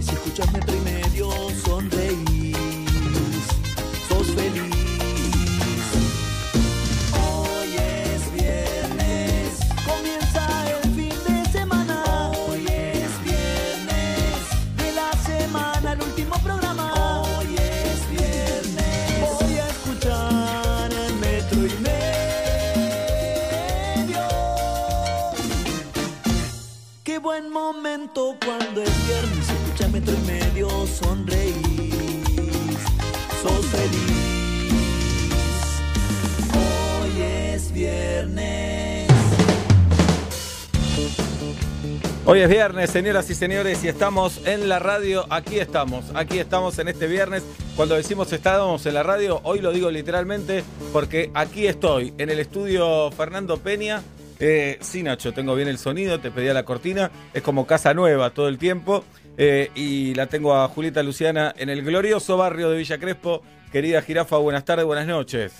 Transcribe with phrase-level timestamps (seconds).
[0.00, 0.80] y escuchas metro y
[30.06, 31.54] y medio, sonreís,
[33.42, 34.20] sos feliz.
[36.54, 39.08] Hoy es viernes.
[42.24, 45.26] Hoy es viernes, señoras y señores, y estamos en la radio.
[45.30, 47.42] Aquí estamos, aquí estamos en este viernes.
[47.76, 52.38] Cuando decimos estábamos en la radio, hoy lo digo literalmente porque aquí estoy, en el
[52.38, 54.02] estudio Fernando Peña.
[54.38, 57.10] Eh, sí, Nacho, tengo bien el sonido, te pedía la cortina.
[57.34, 59.04] Es como casa nueva todo el tiempo.
[59.42, 63.40] Eh, y la tengo a Julieta Luciana en el glorioso barrio de Villa Crespo.
[63.72, 65.54] Querida Jirafa, buenas tardes, buenas noches.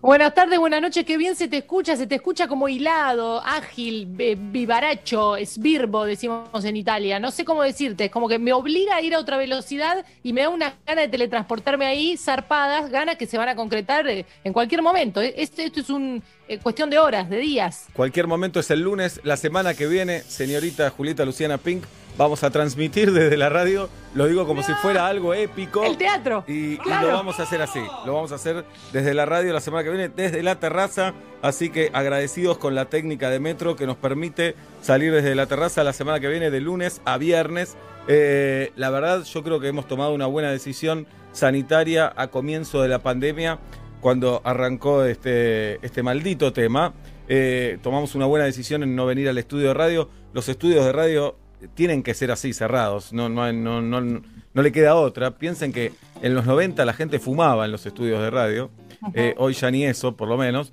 [0.00, 4.14] Buenas tardes, buenas noches, qué bien se te escucha, se te escucha como hilado, ágil,
[4.20, 7.18] eh, vivaracho, esbirbo, decimos en Italia.
[7.18, 10.32] No sé cómo decirte, es como que me obliga a ir a otra velocidad y
[10.32, 14.26] me da una gana de teletransportarme ahí, zarpadas, ganas que se van a concretar eh,
[14.44, 15.20] en cualquier momento.
[15.20, 16.22] Esto, esto es una
[16.62, 17.86] cuestión de horas, de días.
[17.94, 21.82] Cualquier momento es el lunes, la semana que viene, señorita Julieta Luciana Pink,
[22.16, 25.84] vamos a transmitir desde la radio, lo digo como si fuera algo épico.
[25.84, 26.44] El teatro.
[26.46, 29.84] Y, lo vamos a hacer así, lo vamos a hacer desde la radio la semana
[29.84, 33.96] que viene, desde la terraza, así que agradecidos con la técnica de Metro que nos
[33.96, 37.76] permite salir desde la terraza la semana que viene de lunes a viernes.
[38.06, 42.88] Eh, la verdad yo creo que hemos tomado una buena decisión sanitaria a comienzo de
[42.88, 43.58] la pandemia,
[44.04, 46.92] cuando arrancó este, este maldito tema.
[47.26, 50.10] Eh, tomamos una buena decisión en no venir al estudio de radio.
[50.34, 51.36] Los estudios de radio
[51.74, 53.12] tienen que ser así, cerrados.
[53.12, 55.32] No, no, no, no, no le queda otra.
[55.32, 58.70] Piensen que en los 90 la gente fumaba en los estudios de radio.
[59.14, 60.72] Eh, hoy ya ni eso, por lo menos.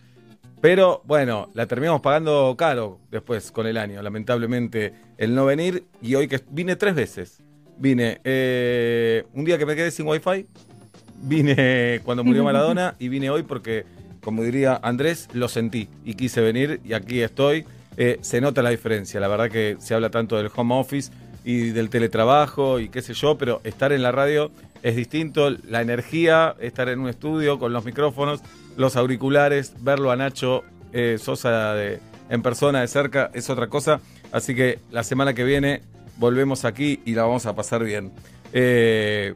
[0.62, 5.86] Pero bueno, la terminamos pagando caro después con el año, lamentablemente, el no venir.
[6.02, 7.42] Y hoy que vine tres veces.
[7.78, 10.46] Vine eh, un día que me quedé sin wifi,
[11.24, 13.86] vine cuando murió Maradona y vine hoy porque,
[14.22, 17.66] como diría Andrés, lo sentí y quise venir y aquí estoy.
[17.98, 21.12] Eh, se nota la diferencia, la verdad que se habla tanto del home office
[21.44, 25.82] y del teletrabajo y qué sé yo, pero estar en la radio es distinto, la
[25.82, 28.42] energía, estar en un estudio con los micrófonos,
[28.78, 30.64] los auriculares, verlo a Nacho
[30.94, 31.76] eh, Sosa
[32.30, 34.00] en persona de cerca es otra cosa,
[34.32, 35.82] así que la semana que viene
[36.18, 38.12] volvemos aquí y la vamos a pasar bien.
[38.54, 39.34] Eh,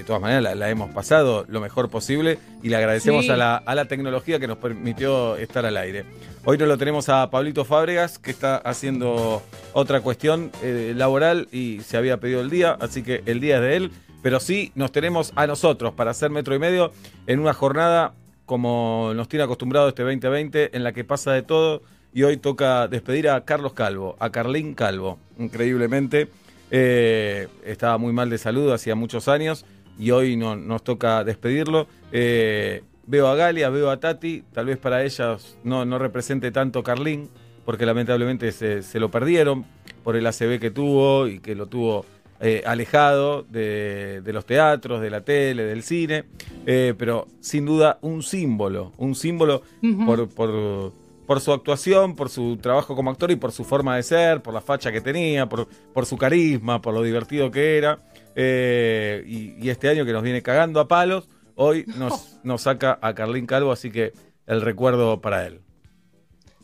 [0.00, 3.30] de todas maneras la, la hemos pasado lo mejor posible y le agradecemos Sí.
[3.30, 6.04] a, la, a la tecnología que nos permitió estar al aire.
[6.44, 9.42] Hoy no lo tenemos a Pablito Fábregas, que está haciendo
[9.74, 13.62] otra cuestión eh, laboral y se había pedido el día, así que el día es
[13.62, 13.90] de él.
[14.22, 16.92] Pero sí nos tenemos a nosotros para hacer metro y medio
[17.26, 18.12] en una jornada
[18.46, 21.82] como nos tiene acostumbrado este 2020, en la que pasa de todo.
[22.12, 26.28] Y hoy toca despedir a Carlos Calvo, a Carlín Calvo, increíblemente.
[26.72, 29.64] Eh, estaba muy mal de salud hacía muchos años
[30.00, 31.86] y hoy no- nos toca despedirlo.
[32.10, 36.82] Eh, veo a Galia, veo a Tati, tal vez para ellas no, no represente tanto
[36.82, 37.28] Carlín,
[37.64, 39.64] porque lamentablemente se, se lo perdieron
[40.02, 42.04] por el ACB que tuvo y que lo tuvo
[42.40, 46.24] eh, alejado de, de los teatros, de la tele, del cine,
[46.66, 49.62] Eh, pero sin duda un símbolo, un símbolo
[50.06, 50.92] por, por,
[51.26, 54.52] por su actuación, por su trabajo como actor y por su forma de ser, por
[54.54, 57.98] la facha que tenía, por, por su carisma, por lo divertido que era.
[58.42, 62.98] Eh, y, y este año que nos viene cagando a palos, hoy nos, nos saca
[63.02, 64.12] a Carlín Calvo, así que
[64.46, 65.60] el recuerdo para él.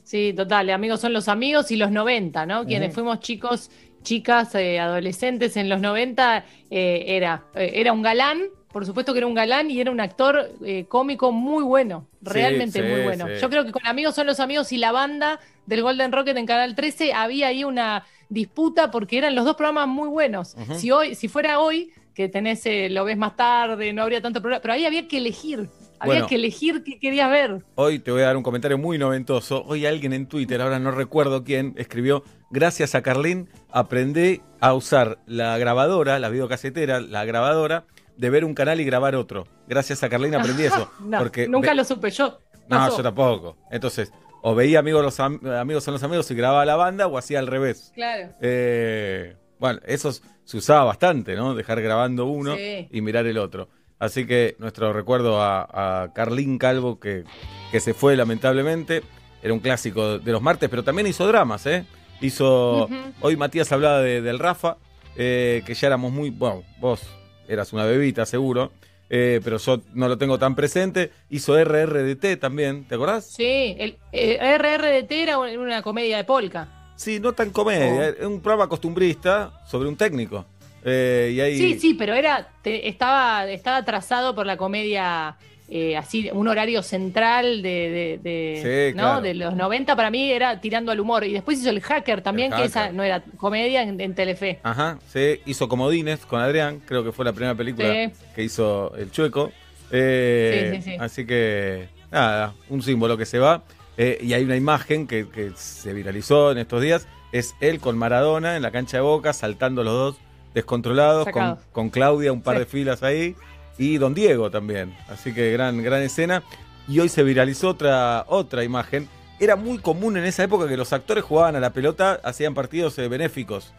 [0.03, 2.65] Sí, total, amigos son los amigos y los 90, ¿no?
[2.65, 3.70] Quienes fuimos chicos,
[4.03, 8.38] chicas, eh, adolescentes en los 90, eh, era, era un galán,
[8.76, 12.82] por supuesto que era un galán y era un actor eh, cómico muy bueno, realmente
[12.82, 13.26] sí, muy bueno.
[13.26, 13.41] sí.
[13.41, 16.44] Yo creo que con Amigos son los amigos y la banda del Golden Rocket en
[16.44, 20.54] Canal 13 había ahí una disputa porque eran los dos programas muy buenos.
[20.77, 24.42] Si hoy, si fuera hoy, que tenés, eh, lo ves más tarde, no habría tanto
[24.42, 26.27] programa, pero ahí había que elegir, había Bueno.
[26.27, 27.65] que elegir qué querías ver.
[27.77, 29.65] Hoy te voy a dar un comentario muy noventoso.
[29.66, 35.18] Hoy alguien en Twitter, ahora no recuerdo quién, escribió, gracias a Carlín aprendí a usar
[35.24, 37.86] la grabadora, la videocasetera, la grabadora,
[38.16, 39.47] de ver un canal y grabar otro.
[39.68, 40.91] Gracias a Carlín aprendí eso.
[41.01, 42.39] No, porque nunca lo supe yo.
[42.68, 43.57] No, yo tampoco.
[43.71, 47.18] Entonces, o veía amigos, los am- amigos son los amigos y grababa la banda o
[47.18, 47.92] hacía al revés.
[47.95, 48.30] Claro.
[48.41, 51.54] Eh, bueno, eso se usaba bastante, ¿no?
[51.54, 52.89] Dejar grabando uno Sí.
[52.91, 53.68] y mirar el otro.
[53.98, 57.24] Así que nuestro recuerdo a, a Carlín Calvo, que,
[57.72, 59.03] que se fue lamentablemente.
[59.42, 61.86] Era un clásico de los martes, pero también hizo dramas, ¿eh?
[62.21, 62.89] Hizo.
[63.21, 64.77] Hoy Matías hablaba de- del Rafa.
[65.18, 67.01] eh, que ya éramos muy, bueno, vos
[67.48, 68.72] eras una bebita seguro,
[69.10, 71.10] eh, pero yo no lo tengo tan presente.
[71.31, 73.25] Hizo RRDT también, ¿te acordás?
[73.27, 76.93] Sí, el eh, RRDT era un- una comedia de polka.
[76.97, 80.47] Sí, no tan comedia, es un programa costumbrista sobre un técnico.
[80.84, 85.37] Eh, y ahí, Sí, sí, pero era te- estaba, estaba trazado por la comedia
[85.68, 89.03] eh, así, un horario central de, de, de- Sí, ¿no?
[89.03, 89.21] claro.
[89.22, 91.24] de los 90 para mí era tirando al humor.
[91.24, 94.60] Y después hizo el hacker también, El que esa no era comedia en, en Telefe.
[94.63, 98.13] Ajá, sí, hizo Comodines con Adrián, creo que fue la primera película Sí.
[98.34, 99.51] que hizo el Chueco.
[99.91, 100.97] Eh, Sí, sí, sí.
[101.01, 103.63] Así que, nada, un símbolo que se va.
[103.98, 107.97] Eh, y hay una imagen que, que se viralizó en estos días, es él con
[107.97, 110.16] Maradona en la cancha de Boca, saltando los dos
[110.54, 113.34] descontrolados, con, con Claudia un par de filas ahí,
[113.78, 114.97] y Don Diego también.
[115.09, 116.43] Así que gran, gran escena.
[116.89, 119.09] Y hoy se viralizó otra, otra imagen.
[119.41, 122.97] Era muy común en esa época que los actores jugaban a la pelota, hacían partidos
[122.99, 123.73] eh, benéficos.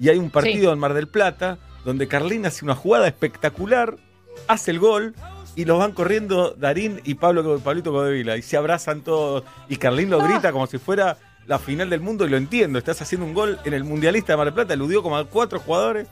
[0.00, 0.72] Y hay un partido Sí.
[0.72, 3.96] en Mar del Plata donde Carlín hace una jugada espectacular,
[4.48, 5.14] hace el gol
[5.54, 10.08] y los van corriendo Darín y Pablo Pablito Codevila y se abrazan todos y Carlín
[10.10, 13.34] lo grita como si fuera la final del mundo y lo entiendo, estás haciendo un
[13.34, 16.08] gol en el Mundialista de Mar del Plata, eludió como a cuatro jugadores.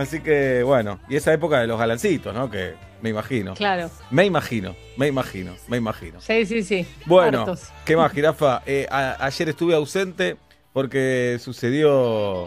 [0.00, 2.50] Así que bueno, y esa época de los galancitos, ¿no?
[2.50, 3.52] Que me imagino.
[3.54, 3.90] Claro.
[4.10, 6.20] Me imagino, me imagino, me imagino.
[6.22, 6.86] Sí, sí, sí.
[7.04, 7.64] Bueno, Hartos.
[7.84, 8.62] ¿qué más, jirafa?
[8.64, 10.36] Eh, a- ayer estuve ausente
[10.72, 12.46] porque sucedió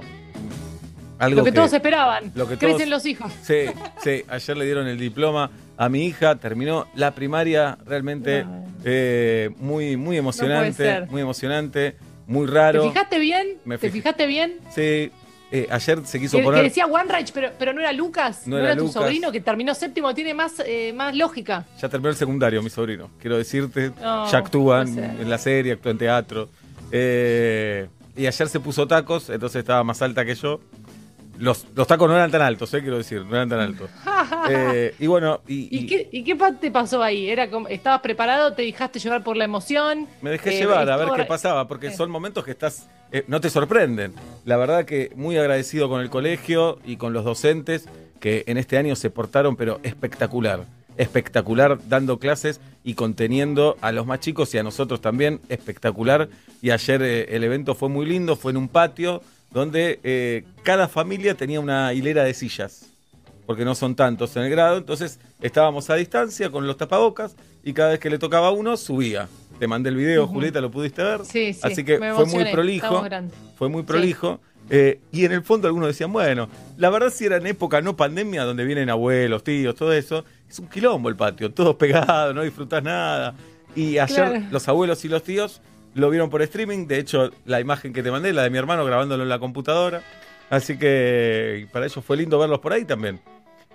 [1.20, 2.32] algo Lo que, todos esperaban.
[2.34, 3.32] lo que Crecen todos- los hijos.
[3.44, 3.66] Sí,
[4.04, 8.66] sí, ayer le dieron el diploma a mi hija, terminó la primaria realmente No.
[8.84, 12.82] eh, muy, muy emocionante, muy emocionante, muy raro.
[12.84, 13.48] ¿Te fijaste bien?
[13.64, 14.00] Me ¿Te fijé.
[14.00, 14.56] fijaste bien?
[14.74, 15.12] Sí,
[15.56, 18.48] eh, ayer se quiso Que, que poner, decía One Reich, pero, pero no era Lucas,
[18.48, 19.02] No no, era era, tu Lucas.
[19.04, 21.66] sobrino que terminó séptimo, tiene más, eh, más lógica.
[21.80, 25.92] ya terminó el secundario mi sobrino, quiero decirte, No, ya actúa en la serie, actúa
[25.92, 26.50] en teatro.
[26.92, 30.60] Eh, y ayer se puso tacos, entonces estaba más alta que yo.
[31.40, 33.90] Los, los tacos no eran tan altos, eh, quiero decir, no eran tan altos.
[34.50, 37.30] Eh, y bueno, y, ¿Y, y- qué, ¿Y qué te pasó ahí?
[37.30, 38.52] ¿Era como, ¿Estabas preparado?
[38.54, 40.08] ¿Te dejaste llevar por la emoción?
[40.22, 42.90] Me dejé Eh, llevar a ver qué pasaba, porque son momentos que estás,
[43.28, 44.14] no te sorprenden.
[44.44, 47.88] La verdad que muy agradecido con el colegio y con los docentes
[48.20, 50.66] que en este año se portaron, pero espectacular,
[50.98, 56.28] espectacular dando clases y conteniendo a los más chicos y a nosotros también, espectacular.
[56.62, 59.22] Y ayer el evento fue muy lindo, fue en un patio
[59.54, 62.90] donde eh, cada familia tenía una hilera de sillas
[63.46, 67.74] porque no son tantos en el grado, entonces estábamos a distancia con los tapabocas y
[67.74, 69.28] cada vez que le tocaba a uno subía.
[69.60, 70.28] Te mandé el video.
[70.28, 71.26] Julieta, lo pudiste ver.
[71.26, 73.06] Sí, sí, Así que fue muy prolijo.
[73.58, 74.40] Fue muy prolijo.
[74.70, 76.48] Eh, y en el fondo algunos decían, bueno,
[76.78, 80.58] la verdad si era en época no pandemia, donde vienen abuelos, tíos, todo eso, es
[80.58, 83.36] un quilombo el patio, todos pegados, no disfrutas nada.
[83.76, 84.46] Y ayer Claro.
[84.52, 85.62] los abuelos y los tíos
[85.96, 88.86] lo vieron por streaming, de hecho la imagen que te mandé, la de mi hermano
[88.86, 90.04] grabándolo en la computadora.
[90.50, 93.20] Así que para ellos fue lindo verlos por ahí también.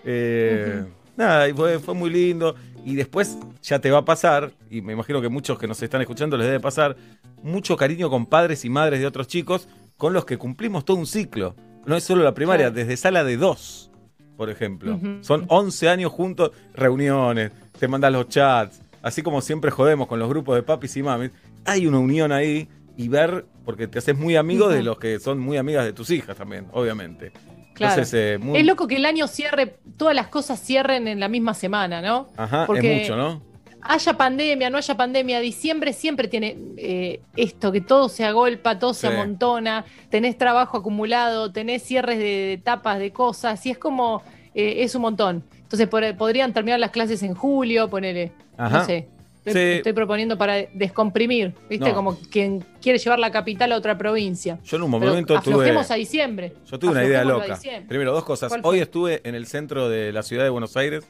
[0.04, 0.84] Eh,
[1.18, 2.54] Nada, y fue, fue muy lindo.
[2.84, 6.00] Y después ya te va a pasar, y me imagino que muchos que nos están
[6.00, 6.96] escuchando les debe pasar,
[7.42, 11.06] mucho cariño con padres y madres de otros chicos con los que cumplimos todo un
[11.06, 11.56] ciclo.
[11.84, 13.90] No es solo la primaria, desde sala de dos,
[14.36, 14.98] por ejemplo.
[15.22, 20.28] Son 11 años juntos, reuniones, te mandan los chats, así como siempre jodemos con los
[20.28, 21.32] grupos de papis y mamis.
[21.64, 25.38] Hay una unión ahí y ver, porque te haces muy amigo de los que son
[25.38, 27.32] muy amigas de tus hijas también, obviamente.
[27.74, 27.92] Claro.
[27.94, 31.28] Entonces, eh, muy- Es loco que el año cierre, todas las cosas cierren en la
[31.28, 32.28] misma semana, ¿no?
[32.36, 33.46] Ajá, porque- es mucho, ¿no?
[33.80, 38.92] Haya pandemia, no haya pandemia, diciembre siempre tiene eh, esto, que todo se agolpa, todo
[38.92, 44.22] se amontona, tenés trabajo acumulado, tenés cierres de etapas de cosas, y es como,
[44.56, 45.44] eh, es un montón.
[45.62, 48.78] Entonces por- podrían terminar las clases en julio, ponele, Ajá.
[48.78, 49.06] no sé.
[49.44, 49.68] Estoy, Sí.
[49.78, 51.88] estoy proponiendo para descomprimir, ¿viste?
[51.88, 51.94] No.
[51.94, 54.58] Como quien quiere llevar la capital a otra provincia.
[54.64, 55.54] Yo en un Pero momento tuve.
[55.54, 56.54] aflojemos a diciembre.
[56.70, 57.58] Yo tuve una idea loca.
[57.88, 58.48] Primero, dos cosas.
[58.50, 61.04] ¿Cuál Hoy estuve en el centro de la ciudad de Buenos Aires,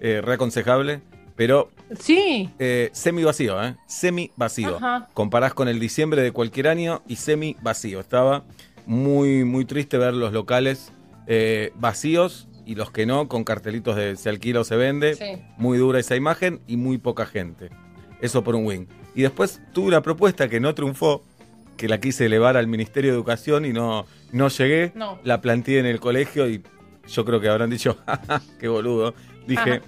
[0.00, 1.00] eh, reaconsejable,
[1.36, 3.74] pero Sí, eh, semi vacío, ¿eh?
[3.86, 4.76] Semi vacío.
[4.76, 5.08] Ajá.
[5.14, 7.98] Comparás con el diciembre de cualquier año y semi vacío.
[8.00, 8.44] Estaba
[8.86, 10.92] muy, muy triste ver los locales
[11.26, 15.14] eh, vacíos y los que no, con cartelitos de se alquila o se vende.
[15.14, 15.42] Sí.
[15.58, 17.70] Muy dura esa imagen y muy poca gente.
[18.20, 18.86] Eso por un wing.
[19.14, 21.22] Y después tuve una propuesta que no triunfó,
[21.76, 24.92] que la quise elevar al Ministerio de Educación y no, no llegué.
[24.94, 25.18] No.
[25.24, 26.62] La planteé en el colegio y
[27.08, 29.14] yo creo que habrán dicho, "Ja, ja, qué boludo.
[29.46, 29.82] Dije, Ajá.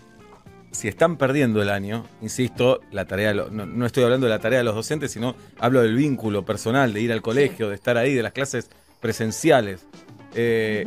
[0.71, 4.59] si están perdiendo el año, insisto, la tarea no, no estoy hablando de la tarea
[4.59, 8.13] de los docentes, sino hablo del vínculo personal, de ir al colegio, de estar ahí,
[8.15, 8.69] de las clases
[9.01, 9.87] presenciales.
[10.35, 10.85] Eh,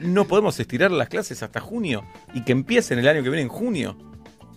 [0.00, 2.04] no podemos estirar las clases hasta junio
[2.34, 3.96] y que empiecen el año que viene en junio.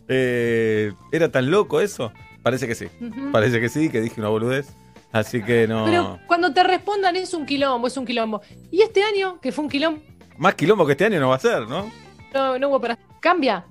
[0.08, 2.12] Eh, ¿Era tan loco eso?
[2.42, 2.88] Parece que sí.
[3.32, 4.74] Parece que sí, que dije una boludez.
[5.12, 5.86] Así que no.
[5.86, 8.42] Pero cuando te respondan es un quilombo, es un quilombo.
[8.72, 10.02] Y este año, que fue un quilombo
[10.38, 11.92] Más quilombo que este año no va a ser, ¿no?
[12.34, 12.98] No, no hubo para.
[13.20, 13.66] Cambia.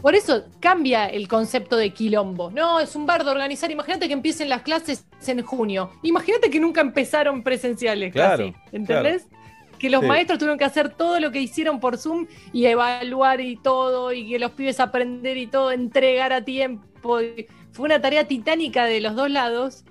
[0.00, 2.50] Por eso cambia el concepto de quilombo.
[2.50, 3.70] No, es un bar de organizar.
[3.70, 5.90] Imagínate que empiecen las clases en junio.
[6.02, 8.54] Imagínate que nunca empezaron presenciales Claro, casi.
[8.72, 9.26] ¿Entendés?
[9.78, 10.06] Que los Sí.
[10.06, 14.28] maestros tuvieron que hacer todo lo que hicieron por Zoom y evaluar y todo, y
[14.28, 17.18] que los pibes aprender y todo, entregar a tiempo.
[17.72, 19.84] Fue una tarea titánica de los dos lados.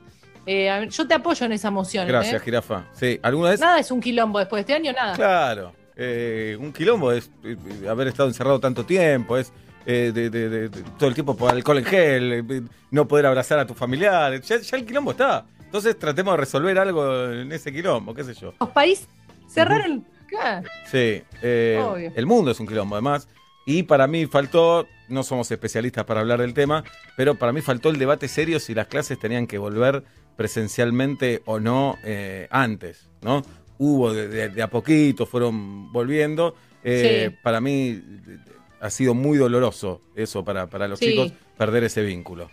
[0.47, 2.07] Eh, yo te apoyo en esa moción.
[2.07, 2.45] Gracias, ¿eh?
[2.45, 2.85] jirafa.
[2.93, 3.59] Sí, ¿alguna vez?
[3.59, 5.15] Nada es un quilombo después de este año, nada.
[5.15, 5.73] Claro.
[5.97, 7.55] eh, un quilombo es eh,
[7.89, 9.53] haber estado encerrado tanto tiempo, es
[9.85, 13.65] de, de- de- de- todo el tiempo por alcohol en gel, no poder abrazar a
[13.65, 14.41] tu familiar.
[14.41, 15.45] Ya, ya el quilombo está.
[15.63, 18.53] Entonces tratemos de resolver algo en ese quilombo, qué sé yo.
[18.59, 19.07] Los países
[19.47, 20.05] cerraron.
[20.39, 20.61] Ah,
[20.91, 22.11] Sí, eh, Obvio.
[22.15, 23.27] el mundo es un quilombo además.
[23.65, 26.83] Y para mí faltó, no somos especialistas para hablar del tema,
[27.17, 30.03] pero para mí faltó el debate serio si las clases tenían que volver
[30.35, 33.43] presencialmente o no eh, antes, ¿no?
[33.77, 36.55] Hubo de, de- de a poquito, fueron volviendo.
[36.83, 37.37] Eh, Sí.
[37.43, 38.37] Para mí eh,
[38.79, 41.07] ha sido muy doloroso eso para, para los Sí.
[41.11, 42.49] chicos, perder ese vínculo.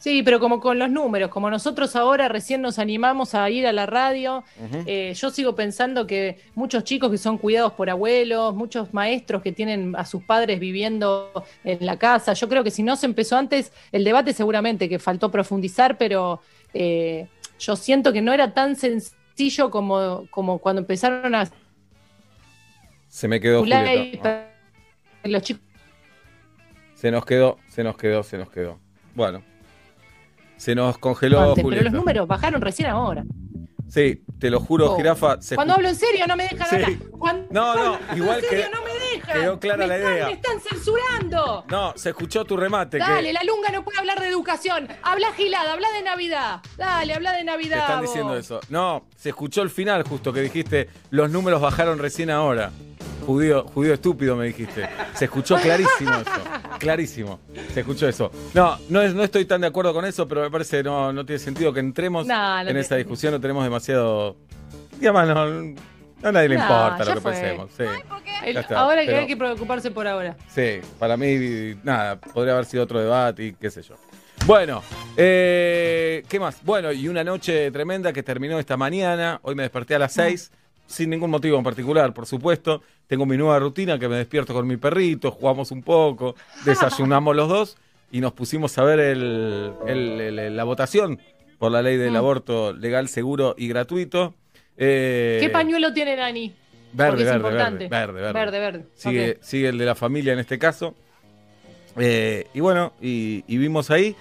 [0.00, 3.72] Sí, pero como con los números, como nosotros ahora recién nos animamos a ir a
[3.72, 4.44] la radio,
[4.86, 9.52] eh, yo sigo pensando que muchos chicos que son cuidados por abuelos, muchos maestros que
[9.52, 13.36] tienen a sus padres viviendo en la casa, yo creo que si no se empezó
[13.36, 16.40] antes, el debate seguramente que faltó profundizar, pero
[16.72, 17.28] eh,
[17.58, 21.46] yo siento que no era tan sencillo como, como cuando empezaron a
[23.06, 24.48] Se me quedó Julieta.
[25.24, 25.62] los chicos
[26.94, 28.80] Se nos quedó, se nos quedó, se nos quedó.
[29.14, 29.49] Bueno.
[30.60, 33.24] Se nos congeló antes, pero los números bajaron recién ahora.
[33.88, 34.96] Sí, te lo juro, Oh.
[34.98, 35.40] jirafa.
[35.40, 36.74] se Cuando hablo en serio no me dejan Sí.
[36.76, 36.92] hablar.
[37.18, 38.82] Cuando No, no, igual en serio que- no.
[39.32, 40.26] Quedó clara Me la están- idea.
[40.26, 41.64] Me están censurando.
[41.68, 42.98] No, se escuchó tu remate.
[42.98, 44.88] Dale, que la lunga no puede hablar de educación.
[45.02, 46.60] Habla gilada, habla de Navidad.
[46.76, 47.78] Dale, habla de te Navidad.
[47.80, 48.08] están vos.
[48.10, 48.60] diciendo eso.
[48.68, 52.70] No, se escuchó el final justo que dijiste, los números bajaron recién ahora.
[53.26, 54.88] Judío, judío estúpido me dijiste.
[55.14, 56.30] Se escuchó clarísimo eso.
[56.78, 57.40] Clarísimo.
[57.74, 58.30] Se escuchó eso.
[58.54, 61.12] No, no, es- no estoy tan de acuerdo con eso, pero me parece que no,
[61.12, 63.32] no tiene sentido que entremos No, no en esa discusión.
[63.34, 64.36] No tenemos demasiado.
[65.00, 65.74] Y además, no,
[66.22, 67.32] a nadie le importa ya lo que fue.
[67.32, 67.70] pensemos.
[67.76, 67.84] Sí.
[68.44, 70.36] El- Ya está, ahora que pero- hay que preocuparse por ahora.
[70.48, 73.96] Sí, para mí, nada, podría haber sido otro debate y qué sé yo.
[74.46, 74.82] Bueno,
[75.16, 76.62] eh, ¿qué más?
[76.64, 79.38] Bueno, y una noche tremenda que terminó esta mañana.
[79.42, 80.50] Hoy me desperté a las 6,
[80.86, 82.82] sin ningún motivo en particular, por supuesto.
[83.06, 86.34] Tengo mi nueva rutina que me despierto con mi perrito, jugamos un poco,
[86.64, 87.76] desayunamos los dos
[88.10, 91.20] y nos pusimos a ver el- el- el- la votación
[91.58, 92.16] por la ley del Mm.
[92.16, 94.34] aborto legal, seguro y gratuito.
[94.82, 96.54] Eh, ¿Qué pañuelo tiene Nani?
[96.92, 98.32] Verde, verde, verde, verde, verde.
[98.32, 98.84] Verde, verde.
[99.42, 100.94] Sigue, el de la familia en este caso.
[101.96, 104.16] Eh, y bueno, y, y vimos ahí.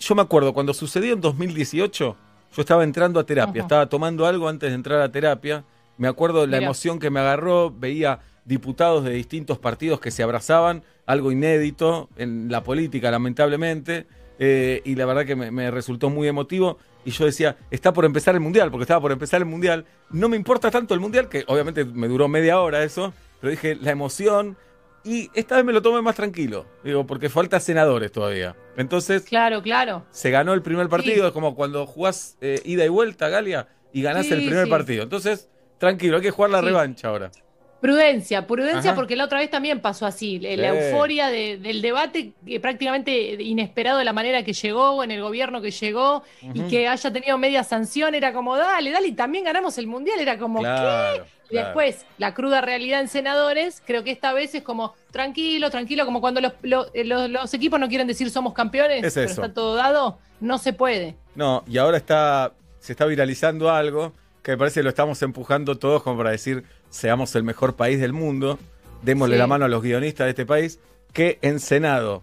[0.00, 2.16] Yo me acuerdo, cuando sucedió en 2018,
[2.56, 5.64] yo estaba entrando a terapia, estaba tomando algo antes de entrar a terapia.
[5.98, 10.22] Me acuerdo de la emoción que me agarró, veía diputados de distintos partidos que se
[10.22, 14.06] abrazaban, algo inédito en la política, lamentablemente.
[14.40, 16.78] eh, y la verdad que me, me resultó muy emotivo.
[17.04, 19.86] Y yo decía, está por empezar el mundial, porque estaba por empezar el mundial.
[20.10, 23.76] No me importa tanto el mundial, que obviamente me duró media hora eso, pero dije,
[23.76, 24.56] la emoción.
[25.04, 28.56] Y esta vez me lo tomé más tranquilo, digo, porque falta senadores todavía.
[28.76, 30.04] Entonces, Claro, claro.
[30.10, 31.26] se ganó el primer partido, Sí.
[31.28, 34.70] es como cuando jugás eh, ida y vuelta, Galia, y ganás Sí, el primer sí.
[34.70, 35.04] partido.
[35.04, 37.30] Entonces, tranquilo, hay que jugar la revancha ahora.
[37.80, 38.94] Prudencia, prudencia Ajá.
[38.96, 40.40] porque la otra vez también pasó así.
[40.40, 40.78] La la Sí.
[40.88, 45.60] euforia de- del debate que prácticamente inesperado de la manera que llegó, en el gobierno
[45.60, 49.78] que llegó y que haya tenido media sanción, era como, dale, dale, y también ganamos
[49.78, 54.34] el mundial, era como, Claro, Y después, la cruda realidad en senadores, creo que esta
[54.34, 58.06] vez es como tranquilo, tranquilo, como cuando los, lo- eh, los- los equipos no quieren
[58.06, 61.14] decir somos campeones, Es pero está todo dado, no se puede.
[61.34, 65.78] No, y ahora está, se está viralizando algo que me parece que lo estamos empujando
[65.78, 68.58] todos como para decir, seamos el mejor país del mundo,
[69.02, 69.38] démosle Sí.
[69.38, 70.78] la mano a los guionistas de este país,
[71.12, 72.22] que en Senado,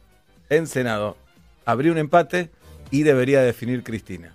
[0.50, 1.18] en Senado,
[1.66, 2.50] habría un empate
[2.92, 4.34] y debería definir Cristina.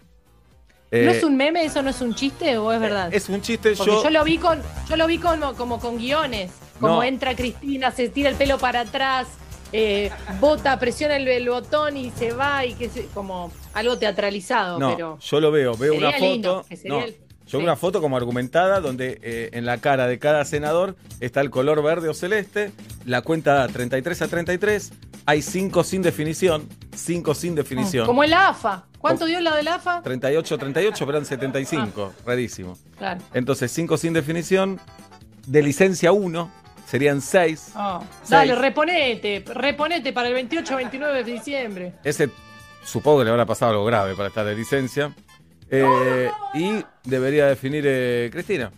[0.92, 3.14] ¿No Eh, es un meme, eso no es un chiste o es verdad?
[3.14, 4.02] es un chiste, Porque yo...
[4.02, 7.02] yo, lo vi con, yo lo vi como, como con guiones, como No.
[7.04, 9.28] entra Cristina, se tira el pelo para atrás,
[9.72, 10.10] eh,
[10.40, 14.90] bota, presiona el, el botón y se va y que se, como algo teatralizado, No,
[14.96, 16.24] pero yo lo veo, veo una foto.
[16.24, 17.16] lindo, que sería no, el-
[17.52, 17.64] veo sí.
[17.64, 21.82] una foto como argumentada donde eh, en la cara de cada senador está el color
[21.82, 22.72] verde o celeste,
[23.04, 24.92] la cuenta da 33 a 33,
[25.26, 28.06] hay 5 sin definición, 5 sin definición.
[28.06, 28.86] como el AFA.
[28.98, 30.02] ¿Cuánto dio la del AFA?
[30.02, 32.22] 38 38, pero eran 75, Ah.
[32.26, 32.76] rarísimo.
[32.98, 33.20] Claro.
[33.32, 34.78] Entonces 5 sin definición,
[35.46, 36.50] de licencia 1
[36.86, 37.72] serían 6.
[37.74, 41.92] Ah, dale, reponete, reponete para el 28-29 de diciembre.
[42.04, 42.28] Ese
[42.84, 45.14] supongo que le habrá pasado algo grave para estar de licencia.
[45.70, 48.72] Eh, y debería definir eh, Cristina.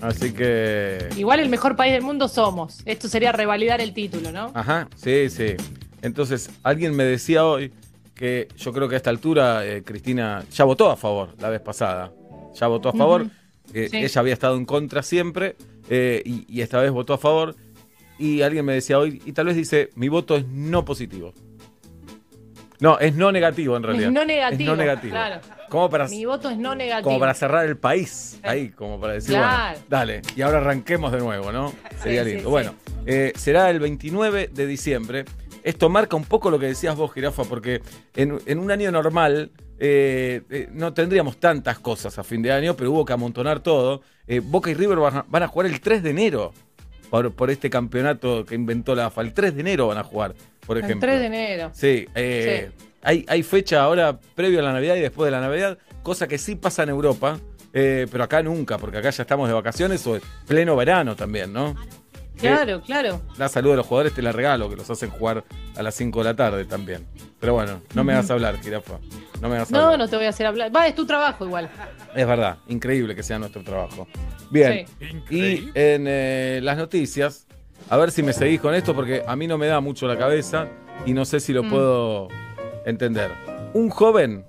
[0.00, 1.08] Así que.
[1.16, 2.82] Igual el mejor país del mundo somos.
[2.84, 4.52] Esto sería revalidar el título, ¿no?
[4.54, 5.56] Ajá, sí, sí.
[6.02, 7.72] Entonces, alguien me decía hoy
[8.14, 11.60] que yo creo que a esta altura eh, Cristina ya votó a favor la vez
[11.60, 12.12] pasada.
[12.54, 13.26] Ya votó a favor.
[13.72, 13.88] Sí.
[13.92, 15.56] Ella había estado en contra siempre
[15.90, 17.56] y, y esta vez votó a favor.
[18.18, 21.32] Y alguien me decía hoy, y tal vez dice, mi voto es no positivo.
[22.80, 24.08] No, es no negativo en realidad.
[24.08, 24.60] Es no negativo.
[24.62, 25.12] Es no negativo.
[25.12, 25.40] Claro.
[25.68, 27.04] Como para, Mi voto es no negativo.
[27.08, 28.38] como para cerrar el país.
[28.42, 29.70] Ahí, como para decir, Claro.
[29.72, 30.22] bueno, dale.
[30.36, 31.72] Y ahora arranquemos de nuevo, ¿no?
[32.02, 32.44] Sería sí, lindo.
[32.44, 32.50] sí.
[32.50, 32.74] Bueno,
[33.06, 35.24] eh, será el 29 de diciembre.
[35.62, 37.80] Esto marca un poco lo que decías vos, Jirafa, porque
[38.14, 42.76] en, en un año normal eh, eh, no tendríamos tantas cosas a fin de año,
[42.76, 44.02] pero hubo que amontonar todo.
[44.26, 46.52] Eh, Boca y River van a, van a jugar el 3 de enero
[47.10, 49.22] por, por este campeonato que inventó la AFA.
[49.22, 50.34] El 3 de enero van a jugar,
[50.66, 51.06] por El ejemplo.
[51.08, 51.70] 3 de enero.
[51.72, 52.70] Sí, eh,
[53.04, 56.38] Hay, hay fecha ahora previo a la Navidad y después de la Navidad, cosa que
[56.38, 57.38] sí pasa en Europa,
[57.72, 61.52] eh, pero acá nunca, porque acá ya estamos de vacaciones o en pleno verano también,
[61.52, 61.74] ¿no?
[62.38, 63.20] Claro, claro.
[63.38, 65.44] La salud a los jugadores te la regalo, que los hacen jugar
[65.76, 67.06] a las 5 de la tarde también.
[67.38, 68.98] Pero bueno, no me hagas hablar, jirafa.
[69.40, 69.98] No me hagas No, hablar.
[70.00, 70.74] no te voy a hacer hablar.
[70.74, 71.70] Va, es tu trabajo igual.
[72.14, 74.08] Es verdad, increíble que sea nuestro trabajo.
[74.50, 74.84] Bien,
[75.30, 77.46] y en eh, las noticias,
[77.88, 80.18] a ver si me seguís con esto, porque a mí no me da mucho la
[80.18, 80.66] cabeza
[81.06, 81.70] y no sé si lo Mm.
[81.70, 82.28] puedo
[82.84, 83.30] entender.
[83.72, 84.44] Un joven,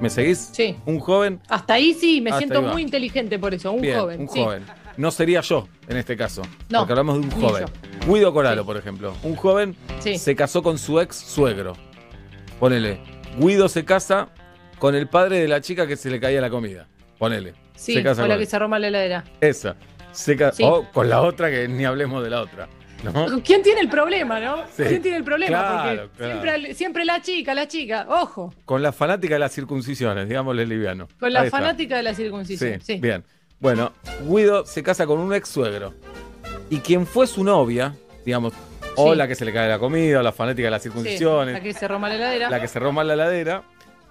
[0.00, 0.50] ¿me seguís?
[0.52, 0.76] Sí.
[0.86, 3.72] Un joven, Hasta ahí sí, me Hasta siento muy inteligente por eso.
[3.72, 4.20] Un bien, joven.
[4.22, 4.42] un sí.
[4.42, 4.64] joven.
[4.96, 7.64] No sería yo en este caso, No, porque hablamos de un joven.
[8.06, 8.66] Guido Coralo, Sí.
[8.66, 9.14] por ejemplo.
[9.22, 10.18] Un joven Sí.
[10.18, 11.72] se casó con su ex suegro.
[12.60, 13.00] Ponele.
[13.38, 14.28] Guido se casa
[14.78, 16.88] con el padre de la chica que se le caía la comida.
[17.18, 17.54] Ponele.
[17.74, 19.24] Sí, se casa fue la con que se arroma la heladera.
[19.40, 19.76] Esa.
[20.12, 20.52] Se ca-.
[20.62, 22.68] O con la otra, que ni hablemos de la otra.
[23.02, 23.42] ¿No?
[23.42, 24.58] ¿Quién tiene el problema, no?
[24.74, 24.84] Sí.
[24.84, 25.58] ¿Quién tiene el problema?
[25.82, 26.40] Claro, Porque claro.
[26.42, 28.06] Siempre, siempre la chica, la chica.
[28.08, 31.08] Ojo, Con la fanática de las circuncisiones, digámosle liviano.
[31.18, 31.58] con la Ahí está.
[31.58, 32.80] fanática de la circuncisión.
[32.80, 32.98] Sí.
[32.98, 33.24] bien.
[33.60, 33.92] Bueno,
[34.28, 35.94] Guido se casa con un ex suegro.
[36.70, 38.52] Y quien fue su novia, digamos,
[38.96, 39.16] o Sí.
[39.18, 41.60] la que se le cae la comida, o la fanática de las Sí, circuncisiones, la
[41.60, 42.50] que se arroma la heladera.
[42.50, 43.62] la que se rompa la ladera,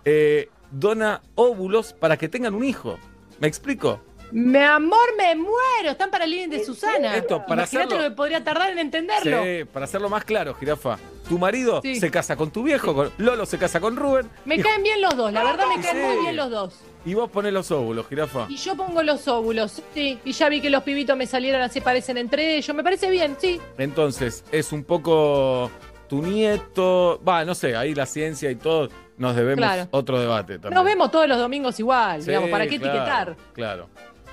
[0.05, 2.97] eh, dona óvulos para que tengan un hijo.
[3.39, 4.01] ¿Me explico?
[4.31, 5.91] Mi amor, me muero.
[5.91, 7.15] Están para el living de Susana.
[7.15, 9.43] Esto, para hacerlo- lo que podría tardar en entenderlo.
[9.43, 10.97] Sí, para hacerlo más claro, jirafa.
[11.27, 11.95] Tu marido Sí.
[11.99, 14.29] se casa con tu viejo, con Lolo se casa con Rubén.
[14.45, 16.03] Me y, caen bien los dos, la verdad me caen Sí.
[16.03, 16.79] muy bien los dos.
[17.03, 18.45] y vos ponés los óvulos, jirafa.
[18.47, 20.19] Y yo pongo los óvulos, sí.
[20.23, 22.75] Y ya vi que los pibitos me salieron así, parecen entre ellos.
[22.75, 23.59] Me parece bien, sí.
[23.79, 25.71] Entonces, es un poco
[26.07, 27.19] tu nieto.
[27.27, 29.87] Va, no sé, ahí la ciencia y todo nos debemos Claro.
[29.91, 30.73] otro debate también.
[30.75, 33.37] Nos vemos todos los domingos igual, Sí, digamos, ¿para qué claro, etiquetar?
[33.53, 33.89] Claro.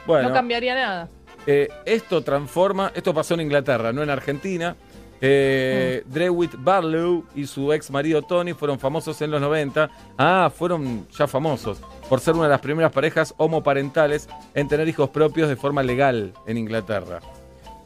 [0.09, 1.09] Bueno, No cambiaría nada.
[1.47, 2.90] eh, esto transforma.
[2.94, 4.75] Esto pasó en Inglaterra, no en Argentina.
[5.21, 6.12] Eh, Mm.
[6.12, 9.90] Drewitt Barlow y su ex marido Tony fueron famosos en los 90.
[10.16, 15.11] Ah, fueron ya famosos por ser una de las primeras parejas homoparentales en tener hijos
[15.11, 17.18] propios de forma legal en Inglaterra.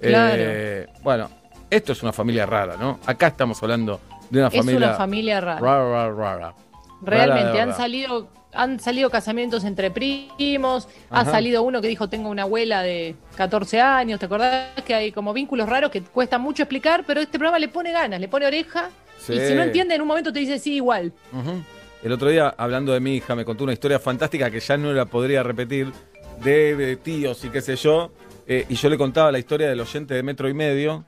[0.01, 1.29] Eh, bueno,
[1.71, 2.99] esto es una familia rara, ¿no?
[3.07, 3.99] Acá estamos hablando
[4.31, 5.61] de una Es familia una familia rara.
[5.61, 6.55] rara, rara, rara.
[7.03, 12.29] Realmente, Rara, han salido, han salido casamientos entre primos, ha salido uno que dijo tengo
[12.29, 14.69] una abuela de 14 años, ¿te acordás?
[14.87, 18.21] Que hay como vínculos raros que cuesta mucho explicar, pero este programa le pone ganas,
[18.21, 19.35] le pone oreja, Sí.
[19.35, 21.13] y si no entiende en un momento te dice sí, igual.
[22.03, 24.93] El otro día, hablando de mi hija, me contó una historia fantástica que ya no
[24.93, 25.93] la podría repetir,
[26.43, 28.11] de, de tíos y qué sé yo.
[28.49, 31.05] eh, y yo le contaba la historia del oyente de metro y medio,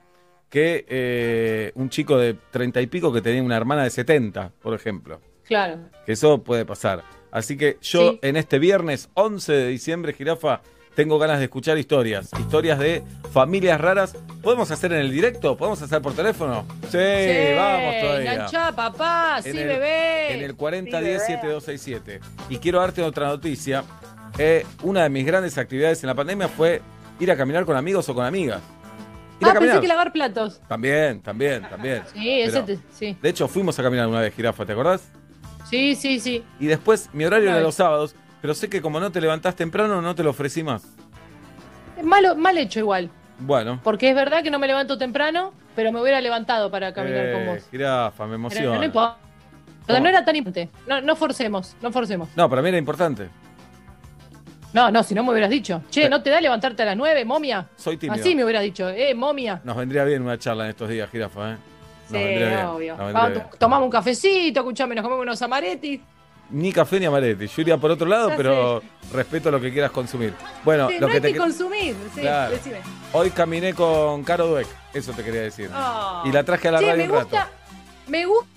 [0.49, 4.73] que eh, un chico de treinta y pico que tenía una hermana de 70, por
[4.73, 5.19] ejemplo.
[5.47, 5.77] Claro.
[6.05, 7.03] Que eso puede pasar.
[7.31, 8.19] Así que yo Sí.
[8.21, 10.61] en este viernes 11 de diciembre, Jirafa,
[10.95, 12.29] tengo ganas de escuchar historias.
[12.39, 13.03] Historias de
[13.33, 14.15] familias raras.
[14.41, 15.57] ¿Podemos hacer en el directo?
[15.57, 16.65] ¿Podemos hacer por teléfono?
[16.89, 16.97] Sí,
[17.57, 18.33] vamos todavía.
[18.33, 20.33] Enganchá, papá, sí, En el- bebé.
[20.37, 22.19] En el Sí, 4010-7267.
[22.49, 23.83] Y quiero darte otra noticia.
[24.37, 26.81] Eh, una de mis grandes actividades en la pandemia fue
[27.19, 28.61] ir a caminar con amigos o con amigas.
[29.41, 29.75] Ir a Ah, caminar.
[29.75, 30.61] pensé que lavar platos.
[30.67, 32.03] También, también, también.
[32.13, 33.17] Sí, ese Pero- te- sí.
[33.21, 35.09] De hecho, fuimos a caminar una vez, Jirafa, ¿te acordás?
[35.69, 36.43] Sí, sí, sí.
[36.59, 40.01] Y después, mi horario era los sábados, pero sé que como no te levantás temprano,
[40.01, 40.83] no te lo ofrecí más.
[42.03, 43.09] Malo, mal hecho igual.
[43.39, 43.79] Bueno.
[43.83, 47.33] Porque es verdad que no me levanto temprano, pero me hubiera levantado para caminar eh,
[47.33, 47.67] con vos.
[47.71, 48.77] Jirafa, me Pero emociona.
[48.77, 49.17] no importa.
[49.87, 49.99] ¿Cómo?
[49.99, 50.71] No era tan importante.
[50.87, 52.29] No, no forcemos, no forcemos.
[52.35, 53.29] No, para mí era importante.
[54.73, 55.83] No, no, si no me hubieras dicho.
[55.89, 56.09] Che, Eh.
[56.09, 57.67] ¿no te da levantarte a las nueve, momia?
[57.75, 58.19] Soy tímido.
[58.21, 59.61] Así me hubieras dicho, eh, momia.
[59.63, 61.57] Nos vendría bien una charla en estos días, Jirafa, ¿eh?
[62.07, 62.95] Sí, vendría obvio.
[62.97, 63.43] Vamos, bien.
[63.57, 65.99] tomamos un cafecito, escuchame, nos comemos unos amaretis.
[66.51, 67.47] Ni café ni amaretti.
[67.47, 70.33] Yo iría por otro lado, Ya pero respeto lo que quieras consumir.
[70.63, 71.95] Bueno, Sí, lo no que hay te que consumir.
[72.13, 72.51] Sí, Claro.
[72.51, 72.81] decime.
[73.13, 75.71] hoy caminé con Caro Dueck, eso te quería decir.
[75.75, 76.21] Oh.
[76.25, 77.51] Y la traje a la Che, radio me un gusta, rato.
[78.07, 78.51] me gusta.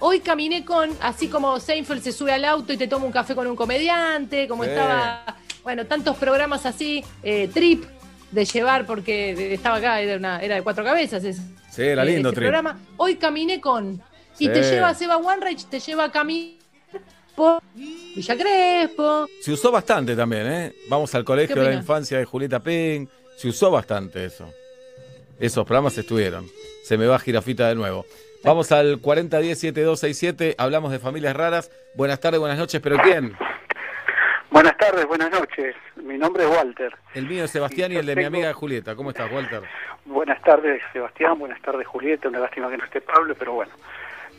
[0.00, 3.34] Hoy caminé con, así como Seinfeld se sube al auto y te toma un café
[3.36, 4.70] con un comediante, como Sí.
[4.70, 7.84] estaba bueno, tantos programas así, eh, Trip,
[8.32, 11.22] de llevar, porque estaba acá, era, una, era de cuatro cabezas.
[11.24, 11.40] ese-
[11.70, 12.48] Sí, era lindo, ese Trip.
[12.48, 12.78] programa.
[12.96, 14.02] Hoy caminé con.
[14.38, 14.52] Y Sí.
[14.52, 16.56] te lleva Seba Wanreich, te lleva a caminar
[17.36, 19.26] por Villa Crespo.
[19.40, 20.72] Se usó bastante también, ¿eh?
[20.88, 23.06] Vamos al colegio ¿Qué de la infancia de Julieta Ping.
[23.36, 24.46] Se usó bastante eso.
[25.40, 26.46] Esos programas estuvieron.
[26.84, 28.04] Se me va Girafita de nuevo.
[28.44, 30.54] Vamos al 4010-7267.
[30.58, 31.70] Hablamos de familias raras.
[31.94, 33.34] Buenas tardes, buenas noches, pero ¿quién?
[34.52, 35.74] Buenas tardes, buenas noches.
[35.96, 36.94] Mi nombre es Walter.
[37.14, 38.94] El mío es Sebastián y el de mi amiga Julieta.
[38.94, 39.62] ¿Cómo estás, Walter?
[40.04, 41.38] Buenas tardes, Sebastián.
[41.38, 42.28] Buenas tardes, Julieta.
[42.28, 43.72] Una lástima que no esté Pablo, pero bueno.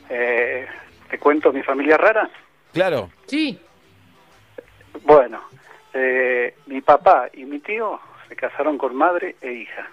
[0.10, 0.67] Eh,
[1.10, 2.30] ¿Te cuento mi familia rara?
[2.73, 3.10] Claro.
[3.26, 3.60] Sí.
[5.04, 5.41] Bueno,
[5.93, 9.88] eh, mi papá y mi tío se casaron con madre e hija.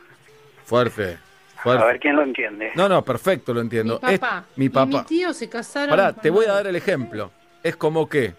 [0.65, 1.19] Fuerte.
[1.57, 1.87] A Fuerte.
[1.87, 2.73] ver quién lo entiende.
[2.75, 4.01] No, no, perfecto, lo entiendo.
[4.03, 4.45] Mi Es- papá.
[4.57, 5.91] mi y mi tío se casaron.
[5.91, 7.31] Pará, con te voy a dar el ejemplo.
[7.63, 8.35] Es como que,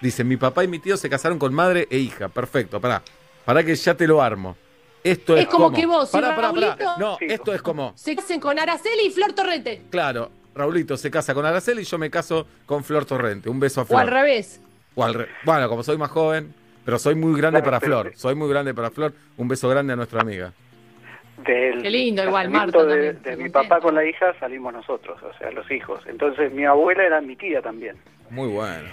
[0.00, 2.28] dice, mi papá y mi tío se casaron con madre e hija.
[2.28, 3.02] Perfecto, pará.
[3.44, 4.56] Pará que ya te lo armo.
[5.04, 6.76] Esto es, Es como que vos Pará, pará, pará.
[6.76, 7.26] Raulito- No, Sí.
[7.28, 9.82] esto es como, Se casen con Araceli y Flor Torrente.
[9.90, 13.48] claro, Raulito se casa con Araceli y yo me caso con Flor Torrente.
[13.48, 14.00] Un beso a O Flor.
[14.00, 14.60] al revés.
[14.96, 16.52] O al re- Bueno, como soy más joven,
[16.84, 18.12] pero soy muy grande Claro, para Flor.
[18.16, 19.12] Soy muy grande para Flor.
[19.36, 20.52] Un beso grande a nuestra amiga.
[21.46, 25.32] Del Qué lindo, igual, Marta de, de mi papá con la hija salimos nosotros, o
[25.38, 26.02] sea, los hijos.
[26.06, 27.96] Entonces mi abuela era mi tía también.
[28.30, 28.88] Muy bueno.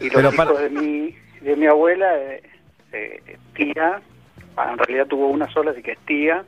[0.00, 2.42] Y los Pero hijos para- de mi de mi abuela, eh,
[2.92, 4.00] eh, tía,
[4.56, 6.44] ah, en realidad tuvo una sola, así que es tía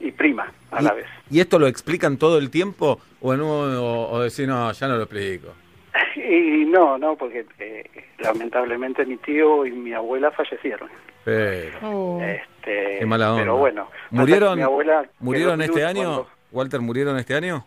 [0.00, 1.06] y prima a la ¿Y, vez.
[1.30, 3.00] ¿Y esto lo explican todo el tiempo?
[3.20, 5.48] ¿O, en un, o, o decir, no, ya no lo explico?
[6.16, 7.84] Y no, no, porque eh,
[8.18, 10.88] lamentablemente mi tío y mi abuela fallecieron.
[11.24, 11.78] Pero...
[11.82, 12.20] Oh.
[12.22, 13.42] Este, Qué mala onda.
[13.42, 13.88] Pero bueno.
[14.10, 16.02] ¿Murieron, mi abuela ¿murieron este año?
[16.02, 17.64] cuando- Walter, ¿murieron este año?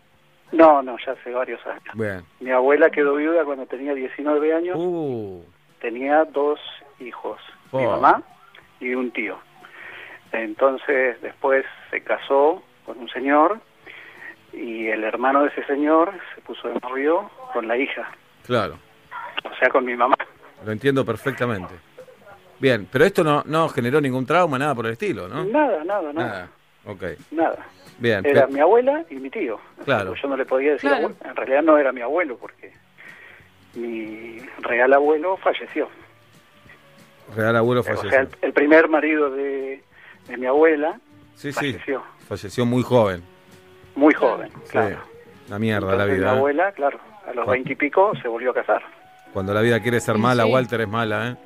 [0.52, 2.22] No, no, ya hace varios años.
[2.40, 4.76] Mi abuela quedó viuda cuando tenía 19 años.
[4.78, 5.42] Uh,
[5.80, 6.60] Tenía dos
[7.00, 7.40] hijos,
[7.72, 7.90] mi Oh.
[7.92, 8.22] mamá
[8.80, 9.36] y un tío.
[10.30, 13.60] Entonces después se casó con un señor
[14.52, 18.10] y el hermano de ese señor se puso de novio con la hija,
[18.46, 18.76] claro,
[19.44, 20.14] o sea, con mi mamá.
[20.64, 21.74] lo entiendo perfectamente.
[22.58, 25.44] Bien, pero esto no, no generó ningún trauma, nada por el estilo, ¿no?
[25.44, 26.48] Nada, nada, nada, Nada.
[26.86, 27.02] Ok.
[27.32, 27.66] nada.
[27.98, 28.24] Bien.
[28.26, 29.58] Era mi abuela y mi tío.
[29.84, 30.14] Claro.
[30.14, 31.06] Yo no le podía decir Claro.
[31.06, 31.16] abuelo.
[31.30, 32.72] En realidad no era mi abuelo porque
[33.74, 35.88] mi real abuelo falleció.
[37.36, 38.20] Real abuelo O sea, falleció.
[38.20, 39.82] el, el primer marido de,
[40.28, 40.98] de mi abuela
[41.34, 41.72] Sí, sí.
[41.72, 42.02] falleció.
[42.28, 43.22] Falleció muy joven.
[43.94, 44.96] Muy joven, claro.
[44.96, 45.50] Sí.
[45.50, 46.16] La mierda la vida.
[46.16, 46.38] Mi ¿eh?
[46.38, 48.82] abuela, claro, a los veintipico se volvió a casar.
[49.32, 50.52] Cuando la vida quiere ser Sí, mala, sí.
[50.52, 51.36] Walter es mala, ¿eh?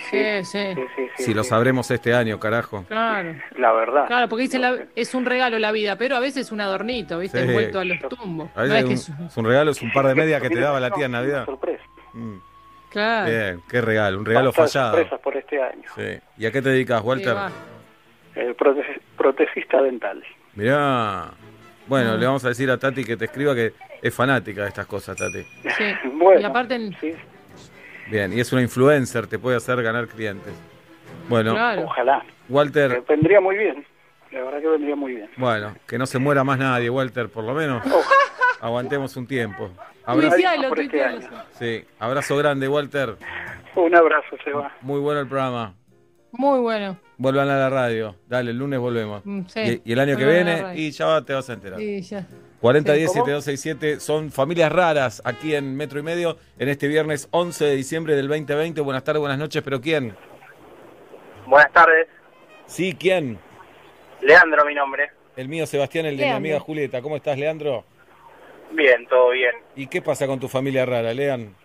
[0.00, 0.44] Sí, sí.
[0.44, 0.74] sí,
[1.16, 2.84] sí, si lo sabremos este año, carajo.
[2.88, 3.34] Claro.
[3.56, 4.06] La verdad.
[4.06, 7.18] Claro, porque dice la- es un regalo la vida, pero a veces es un adornito,
[7.18, 7.42] ¿viste?
[7.42, 7.48] Sí.
[7.48, 8.50] Envuelto a los tumbos.
[8.54, 10.14] A No veces es que es es- un, es un regalo, es un par de
[10.14, 11.44] medias que te daba la tía en No, Navidad.
[11.46, 11.82] sorpresa.
[12.12, 12.36] Mm,
[12.90, 13.30] Claro.
[13.30, 14.92] Bien, qué regalo, un regalo Bastantes fallado.
[14.96, 15.82] sorpresas por este año.
[15.94, 16.18] Sí.
[16.38, 17.36] ¿Y a qué te dedicas, Walter?
[18.34, 20.22] El prote- protecista dental.
[20.54, 21.30] Mirá.
[21.86, 22.20] Bueno, Mm.
[22.20, 23.72] le vamos a decir a Tati que te escriba que
[24.02, 25.42] es fanática de estas cosas, Tati.
[25.76, 25.84] Sí.
[26.14, 27.12] Bueno, Y aparte, en- sí,
[28.10, 30.52] Bien, y es una influencer, te puede hacer ganar clientes.
[31.28, 31.82] Bueno, claro.
[31.84, 32.18] ojalá.
[32.26, 33.84] Eh, Walter, vendría muy bien.
[34.32, 35.30] La verdad que vendría muy bien.
[35.36, 37.82] bueno, que no se muera más nadie, Walter, por lo menos.
[38.60, 39.70] Aguantemos un tiempo.
[40.04, 41.44] Abra- Tuitealo, por este tuitealo.
[41.58, 43.16] sí, abrazo grande, Walter.
[43.74, 44.72] Un abrazo, Seba.
[44.80, 45.74] Muy bueno el programa.
[46.32, 46.98] Muy bueno.
[47.16, 48.16] Vuelvan a la radio.
[48.26, 49.24] Dale, el lunes volvemos.
[49.24, 49.60] Mm, sí.
[49.84, 51.78] Y, y el año que viene, y ya te vas a enterar.
[51.78, 52.26] Sí, ya.
[52.60, 58.16] 4010-7267 son familias raras aquí en Metro y Medio en este viernes 11 de diciembre
[58.16, 58.80] del 2020.
[58.80, 60.16] Buenas tardes, buenas noches, pero ¿quién?
[61.46, 62.08] Buenas tardes,
[62.68, 63.38] Sí, ¿quién?
[64.20, 65.10] Leandro mi nombre.
[65.36, 67.00] El mío, Sebastián, el de mi amiga Julieta.
[67.00, 67.84] ¿Cómo estás, Leandro?
[68.72, 69.54] Bien, todo bien.
[69.74, 71.56] ¿Y qué pasa con tu familia rara, Lean?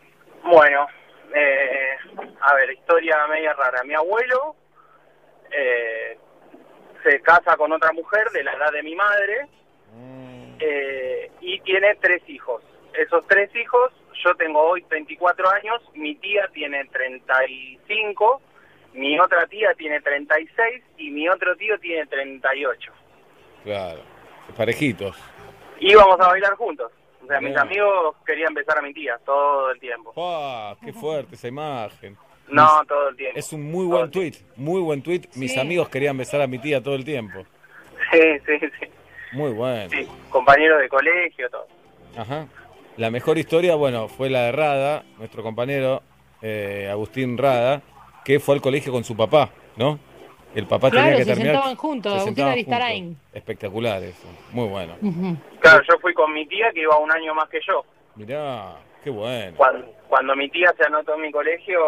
[0.43, 0.87] Bueno,
[1.35, 1.97] eh,
[2.39, 3.83] a ver, historia media rara.
[3.83, 4.55] Mi abuelo
[5.51, 6.17] eh,
[7.03, 9.47] se casa con otra mujer de la edad de mi madre
[10.59, 12.63] eh, y tiene tres hijos.
[12.93, 13.91] Esos tres hijos,
[14.23, 18.41] yo tengo hoy 24 años, mi tía tiene 35,
[18.93, 22.91] mi otra tía tiene 36 y mi otro tío tiene 38.
[23.63, 24.01] Claro,
[24.55, 25.17] parejitos.
[25.79, 26.91] Íbamos a bailar juntos.
[27.23, 30.13] O sea, mis amigos querían besar a mi tía todo el tiempo.
[30.17, 32.17] ¡Ah, qué fuerte esa imagen!
[32.49, 33.39] No, todo el tiempo.
[33.39, 35.21] Es un muy buen Todo tweet, muy buen tweet.
[35.35, 37.45] Mis amigos querían besar a mi tía todo el tiempo.
[38.11, 38.87] Sí, sí, sí.
[39.33, 39.89] Muy bueno.
[39.89, 40.07] sí.
[40.29, 41.67] Compañeros de colegio, todo.
[42.17, 42.47] Ajá.
[42.97, 46.01] La mejor historia, bueno, fue la de Rada, nuestro compañero
[46.41, 47.81] eh, Agustín Rada,
[48.23, 49.99] que fue al colegio con su papá, ¿no?
[50.53, 51.53] El papá Claro, tenía que se terminar.
[51.55, 53.05] sentaban juntos, se Agustín sentaban Aristarain.
[53.05, 53.23] juntos.
[53.33, 54.93] Espectacular eso, muy bueno.
[55.59, 57.83] Claro, yo fui con mi tía que iba un año más que yo.
[58.15, 59.57] Mirá, qué bueno.
[59.57, 61.79] Cuando, cuando mi tía se anotó en mi colegio,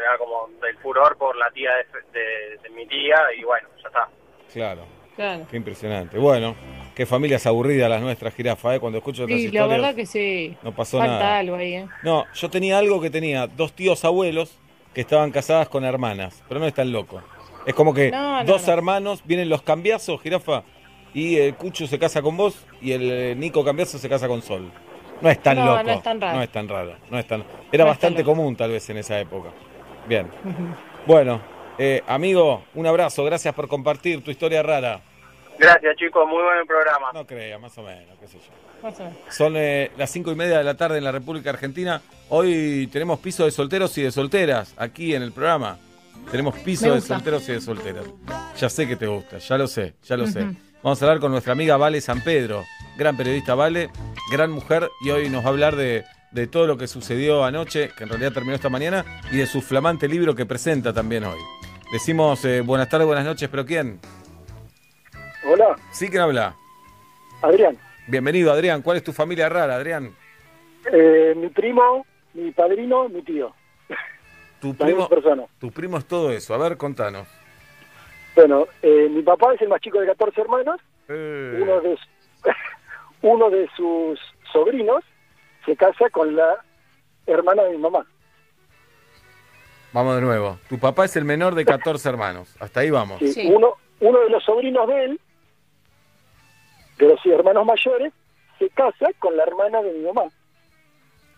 [0.00, 3.88] era como del furor por la tía de, de- de mi tía y bueno, ya
[3.88, 4.08] está.
[4.54, 5.46] Claro, Claro.
[5.50, 6.18] qué impresionante.
[6.18, 6.54] Bueno,
[6.94, 8.80] qué familias aburridas las nuestras, jirafa, ¿eh?
[8.80, 9.68] Cuando escucho estas Sí, la historias.
[9.70, 10.56] verdad que sí.
[10.62, 11.38] No pasó Falta nada.
[11.38, 11.86] algo ahí, ¿eh?
[12.02, 14.58] No, yo tenía algo que tenía dos tíos abuelos
[14.94, 17.22] que estaban casadas con hermanas, pero no es tan loco.
[17.66, 18.72] Es como que No, no, dos no.
[18.72, 20.62] hermanos, vienen los cambiazos, jirafa,
[21.14, 24.42] y el Cucho se casa con vos y el eh, Nico Cambiazo se casa con
[24.42, 24.70] Sol.
[25.22, 25.82] No es tan No, loco.
[25.82, 26.36] no es tan raro.
[26.36, 26.92] No es tan raro.
[27.10, 27.42] No es tan...
[27.72, 29.48] Era bastante común tal vez en esa época.
[30.06, 30.28] Bien.
[31.06, 31.40] Bueno,
[31.78, 33.24] eh, amigo, un abrazo.
[33.24, 35.00] Gracias por compartir tu historia rara.
[35.58, 37.12] Gracias chicos, muy buen programa.
[37.14, 38.66] No creas, más o menos, qué sé yo.
[39.30, 42.02] Son eh, las cinco y media de la tarde en la República Argentina.
[42.28, 45.78] Hoy tenemos piso de solteros y de solteras aquí en el programa.
[46.30, 48.04] Tenemos piso de solteros y de solteras.
[48.58, 50.46] Ya sé que te gusta, ya lo sé, ya lo sé.
[50.82, 52.64] Vamos a hablar con nuestra amiga Vale San Pedro,
[52.98, 53.90] gran periodista Vale,
[54.30, 57.90] gran mujer, y hoy nos va a hablar de, de todo lo que sucedió anoche,
[57.96, 61.38] que en realidad terminó esta mañana, y de su flamante libro que presenta también hoy.
[61.92, 64.00] Decimos eh, buenas tardes, buenas noches, pero ¿quién?
[65.48, 66.56] Hola, Sí, ¿quién habla?
[67.42, 67.78] Adrián.
[68.08, 68.82] Bienvenido, Adrián.
[68.82, 70.14] ¿Cuál es tu familia rara, Adrián?
[70.92, 73.54] Eh, mi primo, mi padrino, mi tío.
[74.60, 75.08] Tu primo,
[75.60, 76.54] tu primo es todo eso.
[76.54, 77.28] A ver, contanos.
[78.34, 80.80] Bueno, eh, mi papá es el más chico de 14 hermanos.
[81.08, 81.98] Eh, Uno de,
[83.22, 84.18] uno de sus
[84.52, 85.04] sobrinos
[85.64, 86.64] se casa con la
[87.26, 88.04] hermana de mi mamá.
[89.96, 90.58] Vamos de nuevo.
[90.68, 92.54] Tu papá es el menor de 14 hermanos.
[92.60, 93.18] Hasta ahí vamos.
[93.18, 93.46] Sí, Sí.
[93.50, 95.20] Uno, uno de los sobrinos de él,
[96.98, 98.12] de los hermanos mayores,
[98.58, 100.24] se casa con la hermana de mi mamá.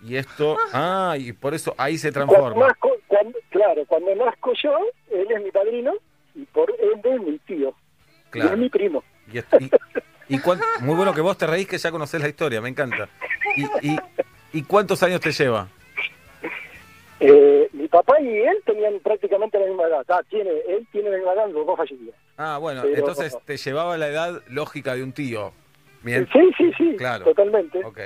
[0.02, 2.66] Y esto, ah, y por eso ahí se Cuando transforma.
[2.66, 4.76] nazco, cuando- claro, cuando nazco yo,
[5.12, 5.92] él es mi padrino
[6.34, 7.68] y por ende es mi tío.
[7.68, 8.56] Y es Claro.
[8.56, 9.04] mi primo.
[9.32, 9.70] Y, esto- y-
[10.34, 13.08] y cuán- muy bueno que vos te reís que ya conocés la historia, me encanta.
[13.56, 13.98] ¿Y, y,
[14.52, 15.68] y cuántos años te lleva?
[17.20, 20.04] Eh, mi papá y él tenían prácticamente la misma edad.
[20.08, 22.14] Ah, tiene, él tiene la misma edad, los dos fallecidos.
[22.36, 25.52] Ah, bueno, Pero- entonces te llevaba la edad lógica de un tío.
[26.02, 26.28] Bien.
[26.32, 27.24] Sí, sí, sí, Claro.
[27.24, 27.84] totalmente.
[27.84, 27.98] Ok.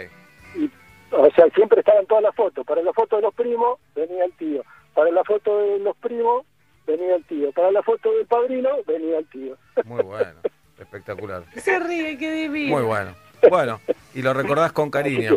[0.56, 0.70] Y,
[1.10, 2.64] o sea, siempre estaban todas las fotos.
[2.66, 4.62] Para la foto de los primos venía el tío.
[4.94, 6.46] Para la foto de los primos
[6.86, 7.52] venía el tío.
[7.52, 9.56] Para la foto del padrino venía el tío.
[9.84, 10.40] Muy bueno.
[10.78, 11.44] Espectacular.
[11.56, 12.76] Se ríe, qué divino.
[12.78, 13.14] Muy bueno.
[13.50, 13.80] Bueno,
[14.14, 15.36] y lo recordás con cariño.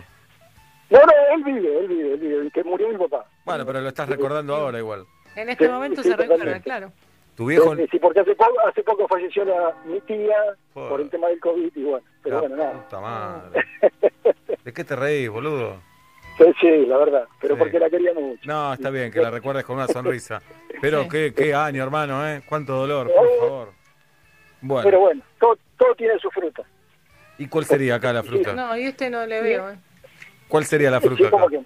[0.90, 3.26] No, no, él vive, él vive, él vive, que murió mi papá.
[3.46, 5.06] Bueno, pero lo estás recordando ahora igual.
[5.36, 6.64] En este Sí, momento sí, se recuerda, totalmente.
[6.64, 6.92] claro.
[7.36, 7.74] Tu viejo...
[7.76, 10.36] Eh, sí, porque hace poco, hace poco falleció la, mi tía
[10.74, 10.90] Joder.
[10.90, 12.74] por el tema del COVID y bueno, pero La bueno, nada.
[12.84, 13.66] puta madre.
[14.64, 15.82] ¿De qué te reís, boludo?
[16.38, 17.60] Sí, sí, la verdad, pero Sí.
[17.60, 18.42] porque la quería mucho.
[18.46, 20.42] No, está bien, que la recuerdes con una sonrisa.
[20.82, 21.10] Pero Sí.
[21.10, 22.42] qué, qué año, hermano, ¿eh?
[22.48, 23.68] Cuánto dolor, por favor.
[23.70, 26.64] Pero Bueno, bueno, todo, todo tiene su fruta.
[27.38, 28.54] ¿y cuál sería acá la fruta?
[28.54, 29.76] No, y este no le veo, ¿eh?
[30.48, 31.58] ¿Cuál sería la Sí, fruta como acá?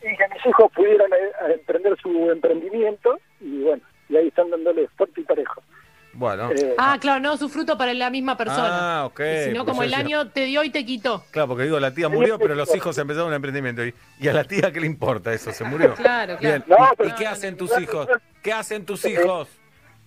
[0.00, 4.50] que, y que mis hijos pudieran eh, emprender su emprendimiento y bueno, y ahí están
[4.50, 5.62] dándole fuerte y parejo.
[6.14, 6.50] Bueno.
[6.50, 9.00] Eh, Ah, claro, no, su fruto para la misma persona.
[9.00, 9.20] Ah, ok.
[9.44, 11.22] Si no, como el decía- año te dio y te quitó.
[11.30, 13.84] Claro, porque digo, la tía murió, pero los hijos empezaron un emprendimiento.
[13.84, 15.52] ¿Y, y a la tía qué le importa eso?
[15.52, 15.94] ¿Se murió?
[15.94, 16.38] Claro, claro.
[16.40, 16.64] Bien.
[16.66, 18.08] No, ¿Y- pero- ¿Y, qué hacen tus hijos?
[18.42, 19.48] ¿Qué hacen tus hijos?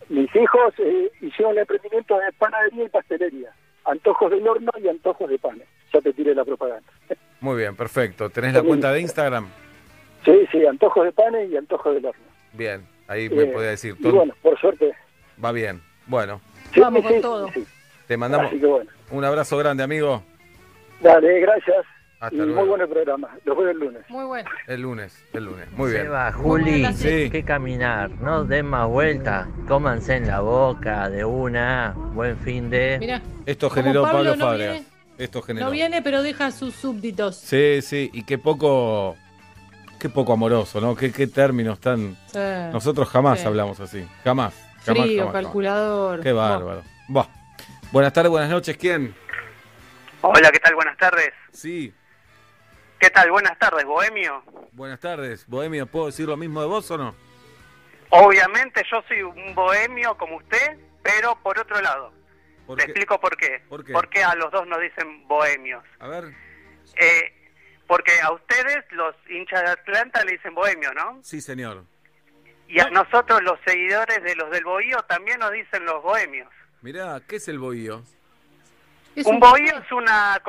[0.09, 3.51] mis hijos eh, hicieron el emprendimiento de panadería y pastelería.
[3.85, 5.65] Antojos del horno y antojos de panes.
[5.93, 6.91] Ya te tiré la propaganda.
[7.41, 8.30] Muy bien, perfecto.
[8.30, 9.47] ¿Tenés la cuenta de Instagram?
[10.23, 12.23] Sí, sí, antojos de panes y antojos del horno.
[12.54, 13.95] Bien, ahí me Eh, podía decir.
[13.99, 14.93] Y todo- bueno, por suerte.
[15.43, 15.82] Va bien.
[16.06, 16.39] Bueno,
[16.73, 17.51] sí, Vamos con todo.
[17.51, 17.65] sí.
[18.08, 18.89] te mandamos Así que bueno.
[19.10, 20.23] un abrazo grande, amigo.
[20.99, 21.86] Dale, gracias.
[22.19, 22.60] Hasta y luego.
[22.62, 23.30] muy buen programa.
[23.45, 24.04] Los veo el lunes.
[24.10, 24.47] Muy bueno.
[24.67, 25.71] El lunes, el lunes.
[25.71, 26.04] Muy bien.
[26.04, 27.32] Seba, Juli, Sí.
[27.32, 32.97] que caminar, no den más vueltas, cómanse en la boca de una, buen fin de...
[32.99, 34.80] Mira, Esto generó Pablo Pablo no.
[35.23, 35.67] Esto generó.
[35.67, 37.36] no viene, pero deja sus súbditos.
[37.38, 39.15] Sí, sí, y qué poco,
[39.99, 40.95] qué poco amoroso, ¿no?
[40.95, 42.15] Qué, qué términos tan...
[42.27, 42.39] Sí.
[42.71, 43.45] Nosotros jamás Sí.
[43.47, 44.53] hablamos así, jamás.
[44.86, 45.43] jamás Frío, jamás, jamás.
[45.43, 46.21] calculador.
[46.21, 46.84] Qué bárbaro.
[47.07, 47.27] Buah.
[47.91, 49.13] Buenas tardes, buenas noches, ¿quién?
[50.21, 50.75] Hola, ¿qué tal?
[50.75, 51.31] Buenas tardes.
[51.51, 51.93] Sí,
[52.99, 53.31] ¿Qué tal?
[53.31, 54.43] Buenas tardes, Bohemio.
[54.73, 55.45] buenas tardes.
[55.47, 57.15] Bohemio, ¿puedo decir lo mismo de vos o no?
[58.12, 62.12] Obviamente yo soy un bohemio como usted, pero por otro lado.
[62.71, 62.91] ¿Por Te qué?
[62.91, 63.62] explico por qué.
[63.67, 63.91] ¿Por qué?
[63.91, 65.84] Porque a los dos nos dicen bohemios.
[65.99, 66.34] A ver,
[66.95, 67.34] Eh,
[67.86, 71.19] porque a ustedes, los hinchas de Atlanta, le dicen bohemio, ¿no?
[71.21, 71.84] sí, señor.
[72.69, 76.47] Y a nosotros, los seguidores de los del bohío, también nos dicen los bohemios.
[76.81, 78.01] Mirá, ¿qué es el bohío?
[79.17, 80.41] Es un bohío es una...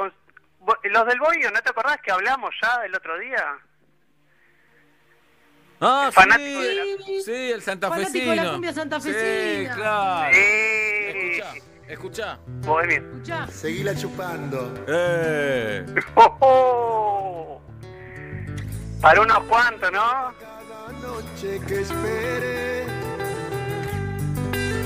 [0.85, 3.59] Los del bohío, ¿no te acordás que hablamos ya el otro día?
[5.81, 8.07] Ah, Fanático sí, de la- sí, el santafesino.
[8.07, 9.75] Fanático de la cumbia santafesina.
[9.75, 10.37] Sí, claro.
[10.37, 11.43] Eh,
[11.93, 12.39] Escuchá, escuchá.
[12.67, 12.97] bohemio.
[12.97, 13.47] Escuchá.
[13.49, 14.73] Seguila chupando.
[14.89, 17.61] Eh, ¡Oh, oh!
[19.01, 20.33] Para unos cuantos, ¿no?
[21.03, 22.87] noche que espere.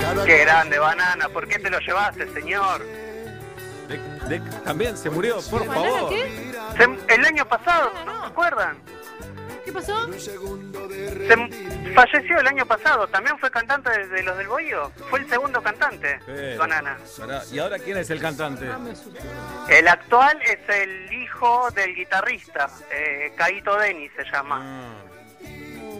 [0.01, 1.29] Cada Qué grande, banana.
[1.29, 2.81] ¿Por qué te lo llevaste, señor?
[3.87, 6.09] De- de- también se murió, por ¿Banana favor.
[6.09, 6.53] qué?
[6.77, 8.77] Se- el año pasado, ¿no se acuerdan?
[9.65, 10.11] ¿Qué pasó?
[10.13, 13.07] Se falleció el año pasado.
[13.07, 14.91] También fue cantante de, de los del Bohío.
[15.09, 16.97] Fue el segundo cantante, Pero, banana.
[17.17, 18.67] pará, ¿Y ahora quién es el cantante?
[18.67, 18.79] Ah.
[19.69, 24.59] El actual es el hijo del guitarrista, eh, Caito Denis se llama.
[24.61, 24.93] Ah,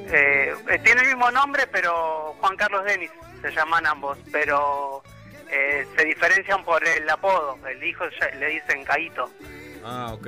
[0.10, 5.04] Eh, eh, tiene el mismo nombre, pero Juan Carlos Denis se llaman ambos, pero
[5.50, 7.58] eh, se diferencian por el apodo.
[7.68, 9.30] El hijo ya- le dicen Caito.
[9.84, 10.28] ah, ok.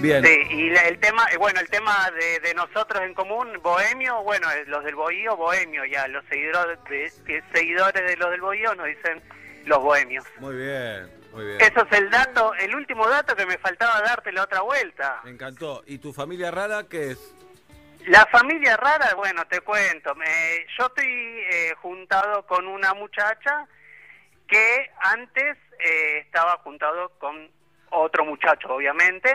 [0.00, 0.22] Bien.
[0.24, 4.22] Sí, y la- el tema, eh, bueno, el tema de, de nosotros en común, Bohemio,
[4.22, 8.74] bueno, los del Bohío, Bohemio, ya, los seguidores de, de- seguidores de los del Bohío
[8.74, 9.22] nos dicen
[9.64, 10.24] los bohemios.
[10.38, 11.60] Muy bien, muy bien.
[11.60, 15.20] Eso es el dato, el último dato que me faltaba darte la otra vuelta.
[15.24, 15.82] Me encantó.
[15.86, 17.34] ¿Y tu familia rara qué es?
[18.06, 20.14] La familia rara, bueno, te cuento.
[20.14, 21.06] me- yo estoy
[21.50, 23.66] eh, juntado con una muchacha
[24.46, 27.50] que antes eh, estaba juntado con
[27.90, 29.32] otro muchacho, obviamente,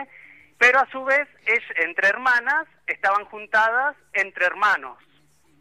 [0.62, 4.96] pero a su vez, es, entre hermanas, estaban juntadas entre hermanos.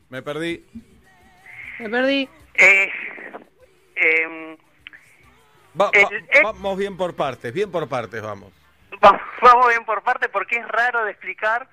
[0.09, 0.63] Me perdí.
[1.79, 2.29] Me perdí.
[2.53, 2.91] Eh,
[3.95, 4.55] em,
[5.79, 8.51] Va- va- El- el- Vamos bien por partes, bien por partes vamos.
[9.03, 11.67] Va- Vamos bien por parte porque es raro de explicar,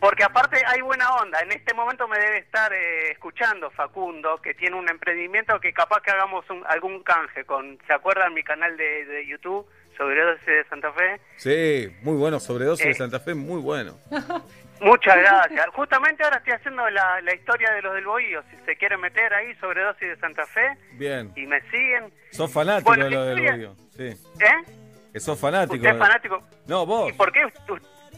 [0.00, 1.40] porque aparte hay buena onda.
[1.40, 6.00] En este momento me debe estar eh, escuchando Facundo, que tiene un emprendimiento que capaz
[6.00, 10.64] que hagamos un- algún canje con, ¿se acuerdan mi canal de, de YouTube, Sobredosis de
[10.64, 11.20] Santa Fe?
[11.36, 12.94] Sí, muy bueno, sobredosis de Eh.
[12.94, 13.98] Santa Fe, muy bueno.
[14.80, 15.66] Muchas gracias.
[15.72, 19.32] Justamente ahora estoy haciendo la, la historia de los del Bohío, si se quieren meter
[19.32, 21.32] ahí, Sobredosis de Santa Fe, Bien.
[21.36, 22.12] y me siguen.
[22.32, 23.74] Sos fanático Bueno, de lo del Bohío.
[23.96, 24.08] Sí.
[24.40, 24.72] ¿Eh?
[25.12, 25.76] Que sos fanático.
[25.76, 26.42] ¿Usted es fanático?
[26.66, 27.08] No, vos.
[27.08, 27.42] ¿Y por qué?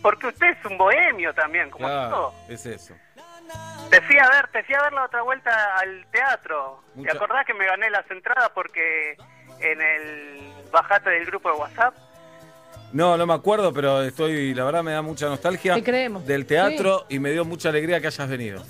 [0.02, 2.34] Porque usted es un bohemio también, como Claro, todo.
[2.48, 2.94] es eso.
[3.90, 6.82] Te fui a ver, te fui a ver la otra vuelta al teatro.
[6.94, 9.16] Mucha- ¿Te acordás que me gané las entradas porque
[9.60, 11.94] en el bajate del grupo de WhatsApp?
[12.92, 16.26] No, no me acuerdo, pero estoy, la verdad me da mucha nostalgia Te creemos.
[16.26, 18.62] del teatro y me dio mucha alegría que hayas venido.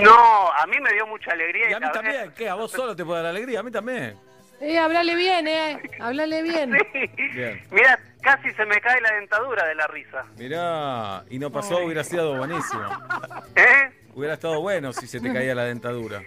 [0.00, 0.12] No,
[0.52, 1.70] a mí me dio mucha alegría.
[1.70, 2.48] Y a mí también, verdad- ¿qué?
[2.48, 3.60] ¿A vos solo te puede dar alegría?
[3.60, 4.16] A mí también.
[4.60, 5.80] Eh, hablale bien, eh.
[6.00, 6.72] Hablale bien.
[6.92, 7.10] Sí.
[7.34, 7.62] Bien.
[7.70, 10.24] Mira, casi se me cae la dentadura de la risa.
[10.38, 12.82] Mirá, y no pasó, hubiera sido buenísimo.
[13.56, 13.90] ¿Eh?
[14.14, 16.22] Hubiera estado bueno si se te caía la dentadura.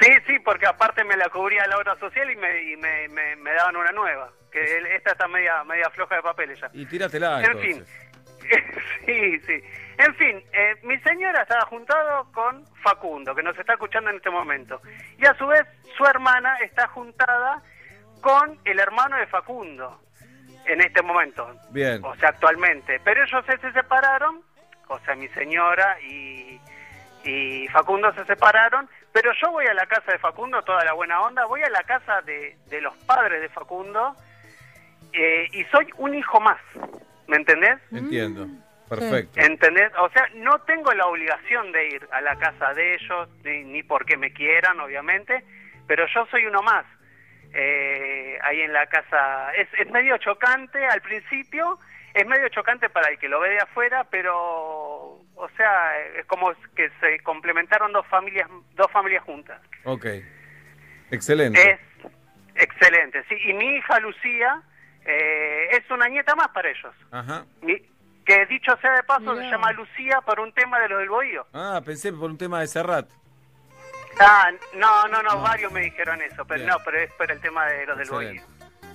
[0.00, 3.36] Sí, sí, porque aparte me la cubría la obra social y me, y me, me-
[3.36, 4.30] me daban una nueva.
[4.50, 6.68] Que el- esta está media, media floja de papeles ya.
[6.72, 7.84] Y tíratela En fin.
[9.06, 9.62] sí, sí.
[9.96, 14.30] En fin, eh, mi señora estaba juntado con Facundo, que nos está escuchando en este
[14.30, 14.80] momento.
[15.18, 15.62] Y a su vez,
[15.96, 17.62] su hermana está juntada
[18.20, 20.00] con el hermano de Facundo,
[20.66, 21.48] en este momento.
[21.70, 22.00] Bien.
[22.04, 23.00] O sea, actualmente.
[23.04, 24.42] Pero ellos se, se separaron,
[24.88, 26.60] o sea, mi señora y,
[27.24, 28.88] y Facundo se separaron.
[29.14, 31.84] Pero yo voy a la casa de Facundo, toda la buena onda, voy a la
[31.84, 34.12] casa de, de los padres de Facundo
[35.12, 36.60] eh, y soy un hijo más.
[37.28, 37.78] ¿Me entendés?
[37.92, 38.48] Entiendo.
[38.88, 39.40] Perfecto.
[39.40, 39.92] ¿Entendés?
[40.00, 43.82] O sea, no tengo la obligación de ir a la casa de ellos, ni, ni
[43.84, 45.44] porque me quieran, obviamente,
[45.86, 46.84] pero yo soy uno más.
[47.54, 49.54] Eh, ahí en la casa.
[49.54, 51.78] Es, es medio chocante al principio,
[52.12, 56.52] es medio chocante para el que lo ve de afuera, pero, o sea, es como
[56.76, 59.60] que se complementaron dos familias, dos familias juntas.
[59.84, 60.06] Ok.
[61.10, 61.70] Excelente.
[61.70, 61.80] Es
[62.56, 63.36] excelente, sí.
[63.46, 64.62] Y mi hija Lucía
[65.04, 66.94] eh, es una nieta más para ellos.
[67.10, 67.44] Ajá.
[67.62, 67.82] Mi-
[68.24, 69.42] que dicho sea de paso, Mirá.
[69.44, 71.46] se llama Lucía por un tema de los del Bohío.
[71.52, 73.06] Ah, pensé por un tema de Serrat.
[74.18, 76.70] Ah, no, no, no, varios me dijeron eso, pero Bien.
[76.70, 78.08] no, pero es por el tema de los del.
[78.08, 78.42] Bohío.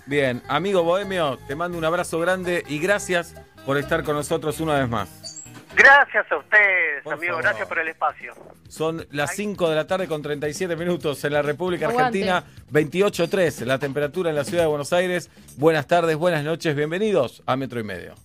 [0.07, 3.35] Bien, amigo Bohemio, te mando un abrazo grande y gracias
[3.67, 5.28] por estar con nosotros una vez más.
[5.75, 7.43] Gracias a ustedes, Por amigo, favor.
[7.43, 8.33] gracias por el espacio.
[8.67, 11.87] Son las 5 de la tarde con 37 minutos en la República.
[11.87, 15.29] Argentina, 28.3 la temperatura en la ciudad de Buenos Aires.
[15.57, 18.15] Buenas tardes, buenas noches, bienvenidos a Metro y Medio.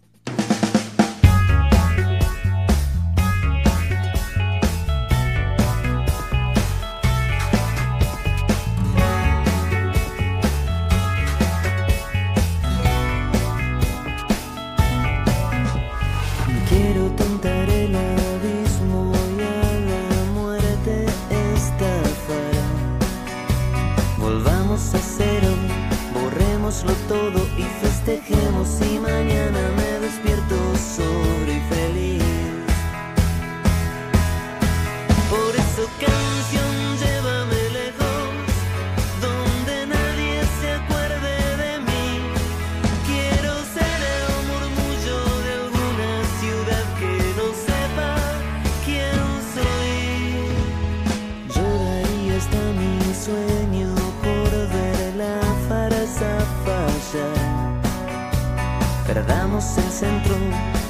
[59.55, 60.35] El centro,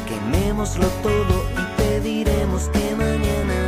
[0.09, 3.64] quemémoslo todo y pediremos que mañana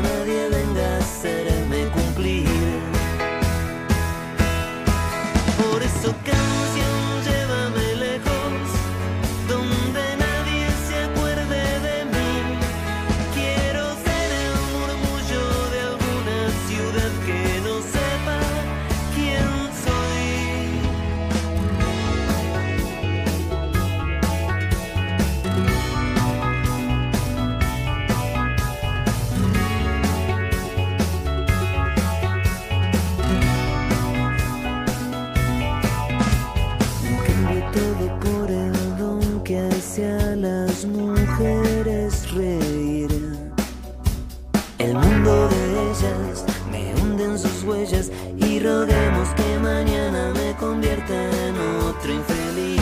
[48.67, 51.55] roguemos que mañana me convierta en
[51.85, 52.81] otro infeliz.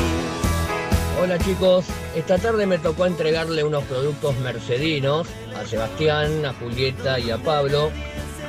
[1.20, 1.84] Hola chicos,
[2.16, 7.90] esta tarde me tocó entregarle unos productos mercedinos a Sebastián, a Julieta y a Pablo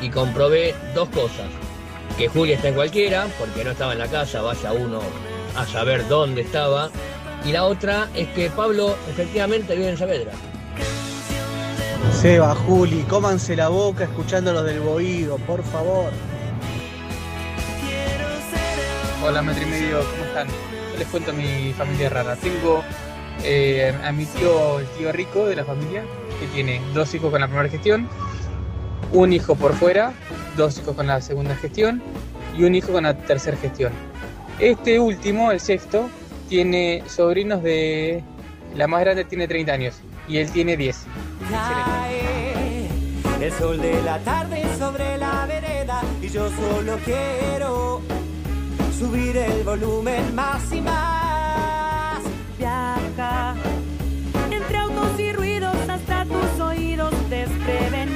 [0.02, 1.50] y comprobé dos cosas.
[2.18, 5.02] Que Julia está en cualquiera, porque no estaba en la casa, vaya uno
[5.58, 6.90] a saber dónde estaba.
[7.44, 10.32] Y la otra es que Pablo efectivamente vive en Saavedra.
[12.14, 16.12] Seba, Juli, cómanse la boca escuchando los del boído, por favor.
[19.28, 20.48] Hola, metro y medio, ¿cómo están?
[21.00, 22.36] Les cuento a mi familia rara.
[22.36, 22.84] Tengo
[23.44, 26.04] eh, a mi tío, el tío rico de la familia,
[26.40, 28.08] que tiene dos hijos con la primera gestión,
[29.12, 30.14] un hijo por fuera,
[30.56, 32.04] dos hijos con la segunda gestión
[32.56, 33.92] y un hijo con la tercera gestión.
[34.60, 36.08] Este último, el sexto,
[36.48, 38.24] tiene sobrinos de...
[38.76, 39.96] La más grande tiene 30 años
[40.28, 41.04] y él tiene 10.
[41.50, 42.88] Cae
[43.42, 48.02] el sol de la tarde sobre la vereda y yo solo quiero
[48.98, 52.22] subir el volumen más y más.
[52.58, 53.56] Viaja
[54.52, 58.15] entre autos y ruidos hasta tus oídos desprevenidos.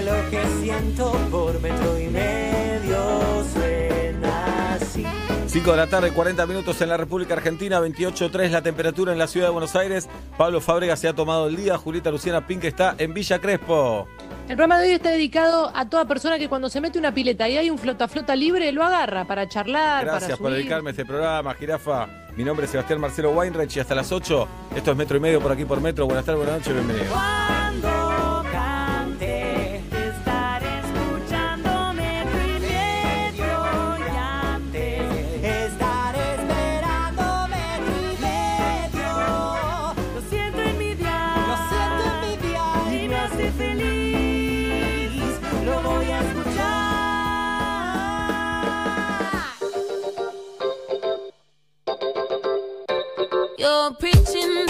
[0.00, 5.04] Que lo que siento por metro y medio suena así.
[5.46, 9.26] 5 de la tarde, 40 minutos en la República Argentina, 28.3 la temperatura en la
[9.26, 10.08] ciudad de Buenos Aires.
[10.38, 14.06] Pablo Fábrega se ha tomado el día, Julieta Luciana Pink está en Villa Crespo.
[14.48, 17.48] El programa de hoy está dedicado a toda persona que cuando se mete una pileta
[17.48, 20.58] y hay un flota flota libre, lo agarra para charlar, Gracias para por subir.
[20.58, 22.06] dedicarme a este programa, Jirafa.
[22.36, 24.48] Mi nombre es Sebastián Marcelo Weinreich y hasta las 8.
[24.76, 26.06] Esto es Metro y Medio por aquí por Metro.
[26.06, 27.59] Buenas tardes, buenas noches, bienvenidos.
[53.60, 54.69] You're preaching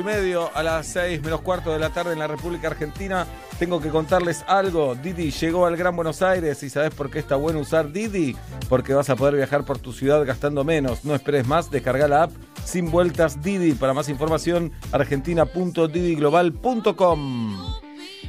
[0.00, 3.26] y medio a las 6 menos cuarto de la tarde en la República Argentina.
[3.58, 4.94] Tengo que contarles algo.
[4.94, 8.34] Didi llegó al Gran Buenos Aires y ¿sabes por qué está bueno usar Didi?
[8.68, 11.04] Porque vas a poder viajar por tu ciudad gastando menos.
[11.04, 12.32] No esperes más, descarga la app
[12.64, 13.74] sin vueltas Didi.
[13.74, 17.69] Para más información, argentina.didiglobal.com.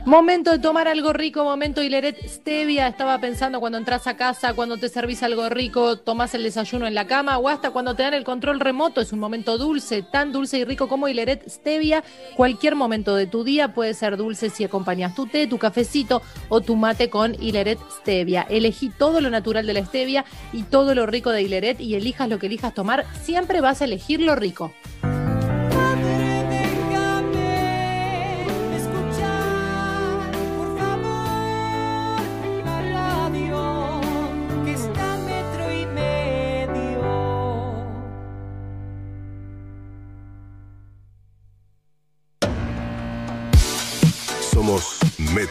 [0.06, 2.88] Momento de tomar algo rico, momento Hileret Stevia.
[2.88, 6.96] Estaba pensando cuando entras a casa, cuando te servís algo rico, tomás el desayuno en
[6.96, 9.00] la cama o hasta cuando te dan el control remoto.
[9.00, 12.04] Es un momento dulce, tan dulce y rico como Hileret Stevia.
[12.36, 16.62] Cualquier momento de tu día puede ser dulce si acompañas tu té, tu cafecito o
[16.62, 18.48] tu mate con Hileret Stevia.
[18.50, 22.28] Elegí todo lo natural de la stevia y todo lo rico de Hileret y elijas
[22.28, 24.74] lo que elijas tomar, siempre vas a elegir lo rico.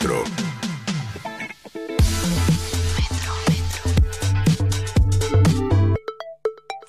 [0.01, 0.25] Metro.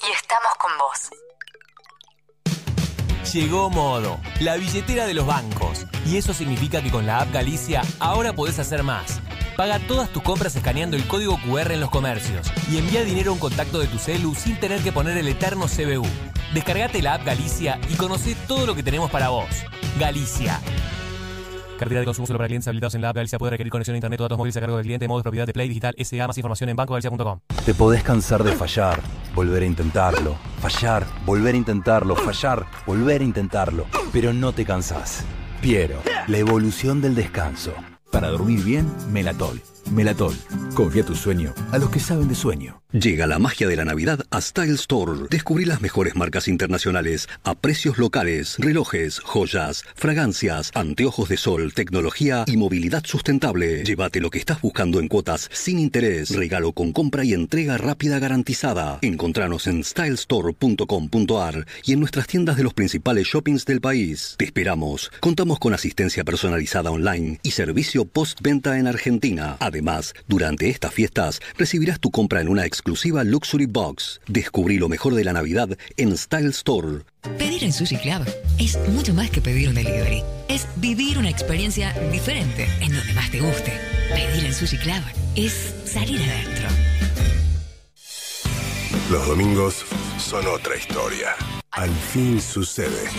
[0.02, 1.10] Y estamos con vos.
[3.34, 5.86] Llegó Modo, la billetera de los bancos.
[6.06, 9.20] Y eso significa que con la app Galicia ahora podés hacer más.
[9.58, 13.34] Paga todas tus compras escaneando el código QR en los comercios y envía dinero a
[13.34, 16.08] un contacto de tu celu sin tener que poner el eterno CBU.
[16.54, 19.50] Descargate la app Galicia y conoce todo lo que tenemos para vos.
[20.00, 20.60] Galicia.
[21.82, 23.98] Cartera de consumo solo para clientes habilitados en la app Galicia puede requerir conexión a
[23.98, 25.08] internet o datos móviles a cargo del cliente.
[25.08, 26.28] Modos propiedad de Play Digital SA.
[26.28, 27.40] Más información en bancogalicia.com.
[27.66, 29.00] Te podés cansar de fallar,
[29.34, 35.26] volver a intentarlo, fallar, volver a intentarlo, fallar, volver a intentarlo, pero no te cansás.
[35.60, 37.74] Piero, la evolución del descanso.
[38.12, 39.60] Para dormir bien, Melatol.
[39.90, 40.36] Melatol.
[40.76, 42.81] Confía tu sueño a los que saben de sueño.
[42.94, 45.14] Llega la magia de la Navidad a Style Store.
[45.30, 52.44] Descubrí las mejores marcas internacionales a precios locales, relojes, joyas, fragancias, anteojos de sol, tecnología
[52.48, 53.86] y movilidad sustentable.
[53.86, 58.20] Llévate lo que estás buscando en cuotas sin interés, regalo con compra y entrega rápida
[58.20, 59.00] garantizada.
[59.02, 64.36] Encontranos en stylestore.com.ar y en nuestras tiendas de los principales shoppings del país.
[64.38, 65.14] Te esperamos.
[65.22, 69.56] Contamos con asistencia personalizada online y servicio postventa en Argentina.
[69.62, 74.22] Además, durante estas fiestas recibirás tu compra en una exclusiva Luxury Box.
[74.28, 77.04] Descubrí lo mejor de la Navidad en Style Store.
[77.38, 78.26] Pedir en Sushi Club
[78.58, 80.24] es mucho más que pedir un delivery.
[80.50, 83.72] Es vivir una experiencia diferente en donde más te guste.
[84.10, 85.04] Pedir en Sushi Club
[85.36, 86.91] es salir adentro.
[89.12, 89.86] Los domingos
[90.18, 91.36] son otra historia.
[91.72, 93.10] Al fin sucede.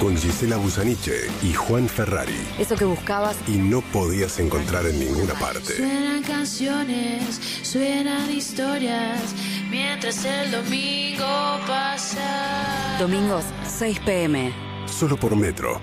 [0.00, 2.34] Con Gisela Busaniche y Juan Ferrari.
[2.58, 3.36] Eso que buscabas.
[3.46, 5.76] Y no podías encontrar en ninguna parte.
[5.76, 9.32] Suenan canciones, suenan historias,
[9.70, 12.96] mientras el domingo pasa.
[12.98, 14.52] Domingos, 6 pm.
[14.86, 15.80] Solo por Metro.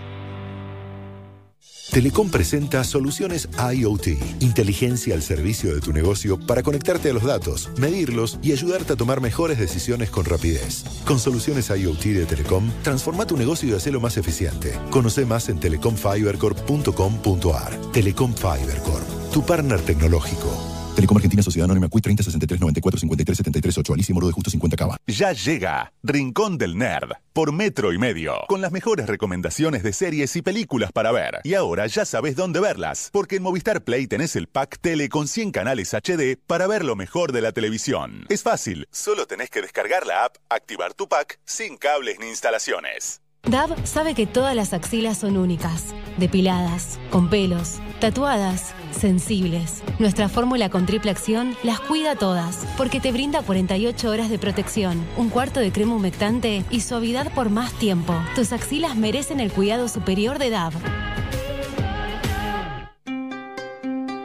[1.91, 4.07] Telecom presenta soluciones IoT,
[4.41, 8.95] inteligencia al servicio de tu negocio para conectarte a los datos, medirlos y ayudarte a
[8.95, 10.83] tomar mejores decisiones con rapidez.
[11.05, 14.77] Con soluciones IoT de Telecom, transforma tu negocio y hacelo más eficiente.
[14.89, 17.91] Conoce más en telecomfibercorp.com.ar.
[17.91, 20.84] Telecom Fibercorp, tu partner tecnológico.
[20.95, 24.49] Telecom Argentina Sociedad Anónima CUI 30 63 94 53 73 8 Alicia Moro de Justo
[24.49, 24.97] 50 Cava.
[25.05, 30.35] Ya llega Rincón del Nerd por Metro y Medio, con las mejores recomendaciones de series
[30.37, 31.41] y películas para ver.
[31.43, 35.27] Y ahora ya sabes dónde verlas, porque en Movistar Play tenés el pack tele con
[35.27, 38.25] 100 canales HD para ver lo mejor de la televisión.
[38.29, 43.21] Es fácil, solo tenés que descargar la app, activar tu pack sin cables ni instalaciones.
[43.47, 49.83] Dab sabe que todas las axilas son únicas, depiladas, con pelos, tatuadas, sensibles.
[49.99, 55.05] Nuestra fórmula con triple acción las cuida todas, porque te brinda 48 horas de protección,
[55.15, 58.15] un cuarto de crema humectante y suavidad por más tiempo.
[58.33, 60.73] Tus axilas merecen el cuidado superior de Dab.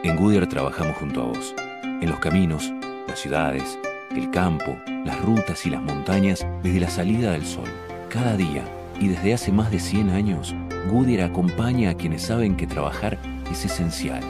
[0.03, 1.53] En Goodyear trabajamos junto a vos,
[1.83, 2.73] en los caminos,
[3.07, 3.77] las ciudades,
[4.15, 7.69] el campo, las rutas y las montañas desde la salida del sol.
[8.09, 8.65] Cada día
[9.01, 10.55] y desde hace más de 100 años,
[10.91, 13.17] Goodyear acompaña a quienes saben que trabajar
[13.51, 14.21] es esencial.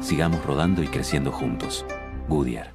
[0.00, 1.84] Sigamos rodando y creciendo juntos.
[2.28, 2.73] Goodyear.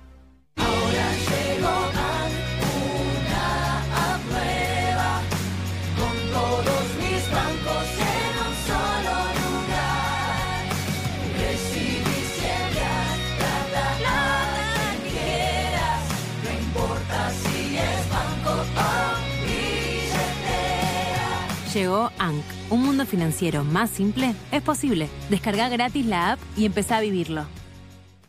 [21.73, 22.43] Llegó ANC.
[22.71, 25.07] Un mundo financiero más simple es posible.
[25.29, 27.45] Descarga gratis la app y empezá a vivirlo.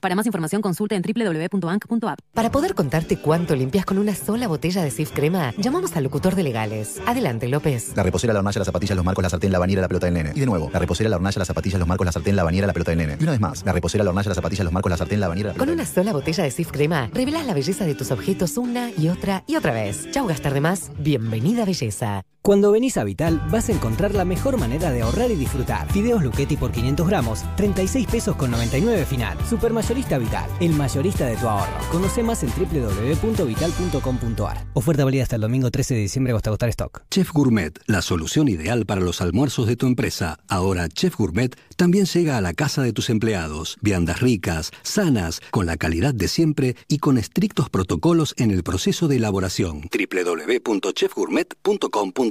[0.01, 2.18] Para más información consulta en www.bank.app.
[2.32, 6.34] Para poder contarte cuánto limpias con una sola botella de Sif Crema, llamamos al locutor
[6.34, 7.01] de legales.
[7.07, 7.93] Adelante, López.
[7.95, 10.14] La reposera, la hornalla, las zapatillas, los marcos, la sartén, la bañera, la pelota del
[10.14, 10.32] nene.
[10.34, 12.66] Y de nuevo, la reposera, la hornalla, las zapatillas, los marcos, la sartén, la bañera,
[12.66, 13.16] la pelota del nene.
[13.20, 15.28] Y una vez más, la reposera, la hornalla, las zapatillas, los marcos, la sartén, la
[15.28, 18.11] bañera, la pelota Con una sola botella de Sif Crema, revelas la belleza de tus
[18.11, 20.11] objetos una y otra y otra vez.
[20.12, 20.91] Chau, gastar de más.
[20.99, 22.22] Bienvenida, belleza.
[22.43, 25.93] Cuando venís a Vital vas a encontrar la mejor manera de ahorrar y disfrutar.
[25.93, 29.36] Fideos Luchetti por 500 gramos, 36 pesos con 99 final.
[29.47, 31.70] Supermayorista Vital, el mayorista de tu ahorro.
[31.93, 34.64] Conoce más en www.vital.com.ar.
[34.72, 37.03] Oferta válida hasta el domingo 13 de diciembre hasta agotar stock.
[37.11, 40.38] Chef Gourmet, la solución ideal para los almuerzos de tu empresa.
[40.49, 43.76] Ahora Chef Gourmet también llega a la casa de tus empleados.
[43.82, 49.09] Viandas ricas, sanas, con la calidad de siempre y con estrictos protocolos en el proceso
[49.09, 49.91] de elaboración.
[49.93, 52.30] www.chefgourmet.com.ar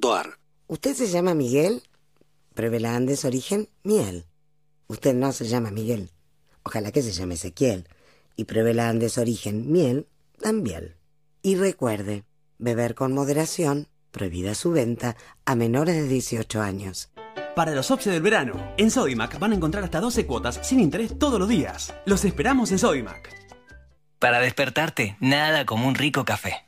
[0.68, 1.84] ¿Usted se llama Miguel?
[2.54, 4.26] Pruebe la Andes Origen Miel.
[4.88, 6.10] Usted no se llama Miguel.
[6.64, 7.86] Ojalá que se llame Ezequiel.
[8.38, 10.08] Y pruebe la Andes Origen Miel
[10.39, 10.95] también.
[11.41, 12.24] Y recuerde,
[12.58, 17.12] beber con moderación, prohibida su venta a menores de 18 años.
[17.56, 21.20] Para los OPSE del verano, en Sodimac van a encontrar hasta 12 cuotas sin interés
[21.20, 21.93] todos los días.
[22.06, 23.36] Los esperamos en Sodimac.
[24.18, 26.66] Para despertarte, nada como un rico café.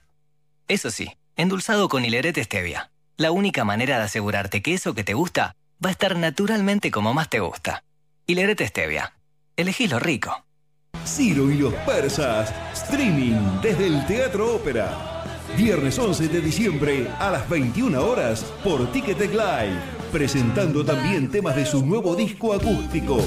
[0.68, 2.91] Eso sí, endulzado con hilerete stevia.
[3.18, 7.14] La única manera de asegurarte que eso que te gusta va a estar naturalmente como
[7.14, 7.84] más te gusta.
[8.26, 9.14] Hilerete stevia.
[9.56, 10.46] Elegí lo rico.
[11.06, 15.24] Ciro y los persas, streaming desde el Teatro Ópera.
[15.58, 19.80] Viernes 11 de diciembre a las 21 horas por Ticketek Live,
[20.12, 23.20] presentando también temas de su nuevo disco acústico.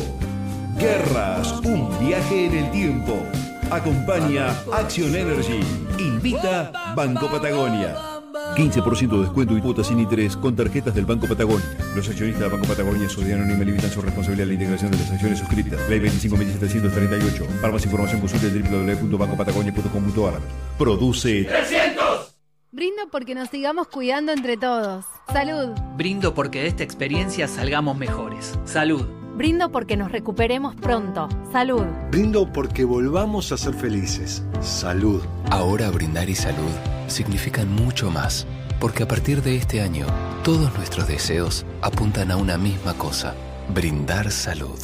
[0.79, 3.23] Guerras, un viaje en el tiempo.
[3.71, 5.61] Acompaña Action Energy.
[5.99, 8.14] Invita Banco Patagonia.
[8.35, 11.65] 15% de descuento y cuotas sin interés con tarjetas del Banco Patagonia.
[11.95, 15.11] Los accionistas del Banco Patagonia Sociedad Anónima limitan su responsabilidad en la integración de las
[15.11, 15.89] acciones suscritas.
[15.89, 17.61] Ley 25.738.
[17.61, 20.41] Para más información consulte www.bancopatagonia.com.ar.
[20.79, 22.37] Produce 300.
[22.73, 25.05] Brindo porque nos sigamos cuidando entre todos.
[25.33, 25.71] Salud.
[25.97, 28.59] Brindo porque de esta experiencia salgamos mejores.
[28.65, 29.24] Salud.
[29.37, 31.29] Brindo porque nos recuperemos pronto.
[31.51, 31.85] Salud.
[32.13, 34.45] Brindo porque volvamos a ser felices.
[34.61, 35.23] Salud.
[35.51, 36.71] Ahora brindar y salud
[37.09, 38.47] significan mucho más,
[38.79, 40.07] porque a partir de este año,
[40.45, 43.35] todos nuestros deseos apuntan a una misma cosa,
[43.75, 44.79] brindar salud.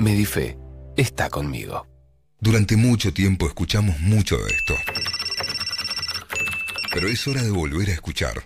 [0.00, 0.58] Medife
[0.96, 1.86] está conmigo.
[2.40, 4.74] Durante mucho tiempo escuchamos mucho de esto.
[6.92, 8.42] Pero es hora de volver a escuchar.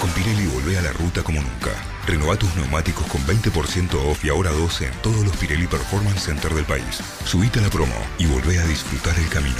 [0.00, 1.95] Con Pirelli volvé a la ruta como nunca.
[2.06, 6.54] Renová tus neumáticos con 20% off y ahora 12 en todos los Pirelli Performance Center
[6.54, 7.00] del país.
[7.24, 9.56] Subite a la promo y volvé a disfrutar el camino.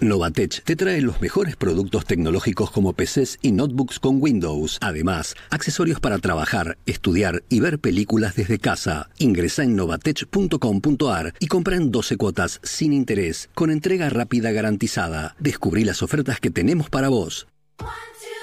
[0.00, 4.78] Novatech te trae los mejores productos tecnológicos como PCs y notebooks con Windows.
[4.82, 9.08] Además, accesorios para trabajar, estudiar y ver películas desde casa.
[9.18, 15.36] Ingresa en novatech.com.ar y compra en 12 cuotas sin interés, con entrega rápida garantizada.
[15.38, 17.46] Descubrí las ofertas que tenemos para vos.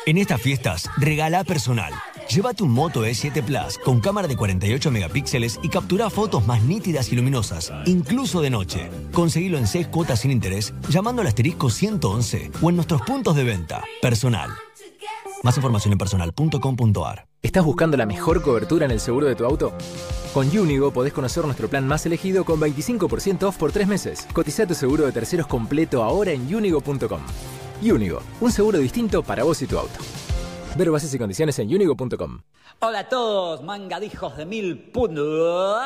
[0.08, 1.94] En estas fiestas, regala personal.
[2.34, 7.12] Llévate un Moto E7 Plus con cámara de 48 megapíxeles y captura fotos más nítidas
[7.12, 8.90] y luminosas, incluso de noche.
[9.12, 13.44] Conseguilo en 6 cuotas sin interés llamando al asterisco 111 o en nuestros puntos de
[13.44, 13.84] venta.
[14.02, 14.50] Personal.
[15.44, 17.26] Más información en personal.com.ar.
[17.42, 19.74] ¿Estás buscando la mejor cobertura en el seguro de tu auto?
[20.34, 24.26] Con Unigo podés conocer nuestro plan más elegido con 25% off por 3 meses.
[24.32, 27.20] Cotiza tu seguro de terceros completo ahora en unigo.com.
[27.82, 30.00] Unigo, un seguro distinto para vos y tu auto.
[30.76, 32.42] Ver bases y condiciones en unigo.com.
[32.80, 35.82] Hola a todos, mangadijos de mil puntos.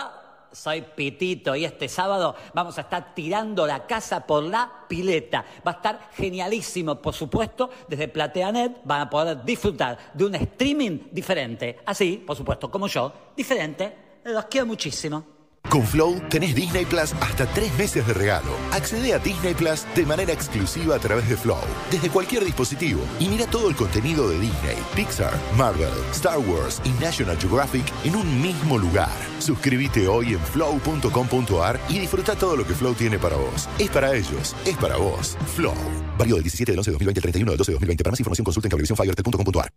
[0.51, 5.43] Soy Pitito y este sábado vamos a estar tirando la casa por la pileta.
[5.67, 10.99] Va a estar genialísimo, por supuesto, desde PlateaNet van a poder disfrutar de un streaming
[11.11, 11.79] diferente.
[11.85, 13.97] Así, por supuesto, como yo, diferente.
[14.23, 15.34] Los quiero muchísimo.
[15.69, 18.51] Con Flow tenés Disney Plus hasta tres meses de regalo.
[18.71, 21.57] Accede a Disney Plus de manera exclusiva a través de Flow,
[21.91, 26.89] desde cualquier dispositivo, y mira todo el contenido de Disney, Pixar, Marvel, Star Wars y
[27.03, 29.09] National Geographic en un mismo lugar.
[29.39, 33.67] Suscríbete hoy en flow.com.ar y disfruta todo lo que Flow tiene para vos.
[33.79, 35.37] Es para ellos, es para vos.
[35.55, 35.75] Flow.
[36.17, 38.03] Válido del 17 del 11 de 2020 al 31 del 12 de 2020.
[38.03, 39.69] Para más información consulta en cablevisiónfibertel.com.ar.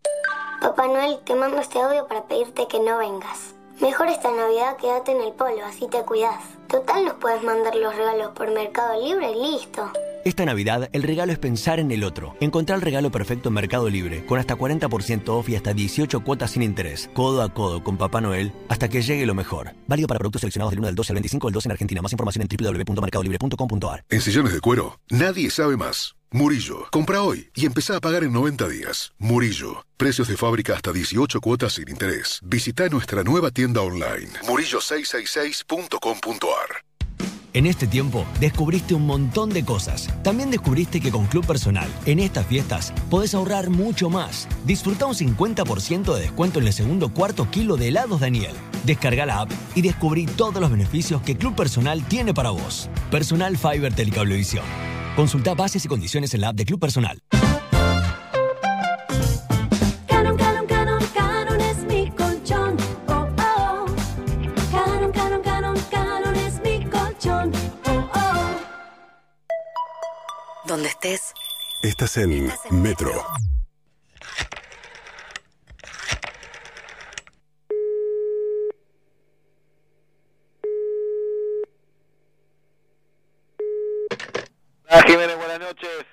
[0.61, 3.57] Papá Noel, te mando este audio para pedirte que no vengas.
[3.81, 6.43] Mejor esta Navidad quédate en el polo, así te cuidas.
[6.68, 9.93] Total nos puedes mandar los regalos por Mercado Libre y listo.
[10.24, 12.37] Esta Navidad, el regalo es pensar en el otro.
[12.41, 16.51] Encontrar el regalo perfecto en Mercado Libre, con hasta 40% off y hasta 18 cuotas
[16.51, 19.74] sin interés, codo a codo con Papá Noel, hasta que llegue lo mejor.
[19.87, 22.03] Válido para productos seleccionados del 1 al 12 al 25 del 12 en Argentina.
[22.03, 24.05] Más información en www.mercadolibre.com.ar.
[24.11, 26.17] En sillones de cuero, nadie sabe más.
[26.31, 29.14] Murillo, compra hoy y empezá a pagar en 90 días.
[29.18, 32.41] Murillo, precios de fábrica hasta 18 cuotas sin interés.
[32.45, 36.85] Visita nuestra nueva tienda online, murillo666.com.ar.
[37.55, 40.11] En este tiempo descubriste un montón de cosas.
[40.22, 44.47] También descubriste que con Club Personal, en estas fiestas, podés ahorrar mucho más.
[44.66, 48.53] Disfruta un 50% de descuento en el segundo cuarto kilo de helados Daniel.
[48.85, 52.91] Descarga la app y descubrí todos los beneficios que Club Personal tiene para vos.
[53.11, 54.66] Personal Fiber Telecablevisión.
[55.18, 57.20] Consulta bases y condiciones en la app de Club Personal.
[70.68, 71.32] Donde estés,
[71.82, 73.10] Estás en Metro.
[84.91, 86.07] Ah, Jiménez, buenas noches.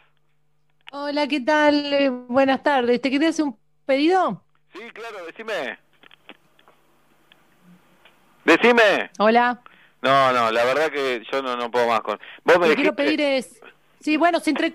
[0.91, 1.93] Hola, ¿qué tal?
[1.93, 3.01] Eh, buenas tardes.
[3.01, 4.43] ¿Te querías hacer un pedido?
[4.73, 5.79] Sí, claro, decime.
[8.43, 9.11] Decime.
[9.17, 9.61] Hola.
[10.01, 12.19] No, no, la verdad que yo no, no puedo más con.
[12.43, 13.61] Vos me Lo que quiero pedir es...
[14.01, 14.73] Sí, bueno, sin entre...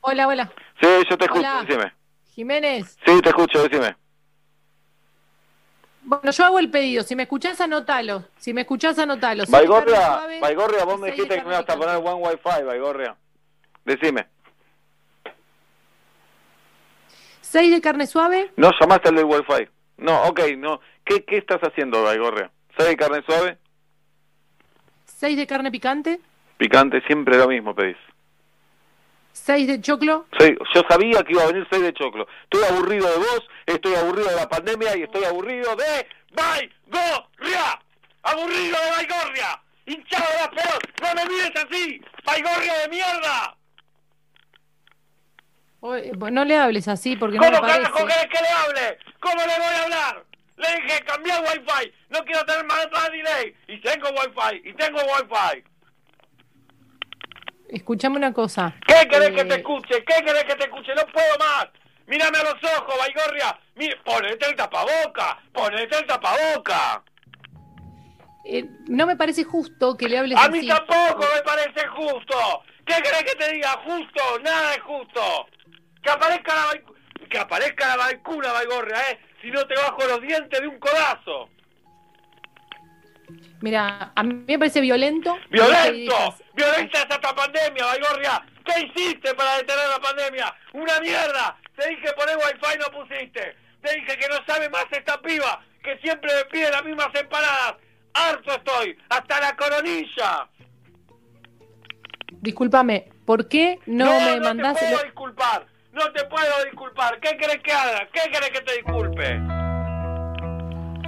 [0.00, 0.52] Hola, hola.
[0.80, 1.64] Sí, yo te escucho, Hola.
[1.66, 1.92] decime.
[2.34, 2.96] Jiménez.
[3.04, 3.96] Sí, te escucho, decime.
[6.04, 7.02] Bueno, yo hago el pedido.
[7.02, 8.24] Si me escuchás, anótalo.
[8.38, 9.44] Si me escuchás, anótalo.
[9.44, 13.16] Carne Baigorria, Baigorria, vos me dijiste que me ibas a poner One Wi-Fi, Baigorria.
[13.84, 14.26] Decime.
[17.40, 19.68] Seis de carne suave, No llamaste al del Wi-Fi.
[19.98, 20.80] No, ok, no.
[21.04, 22.50] ¿Qué, qué estás haciendo, Baigorria?
[22.76, 23.58] ¿Sabes carne suave?
[25.04, 26.18] seis de carne picante,
[26.56, 27.96] Picante, siempre lo mismo pedís.
[29.32, 32.26] seis de choclo, Sí, yo sabía que iba a venir 6 de choclo.
[32.44, 37.80] Estoy aburrido de vos, estoy aburrido de la pandemia y estoy aburrido de Baigorria.
[38.22, 39.60] Aburrido de Baigorria.
[39.86, 40.78] Hinchado de las pelos.
[41.02, 42.00] No me mires así.
[42.24, 43.56] Baigorria de mierda.
[45.84, 47.82] Oye, no le hables así porque no ¿Cómo me parece.
[47.82, 48.98] carajo querés que le hable?
[49.20, 50.24] ¿Cómo le voy a hablar?
[50.56, 51.92] Le dije cambiar Wi-Fi.
[52.10, 53.52] No quiero tener más, más delay.
[53.66, 54.68] Y tengo Wi-Fi.
[54.68, 55.64] Y tengo Wi-Fi.
[57.70, 58.74] Escuchame una cosa.
[58.86, 60.04] ¿Qué querés Eh, que te escuche?
[60.04, 60.94] ¿Qué querés que te escuche?
[60.94, 61.66] No puedo más.
[62.06, 63.58] Mírame a los ojos, Baigorria.
[63.74, 65.38] Mire, ponete el tapaboca.
[65.52, 67.02] Ponete el tapaboca.
[68.44, 70.52] eh, no me parece justo que le hables A así.
[70.52, 72.62] mí tampoco me parece justo.
[72.84, 73.70] ¿Qué querés que te diga?
[73.84, 75.46] Justo, nada es justo.
[76.02, 79.20] Que aparezca la vaicu- que aparezca la vacuna, Baigorria, eh.
[79.40, 81.48] Si no te bajo los dientes de un codazo.
[83.60, 85.38] Mira, a mí me parece violento.
[85.50, 86.14] ¡Violento!
[86.54, 88.44] ¡Violenta es esta pandemia, Baigorria!
[88.64, 90.54] ¿Qué hiciste para detener la pandemia?
[90.72, 91.56] ¡Una mierda!
[91.76, 93.56] Te dije poner wifi y no pusiste.
[93.80, 97.74] Te dije que no sabe más esta piba, que siempre me pide las mismas empanadas.
[98.14, 98.98] ¡Harto estoy!
[99.08, 100.48] ¡Hasta la coronilla!
[102.40, 105.66] Discúlpame, ¿por qué no, no, me no mandás te puedo lo- disculpar.
[105.92, 107.18] No te puedo disculpar.
[107.20, 108.08] ¿Qué querés que haga?
[108.12, 109.38] ¿Qué querés que te disculpe?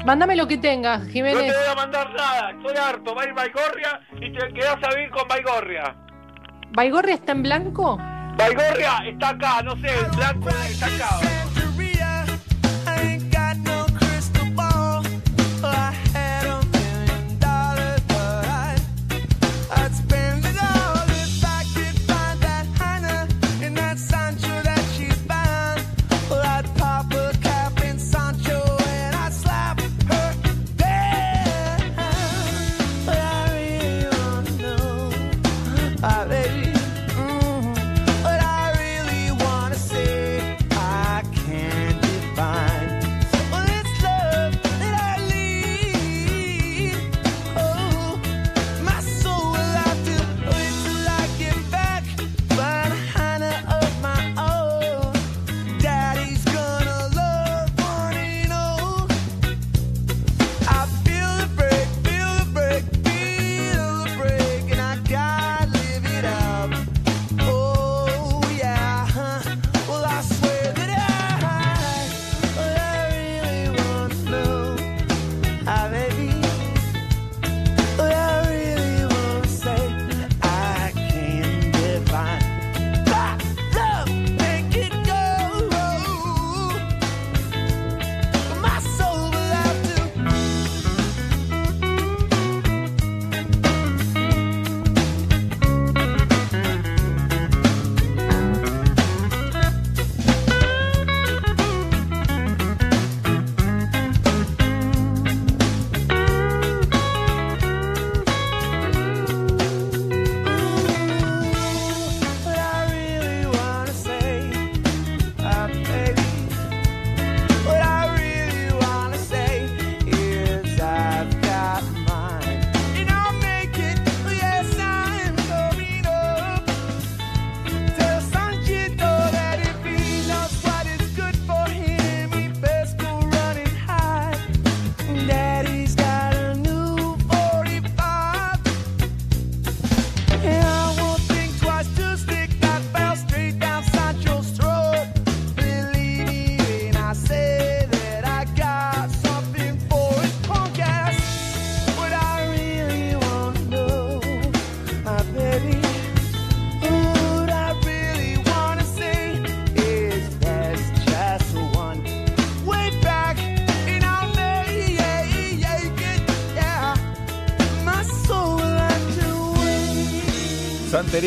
[0.05, 1.55] Mándame lo que tengas, No te Jiménez.
[1.57, 2.51] voy a mandar nada.
[2.51, 3.15] Estoy harto.
[3.15, 5.97] Va a ir Baigorria y te quedás a vivir con Baigorria.
[6.73, 7.97] ¿Baigorria está en blanco?
[8.37, 11.19] Baigorria está acá, no sé, el blanco está acá.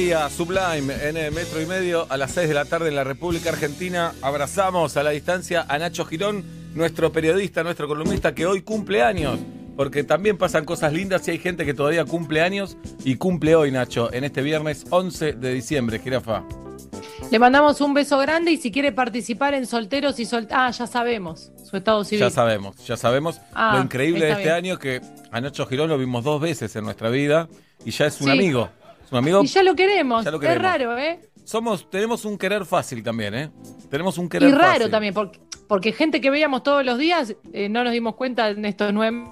[0.08, 3.50] Sublime en el metro y medio a las 6 de la tarde en la República
[3.50, 4.14] Argentina.
[4.22, 6.46] Abrazamos a la distancia a Nacho Girón,
[6.76, 9.38] nuestro periodista, nuestro columnista que hoy cumple años.
[9.76, 13.70] Porque también pasan cosas lindas y hay gente que todavía cumple años y cumple hoy,
[13.72, 16.44] Nacho, en este viernes 11 de diciembre, jirafa.
[17.30, 20.48] Le mandamos un beso grande y si quiere participar en solteros y sol...
[20.52, 22.22] Ah, ya sabemos, su estado civil.
[22.22, 23.42] Ya sabemos, ya sabemos.
[23.54, 24.56] Ah, lo increíble de este bien.
[24.56, 25.02] año que
[25.32, 27.50] a Nacho Girón lo vimos dos veces en nuestra vida
[27.84, 28.32] y ya es un Sí.
[28.32, 28.70] amigo.
[29.08, 29.42] Es un amigo.
[29.42, 30.26] Y ya lo queremos.
[30.26, 31.22] Ya lo Es raro, ¿eh?
[31.46, 33.52] Somos, tenemos un querer fácil también, ¿eh?
[33.90, 34.92] Tenemos un querer Y raro fácil.
[34.92, 35.40] también, porque,
[35.70, 39.24] porque gente que veíamos todos los días eh, no nos dimos cuenta en estos nueve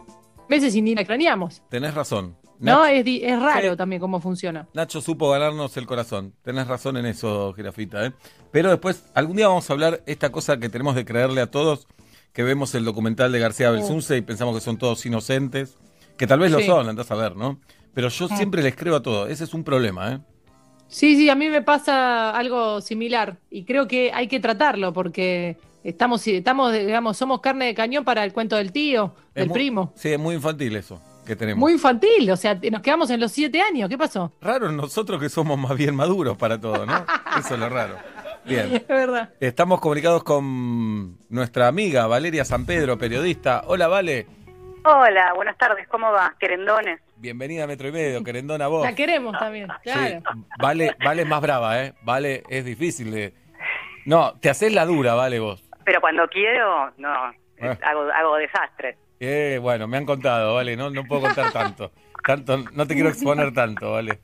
[0.48, 1.62] meses y ni la extrañamos.
[1.70, 2.38] Tenés razón.
[2.58, 2.86] ¿No?
[2.86, 3.78] Es, es raro Sí.
[3.78, 4.66] también cómo funciona.
[4.74, 6.34] Nacho supo ganarnos el corazón.
[6.42, 8.14] Tenés razón en eso, Girafita, ¿eh?
[8.52, 11.86] Pero después, algún día vamos a hablar esta cosa que tenemos de creerle a todos,
[12.32, 15.78] que vemos el documental de García Belsunce y pensamos que son todos inocentes,
[16.16, 17.60] que tal vez lo son, andás a ver, ¿no?
[17.96, 18.38] Pero yo Ah.
[18.38, 19.30] siempre les creo a todos.
[19.32, 20.20] Ese es un problema, ¿eh?
[20.88, 25.58] Sí, sí, a mí me pasa algo similar y creo que hay que tratarlo porque
[25.84, 29.54] estamos, estamos, digamos, somos carne de cañón para el cuento del tío, Es del muy-
[29.56, 29.94] primo.
[29.96, 31.60] Sí, es muy infantil eso que tenemos.
[31.60, 33.90] Muy infantil, o sea, nos quedamos en los siete años.
[33.90, 34.32] ¿Qué pasó?
[34.42, 36.94] Raro en nosotros que somos más bien maduros para todo, ¿no?
[37.40, 37.96] Eso es lo raro.
[38.46, 38.76] Bien.
[38.76, 39.32] Es verdad.
[39.40, 43.64] Estamos comunicados con nuestra amiga Valeria San Pedro, periodista.
[43.66, 44.28] Hola, Vale.
[44.84, 46.36] Hola, buenas tardes, ¿cómo va?
[46.40, 47.00] Querendones.
[47.18, 48.84] Bienvenida a Metro y Medio, querendona vos.
[48.86, 50.20] La queremos también, claro.
[50.20, 51.94] Sí, vale, vale es más brava, ¿eh?
[52.04, 53.34] Vale es difícil de...
[54.06, 55.64] No, te haces la dura, Vale, vos.
[55.86, 57.10] Pero cuando quiero, no,
[57.62, 57.78] Ah.
[57.84, 58.98] hago, hago desastres.
[59.20, 61.92] Eh, bueno, me han contado, Vale, no, no puedo contar tanto.
[62.26, 64.20] Tanto, no te quiero exponer tanto, Vale.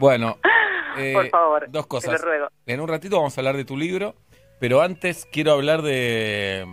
[0.00, 0.38] Bueno,
[0.98, 2.12] eh, Por favor, dos te cosas.
[2.12, 2.48] lo ruego.
[2.66, 4.16] En un ratito vamos a hablar de tu libro,
[4.58, 6.66] pero antes quiero hablar de,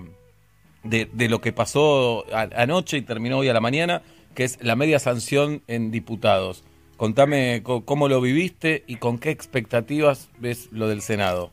[0.83, 4.01] de, de lo que pasó a- anoche y terminó hoy a la mañana,
[4.35, 6.63] que es la media sanción en diputados.
[6.97, 11.51] Contame co- cómo lo viviste y con qué expectativas ves lo del Senado.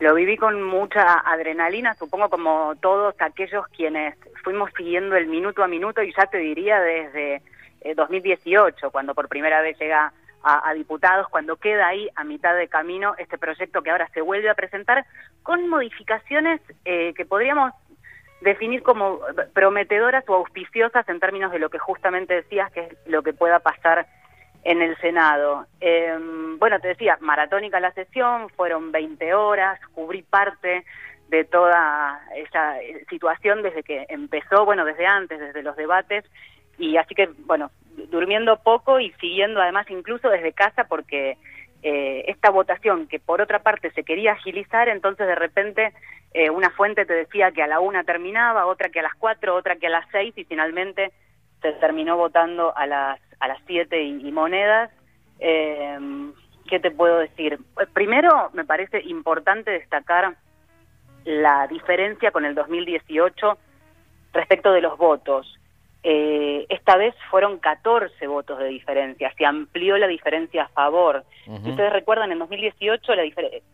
[0.00, 5.68] Lo viví con mucha adrenalina, supongo como todos aquellos quienes fuimos siguiendo el minuto a
[5.68, 7.40] minuto y ya te diría desde
[7.82, 10.12] eh, 2018, cuando por primera vez llega
[10.42, 14.20] a, a diputados, cuando queda ahí a mitad de camino este proyecto que ahora se
[14.22, 15.06] vuelve a presentar
[15.44, 17.72] con modificaciones eh, que podríamos
[18.42, 19.20] definir como
[19.54, 23.60] prometedoras o auspiciosas en términos de lo que justamente decías que es lo que pueda
[23.60, 24.06] pasar
[24.64, 25.66] en el Senado.
[25.80, 26.16] Eh,
[26.58, 30.84] bueno, te decía, maratónica la sesión, fueron 20 horas, cubrí parte
[31.28, 36.24] de toda esa eh, situación desde que empezó, bueno, desde antes, desde los debates,
[36.78, 37.70] y así que, bueno,
[38.10, 41.36] durmiendo poco y siguiendo además incluso desde casa porque
[41.82, 45.92] eh, esta votación que por otra parte se quería agilizar, entonces de repente
[46.34, 49.54] eh, una fuente te decía que a la una terminaba, otra que a las cuatro,
[49.54, 51.12] otra que a las seis y finalmente
[51.60, 54.90] se terminó votando a las a las siete y, y monedas.
[55.40, 55.98] Eh,
[56.68, 57.58] ¿Qué te puedo decir?
[57.80, 60.36] Eh, Primero, me parece importante destacar
[61.24, 63.58] la diferencia con el 2018
[64.32, 65.58] respecto de los votos.
[66.04, 71.24] Eh, esta vez fueron 14 votos de diferencia, se amplió la diferencia a favor.
[71.44, 73.22] Si ustedes recuerdan, en 2018 la,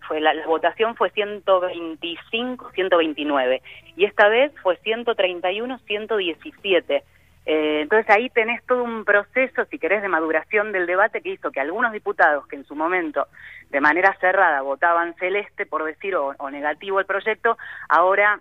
[0.06, 3.62] fue la, la votación fue 125, 129
[3.96, 7.02] y esta vez fue 131, 117.
[7.46, 11.50] Eh, entonces ahí tenés todo un proceso, si querés, de maduración del debate que hizo
[11.50, 13.26] que algunos diputados que en su momento
[13.70, 17.56] de manera cerrada votaban celeste, por decir, o, o negativo el proyecto,
[17.88, 18.40] ahora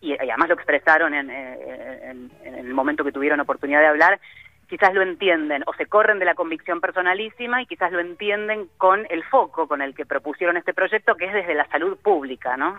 [0.00, 3.86] y, y además lo expresaron en, eh, en- en el momento que tuvieron oportunidad de
[3.86, 4.20] hablar,
[4.68, 9.06] quizás lo entienden o se corren de la convicción personalísima y quizás lo entienden con
[9.08, 12.78] el foco con el que propusieron este proyecto, que es desde la salud pública, ¿no?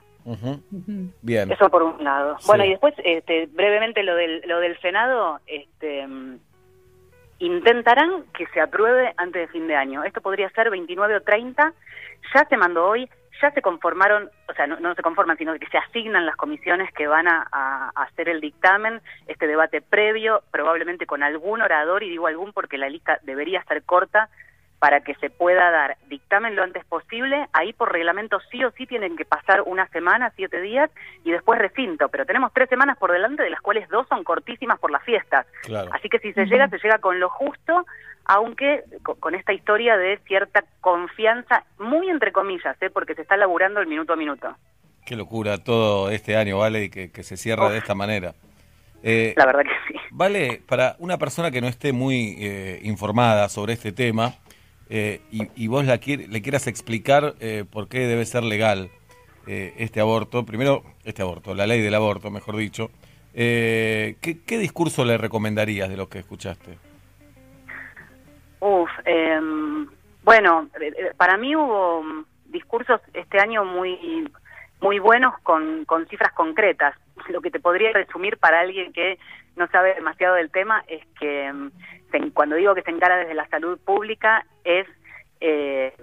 [1.24, 1.52] Bien.
[1.52, 2.38] Eso por un lado.
[2.40, 2.46] Sí.
[2.48, 6.06] Bueno, y después, este, brevemente, lo del, lo del Senado, este,
[7.40, 10.04] intentarán que se apruebe antes de fin de año.
[10.04, 11.74] Esto podría ser 29 o 30,
[12.36, 13.10] ya se mandó hoy,
[13.42, 16.92] ya se conformaron, o sea, no, no se conforman, sino que se asignan las comisiones
[16.94, 22.10] que van a, a- hacer el dictamen, este debate previo, probablemente con algún orador, y
[22.10, 24.30] digo algún porque la lista debería ser corta,
[24.80, 27.48] para que se pueda dar dictamen lo antes posible.
[27.54, 30.90] Ahí por reglamento sí o sí tienen que pasar una semana, siete días
[31.26, 32.08] y después recinto.
[32.10, 35.46] Pero tenemos tres semanas por delante, de las cuales dos son cortísimas por las fiestas.
[35.64, 35.90] Claro.
[35.94, 37.86] Así que si se llega, se llega con lo justo,
[38.26, 42.90] aunque co- con esta historia de cierta confianza, muy entre comillas, ¿eh?
[42.90, 44.56] porque se está laburando el minuto a minuto.
[45.06, 46.84] Qué locura todo este año, ¿vale?
[46.86, 48.34] Y que, que se cierra de esta manera.
[49.02, 50.00] Eh, La verdad que sí.
[50.12, 54.34] Vale, para una persona que no esté muy eh, informada sobre este tema
[54.90, 58.90] eh, y, y vos la le quieras explicar eh, por qué debe ser legal
[59.48, 62.92] eh, este aborto, primero este aborto, la ley del aborto, mejor dicho,
[63.34, 66.78] eh, ¿qué, qué discurso le recomendarías de lo que escuchaste?
[68.60, 69.88] Uf, em,
[70.24, 74.30] Bueno, eh, eh, para mí hubo mm, discursos este año muy
[74.82, 76.96] muy buenos con, con cifras concretas.
[77.30, 79.18] Lo que te podría resumir para alguien que
[79.60, 83.48] no sabe demasiado del tema es que mm, cuando digo que se encara desde la
[83.50, 84.88] salud pública es
[85.42, 85.94] eh,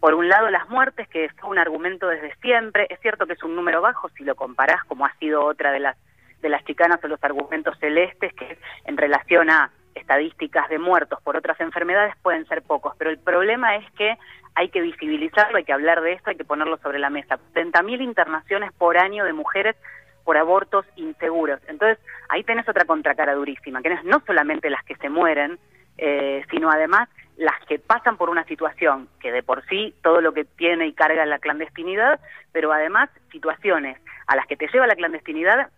[0.00, 2.86] por un lado las muertes, que fue un argumento desde siempre.
[2.90, 5.80] Es cierto que es un número bajo si lo comparás, como ha sido otra de
[5.80, 5.96] las
[6.40, 11.36] de las chicanas o los argumentos celestes, que en relación a estadísticas de muertos por
[11.36, 12.94] otras enfermedades pueden ser pocos.
[12.98, 14.18] Pero el problema es que
[14.56, 17.38] hay que visibilizarlo, hay que hablar de esto, hay que ponerlo sobre la mesa.
[17.54, 19.76] 30.000 internaciones por año de mujeres
[20.24, 21.60] por abortos inseguros.
[21.66, 21.98] Entonces,
[22.28, 25.58] ahí tenés otra contracara durísima, que no es no solamente las que se mueren,
[25.98, 30.32] eh, sino además las que pasan por una situación que de por sí todo lo
[30.32, 32.20] que tiene y carga la clandestinidad,
[32.52, 35.70] pero además situaciones a las que te lleva la clandestinidad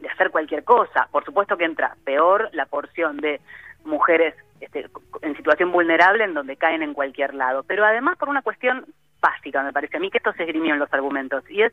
[0.00, 1.08] de hacer cualquier cosa.
[1.10, 3.40] Por supuesto que entra peor la porción de
[3.84, 4.86] mujeres este,
[5.22, 8.86] en situación vulnerable en donde caen en cualquier lado, pero además por una cuestión
[9.20, 11.72] básica, me parece a mí que esto se esgrimió en los argumentos, y es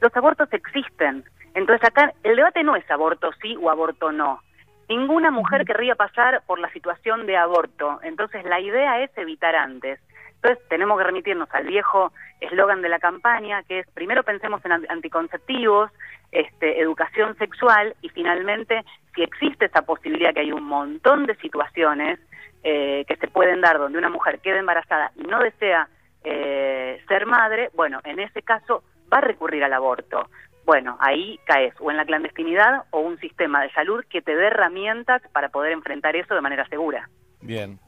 [0.00, 1.24] los abortos existen.
[1.54, 4.40] Entonces acá el debate no es aborto sí o aborto no.
[4.88, 7.98] Ninguna mujer querría pasar por la situación de aborto.
[8.02, 9.98] Entonces la idea es evitar antes.
[10.36, 14.72] Entonces tenemos que remitirnos al viejo eslogan de la campaña, que es primero pensemos en
[14.72, 15.90] an- anticonceptivos,
[16.30, 18.84] este, educación sexual y finalmente
[19.14, 22.20] si existe esa posibilidad que hay un montón de situaciones
[22.62, 25.88] eh, que se pueden dar donde una mujer queda embarazada y no desea
[26.24, 28.82] eh, ser madre, bueno, en ese caso
[29.12, 30.28] va a recurrir al aborto.
[30.64, 34.48] Bueno, ahí caes o en la clandestinidad o un sistema de salud que te dé
[34.48, 37.08] herramientas para poder enfrentar eso de manera segura.
[37.40, 37.78] Bien.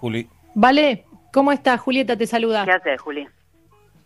[0.00, 0.28] Juli.
[0.54, 1.80] Vale, ¿cómo estás?
[1.80, 2.64] Julieta te saluda.
[2.64, 3.28] ¿Qué haces, Juli?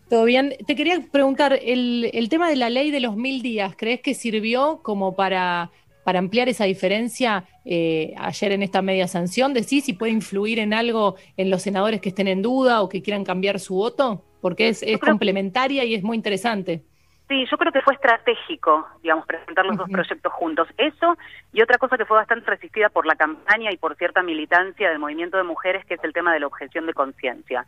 [0.09, 0.53] ¿Todo bien?
[0.67, 4.13] Te quería preguntar, el, el tema de la ley de los mil días, ¿crees que
[4.13, 5.71] sirvió como para,
[6.05, 9.53] para ampliar esa diferencia eh, ayer en esta media sanción?
[9.53, 13.01] ¿Decís si puede influir en algo en los senadores que estén en duda o que
[13.01, 14.23] quieran cambiar su voto?
[14.39, 16.83] Porque es, es complementaria y es muy interesante.
[17.27, 20.67] Sí, yo creo que fue estratégico, digamos, presentar los dos proyectos juntos.
[20.77, 21.17] Eso
[21.51, 24.99] y otra cosa que fue bastante resistida por la campaña y por cierta militancia del
[24.99, 27.65] movimiento de mujeres, que es el tema de la objeción de conciencia.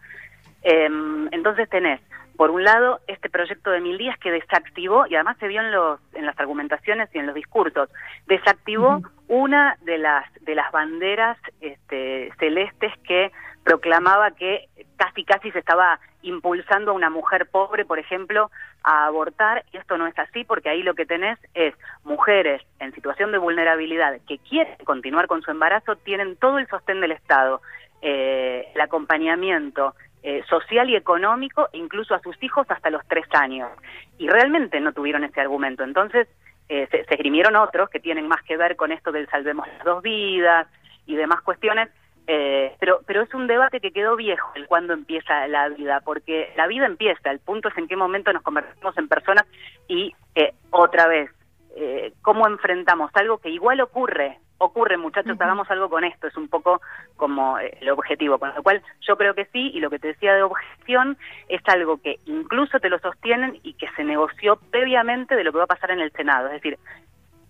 [0.62, 0.88] Eh,
[1.32, 2.02] entonces tenés,
[2.38, 5.72] por un lado, este proyecto de mil días que desactivó, y además se vio en,
[5.72, 7.90] los, en las argumentaciones y en los discursos,
[8.28, 13.32] desactivó una de las, de las banderas este, celestes que
[13.64, 18.52] proclamaba que casi casi se estaba impulsando a una mujer pobre, por ejemplo,
[18.84, 21.74] a abortar, y esto no es así porque ahí lo que tenés es
[22.04, 27.02] mujeres en situación de vulnerabilidad que quieren continuar con su embarazo, tienen todo el sostén
[27.02, 27.62] del Estado,
[28.02, 33.70] eh, el acompañamiento eh, social y económico, incluso a sus hijos hasta los tres años.
[34.18, 35.84] Y realmente no tuvieron ese argumento.
[35.84, 36.28] Entonces,
[36.70, 39.84] eh, se, se esgrimieron otros que tienen más que ver con esto del salvemos las
[39.84, 40.68] dos vidas
[41.06, 41.90] y demás cuestiones,
[42.30, 46.52] eh, pero, pero es un debate que quedó viejo el cuándo empieza la vida, porque
[46.58, 49.46] la vida empieza, el punto es en qué momento nos convertimos en personas
[49.88, 51.32] y eh, otra vez,
[51.78, 56.48] eh, cómo enfrentamos algo que igual ocurre, ocurre muchachos, hagamos algo con esto, es un
[56.48, 56.82] poco
[57.16, 60.10] como eh, el objetivo, con lo cual yo creo que sí, y lo que te
[60.10, 65.36] decía de objeción es algo que incluso te lo sostienen y que se negoció previamente
[65.36, 66.78] de lo que va a pasar en el Senado, es decir,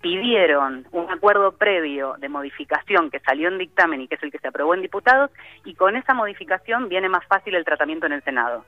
[0.02, 4.40] pidieron un acuerdo previo de modificación que salió en dictamen y que es el que
[4.40, 5.32] se aprobó en diputados,
[5.66, 8.66] y con esa modificación viene más fácil el tratamiento en el Senado.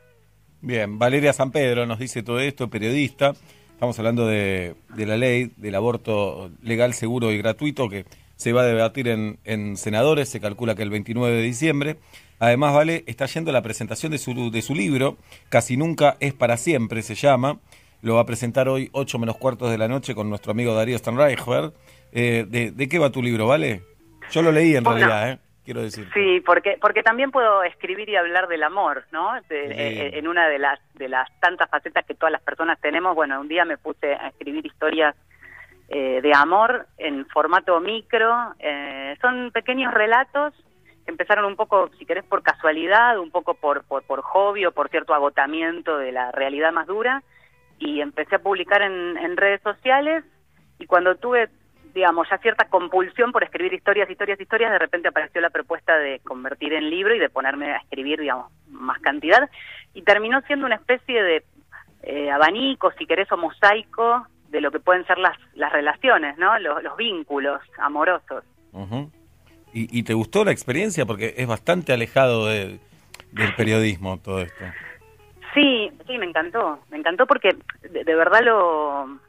[0.62, 3.32] Bien, Valeria San Pedro nos dice todo esto, periodista.
[3.72, 8.04] Estamos hablando de, de la ley del aborto legal, seguro y gratuito que
[8.40, 11.98] se va a debatir en, en senadores, se calcula que el 29 de diciembre.
[12.40, 15.18] Además, Vale está yendo a la presentación de su, de su libro,
[15.50, 17.60] Casi Nunca es para Siempre, se llama.
[18.02, 20.98] Lo va a presentar hoy, 8 menos cuartos de la noche, con nuestro amigo Darío
[20.98, 21.74] Stanreichberg.
[22.14, 23.82] Eh, de, ¿De qué va tu libro, Vale?
[24.32, 25.40] Yo lo leí en realidad, ¿eh?
[25.66, 26.08] quiero decir.
[26.14, 29.34] Sí, porque porque también puedo escribir y hablar del amor, ¿no?
[29.50, 29.74] De- Sí.
[29.76, 33.16] eh, en una de las de las tantas facetas que todas las personas tenemos.
[33.16, 35.14] Bueno, un día me puse a escribir historias
[35.90, 38.54] eh, de amor en formato micro.
[38.60, 40.54] eh, son pequeños relatos
[41.04, 44.72] que empezaron un poco, si querés, por casualidad, un poco por por, por hobby o
[44.72, 47.24] por cierto agotamiento de la realidad más dura.
[47.80, 50.24] Y empecé a publicar en, en redes sociales
[50.78, 51.50] y cuando tuve
[51.94, 56.20] digamos, ya cierta compulsión por escribir historias, historias, historias, de repente apareció la propuesta de
[56.20, 59.50] convertir en libro y de ponerme a escribir, digamos, más cantidad,
[59.96, 61.44] y terminó siendo una especie de
[62.04, 66.58] eh, abanico, si querés, o mosaico de lo que pueden ser las, las relaciones, ¿no?
[66.60, 68.44] Los, los vínculos amorosos.
[69.74, 71.06] ¿Y, y te gustó la experiencia?
[71.06, 72.80] Porque es bastante alejado de-
[73.32, 74.66] del periodismo todo esto.
[75.54, 79.20] Sí, sí, me encantó, me encantó porque de, de verdad lo,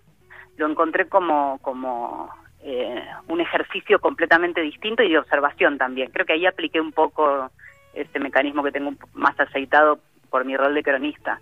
[0.56, 2.30] lo encontré como, como
[2.62, 6.10] eh, un ejercicio completamente distinto y de observación también.
[6.10, 7.50] Creo que ahí apliqué un poco
[7.94, 9.98] ese mecanismo que tengo más aceitado
[10.30, 11.40] por mi rol de cronista.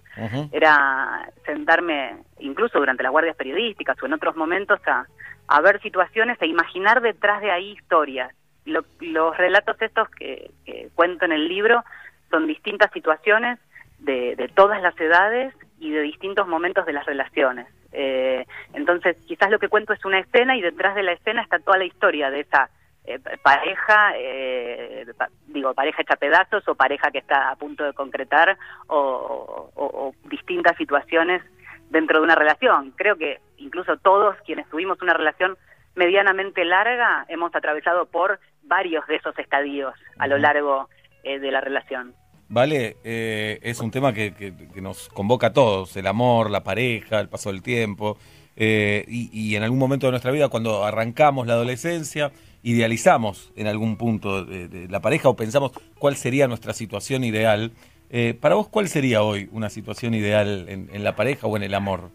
[0.53, 5.07] Era sentarme, incluso durante las guardias periodísticas o en otros momentos, a,
[5.47, 8.33] a ver situaciones e imaginar detrás de ahí historias.
[8.65, 11.85] Lo- los relatos estos que, que cuento en el libro
[12.31, 13.59] son distintas situaciones
[13.99, 17.67] de, de todas las edades y de distintos momentos de las relaciones.
[17.93, 21.59] Eh, entonces, quizás lo que cuento es una escena y detrás de la escena está
[21.59, 22.69] toda la historia de esa
[23.05, 27.93] eh, pareja, eh, pa- digo, pareja hecha pedazos o pareja que está a punto de
[27.95, 31.43] concretar o, o- o distintas situaciones
[31.91, 32.93] dentro de una relación.
[32.97, 35.57] Creo que incluso todos quienes tuvimos una relación
[35.95, 40.89] medianamente larga hemos atravesado por varios de esos estadios a lo largo
[41.25, 42.15] eh, de la relación.
[42.51, 46.63] Vale, eh, es un tema que, que- que nos convoca a todos, el amor, la
[46.63, 48.17] pareja, el paso del tiempo,
[48.57, 52.31] eh, y, y en algún momento de nuestra vida, cuando arrancamos la adolescencia,
[52.63, 57.73] idealizamos en algún punto de, la pareja o pensamos cuál sería nuestra situación ideal.
[58.11, 61.63] Eh, para vos, ¿cuál sería hoy una situación ideal en, en la pareja o en
[61.63, 62.11] el amor?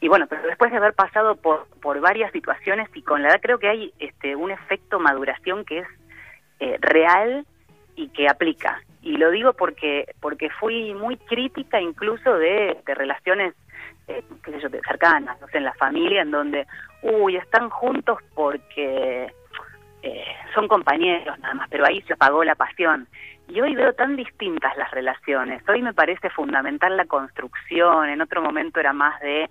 [0.00, 3.40] Y bueno, pero después de haber pasado por, por varias situaciones y con la edad
[3.40, 5.88] creo que hay este, un efecto maduración que es
[6.60, 7.46] eh, real
[7.96, 8.80] y que aplica.
[9.02, 13.54] Y lo digo porque porque fui muy crítica incluso de, de relaciones,
[14.06, 16.66] eh, qué sé yo, cercanas, no en la familia, en donde,
[17.02, 19.32] uy, están juntos porque
[20.02, 20.24] eh,
[20.54, 23.08] son compañeros nada más, pero ahí se apagó la pasión.
[23.48, 25.66] Y hoy veo tan distintas las relaciones.
[25.68, 28.08] Hoy me parece fundamental la construcción.
[28.10, 29.48] En otro momento era más de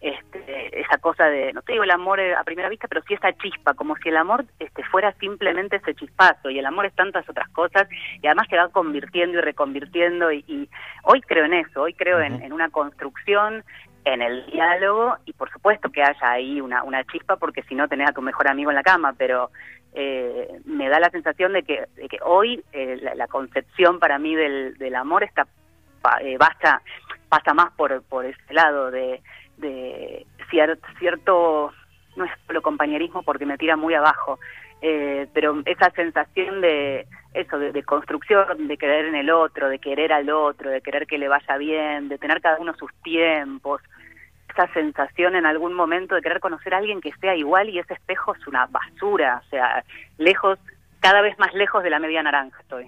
[0.00, 3.14] este, esa cosa de, no te digo el amor eh, a primera vista, pero sí
[3.14, 6.48] esa chispa, como si el amor este, fuera simplemente ese chispazo.
[6.48, 7.88] Y el amor es tantas otras cosas
[8.22, 10.30] y además se va convirtiendo y reconvirtiendo.
[10.30, 10.68] Y, y
[11.02, 11.82] hoy creo en eso.
[11.82, 13.64] Hoy creo en, en una construcción
[14.04, 17.88] en el diálogo y por supuesto que haya ahí una, una chispa porque si no
[17.88, 19.50] tenés a tu mejor amigo en la cama, pero
[19.92, 24.18] eh, me da la sensación de que, de que hoy eh, la, la concepción para
[24.18, 25.46] mí del, del amor está
[26.22, 26.80] eh, basta,
[27.28, 29.20] pasa más por, por ese lado de,
[29.58, 31.72] de cier- cierto,
[32.16, 34.38] no es solo compañerismo porque me tira muy abajo,
[34.82, 40.12] eh, pero esa sensación de eso, de, construcción, de creer en el otro, de querer
[40.12, 43.80] al otro, de querer que le vaya bien, de tener cada uno sus tiempos,
[44.50, 47.94] esa sensación en algún momento de querer conocer a alguien que sea igual y ese
[47.94, 49.84] espejo es una basura, o sea,
[50.18, 50.58] lejos,
[50.98, 52.86] cada vez más lejos de la media naranja estoy.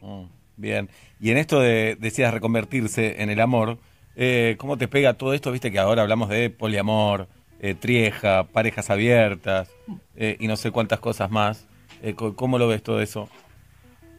[0.57, 0.89] Bien,
[1.21, 3.79] y en esto de, decías, reconvertirse en el amor,
[4.17, 5.53] eh, ¿cómo te pega todo esto?
[5.53, 7.29] Viste que ahora hablamos de poliamor,
[7.61, 9.71] eh, trieja, parejas abiertas
[10.17, 11.69] eh, y no sé cuántas cosas más.
[12.03, 13.29] Eh, ¿Cómo lo ves todo eso?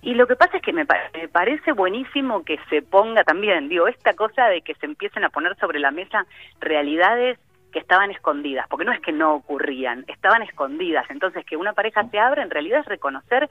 [0.02, 4.14] Y lo que pasa es que me parece buenísimo que se ponga también, digo, esta
[4.14, 6.26] cosa de que se empiecen a poner sobre la mesa
[6.60, 7.40] realidades
[7.72, 11.06] que estaban escondidas, porque no es que no ocurrían, estaban escondidas.
[11.10, 13.50] Entonces, que una pareja se abra en realidad es reconocer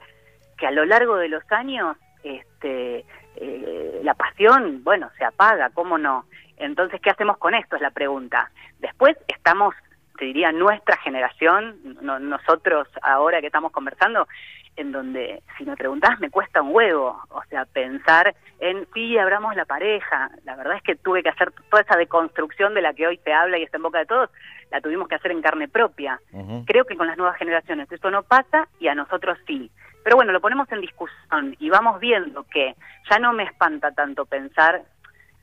[0.57, 3.05] que a lo largo de los años este,
[3.35, 6.25] eh, la pasión, bueno, se apaga, ¿cómo no?
[6.57, 7.75] Entonces, ¿qué hacemos con esto?
[7.75, 8.49] Es la pregunta.
[8.79, 9.75] Después estamos,
[10.17, 14.27] te diría, nuestra generación, no- nosotros ahora que estamos conversando,
[14.75, 19.55] en donde, si me preguntás, me cuesta un huevo, o sea, pensar en, sí, abramos
[19.55, 20.31] la pareja.
[20.45, 23.31] La verdad es que tuve que hacer toda esa deconstrucción de la que hoy se
[23.33, 24.29] habla y está en boca de todos,
[24.71, 26.19] la tuvimos que hacer en carne propia.
[26.65, 29.69] Creo que con las nuevas generaciones eso no pasa y a nosotros sí.
[30.03, 32.75] Pero bueno, lo ponemos en discusión y vamos viendo que
[33.11, 34.81] ya no me espanta tanto pensar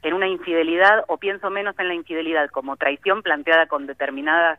[0.02, 4.58] en una infidelidad o pienso menos en la infidelidad como traición planteada con determinadas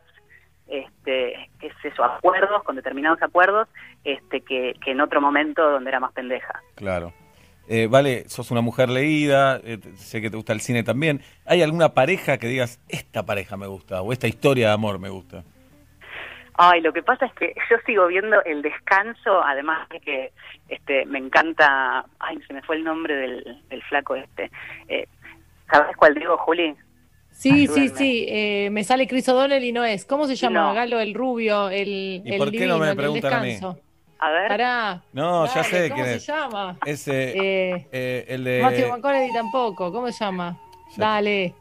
[0.68, 3.68] este qué es eso acuerdos con determinados acuerdos
[4.04, 7.12] este que, que en otro momento donde era más pendeja Claro.
[7.68, 11.20] Eh, vale, sos una mujer leída, eh, sé que te gusta el cine también.
[11.46, 15.08] ¿Hay alguna pareja que digas, esta pareja me gusta o esta historia de amor me
[15.08, 15.44] gusta?
[16.54, 20.32] Ay, lo que pasa es que yo sigo viendo el descanso, además de que
[20.68, 24.50] este me encanta, ay, se me fue el nombre del, del flaco este.
[24.88, 25.06] Eh,
[25.72, 26.76] ¿Sabes cuál digo, Juli?
[27.30, 27.88] Sí, sí, Ayúdenme.
[27.96, 28.26] sí.
[28.28, 30.04] eh, me sale Chris O'Donnell y no es.
[30.04, 30.68] ¿Cómo se llama?
[30.68, 30.74] No.
[30.74, 33.58] Galo, el rubio, el, ¿Y el por qué divino, no me preguntan a mí?
[34.18, 34.48] A ver.
[34.48, 35.02] Pará.
[35.12, 36.26] No, ya sé ¿Cómo quién se es.
[36.26, 36.76] llama?
[36.86, 37.30] Ese,
[37.74, 38.62] Eh, eh, el de...
[38.62, 39.90] Matthew McConaughey tampoco.
[39.92, 40.56] ¿Cómo se llama?
[40.96, 41.54] Dale.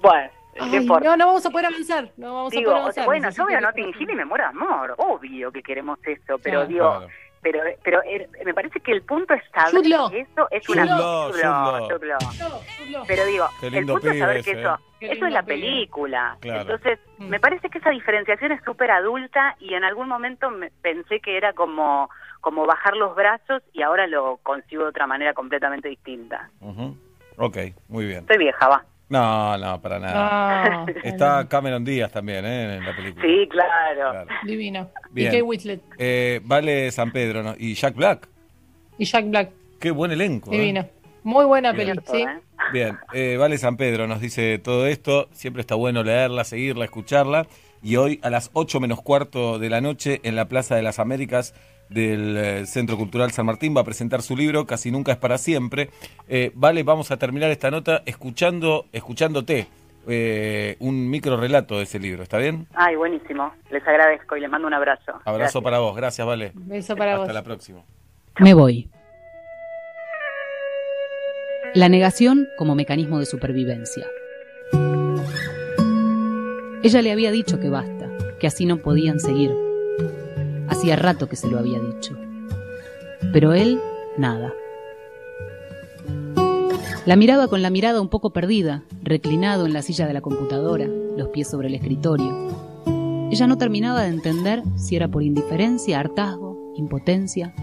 [0.00, 2.10] Bueno, Ay, no, no vamos a poder avanzar.
[2.16, 3.06] No vamos Digo, a poder o sea, avanzar.
[3.06, 6.66] bueno, yo veo Notting Hill y me muero de amor, obvio que queremos eso, pero
[6.66, 6.66] Claro.
[6.66, 7.08] digo, Claro.
[7.42, 10.86] Pero pero eh, me parece que el punto es saber que eso es una
[13.06, 14.78] Pero digo, el punto es saber que eso, eh.
[15.00, 15.54] Eso lindo es la pibe.
[15.60, 16.36] película.
[16.40, 16.60] Claro.
[16.60, 17.28] Entonces, Mm.
[17.28, 21.36] me parece que esa diferenciación es súper adulta y en algún momento me- pensé que
[21.36, 22.08] era como,
[22.40, 26.50] como bajar los brazos y ahora lo consigo de otra manera completamente distinta.
[26.60, 26.96] Ujú.
[27.38, 27.56] Ok,
[27.88, 28.20] muy bien.
[28.20, 28.84] Estoy vieja, va.
[29.12, 30.14] No, no, para nada.
[30.16, 32.76] Ah, Está Cameron Díaz también, ¿eh?
[32.76, 33.22] En la película.
[33.22, 34.10] Sí, claro.
[34.10, 34.26] Claro.
[34.46, 34.88] divino.
[35.10, 35.28] Bien.
[35.28, 35.82] Y Kate Whistlet.
[35.98, 37.54] Eh, vale San Pedro, ¿no?
[37.58, 38.26] Y Jack Black.
[38.96, 39.50] Y Jack Black.
[39.78, 40.50] Qué buen elenco.
[40.50, 40.56] ¿eh?
[40.56, 40.88] Divino.
[41.24, 42.24] Muy buena ¿sí?
[42.72, 45.28] Bien, eh, Vale San Pedro nos dice todo esto.
[45.32, 47.46] Siempre está bueno leerla, seguirla, escucharla.
[47.82, 50.98] Y hoy a las 8 menos cuarto de la noche en la Plaza de las
[50.98, 51.54] Américas
[51.88, 55.38] del eh, Centro Cultural San Martín va a presentar su libro Casi Nunca es para
[55.38, 55.90] Siempre.
[56.28, 59.66] Eh, vale, vamos a terminar esta nota escuchando, escuchándote
[60.08, 62.22] eh, un micro relato de ese libro.
[62.22, 62.66] ¿Está bien?
[62.74, 63.52] Ay, buenísimo.
[63.70, 65.12] Les agradezco y les mando un abrazo.
[65.24, 65.62] Abrazo Gracias.
[65.62, 65.96] para vos.
[65.96, 66.52] Gracias, Vale.
[66.54, 67.34] Beso para Hasta vos.
[67.34, 67.80] la próxima.
[68.40, 68.88] Me voy.
[71.74, 74.06] La negación como mecanismo de supervivencia.
[76.82, 78.10] Ella le había dicho que basta,
[78.40, 79.52] que así no podían seguir.
[80.68, 82.16] Hacía rato que se lo había dicho.
[83.32, 83.80] Pero él,
[84.16, 84.52] nada.
[87.04, 90.86] La miraba con la mirada un poco perdida, reclinado en la silla de la computadora,
[90.86, 92.48] los pies sobre el escritorio.
[93.30, 97.54] Ella no terminaba de entender si era por indiferencia, hartazgo, impotencia.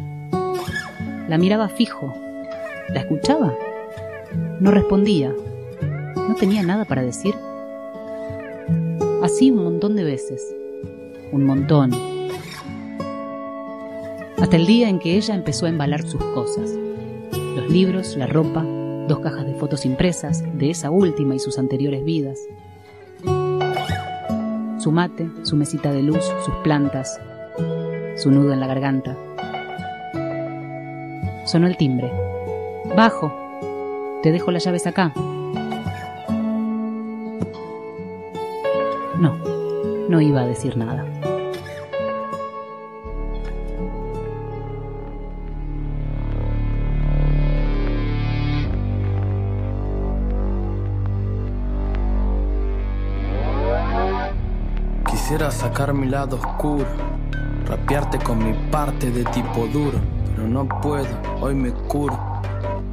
[1.29, 2.13] La miraba fijo.
[2.89, 3.55] ¿La escuchaba?
[4.59, 5.33] No respondía.
[6.15, 7.35] ¿No tenía nada para decir?
[9.23, 10.43] Así un montón de veces.
[11.31, 12.08] Un montón.
[14.49, 16.71] Hasta el día en que ella empezó a embalar sus cosas.
[17.55, 18.63] Los libros, la ropa,
[19.07, 22.39] dos cajas de fotos impresas de esa última y sus anteriores vidas.
[24.79, 27.21] Su mate, su mesita de luz, sus plantas,
[28.15, 29.15] su nudo en la garganta.
[31.45, 32.11] Sonó el timbre.
[32.95, 33.31] Bajo.
[34.23, 35.13] Te dejo las llaves acá.
[39.19, 39.37] No,
[40.09, 41.18] no iba a decir nada.
[55.29, 56.87] Quisiera sacar mi lado oscuro,
[57.67, 61.05] rapearte con mi parte de tipo duro, pero no puedo,
[61.39, 62.17] hoy me curo.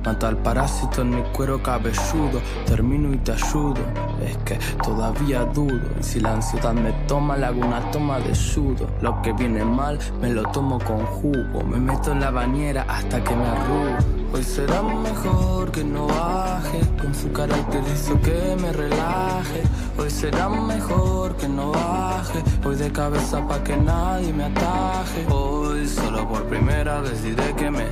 [0.04, 3.80] Mata al parásito en mi cuero cabelludo, termino y te ayudo.
[4.22, 8.34] Es que todavía dudo, y si la ansiedad me toma, le hago una toma de
[8.34, 8.86] sudo.
[9.00, 13.24] Lo que viene mal, me lo tomo con jugo, me meto en la bañera hasta
[13.24, 14.15] que me arrugo.
[14.36, 19.62] Hoy será mejor que no baje, con su carácter hizo que me relaje.
[19.96, 25.24] Hoy será mejor que no baje, voy de cabeza pa' que nadie me ataje.
[25.30, 27.86] Hoy solo por primera vez diré que me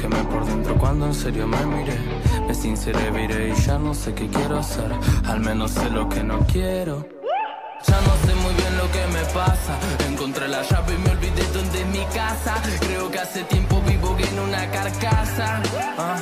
[0.00, 1.98] Quemé por dentro cuando en serio me miré
[2.46, 4.90] Me sinceré, viré y ya no sé qué quiero hacer
[5.26, 7.06] Al menos sé lo que no quiero
[7.86, 9.78] ya no sé muy bien lo que me pasa
[10.08, 14.16] Encontré la llave y me olvidé dónde es mi casa Creo que hace tiempo vivo
[14.18, 15.62] en una carcasa
[15.98, 16.16] Ah,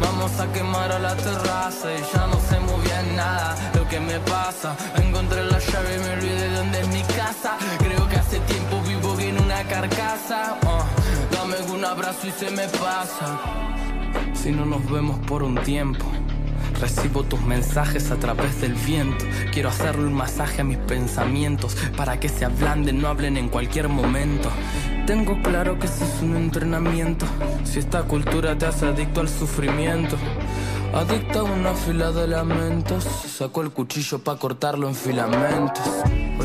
[0.00, 3.98] Vamos a quemar a la terraza y ya no sé muy bien nada lo que
[4.00, 4.76] me pasa.
[4.96, 7.56] Encontré la llave y me olvidé dónde es mi casa.
[7.78, 10.58] Creo que hace tiempo vivo en una carcasa.
[10.66, 10.84] Ah,
[11.32, 13.38] Dame un abrazo y se me pasa.
[14.34, 16.04] Si no nos vemos por un tiempo.
[16.80, 19.24] Recibo tus mensajes a través del viento.
[19.52, 23.88] Quiero hacerle un masaje a mis pensamientos para que se ablanden, no hablen en cualquier
[23.88, 24.50] momento.
[25.06, 27.26] Tengo claro que eso es un entrenamiento.
[27.64, 30.16] Si esta cultura te hace adicto al sufrimiento.
[30.92, 33.04] Adicta a una fila de lamentos.
[33.04, 35.82] Sacó el cuchillo para cortarlo en filamentos.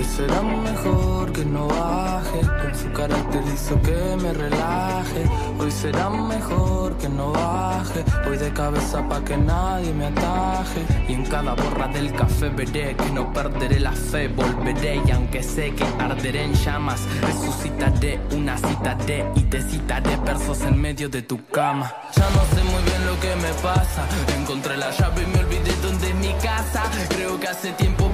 [0.02, 2.40] Hoy será mejor que no baje.
[2.42, 5.30] Con su carácter hizo que me relaje.
[5.60, 8.04] Hoy será mejor que no baje.
[8.26, 10.82] Voy de cabeza pa' que nadie me ataje.
[11.08, 14.28] Y en cada borra del café veré que no perderé la fe.
[14.30, 20.18] Volveré y aunque sé que arderé en llamas, resucitaré una cita de y te citaré
[20.26, 21.94] versos en medio de tu cama.
[22.16, 24.08] Ya no sé muy bien lo que me pasa.
[24.36, 26.82] Encontré la llave y me olvidé dónde es mi casa.
[27.10, 28.11] Creo que hace tiempo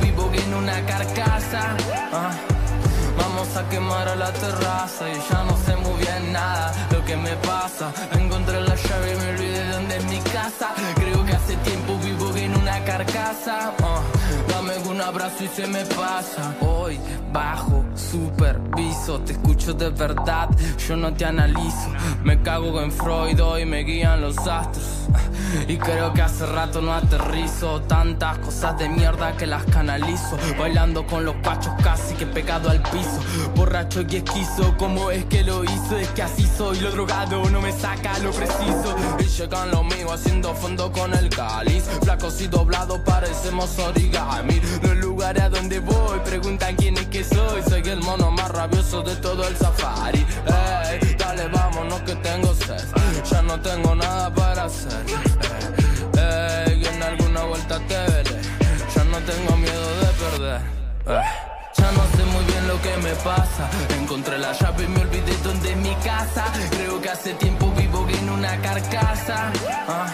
[0.58, 1.76] una carcasa.
[2.12, 2.32] Ah.
[3.18, 7.16] Vamos a quemar a la terraza y ya no sé muy bien nada lo que
[7.18, 7.92] me pasa.
[8.14, 10.74] Encontré la llave y me olvidé dónde es mi casa.
[10.96, 13.74] Creo que hace tiempo vivo en una carcasa.
[13.84, 14.02] Ah,
[14.98, 16.56] un abrazo y se me pasa.
[16.62, 17.00] Hoy
[17.32, 20.50] bajo, superviso, te escucho de verdad,
[20.88, 21.90] yo no te analizo.
[22.24, 25.08] Me cago en Freud hoy me guían los astros.
[25.68, 31.06] Y creo que hace rato no aterrizo Tantas cosas de mierda que las canalizo Bailando
[31.08, 33.20] con los pachos casi que pegado al piso
[33.56, 35.98] Borracho y esquizo, ¿cómo es que lo hizo?
[35.98, 40.12] Es que así soy, lo drogado no me saca lo preciso Y llegan los míos
[40.14, 44.60] haciendo fondo con el cáliz Flacos y doblados parecemos origami
[45.26, 46.20] A donde voy.
[46.24, 47.62] Preguntan quién es que soy.
[47.68, 50.20] Soy el mono más rabioso de todo el safari.
[50.20, 52.86] Ey, dale vámonos que tengo sed.
[53.30, 55.06] Ya no tengo nada para hacer.
[56.18, 58.42] Ey, en alguna vuelta te veré.
[58.96, 60.62] Ya no tengo miedo de perder.
[61.08, 61.24] Ey,
[61.78, 63.70] Ya no sé muy bien lo que me pasa.
[64.00, 66.46] Encontré la llave y me olvidé dónde es mi casa.
[66.72, 69.52] Creo que hace tiempo vivo en una carcasa.
[69.90, 70.08] Ah,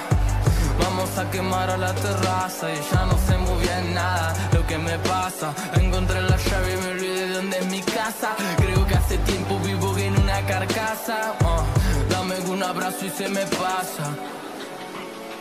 [0.80, 4.78] Vamos a quemar a la terraza y ya no sé muy bien nada lo que
[4.78, 5.54] me pasa.
[5.80, 8.36] Encontré la llave y me olvidé de dónde es mi casa.
[8.58, 11.36] Creo que hace tiempo vivo en una carcasa.
[11.42, 11.64] Ah,
[12.10, 14.16] Dame un abrazo y se me pasa.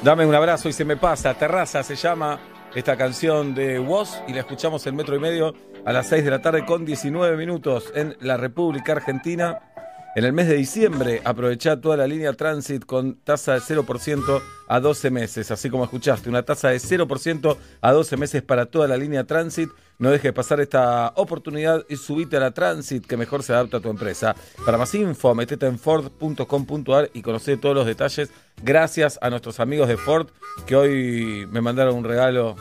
[0.03, 1.35] Dame un abrazo y se me pasa.
[1.35, 2.39] Terraza se llama
[2.75, 5.55] esta canción de Woz y la escuchamos en metro y medio
[5.85, 9.72] a las 6 de la tarde con 19 minutos en la República Argentina.
[10.15, 14.81] En el mes de diciembre aprovechá toda la línea Transit con tasa de 0% a
[14.81, 18.99] 12 meses, así como escuchaste, una tasa de 0% a 12 meses para toda la
[18.99, 19.71] línea Transit.
[19.99, 23.81] No dejes pasar esta oportunidad y subite a la Transit que mejor se adapta a
[23.81, 24.37] tu empresa.
[24.67, 28.31] Para más info, metete en ford.com.ar y conoce todos los detalles.
[28.63, 30.29] Gracias a nuestros amigos de Ford
[30.67, 32.57] que hoy me mandaron un regalo.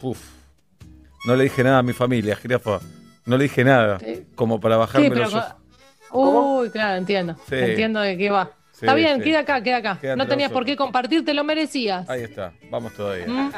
[0.00, 0.20] Uf,
[1.24, 2.78] no le dije nada a mi familia, jirafa.
[3.26, 3.98] No le dije nada,
[4.36, 5.61] como para bajarme Sí, los...
[6.12, 7.34] Uy, claro, entiendo.
[7.48, 7.56] Sí.
[7.56, 8.50] Entiendo de qué va.
[8.82, 9.22] Sí, Está bien, sí.
[9.22, 9.98] queda acá, queda acá.
[10.00, 12.10] Queda no tenías por qué compartir, te lo merecías.
[12.10, 13.28] Ahí está, vamos todavía.
[13.28, 13.52] Mm,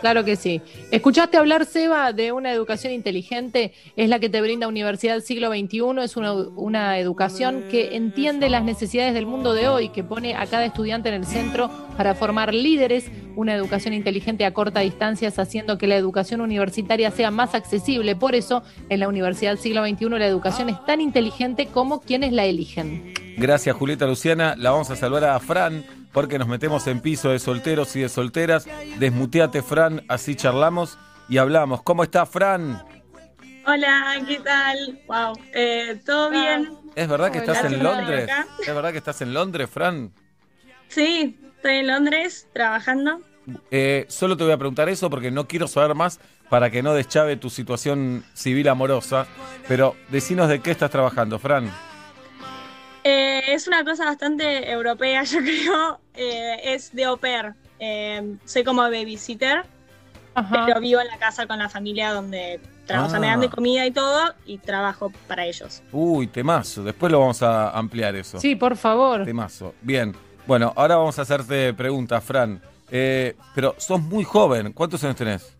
[0.00, 0.60] Claro que sí.
[0.90, 3.72] ¿Escuchaste hablar, Seba, de una educación inteligente?
[3.96, 6.02] Es la que te brinda Universidad Siglo XXI.
[6.02, 10.46] Es una, una educación que entiende las necesidades del mundo de hoy, que pone a
[10.46, 13.12] cada estudiante en el centro para formar líderes.
[13.36, 18.16] Una educación inteligente a corta distancias, haciendo que la educación universitaria sea más accesible.
[18.16, 22.44] Por eso, en la Universidad Siglo XXI, la educación es tan inteligente como quienes la
[22.44, 23.14] eligen.
[23.36, 24.54] Gracias, Julieta Luciana.
[24.56, 28.08] La vamos a saludar a Fran porque nos metemos en piso de solteros y de
[28.08, 28.66] solteras.
[28.98, 30.98] Desmuteate, Fran, así charlamos
[31.28, 31.82] y hablamos.
[31.82, 32.82] ¿Cómo está, Fran?
[33.66, 35.00] Hola, ¿qué tal?
[35.06, 36.70] Wow, eh, ¿todo bien?
[36.96, 37.52] ¿Es verdad que Hola.
[37.52, 37.82] estás en.
[37.82, 38.30] Londres?
[38.60, 40.12] ¿Es verdad que estás en Londres, Fran?
[40.88, 43.20] Sí, estoy en Londres trabajando.
[43.70, 46.92] Eh, solo te voy a preguntar eso porque no quiero saber más para que no
[46.92, 49.26] deschave tu situación civil amorosa.
[49.68, 51.70] Pero decinos de qué estás trabajando, Fran.
[53.04, 56.00] Eh, es una cosa bastante europea, yo creo.
[56.14, 57.54] Eh, es de au pair.
[57.78, 59.64] Eh, soy como babysitter,
[60.50, 63.08] pero vivo en la casa con la familia donde trabajo.
[63.08, 63.50] O sea, me dan de Ah.
[63.50, 65.82] comida y todo y trabajo para ellos.
[65.90, 66.84] Uy, temazo.
[66.84, 68.38] Después lo vamos a ampliar eso.
[68.38, 69.24] Sí, por favor.
[69.24, 69.74] Temazo.
[69.82, 70.14] Bien.
[70.46, 72.60] Bueno, ahora vamos a hacerte preguntas, Fran.
[72.90, 74.72] Eh, pero sos muy joven.
[74.72, 75.56] ¿Cuántos años tenés?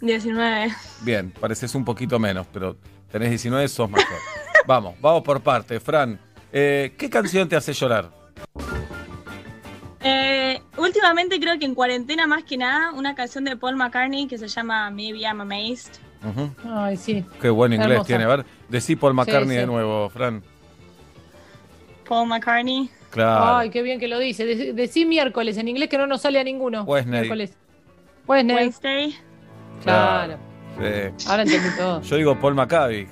[0.00, 0.72] 19.
[1.02, 2.76] Bien, pareces un poquito menos, pero
[3.10, 4.06] tenés 19, sos mayor.
[4.66, 5.80] vamos, vamos por parte.
[5.80, 6.18] Fran,
[6.52, 8.10] eh, ¿qué canción te hace llorar?
[10.02, 14.36] Eh, últimamente creo que en cuarentena más que nada, una canción de Paul McCartney que
[14.38, 15.94] se llama Maybe I'm Amazed.
[16.70, 17.24] Ay, sí.
[17.40, 18.06] Qué buen inglés Hermosa.
[18.06, 18.24] tiene.
[18.24, 19.60] A ver, decí Paul McCartney sí.
[19.60, 20.42] de nuevo, Fran.
[22.08, 22.90] Paul McCartney.
[23.10, 23.56] Claro.
[23.58, 24.44] Ay, qué bien que lo dice.
[24.44, 26.82] De- Decí miércoles en inglés que no nos sale a ninguno.
[26.84, 27.20] Wednesday.
[27.20, 27.54] Miércoles.
[28.26, 28.56] Wednesday.
[28.56, 29.14] Wednesday.
[29.82, 30.38] Claro.
[30.78, 31.28] Sí.
[31.28, 32.02] Ahora entendí todo.
[32.02, 33.06] Yo digo Paul McCartney.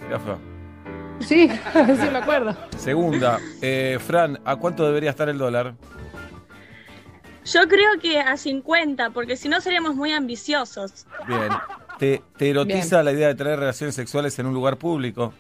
[1.27, 2.57] Sí, sí me acuerdo.
[2.77, 5.75] Segunda, eh, Fran, ¿a cuánto debería estar el dólar?
[7.45, 11.07] Yo creo que a 50, porque si no seríamos muy ambiciosos.
[11.27, 11.49] Bien.
[11.99, 15.33] ¿Te, te erotiza la idea de tener relaciones sexuales en un lugar público?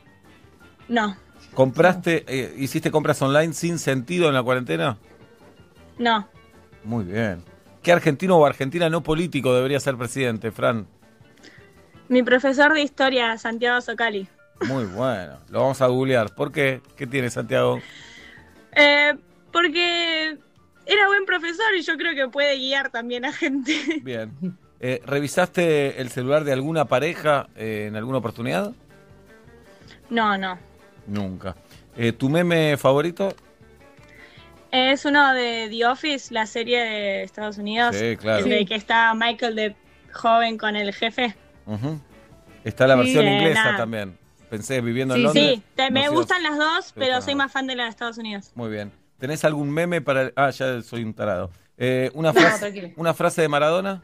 [0.89, 1.17] No,
[1.55, 4.99] ¿Compraste, eh, hiciste compras online sin sentido en la cuarentena?
[5.99, 6.29] no.
[6.85, 7.45] Muy bien.
[7.81, 10.89] ¿Qué argentino o argentina no político debería ser presidente, Fran?
[12.09, 14.27] Mi profesor de historia, Santiago Socali.
[14.69, 15.39] Muy bueno.
[15.51, 16.35] Lo vamos a googlear.
[16.35, 16.81] ¿Por qué?
[16.97, 17.81] ¿Qué tiene Santiago?
[18.75, 19.15] Eh,
[19.53, 20.39] porque
[20.87, 24.01] era buen profesor y yo creo que puede guiar también a gente.
[24.03, 24.33] Bien.
[24.81, 28.73] Eh, ¿Revisaste el celular de alguna pareja eh, en alguna oportunidad?
[30.11, 30.59] No, no.
[31.07, 31.55] Nunca.
[31.97, 33.35] Eh, ¿Tu meme favorito?
[34.73, 37.95] Es uno de The Office, la serie de Estados Unidos.
[37.95, 38.45] Sí, claro.
[38.45, 39.77] El de que está Michael de
[40.13, 41.35] joven con el jefe.
[42.65, 43.77] Está la versión inglesa nada.
[43.77, 44.19] también.
[44.53, 45.55] Pensé viviendo en Sí, Londres.
[45.55, 47.89] sí, te- me no gustan las dos, Sí, pero soy más fan de la de
[47.89, 48.53] Estados Unidos.
[48.55, 48.93] Muy bien.
[49.19, 51.51] ¿Tenés algún meme para el- Ah, ya soy un tarado.
[51.79, 52.91] Eh, una, No, frase, tranquilo.
[52.97, 54.03] una frase de Maradona.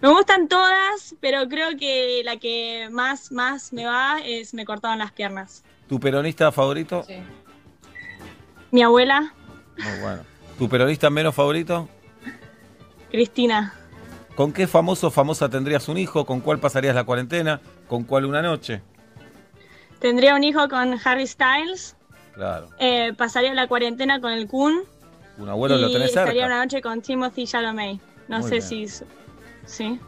[0.00, 4.98] Me gustan todas, pero creo que la que más, más me va es Me cortaron
[4.98, 5.64] las piernas.
[5.86, 7.04] ¿Tu peronista favorito?
[8.70, 9.34] Mi abuela,
[9.76, 10.22] Muy bueno.
[10.58, 11.90] ¿Tu peronista menos favorito?
[13.10, 13.74] Cristina.
[14.34, 16.24] ¿Con qué famoso o famosa tendrías un hijo?
[16.24, 17.60] ¿Con cuál pasarías la cuarentena?
[17.86, 18.80] ¿Con cuál una noche?
[20.04, 21.96] Tendría un hijo con Harry Styles.
[22.34, 22.68] Claro.
[22.78, 24.82] eh, pasaría la cuarentena con el Kun.
[25.38, 26.46] Un abuelo y lo tenés estaría cerca.
[26.46, 28.02] una noche con Timothy Chalamet.
[28.28, 28.88] No Muy sé bien.
[28.90, 29.04] si...
[29.64, 29.98] Sí.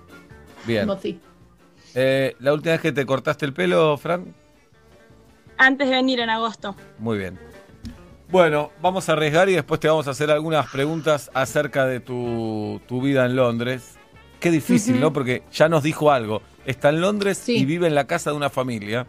[0.66, 0.86] Bien.
[1.94, 4.34] Eh, ¿La última vez que te cortaste el pelo, Fran?
[5.56, 6.76] Antes de venir en agosto.
[6.98, 7.38] Muy bien.
[8.28, 12.82] Bueno, vamos a arriesgar y después te vamos a hacer algunas preguntas acerca de tu,
[12.86, 13.94] tu vida en Londres.
[14.40, 15.00] Qué difícil.
[15.00, 15.14] ¿no?
[15.14, 16.42] Porque ya nos dijo algo.
[16.66, 19.06] está en Londres y vive en la casa de una familia.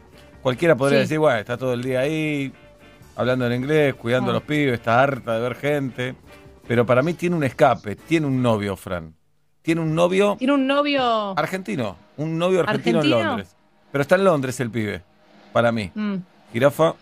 [0.47, 1.03] Cualquiera podría Sí.
[1.03, 2.53] decir, bueno, está todo el día ahí,
[3.17, 4.35] hablando en inglés, cuidando a Ah.
[4.35, 6.15] los pibes, está harta de ver gente.
[6.65, 9.13] Pero para mí tiene un escape, tiene un novio, Fran.
[9.61, 11.37] Tiene un novio Tiene un novio.
[11.37, 13.19] argentino, un novio argentino, ¿Argentino?
[13.19, 13.55] en Londres.
[13.91, 15.01] Pero está en Londres el pibe,
[15.51, 15.91] para mí.
[15.93, 16.15] Mm.
[16.53, 16.93] Jirafa,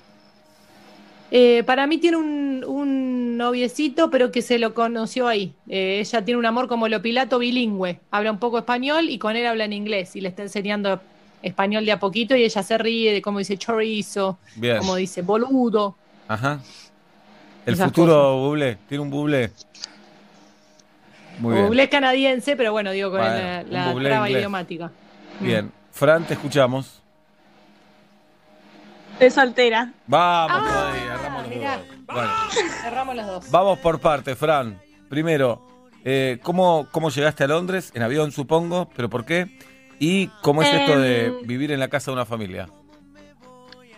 [1.30, 5.54] Eh, para mí tiene un, un noviecito, pero que se lo conoció ahí.
[5.68, 8.00] Eh, ella tiene un amor como lo Pilato bilingüe.
[8.10, 10.16] Habla un poco español y con él habla en inglés.
[10.16, 11.00] Y le está enseñando
[11.46, 14.80] español de a poquito y ella se ríe de cómo dice chorizo, Bien.
[14.80, 15.96] como dice boludo.
[16.28, 16.60] ajá.
[17.66, 19.52] El Esas futuro buble, tiene un buble.
[21.40, 24.42] Muy es canadiense, pero bueno, digo, con Bueno, la, la traba inglés.
[24.42, 24.92] idiomática.
[25.40, 25.72] Bien.
[25.92, 27.02] Fran, te escuchamos.
[29.14, 29.94] Estoy soltera.
[30.08, 31.78] Vamos Ah, todavía, agarramos los mirá.
[31.78, 31.88] dos.
[32.06, 32.32] Bueno,
[32.84, 33.52] Cerramos los dos.
[33.52, 34.80] vamos por parte, Fran.
[35.10, 35.66] Primero,
[36.04, 37.92] eh, ¿cómo, ¿cómo llegaste a Londres?
[37.96, 39.48] En avión, supongo, pero ¿por qué?
[40.00, 42.68] ¿Y cómo es esto de Em, vivir en la casa de una familia?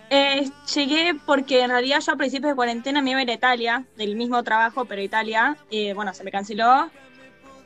[0.09, 3.33] Eh, llegué porque en realidad yo a principios de cuarentena me iba a ir a
[3.33, 5.57] Italia, del mismo trabajo, pero Italia.
[5.69, 6.89] Eh, bueno, se me canceló.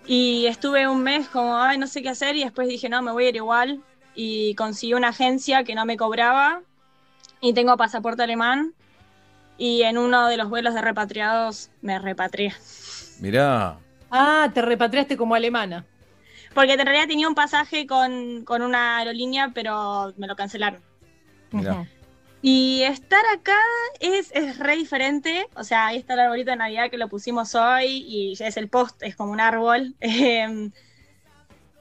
[0.08, 2.36] Y estuve un mes como, ay, no sé qué hacer.
[2.36, 3.82] Y después dije, no, me voy a ir igual.
[4.16, 6.62] Y conseguí una agencia que no me cobraba.
[7.42, 8.74] Y tengo pasaporte alemán.
[9.58, 12.54] Y en uno de los vuelos de repatriados me repatrié.
[13.20, 13.78] Mirá,
[14.10, 15.86] Ah, te repatriaste como alemana.
[16.54, 20.82] Porque en realidad tenía un pasaje con, con una aerolínea, pero me lo cancelaron.
[22.44, 23.58] Y estar acá
[24.00, 25.46] es, es re diferente.
[25.56, 28.58] O sea, ahí está el arbolito de Navidad que lo pusimos hoy y ya es
[28.58, 29.96] el post, es como un árbol.
[30.02, 30.72] Em,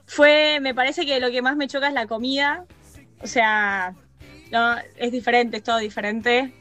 [0.07, 2.65] fue, me parece que lo que más me choca es la comida.
[3.23, 3.95] O sea,
[4.51, 6.53] no, es diferente, es todo diferente.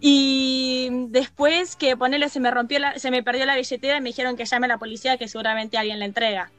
[0.00, 4.10] Y después que ponerle se me rompió la- se me perdió la billetera y me
[4.10, 6.50] dijeron que llame a la policía que seguramente alguien la entrega.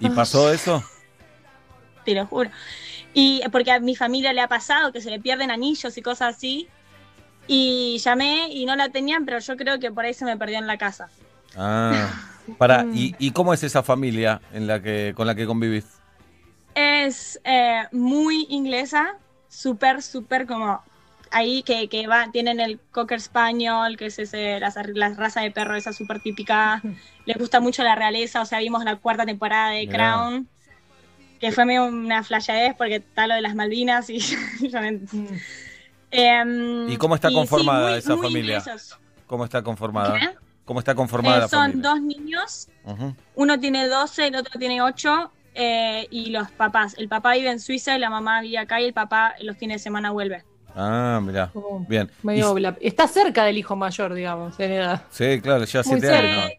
[0.00, 0.82] ¿Y pasó eso?
[2.04, 2.50] te lo juro.
[3.14, 6.36] Y porque a mi familia le ha pasado que se le pierden anillos y cosas
[6.36, 6.68] así.
[7.46, 10.58] Y llamé y no la tenían, pero yo creo que por ahí se me perdió
[10.58, 11.08] en la casa.
[11.56, 12.10] Ah,
[12.58, 15.86] para, ¿y, y cómo es esa familia en la que, con la que convivís?
[16.74, 19.16] Es eh, muy inglesa,
[19.48, 20.82] súper, súper como
[21.30, 25.50] ahí que, que va, tienen el Cocker Spaniel, que es ese, la, la raza de
[25.50, 26.82] perro esa súper típica.
[27.26, 29.88] Les gusta mucho la realeza, o sea, vimos la cuarta temporada de.
[29.88, 30.48] Crown,
[31.40, 34.18] que fue medio una flashadez porque está lo de las Malvinas y
[34.60, 35.40] ent-
[36.10, 38.58] Em, ¿Y cómo está y sí, conformada muy- esa muy familia?
[38.58, 38.98] inglesos.
[39.26, 40.18] ¿Cómo está conformada?
[40.18, 40.30] ¿Qué?
[40.64, 43.14] ¿Cómo está conformada Eh, la son dos niños, Ujú.
[43.34, 46.94] uno tiene 12, el otro tiene 8, eh, y los papás.
[46.98, 49.76] El papá vive en Suiza y la mamá vive acá y el papá los fines
[49.76, 50.44] de semana vuelve.
[50.80, 51.50] Ah, mirá.
[51.88, 52.08] Bien.
[52.22, 55.02] Y- Medio bla- Está cerca del hijo mayor, digamos, en edad.
[55.10, 56.42] sí, claro, ya Muy siete cerca.
[56.44, 56.52] años.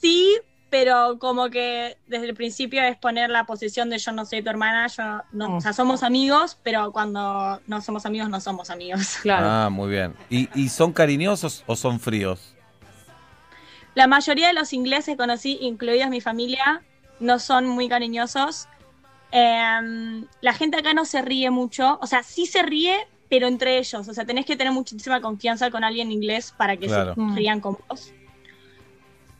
[0.00, 0.36] Sí,
[0.68, 4.50] pero como que desde el principio es poner la posición de yo no soy tu
[4.50, 9.18] hermana, yo no, o sea, somos amigos, pero cuando no somos amigos no somos amigos.
[9.30, 10.14] Ah, muy bien.
[10.28, 12.54] ¿Y, y son cariñosos o son fríos?
[13.94, 16.82] La mayoría de los ingleses que conocí, incluidos mi familia,
[17.18, 18.68] no son muy cariñosos.
[19.32, 22.96] Em, la gente acá no se ríe mucho, o sea, sí se ríe,
[23.30, 24.06] pero entre ellos.
[24.08, 27.14] O sea, tenés que tener muchísima confianza con alguien inglés para que Claro.
[27.14, 28.12] se rían con vos.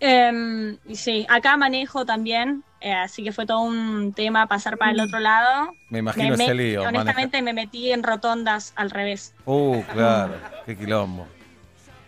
[0.03, 5.01] Em, sí, acá manejo también, eh, así que fue todo un tema pasar para el
[5.01, 5.75] otro lado.
[5.91, 6.83] Me imagino Me- ese lío.
[6.85, 9.35] honestamente me metí en rotondas al revés.
[9.45, 10.35] Uh, claro.
[10.65, 11.27] Qué quilombo.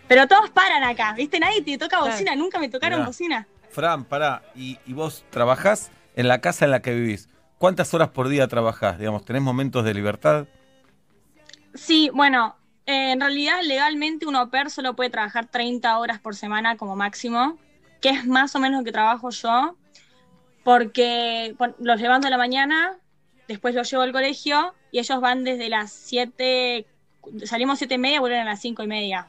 [0.07, 1.39] Pero todos paran acá, ¿viste?
[1.39, 2.11] Nadie te toca Claro.
[2.11, 3.07] bocina, nunca me tocaron Mirá.
[3.07, 3.47] bocina.
[3.69, 4.41] Fran, pará.
[4.55, 7.29] ¿Y, y vos trabajás en la casa en la que vivís?
[7.59, 8.97] ¿Cuántas horas por día trabajás?
[8.97, 10.45] Digamos, ¿tenés momentos de libertad?
[11.73, 12.55] Sí, bueno,
[12.85, 16.95] eh, en realidad legalmente un au pair solo puede trabajar 30 horas por semana como
[16.95, 17.57] máximo,
[18.01, 19.75] que es más o menos lo que trabajo yo,
[20.63, 22.97] porque los levanto a la mañana,
[23.47, 26.85] después los llevo al colegio y ellos van desde las 7,
[27.45, 29.27] salimos 7 y media, vuelven a las 5 y media.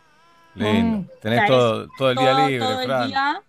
[0.55, 1.11] Lindo.
[1.21, 3.09] Tenés O sea, todo, el día todo- libre, todo el Fran.
[3.09, 3.43] día.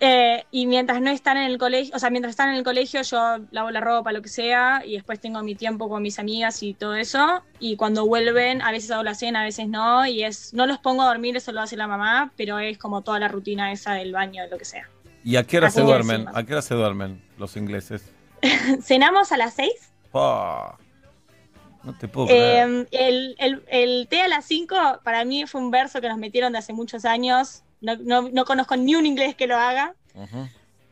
[0.00, 3.00] Eh, y mientras no están en el colegio, o sea, mientras están en el colegio,
[3.02, 6.62] yo lavo la ropa, lo que sea, y después tengo mi tiempo con mis amigas
[6.62, 7.42] y todo eso.
[7.60, 10.78] Y cuando vuelven, a veces hago la cena, a veces no, y es, no los
[10.78, 13.94] pongo a dormir, eso lo hace la mamá, pero es como toda la rutina esa
[13.94, 14.88] del baño, de lo que sea.
[15.24, 16.26] ¿Y a qué hora Así se duermen?
[16.34, 18.04] ¿A qué hora se duermen los ingleses?
[18.82, 19.70] Cenamos a las 6.
[20.12, 20.76] Pa.
[21.82, 22.68] No te puedo creer.
[22.68, 26.18] Eh, el, el- el té a las 5 para mí fue un verso que nos
[26.18, 27.62] metieron de hace muchos años.
[27.80, 29.94] No, no- no conozco ni un inglés que lo haga.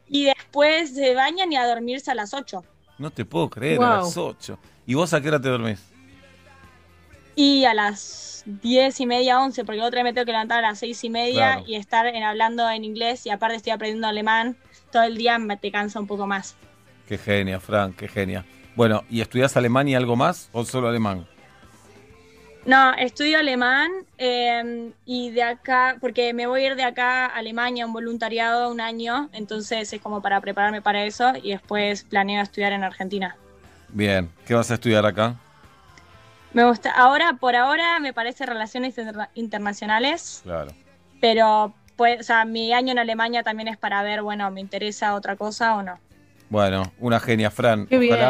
[0.08, 2.64] Y después se bañan y a dormirse a las 8.
[2.98, 4.58] No te puedo creer, a las 8.
[4.86, 5.80] ¿Y vos a qué hora te dormís?
[7.34, 10.68] Y a las 10 y media, 11, porque otra vez me tengo que levantar a
[10.68, 11.64] las 6 y media Claro.
[11.66, 14.56] y estar en, hablando en inglés y aparte estoy aprendiendo alemán.
[14.90, 16.56] Todo el día me te cansa un poco más.
[17.08, 18.44] Qué genia, Fran, qué genia.
[18.76, 21.26] Bueno, ¿y estudias alemán y algo más o solo alemán?
[22.64, 27.36] No, estudio alemán eh, y de acá, porque me voy a ir de acá a
[27.36, 32.04] Alemania a un voluntariado un año, entonces es como para prepararme para eso y después
[32.04, 33.36] planeo estudiar en Argentina.
[33.88, 35.34] Bien, ¿qué vas a estudiar acá?
[36.52, 40.70] Me gusta, ahora, por ahora me parece relaciones interna- internacionales, Claro.
[41.20, 45.14] pero pues, o sea, mi año en Alemania también es para ver, bueno, me interesa
[45.14, 45.98] otra cosa o no.
[46.48, 47.86] Bueno, una genia, Fran.
[47.86, 48.20] Qué bien.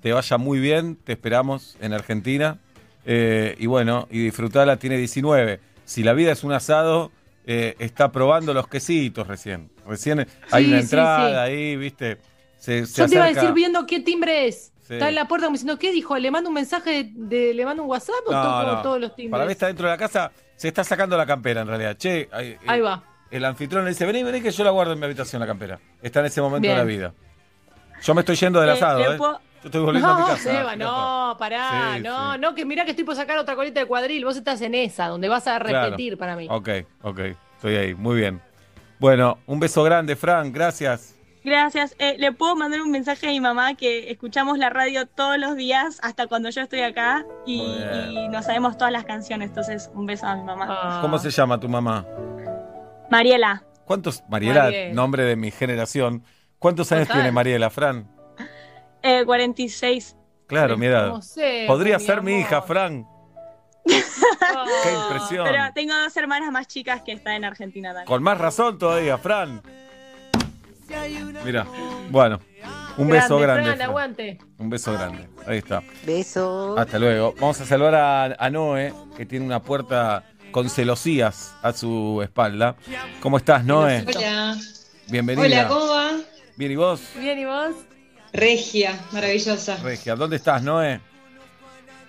[0.00, 2.58] Te vaya muy bien, te esperamos en Argentina.
[3.06, 5.60] Eh, y bueno, y disfrutala, tiene 19.
[5.84, 7.12] Si la vida es un asado,
[7.46, 9.70] eh, está probando los quesitos recién.
[9.86, 11.52] Recién hay una sí, entrada sí.
[11.52, 12.18] ahí, viste.
[12.58, 14.72] Se, se Yo te iba a decir viendo qué timbre es.
[14.88, 16.16] Está en la puerta como diciendo, ¿qué dijo?
[16.18, 18.82] ¿Le mando un mensaje de, le mando un WhatsApp o No, toco no.
[18.82, 19.32] todos los timbres?
[19.32, 21.96] Para mí está dentro de la casa, se está sacando la campera en realidad.
[21.96, 23.02] Che, ahí, Ahí va.
[23.30, 25.80] El anfitrión le dice, vení, vení que yo la guardo en mi habitación la campera.
[26.00, 26.74] Está en ese momento Bien.
[26.74, 27.12] de la vida.
[28.02, 29.18] Yo me estoy yendo del Eh, asado, ¿eh?
[29.70, 30.42] Puedo- Yo estoy volviendo a mi No, casa.
[30.42, 32.38] Seba, no, pará, Sí, no, sí.
[32.40, 35.08] no, que mirá que estoy por sacar otra colita de cuadril, vos estás en esa,
[35.08, 35.84] donde vas a Claro.
[35.86, 36.46] repetir para mí.
[36.50, 36.68] Ok,
[37.02, 37.18] ok,
[37.56, 38.40] estoy ahí, muy bien.
[38.98, 41.14] Bueno, un beso grande, Fran, gracias.
[41.44, 41.94] Gracias.
[42.00, 45.54] Eh, ¿Le puedo mandar un mensaje a mi mamá que escuchamos la radio todos los
[45.54, 47.62] días hasta cuando yo estoy acá y,
[48.32, 49.50] nos sabemos todas las canciones?
[49.50, 50.66] Entonces, un beso a mi mamá.
[50.68, 50.98] Ah.
[51.02, 52.04] ¿Cómo se llama tu mamá?
[53.10, 56.24] Mariela, ¿Cuántos, Mariela, nombre de mi generación,
[56.58, 57.22] ¿cuántos años Total.
[57.22, 58.08] tiene Mariela, Fran?
[59.06, 60.16] Eh, 46.
[60.46, 61.08] Claro, mi edad.
[61.10, 63.06] ¿Cómo sé, Podría mi ser mi hija, Fran.
[63.86, 65.44] Qué impresión.
[65.44, 68.06] Pero tengo dos hermanas más chicas que están en Argentina también.
[68.06, 69.62] Con más razón todavía, Fran.
[71.44, 71.66] Mira,
[72.10, 72.38] bueno,
[72.96, 73.62] un Grande, beso grande.
[73.64, 73.88] Fran, Fran.
[73.88, 74.38] aguante.
[74.58, 75.28] Un beso grande.
[75.46, 75.82] Ahí está.
[76.04, 76.76] Beso.
[76.78, 77.34] Hasta luego.
[77.40, 82.76] Vamos a saludar a, a Noé, que tiene una puerta con celosías a su espalda.
[83.20, 84.04] ¿Cómo estás, Noé?
[84.16, 84.56] Hola.
[85.08, 85.44] Bienvenida.
[85.44, 86.10] Hola, ¿cómo va?
[86.56, 87.00] Bien, ¿y vos?
[87.18, 87.74] Bien, ¿y vos?
[88.36, 89.76] Regia, maravillosa.
[89.76, 91.00] Regia, ¿dónde estás, Noé?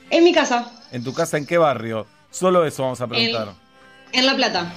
[0.09, 2.05] En mi casa, ¿En tu casa en qué barrio?
[2.31, 3.53] Solo eso vamos a preguntar.
[4.13, 4.71] en La Plata.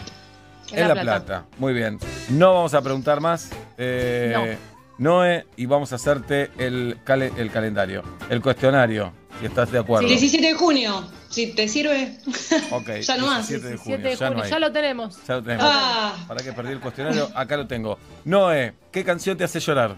[0.72, 1.44] En, La Plata.
[1.58, 1.98] Muy bien.
[2.30, 3.50] No vamos a preguntar más.
[3.78, 4.56] Eh,
[4.98, 10.06] Noé, y vamos a hacerte el, cale- el calendario, el cuestionario, si estás de acuerdo.
[10.08, 12.18] 17 de junio, si te sirve.
[12.70, 13.48] Ok, Ya no más.
[13.48, 13.96] 17 de junio.
[13.98, 14.50] 7 de ya, no junio, hay.
[14.50, 15.26] ya lo tenemos.
[15.26, 15.66] Ya lo tenemos.
[15.68, 16.14] Ah.
[16.28, 17.98] Para que perdí el cuestionario, acá lo tengo.
[18.24, 19.96] Noé, ¿qué canción te hace llorar?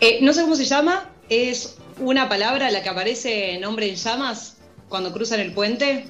[0.00, 3.96] Eh, no sé cómo se llama, es una palabra la que aparece en Hombre en
[3.96, 4.56] Llamas
[4.88, 6.06] cuando cruzan el puente,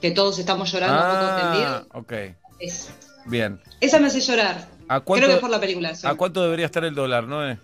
[0.00, 1.86] que todos estamos llorando poco Ah, entendido.
[2.00, 2.36] ok.
[2.58, 2.90] Es-
[3.26, 3.60] Bien.
[3.80, 4.68] esa me hace llorar.
[4.88, 5.94] ¿A cuánto, Creo que por la película.
[5.94, 6.06] sí.
[6.06, 7.58] ¿A cuánto debería estar el dólar, Noé?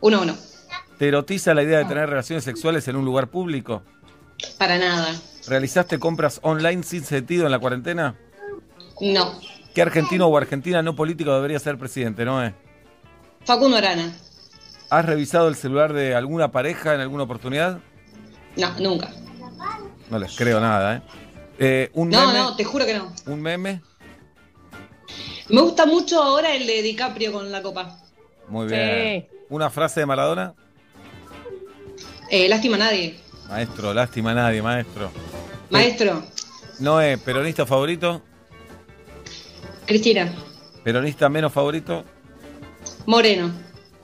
[0.00, 0.36] Uno a uno.
[0.98, 3.82] ¿Te erotiza la idea de tener relaciones sexuales en un lugar público?
[4.58, 5.14] Para nada.
[5.46, 8.16] ¿Realizaste compras online sin sentido en la cuarentena?
[9.00, 9.38] No.
[9.74, 12.54] ¿Qué argentino o argentina no político debería ser presidente, Noé?
[13.44, 14.12] Facundo Arana.
[14.92, 17.78] ¿Has revisado el celular de alguna pareja en alguna oportunidad?
[18.58, 19.10] No, nunca.
[20.10, 21.02] No les creo nada, ¿eh?
[21.58, 22.38] Eh, ¿Un No, meme?
[22.38, 23.10] no, te juro que no.
[23.24, 23.80] ¿Un meme?
[25.48, 28.00] Me gusta mucho ahora el de DiCaprio con la copa.
[28.48, 28.74] Muy Sí.
[28.74, 29.28] bien.
[29.48, 30.52] ¿Una frase de Maradona?
[32.28, 33.18] Eh, lástima a nadie.
[33.48, 35.10] Maestro, lástima a nadie, maestro.
[35.70, 36.22] Maestro,
[36.80, 38.20] Noé, ¿peronista favorito?
[39.86, 40.30] Cristina,
[40.84, 42.04] ¿Peronista menos favorito?
[43.06, 43.50] Moreno.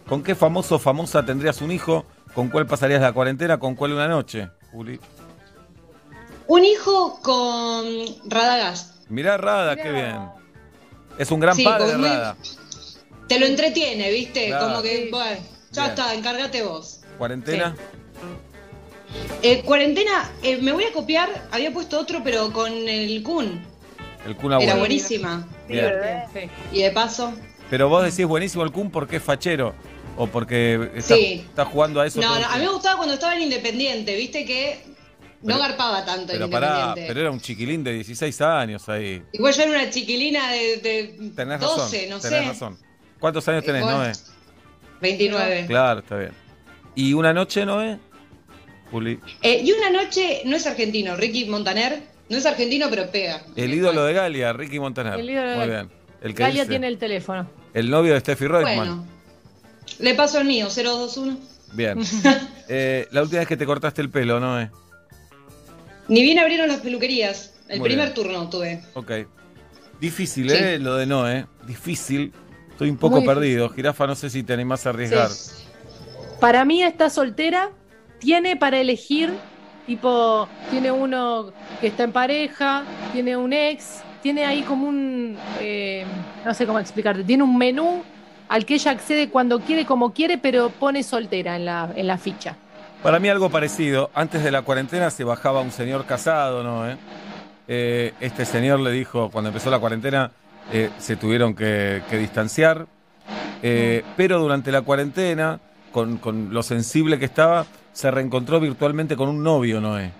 [0.09, 2.05] ¿Con qué famoso o famosa tendrías un hijo?
[2.35, 3.59] ¿Con cuál pasarías la cuarentena?
[3.59, 4.49] ¿Con cuál una noche?
[4.73, 4.99] Juli.
[6.47, 7.85] Un hijo con
[8.27, 9.09] Radagast.
[9.11, 10.17] Mirá Rada, qué bien.
[11.19, 12.37] Es un gran Sí, padre, con muy- Rada.
[13.29, 14.47] Te lo entretiene, ¿viste?
[14.49, 14.69] Claro.
[14.69, 15.41] Como que, bueno,
[15.73, 15.91] ya Bien.
[15.95, 17.01] está, encárgate vos.
[17.19, 17.75] ¿Cuarentena?
[19.43, 23.63] Eh, cuarentena, eh, me voy a copiar, había puesto otro, pero con el Kun.
[24.27, 24.79] El Kun Era Agüero.
[24.79, 25.47] buenísima.
[25.69, 25.93] Bien.
[26.73, 27.33] Y de paso.
[27.69, 29.75] Pero vos decís buenísimo el Kun porque es fachero.
[30.19, 31.45] O porque está, Sí.
[31.49, 32.21] está jugando a eso.
[32.21, 34.45] No, no, a mí me gustaba cuando estaba en Independiente, ¿viste?
[34.45, 34.81] Que
[35.43, 37.05] no garpaba tanto en Pero pará, Independiente.
[37.09, 39.23] pero era un chiquilín de 16 años ahí.
[39.33, 42.11] Igual yo era una chiquilina de, de Tenés 12, razón.
[42.11, 42.49] no tenés sé.
[42.49, 42.79] razón.
[43.21, 43.97] ¿Cuántos años tenés, Igual.
[43.99, 44.13] Noé?
[45.01, 45.65] 29.
[45.69, 46.33] Claro, está bien.
[46.95, 47.99] ¿Y una noche, Noé?
[48.91, 49.21] Juli.
[49.43, 53.43] Eh, y una noche, no es argentino, Ricky Montaner, no es argentino, pero pega.
[53.55, 55.21] El ídolo de Galia, Ricky Montaner.
[55.21, 55.83] El ídolo de Muy Galia.
[55.85, 55.99] bien.
[56.23, 57.49] El que Galia dice- tiene el teléfono.
[57.75, 58.77] El novio de Steffi Reutemann.
[58.77, 59.07] Bueno,
[59.99, 61.37] le paso el mío, 021.
[61.73, 61.99] Bien.
[62.71, 64.71] Eh, la última vez que te cortaste el pelo, Noé.
[66.09, 68.15] Ni bien abrieron las peluquerías, el Muy primer bien.
[68.15, 68.83] turno tuve.
[68.93, 69.11] Ok.
[69.99, 70.57] Difícil, Sí.
[70.59, 70.79] ¿eh?
[70.79, 71.47] Lo de Noé.
[71.67, 72.31] Difícil.
[72.71, 73.71] Estoy un poco Muy perdido.
[73.71, 75.31] Jirafa, no sé si te animás a arriesgar.
[76.41, 77.71] Para mí está soltera,
[78.19, 79.33] tiene para elegir,
[79.87, 81.51] tipo, tiene uno
[81.81, 82.85] que está en pareja,
[83.15, 86.05] tiene un ex, tiene ahí como un, eh,
[86.45, 88.03] no sé cómo explicarte, tiene un menú
[88.49, 92.19] al que ella accede cuando quiere, como quiere, pero pone soltera en la, en la
[92.19, 92.57] ficha.
[93.03, 94.11] Para mí algo parecido.
[94.15, 96.89] Antes de la cuarentena se bajaba un señor casado, ¿no?
[96.89, 96.97] eh?
[97.69, 100.31] Eh, este señor le dijo, cuando empezó la cuarentena,
[100.73, 102.87] eh, se tuvieron que, que distanciar.
[103.61, 105.61] Pero durante la cuarentena,
[105.93, 110.13] con, con lo sensible que estaba, se reencontró virtualmente con un novio, Noé,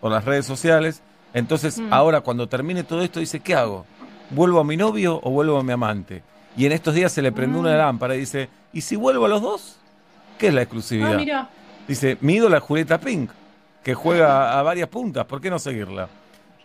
[0.00, 1.00] por las redes sociales.
[1.34, 1.92] Entonces, Mm.
[1.92, 3.86] ahora cuando termine todo esto, dice, ¿qué hago?
[4.30, 6.22] ¿Vuelvo a mi novio o vuelvo a mi amante?
[6.56, 9.28] Y en estos días se le prendió una lámpara y dice, ¿y si vuelvo a
[9.28, 9.76] los dos?
[10.38, 11.14] ¿Qué es la exclusividad?
[11.14, 11.50] Ah, mira.
[11.88, 13.30] Dice, mi ídola es Julieta Pink,
[13.82, 16.08] que juega a varias puntas, ¿por qué no seguirla?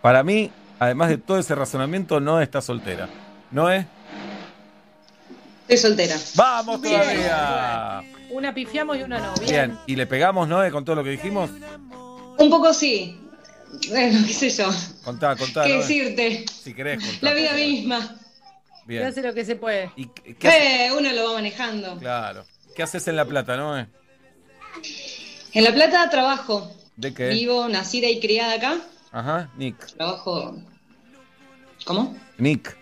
[0.01, 3.07] Para mí, además de todo ese razonamiento, no está soltera.
[3.51, 3.85] ¿No es?
[5.67, 6.15] Estoy soltera.
[6.35, 7.01] ¡Vamos Bien.
[7.01, 8.01] todavía!
[8.29, 9.33] Una pifiamos y una no.
[9.35, 9.49] Bien.
[9.49, 11.49] Bien, ¿y le pegamos, Noé, con todo lo que dijimos?
[12.37, 13.19] Un poco sí.
[13.89, 14.69] Bueno, qué sé yo.
[15.03, 15.63] Contá, contá.
[15.63, 15.77] ¿Qué Noé.
[15.79, 16.45] decirte?
[16.47, 17.17] Si querés, contá.
[17.21, 18.15] La vida misma.
[18.87, 19.91] Se hace lo que se puede.
[20.39, 21.97] ¿Qué hace- Eh, uno lo va manejando.
[21.97, 22.45] Claro.
[22.75, 23.87] ¿Qué haces en La Plata, Noé?
[25.53, 26.71] En La Plata trabajo.
[26.95, 27.29] ¿De qué?
[27.29, 28.77] Vivo, nacida y criada acá.
[29.11, 29.77] Ajá, Nick.
[29.95, 30.57] Trabajo.
[31.85, 32.15] ¿Cómo?
[32.37, 32.75] Nick.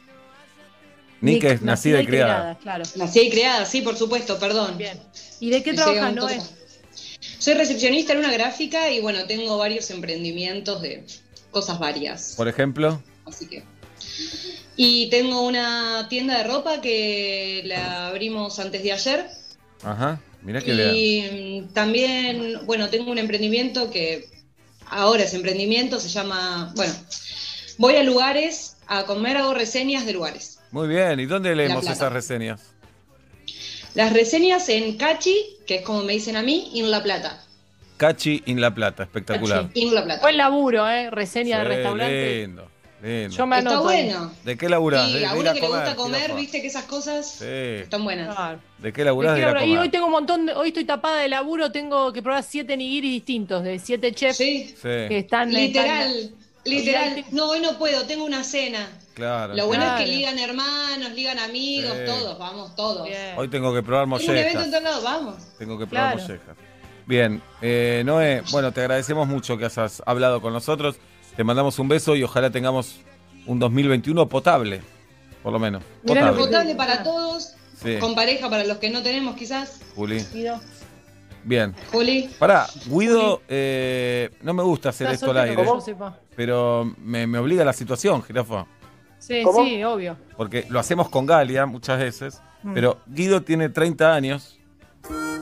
[1.22, 2.58] Nick, es nacida y criada.
[2.62, 2.84] claro.
[2.96, 4.78] Nacida y criada, sí, por supuesto, perdón.
[4.78, 5.00] Bien.
[5.40, 6.40] ¿Y de qué Me trabajas, Noé?
[7.40, 11.06] Soy recepcionista en una gráfica y bueno, tengo varios emprendimientos de
[11.52, 12.34] cosas varias.
[12.38, 13.02] Por ejemplo.
[13.26, 13.64] Así que.
[14.78, 19.28] Y tengo una tienda de ropa que la abrimos antes de ayer.
[19.84, 20.20] Ajá.
[20.42, 20.92] Mirá que bien.
[20.94, 24.30] Y también, bueno, tengo un emprendimiento que
[24.88, 26.94] ahora es emprendimiento, se llama, bueno,
[27.78, 30.60] voy a lugares a comer, hago reseñas de lugares.
[30.72, 31.20] Muy bien.
[31.20, 32.62] ¿Y dónde leemos esas reseñas?
[33.94, 35.36] Las reseñas en Cachi,
[35.66, 37.42] que es como me dicen a mí, y en La Plata.
[37.96, 39.04] Cachi in La Plata.
[39.04, 39.70] Espectacular.
[39.74, 40.22] Y en La Plata.
[40.22, 41.10] Buen laburo, ¿eh?
[41.12, 42.42] Reseña de restaurante.
[42.42, 42.70] Lindo,
[43.06, 43.36] lindo.
[43.36, 43.90] Yo me Está anoto.
[43.90, 44.04] ahí.
[44.08, 44.32] bueno.
[44.44, 45.14] ¿De qué laburás?
[45.14, 47.46] De- de a ir uno a que le gusta comer, viste que esas cosas Sí.
[47.46, 48.36] están buenas.
[48.80, 49.36] ¿De qué laburás?
[49.36, 52.12] ¿De ir a y hoy tengo un montón, de- hoy estoy tapada de laburo, tengo
[52.14, 54.74] que probar siete nigiris distintos, de siete chefs Sí.
[54.82, 57.26] que están Literal, están- literal.
[57.32, 58.90] No, hoy no puedo, tengo una cena.
[59.14, 59.56] Claro.
[59.56, 60.00] Lo bueno Claro.
[60.00, 62.06] es que ligan hermanos, ligan amigos, Sí.
[62.06, 63.08] todos, vamos, todos.
[63.38, 64.70] Hoy tengo que probar Tengo un evento en mollejas.
[64.72, 65.36] todos lados, vamos.
[65.58, 66.22] Tengo que probar Claro.
[66.28, 66.56] mollejas.
[67.08, 70.98] Bien, eh, Noé, bueno, te agradecemos mucho que hayas hablado con nosotros.
[71.36, 72.98] Te mandamos un beso y ojalá tengamos
[73.46, 74.82] un 2021 potable,
[75.44, 75.84] por lo menos.
[76.04, 76.46] Mirá Potable.
[76.46, 79.82] potable para todos, Sí, con pareja para los que no tenemos quizás.
[79.96, 80.24] Juli.
[80.34, 80.60] Guido.
[81.44, 81.76] Bien.
[81.92, 82.30] Juli.
[82.40, 85.64] Pará, Guido, eh, no me gusta hacer Está esto al aire,
[86.36, 88.66] pero me, me obliga la situación, jirafa.
[89.20, 89.64] Sí, ¿Cómo?
[89.66, 90.18] sí, obvio.
[90.38, 92.74] Porque lo hacemos con Galia muchas veces, Mm.
[92.74, 94.58] pero Guido tiene 30 años.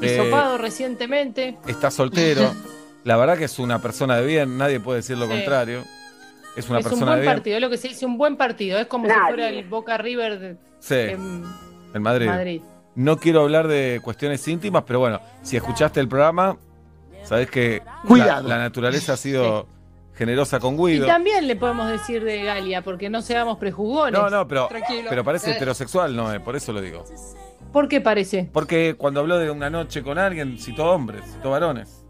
[0.02, 1.58] eh, Hisopado recientemente.
[1.68, 2.52] está soltero.
[3.04, 5.32] La verdad que es una persona de bien, nadie puede decir lo Sí.
[5.32, 5.84] contrario.
[6.56, 7.34] Es una es un persona buen de bien.
[7.34, 8.78] partido, es lo que se dice, un buen partido.
[8.80, 9.28] Es como si Nadie.
[9.34, 11.44] fuera el Boca River de Sí, en
[11.94, 12.28] en Madrid.
[12.28, 12.62] Madrid.
[12.96, 16.58] No quiero hablar de cuestiones íntimas, pero bueno, si escuchaste el programa,
[17.24, 18.48] sabés que Cuidado.
[18.48, 19.68] La, la naturaleza ha sido
[20.16, 21.08] generosa con Y Guido.
[21.08, 24.20] también le podemos decir de Galia, porque no seamos prejugones.
[24.20, 25.08] No, no, pero, Tranquilo.
[25.10, 27.04] pero parece heterosexual, no, eh, por eso lo digo.
[27.72, 28.48] ¿Por qué parece?
[28.54, 32.03] Porque cuando habló de una noche con alguien, citó hombres, citó varones.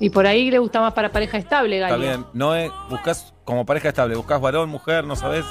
[0.00, 1.94] Y por ahí le gusta más para pareja estable, Galia.
[1.94, 5.44] Está bien, no es, buscas como pareja estable, buscas varón, mujer, no sabes.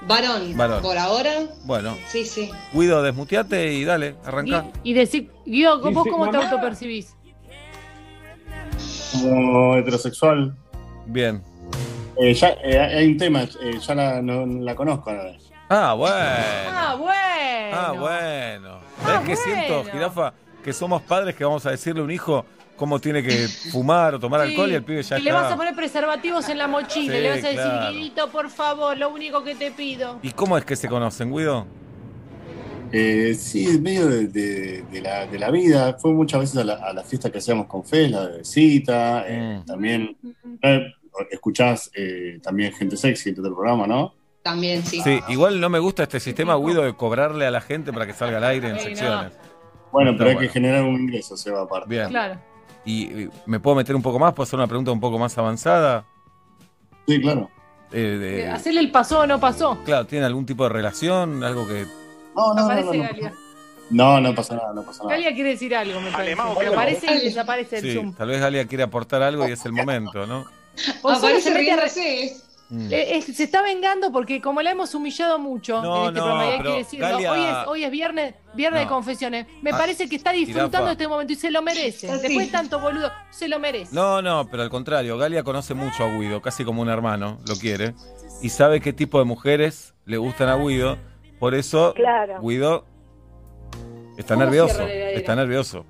[0.00, 0.82] Varón, Varón.
[0.82, 1.30] por ahora,
[1.64, 2.50] Bueno, sí, sí.
[2.72, 4.66] Guido, desmuteate y dale, arranca.
[4.82, 6.50] Y decir, Guido, ¿vos cómo te mamá.
[6.50, 7.14] autopercibís?
[9.12, 10.56] Como heterosexual.
[11.06, 11.40] Bien.
[12.16, 15.12] Eh, ya, eh, hay un tema, eh, ya la, no, la conozco.
[15.12, 15.20] ¿no?
[15.68, 16.16] Ah, bueno.
[16.16, 17.76] Ah, bueno.
[17.76, 18.80] Ah, bueno.
[19.04, 19.92] ¿Sabes qué siento, bueno.
[19.92, 20.34] jirafa?
[20.64, 22.44] Que somos padres que vamos a decirle a un hijo
[22.82, 25.52] cómo tiene que fumar o tomar Sí, alcohol y el pibe ya que le vas
[25.52, 27.14] a poner preservativos en la mochila.
[27.14, 27.92] Sí, le vas a decir, claro.
[27.94, 30.18] Guidito, por favor, lo único que te pido.
[30.20, 31.64] ¿Y cómo es que se conocen, Guido?
[32.90, 35.96] Eh, sí, en medio de, de- de la, de la vida.
[36.00, 39.24] Fue muchas veces a la, a la fiesta que hacíamos con Fe, la de cita.
[39.28, 39.64] eh, Mm.
[39.64, 40.16] También
[40.60, 40.86] eh,
[41.30, 44.12] escuchás eh, también gente sexy en todo el programa, ¿no?
[44.42, 45.00] También, sí.
[45.04, 48.12] Sí, igual no me gusta este sistema, Guido, de cobrarle a la gente para que
[48.12, 49.32] salga al aire en secciones.
[49.92, 50.48] Bueno, Está pero hay bueno.
[50.48, 51.88] que generar un ingreso, se va aparte.
[51.88, 52.08] Bien.
[52.08, 52.40] Claro.
[52.84, 54.32] ¿Y me puedo meter un poco más?
[54.34, 56.04] ¿Puedo hacer una pregunta un poco más avanzada?
[57.06, 57.48] Sí, claro.
[57.92, 59.78] Eh, de- Hacerle el pasó o no pasó.
[59.84, 61.44] claro, ¿tiene algún tipo de relación?
[61.44, 61.86] ¿Algo que...?
[62.34, 63.32] No, no, Aparece no, no, Galia.
[63.90, 65.14] no, no pasa nada, no pasa nada.
[65.16, 66.36] Galia quiere decir algo, me parece.
[66.54, 68.14] Porque aparece y desaparece el Sí, Zoom.
[68.14, 70.46] tal vez Galia quiere aportar algo y es el momento, ¿no?
[71.04, 72.34] Aparece riéndose.
[72.74, 72.90] Mm.
[72.90, 76.24] Eh, es- se está vengando porque como la hemos humillado mucho No, en este no,
[76.24, 78.90] programa, y hay que decirlo, Galia- hoy es, hoy es viernes, viernes de No.
[78.92, 79.46] confesiones.
[79.60, 82.10] Me Ah, parece que está disfrutando de este momento y se lo merece.
[82.10, 82.22] Así.
[82.22, 83.94] Después de tanto boludo, se lo merece.
[83.94, 87.56] No, no, pero al contrario, Galia conoce mucho a Guido, casi como un hermano, lo
[87.56, 87.92] quiere,
[88.40, 90.96] y sabe qué tipo de mujeres le gustan a Guido,
[91.38, 92.40] Por eso, Claro.
[92.40, 92.86] Guido
[94.16, 94.80] está ¿Cómo nervioso.
[94.86, 95.84] Está nervioso.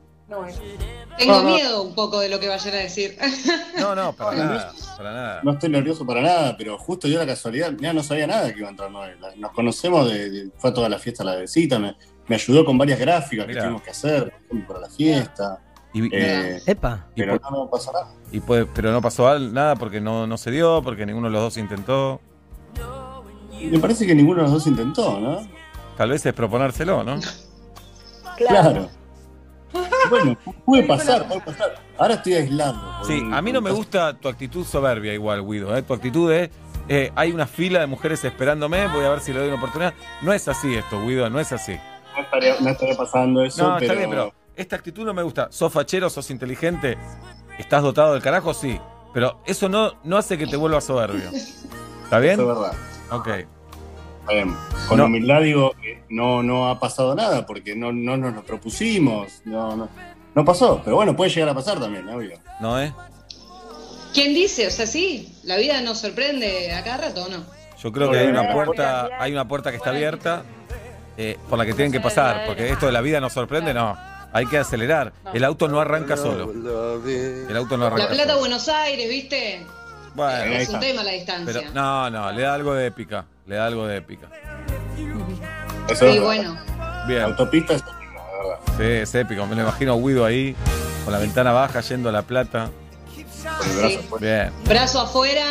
[1.18, 1.54] Tengo No, no.
[1.54, 3.16] miedo un poco de lo que vayan a decir.
[3.78, 4.72] No, no, para nada.
[4.96, 5.40] Para nada.
[5.42, 8.58] No estoy nervioso para nada, pero justo dio la casualidad, ya no sabía nada que
[8.60, 9.16] iba a entrar Noel.
[9.36, 11.96] Nos conocemos, de, de- fue a toda la fiesta la de cita, me,
[12.28, 13.60] me ayudó con varias gráficas Mirá.
[13.60, 15.58] que tuvimos que hacer por ejemplo, para la fiesta.
[15.94, 17.06] Y, Eh, Epa.
[17.16, 18.14] pero no, no pasa nada.
[18.30, 21.42] y puede- pero no pasó nada porque no, no se dio, porque ninguno de los
[21.42, 22.20] dos intentó.
[23.60, 25.46] Me parece que ninguno de los dos intentó, ¿no?
[25.96, 27.18] Tal vez es proponérselo, ¿no?
[28.36, 28.88] Claro.
[30.10, 30.36] Bueno,
[30.66, 31.74] puede pasar, puede pasar.
[31.96, 33.04] Ahora estoy aislado.
[33.04, 35.74] Sí, a mí no me gusta tu actitud soberbia igual, Guido.
[35.76, 35.82] ¿eh?
[35.82, 36.50] Tu actitud es,
[36.88, 39.94] eh, hay una fila de mujeres esperándome, voy a ver si le doy una oportunidad.
[40.20, 41.78] No es así esto, Guido, no es así.
[42.14, 43.86] No estaría, no estaría pasando eso, No, pero...
[43.86, 45.48] está bien, pero esta actitud no me gusta.
[45.50, 46.98] Sos fachero, sos inteligente,
[47.58, 48.78] estás dotado del carajo, sí.
[49.14, 51.30] Pero eso no, no hace que te vuelvas soberbio.
[52.04, 52.34] ¿Está bien?
[52.34, 52.74] Eso es verdad.
[53.10, 53.28] Ok.
[54.28, 54.56] Bien.
[54.88, 55.06] Con No.
[55.06, 59.42] humildad digo que no, no ha pasado nada porque no, no nos lo propusimos.
[59.44, 59.88] No, no,
[60.34, 60.80] no pasó.
[60.84, 62.38] Pero bueno, puede llegar a pasar también, obvio.
[62.60, 62.92] ¿No eh?
[64.14, 64.66] ¿Quién dice?
[64.66, 67.44] O sea, sí, la vida nos sorprende a cada rato, ¿o no?
[67.82, 70.44] Yo creo que hay una puerta, hay una puerta que está abierta
[71.16, 73.96] eh, por la que tienen que pasar, porque esto de la vida nos sorprende, no.
[74.34, 75.12] Hay que acelerar.
[75.34, 76.50] El auto no arranca solo.
[76.52, 78.38] El auto no La Plata, solo.
[78.38, 79.66] Buenos Aires, ¿viste?
[80.14, 81.60] Bueno, es un tema la distancia.
[81.60, 83.24] pero no, no, le da algo de épica.
[83.46, 84.28] Le da algo de épica.
[85.88, 86.56] Eso y es bueno,
[87.06, 87.22] Bien.
[87.22, 87.82] Autopista es
[88.76, 89.46] Sí, es épico.
[89.46, 90.56] Me lo imagino a Guido ahí,
[91.04, 92.70] con la ventana baja, yendo a la plata.
[93.58, 94.26] Con el brazo fuera.
[94.44, 95.44] Bien, brazo afuera,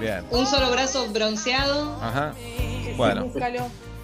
[0.00, 0.24] bien.
[0.30, 1.98] un solo brazo bronceado.
[2.00, 2.32] Ajá.
[2.96, 3.28] Bueno.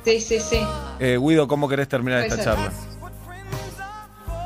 [0.05, 0.61] Sí, sí, sí.
[0.98, 2.55] eh, Guido, ¿cómo querés terminar esta Puede ser.
[2.55, 2.73] charla?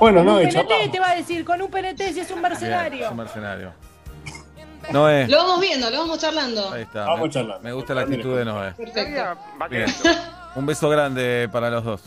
[0.01, 2.41] Bueno, Con no, un PNT te va a decir, con un PNT si es un
[2.41, 3.05] Bien, mercenario.
[3.07, 3.73] es un mercenario.
[4.93, 6.73] Noé, Lo vamos viendo, lo vamos charlando.
[6.73, 7.05] ahí está.
[7.07, 7.63] Vamos me, charlando.
[7.63, 8.73] me gusta la actitud de Noé.
[8.73, 9.39] Perfecto.
[9.71, 9.87] Bien.
[10.57, 12.01] Un beso grande para los dos.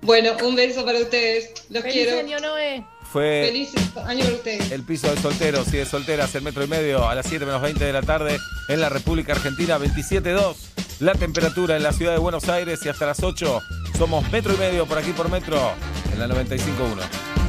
[0.00, 1.52] Bueno, un beso para ustedes.
[1.70, 2.18] Los Feliz quiero.
[2.18, 2.84] año, Noé.
[3.12, 3.72] Fue Feliz
[4.04, 4.72] año para ustedes.
[4.72, 7.62] el piso de solteros y de solteras, el metro y medio, a las 7 menos
[7.62, 8.36] 20 de la tarde
[8.68, 10.56] en la República Argentina, 27.2.
[11.00, 13.60] La temperatura en la ciudad de Buenos Aires y hasta las 8
[13.98, 15.56] somos metro y medio por aquí por metro
[16.12, 17.41] en la 95.1.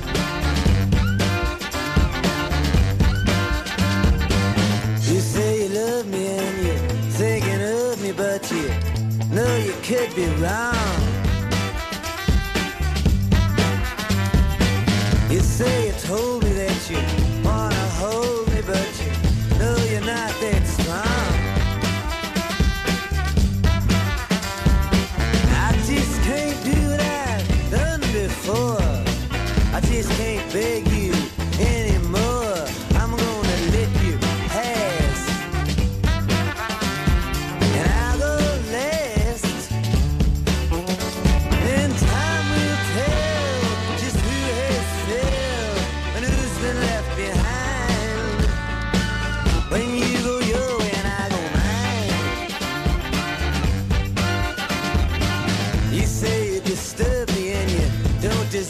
[5.93, 6.77] love me and you're
[7.19, 8.67] thinking of me, but you
[9.35, 11.01] know you could be wrong.
[15.29, 17.22] You say you told me that you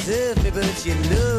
[0.06, 1.33] deserve me, but you know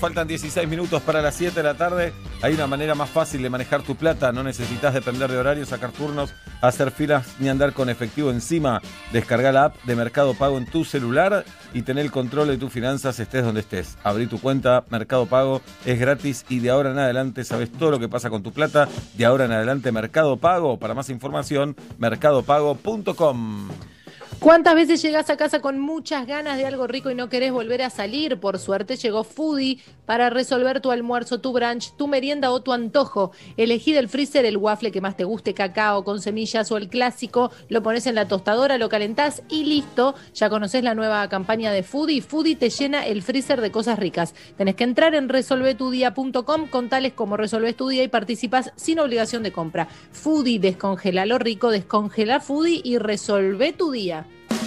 [0.00, 2.14] faltan 16 minutos para las 7 de la tarde.
[2.40, 4.32] Hay una manera más fácil de manejar tu plata.
[4.32, 6.32] No necesitas depender de horarios, sacar turnos,
[6.62, 8.80] hacer filas ni andar con efectivo encima.
[9.12, 11.44] Descarga la app de Mercado Pago en tu celular
[11.74, 13.98] y tener el control de tus finanzas estés donde estés.
[14.02, 17.98] Abrí tu cuenta, Mercado Pago es gratis y de ahora en adelante sabes todo lo
[17.98, 18.88] que pasa con tu plata.
[19.18, 20.78] De ahora en adelante Mercado Pago.
[20.78, 23.68] Para más información, mercadopago.com.
[24.40, 27.82] ¿Cuántas veces llegas a casa con muchas ganas de algo rico y no querés volver
[27.82, 28.40] a salir?
[28.40, 33.32] Por suerte llegó Foodie para resolver tu almuerzo, tu brunch, tu merienda o tu antojo.
[33.58, 37.50] Elegí del freezer el waffle que más te guste, cacao con semillas o el clásico,
[37.68, 40.14] lo pones en la tostadora, lo calentás y listo.
[40.32, 42.22] Ya conoces la nueva campaña de Foodie.
[42.22, 44.34] Foodie te llena el freezer de cosas ricas.
[44.56, 49.42] Tenés que entrar en resolvetudia.com con tales como Resolves tu día y participas sin obligación
[49.42, 49.86] de compra.
[50.12, 54.26] Foodie descongela lo rico, descongela Foodie y resolve tu día.
[54.48, 54.59] Tchau.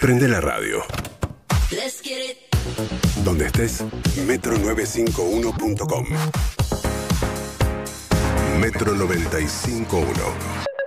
[0.00, 0.84] Prende la radio.
[1.72, 2.36] Let's get it.
[3.24, 3.82] Donde estés,
[4.28, 6.06] metro951.com.
[8.60, 10.77] Metro951.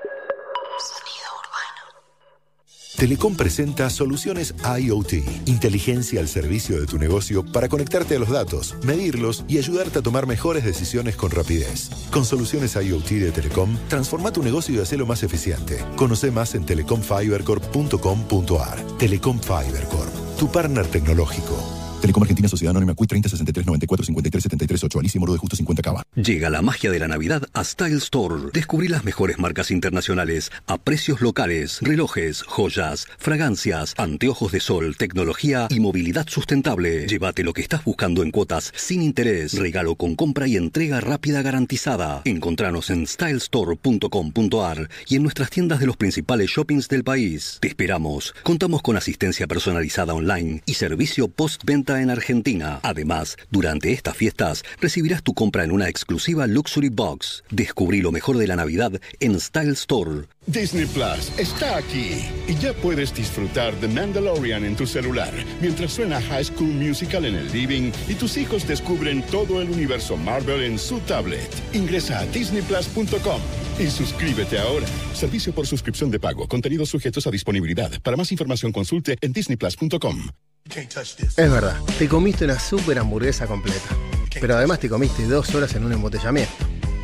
[2.98, 8.76] Telecom presenta soluciones IoT, inteligencia al servicio de tu negocio para conectarte a los datos,
[8.84, 11.90] medirlos y ayudarte a tomar mejores decisiones con rapidez.
[12.12, 15.84] Con soluciones IoT de Telecom, transforma tu negocio y hacelo más eficiente.
[15.96, 18.98] Conoce más en telecomfibercorp.com.ar.
[18.98, 21.81] Telecom Fiber Corp, tu partner tecnológico.
[22.02, 25.56] Telecom Argentina Sociedad Anónima CUI 30 63 94 53 73 8 Alicia Moro de Justo
[25.56, 26.04] 50 Cava.
[26.16, 28.50] Llega la magia de la Navidad a Style Store.
[28.54, 35.68] Descubrí las mejores marcas internacionales a precios locales, relojes, joyas, fragancias, anteojos de sol, tecnología
[35.70, 37.06] y movilidad sustentable.
[37.08, 41.44] Llévate lo que estás buscando en cuotas sin interés, regalo con compra y entrega rápida
[41.44, 42.22] garantizada.
[42.26, 47.60] Encontranos en stylestore.com.ar y en nuestras tiendas de los principales shoppings del país.
[47.62, 48.34] Te esperamos.
[48.42, 52.80] Contamos con asistencia personalizada online y servicio postventa en Argentina.
[52.84, 57.44] Además, durante estas fiestas recibirás tu compra en una exclusiva Luxury Box.
[57.50, 60.28] Descubrí lo mejor de la Navidad en Style Store.
[60.48, 65.32] Disney Plus está aquí y ya puedes disfrutar de Mandalorian en tu celular
[65.62, 70.18] mientras suena High School Musical en el living y tus hijos descubren todo el universo
[70.18, 71.50] Marvel en su tablet.
[71.74, 73.40] Ingresa a disneyplus.com
[73.80, 74.88] y suscríbete ahora.
[75.14, 76.48] Servicio por suscripción de pago.
[76.48, 77.92] Contenidos sujetos a disponibilidad.
[78.02, 80.30] Para más información consulte en disneyplus.com.
[80.76, 83.96] Es verdad, te comiste una super hamburguesa completa.
[84.40, 86.54] Pero además te comiste dos horas en un embotellamiento.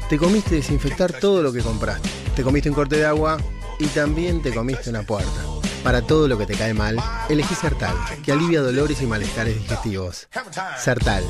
[0.10, 2.10] Te comiste desinfectar todo lo que compraste.
[2.34, 3.38] Te comiste un corte de agua
[3.78, 5.44] y también te comiste una puerta.
[5.84, 6.98] Para todo lo que te cae mal,
[7.28, 7.94] elegí Sertal,
[8.24, 10.30] que alivia dolores y malestares digestivos.
[10.78, 11.26] Sertal.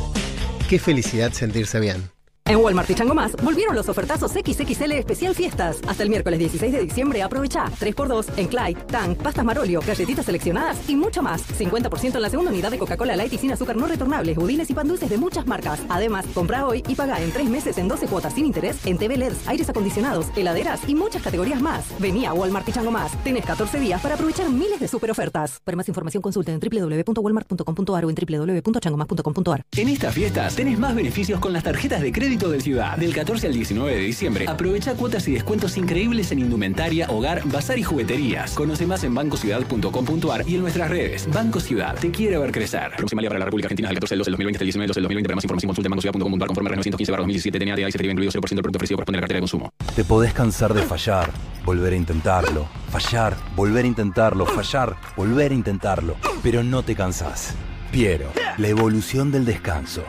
[0.70, 2.17] Qué felicidad sentirse bien.
[2.48, 5.80] En Walmart y Chango Más volvieron los ofertazos XXL especial fiestas.
[5.86, 10.78] Hasta el miércoles 16 de diciembre aprovecha 3x2 en Clyde, Tang, pastas Marolio, galletitas seleccionadas
[10.90, 11.44] y mucho más.
[11.46, 14.74] 50% en la segunda unidad de Coca-Cola Light y sin azúcar no retornables, budines y
[14.74, 15.82] pan dulces de muchas marcas.
[15.90, 19.18] Además, compra hoy y paga en 3 meses en 12 cuotas sin interés en TV
[19.18, 21.84] LEDs, aires acondicionados, heladeras y muchas categorías más.
[22.00, 23.12] Vení a Walmart y Chango Más.
[23.26, 25.60] Tenés 14 días para aprovechar miles de super ofertas.
[25.66, 29.64] Para más información consulta en www.walmart.com.ar o en www.changomas.com.ar.
[29.76, 32.98] En estas fiestas tenés más beneficios con las tarjetas de crédito de Ciudad.
[32.98, 37.80] Del 14 al 19 de diciembre, aprovecha cuotas y descuentos increíbles en indumentaria, hogar, bazar
[37.80, 38.54] y jugueterías.
[38.54, 41.28] Conoce más en bancociudad.com.ar y en nuestras redes.
[41.34, 42.92] Banco Ciudad, te quiere ver crecer.
[42.96, 44.88] Próxima para la República Argentina del 14 del 12 del 2020 hasta el 19 del
[44.88, 45.28] 12 del 2020.
[45.28, 48.50] Para más información consulta en bancociudad.com.ar conforme a 915 2017 TNA de ICE incluido 0%
[48.50, 49.74] del producto ofrecido corresponde a la cartera de consumo.
[49.96, 51.32] Te podés cansar de fallar,
[51.66, 57.56] volver a intentarlo, fallar, volver a intentarlo, fallar, volver a intentarlo, pero no te cansás.
[57.92, 60.04] Piero, la evolución del descanso.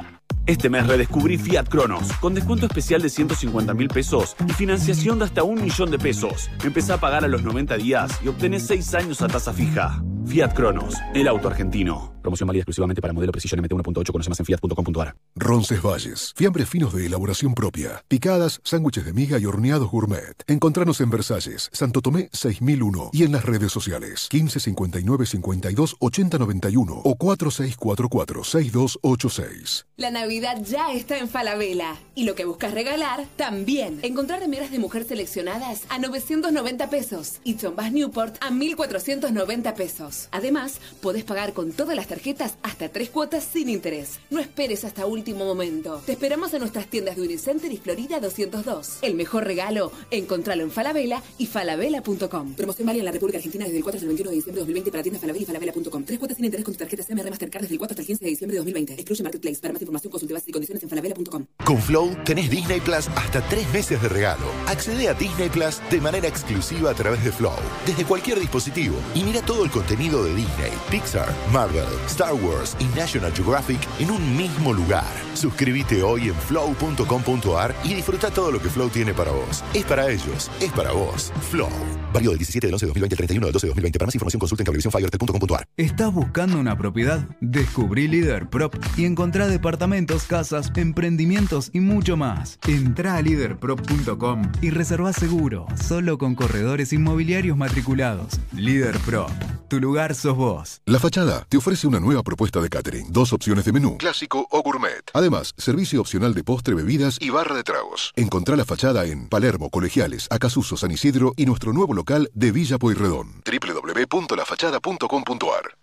[0.49, 5.27] Este mes redescubrí Fiat Cronos, con descuento especial de 150 mil pesos y financiación de
[5.27, 6.49] hasta un millón de pesos.
[6.65, 10.03] Empezá a pagar a los 90 días y obtenés 6 años a tasa fija.
[10.25, 12.18] Fiat Cronos, el auto argentino.
[12.23, 14.13] Promoción válida exclusivamente para modelo Precision MT1.8.
[14.13, 15.17] Conoce más en fiat.com.ar.
[15.35, 16.35] Roncesvalles.
[16.37, 18.05] Fiambres finos de elaboración propia.
[18.09, 20.43] Picadas, sándwiches de miga y horneados gourmet.
[20.47, 26.39] Encontranos en Versalles, Santo Tomé 6001 y en las redes sociales 15 59 52 80
[26.39, 29.87] 91 o 4644 6286.
[29.97, 31.97] La Navidad ya está en Falabella.
[32.15, 34.01] Y lo que buscas regalar, también.
[34.03, 40.29] Encontrar remeras de mujer seleccionadas a 990 pesos y chombas Newport a 1490 pesos.
[40.31, 42.18] Además, podés pagar con todas las tarjetas
[42.63, 44.21] hasta tres cuotas sin interés.
[44.31, 46.03] No esperes hasta último momento.
[46.05, 48.99] Te esperamos en nuestras tiendas de Unicenter y Florida 202.
[49.03, 52.55] El mejor regalo, encontralo en Falabella y falabella.com.
[52.55, 54.61] Promoción válida en la República Argentina desde el 4 hasta el 21 de diciembre de
[54.61, 56.05] 2020 para tiendas Falabella y falabella.com.
[56.05, 58.25] Tres cuotas sin interés con tu tarjeta CMR Mastercard desde el 4 hasta el 15
[58.25, 58.93] de diciembre de 2020.
[58.95, 59.61] Excluye Marketplace.
[59.61, 61.47] Para más información consulte bases y condiciones en falabella.com.
[61.65, 64.47] Con Flow tenés Disney Plus hasta tres meses de regalo.
[64.67, 69.23] Accede a Disney Plus de manera exclusiva a través de Flow, desde cualquier dispositivo, y
[69.23, 74.37] mira todo el contenido de Disney, Pixar, Marvel, Star Wars y National Geographic en un
[74.37, 75.05] mismo lugar.
[75.35, 79.65] Suscríbete hoy en flow.com.ar y disfruta todo lo que Flow tiene para vos.
[79.75, 81.33] Es para ellos, es para vos.
[81.51, 81.71] Flow.
[82.13, 83.99] Válido del 17 del 11 de 2020 al 31 del 12 de 2020.
[83.99, 85.65] Para más información consulta en cablevisiónfibertel.com.ar.
[85.77, 87.27] ¿Estás buscando una propiedad?
[87.41, 92.59] Descubrí Líder Prop y encontrá departamentos, casas, emprendimientos y mucho más.
[92.67, 98.41] Entrá a leaderprop.com y reservá seguro, solo con corredores inmobiliarios matriculados.
[98.55, 99.31] Líder Prop,
[99.69, 100.81] tu lugar sos vos.
[100.87, 103.07] La Fachada te ofrece una nueva propuesta de catering.
[103.11, 105.11] Dos opciones de menú, clásico o gourmet.
[105.15, 108.13] Además, servicio opcional de postre, bebidas y barra de tragos.
[108.15, 112.79] Encontrá La Fachada en Palermo, Colegiales, Acasuso, San Isidro y nuestro nuevo local de Villa
[112.79, 113.43] Pueyrredón.
[113.45, 115.79] www.lafachada.com.ar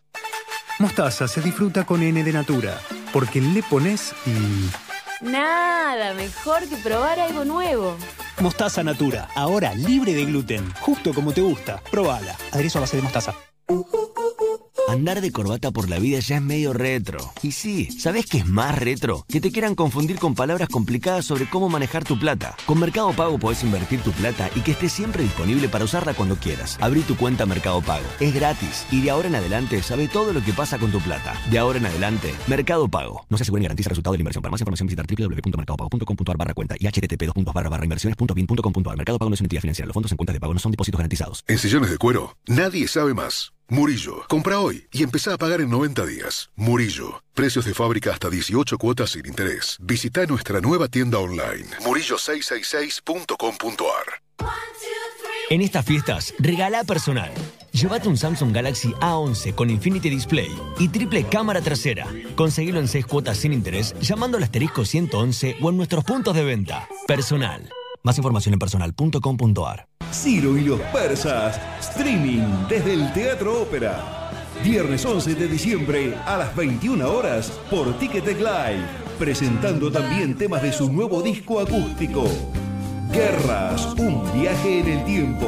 [0.80, 2.80] Mostaza se disfruta con N de Natura,
[3.14, 4.70] porque le pones y...
[5.22, 7.96] Nada mejor que probar algo nuevo.
[8.42, 11.82] Mostaza Natura, ahora libre de gluten, justo como te gusta.
[11.90, 12.36] Probala.
[12.52, 13.34] Aderezo a base de mostaza.
[14.88, 17.18] Andar de corbata por la vida ya es medio retro.
[17.42, 19.26] Y sí, ¿sabes qué es más retro?
[19.28, 22.56] Que te quieran confundir con palabras complicadas sobre cómo manejar tu plata.
[22.68, 26.36] Con Mercado Pago podés invertir tu plata y que esté siempre disponible para usarla cuando
[26.36, 26.78] quieras.
[26.82, 28.06] Abrí tu cuenta Mercado Pago.
[28.20, 31.34] Es gratis y de ahora en adelante sabe todo lo que pasa con tu plata.
[31.50, 33.26] De ahora en adelante, Mercado Pago.
[33.30, 34.44] No se asegura ni garantiza el resultado de la inversión.
[34.44, 37.24] Para más información visitar www.mercadopago.com.ar barra cuenta y http
[37.84, 38.98] inversiones.bin.com.ar.
[38.98, 39.88] Mercado Pago no es una entidad financiera.
[39.88, 41.44] Los fondos en cuentas de pago no son depósitos garantizados.
[41.48, 43.55] En sillones de cuero, nadie sabe más.
[43.68, 46.52] Murillo, compra hoy y empezá a pagar en 90 días.
[46.56, 49.78] Murillo, precios de fábrica hasta 18 cuotas sin interés.
[49.82, 54.22] Visita nuestra nueva tienda online, murillo666.com.ar.
[55.50, 57.32] En estas fiestas, regala personal.
[57.72, 62.06] Llévate un Samsung Galaxy A11 con Infinity Display y triple cámara trasera.
[62.36, 66.44] Conseguilo en 6 cuotas sin interés llamando al asterisco 111 o en nuestros puntos de
[66.44, 66.88] venta.
[67.08, 67.68] Personal.
[68.04, 69.88] Más información en personal.com.ar.
[70.12, 74.32] Ciro y los persas, streaming desde el Teatro Ópera.
[74.64, 78.86] Viernes 11 de diciembre a las 21 horas por Ticketek Live,
[79.20, 82.26] presentando también temas de su nuevo disco acústico.
[83.12, 85.48] Guerras, un viaje en el tiempo.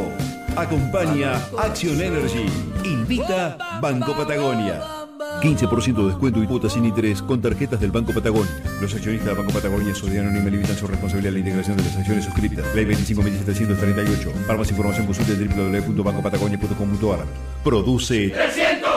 [0.55, 2.45] Acompaña Action Energy.
[2.84, 5.06] Invita Banco Patagonia.
[5.18, 8.52] 15% de descuento y cuotas sin interés con tarjetas del Banco Patagonia.
[8.81, 11.98] Los accionistas del Banco Patagonia Sodiano y limitan su responsabilidad en la integración de las
[11.98, 12.76] acciones suscritas.
[12.76, 14.31] Ley 25.738.
[14.45, 17.26] Para más información consulte www.bancopatagonia.com.ar.
[17.64, 18.88] Produce 300.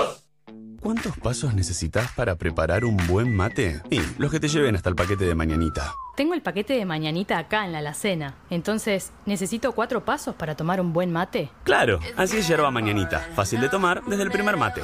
[0.80, 3.82] ¿Cuántos pasos necesitas para preparar un buen mate?
[3.90, 5.94] Y los que te lleven hasta el paquete de mañanita.
[6.16, 8.34] Tengo el paquete de mañanita acá en la alacena.
[8.48, 11.50] Entonces, ¿necesito cuatro pasos para tomar un buen mate?
[11.64, 13.20] Claro, así es yerba mañanita.
[13.34, 14.80] Fácil de tomar desde el primer mate.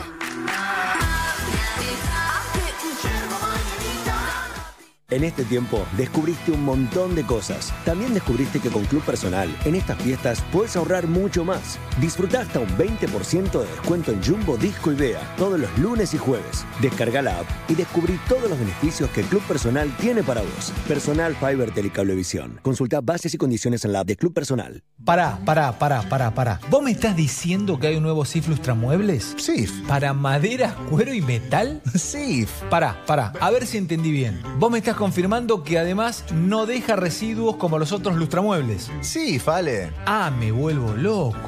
[5.09, 7.73] En este tiempo descubriste un montón de cosas.
[7.85, 11.79] También descubriste que con Club Personal, en estas fiestas, puedes ahorrar mucho más.
[12.01, 16.19] Disfruta hasta un 20% de descuento en Jumbo Disco y Bea todos los lunes y
[16.19, 16.65] jueves.
[16.83, 20.73] Descarga la app y descubrí todos los beneficios que Club Personal tiene para vos.
[20.89, 22.59] Personal Fiber Telecablevisión.
[22.63, 24.83] Consulta bases y condiciones en la app de Club Personal.
[25.05, 26.61] Pará, pará, pará, pará, pará.
[26.69, 29.37] ¿Vos me estás diciendo que hay un nuevo SIF Lustramuebles?
[29.37, 29.71] SIF.
[29.87, 31.81] ¿Para madera, cuero y metal?
[31.95, 32.51] SIF.
[32.71, 34.43] Pará, pará, a ver si entendí bien.
[34.59, 38.91] Vos me estás confirmando que además no deja residuos como los otros lustramuebles.
[39.03, 39.93] Sí, Fale.
[40.07, 41.39] Ah, me vuelvo loco.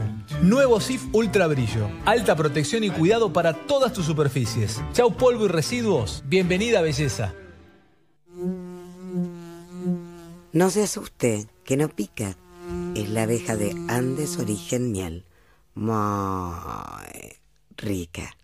[0.42, 1.90] Nuevo SIF Ultra Brillo.
[2.04, 4.80] Alta protección y cuidado para todas tus superficies.
[4.92, 6.22] Chau polvo y residuos.
[6.26, 7.34] Bienvenida belleza.
[10.52, 12.36] No se asuste, que no pica.
[12.94, 15.24] Es la abeja de Andes Origen Miel.
[15.74, 15.94] Muy
[17.76, 18.36] rica.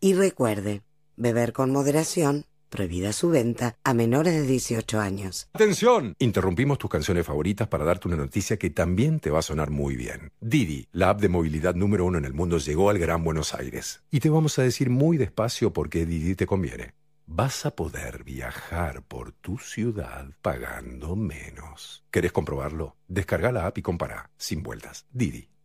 [0.00, 0.82] Y recuerde,
[1.16, 5.48] beber con moderación Prohibida su venta a menores de 18 años.
[5.52, 6.14] ¡Atención!
[6.20, 9.96] Interrumpimos tus canciones favoritas para darte una noticia que también te va a sonar muy
[9.96, 10.32] bien.
[10.40, 14.02] Didi, la app de movilidad número uno en el mundo, llegó al Gran Buenos Aires.
[14.10, 16.94] Y te vamos a decir muy despacio por qué Didi te conviene.
[17.26, 22.04] Vas a poder viajar por tu ciudad pagando menos.
[22.10, 22.96] ¿Querés comprobarlo?
[23.08, 25.06] Descarga la app y compara, sin vueltas.
[25.12, 25.49] Didi.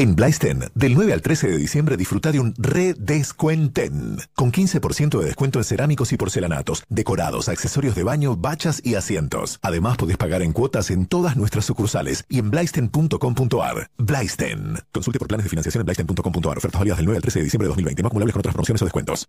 [0.00, 5.26] En Blaisten, del 9 al 13 de diciembre disfruta de un redescuenten, con 15% de
[5.26, 9.58] descuento en cerámicos y porcelanatos, decorados, accesorios de baño, bachas y asientos.
[9.60, 13.90] Además podés pagar en cuotas en todas nuestras sucursales y en blaisten.com.ar.
[13.98, 14.78] Blaisten.
[14.90, 16.56] Consulte por planes de financiación en blaisten.com.ar.
[16.56, 18.80] Ofertas válidas del 9 al 13 de diciembre de 2020, no acumulables con otras promociones
[18.80, 19.28] o descuentos.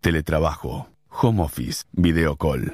[0.00, 2.72] Teletrabajo, home office, video call.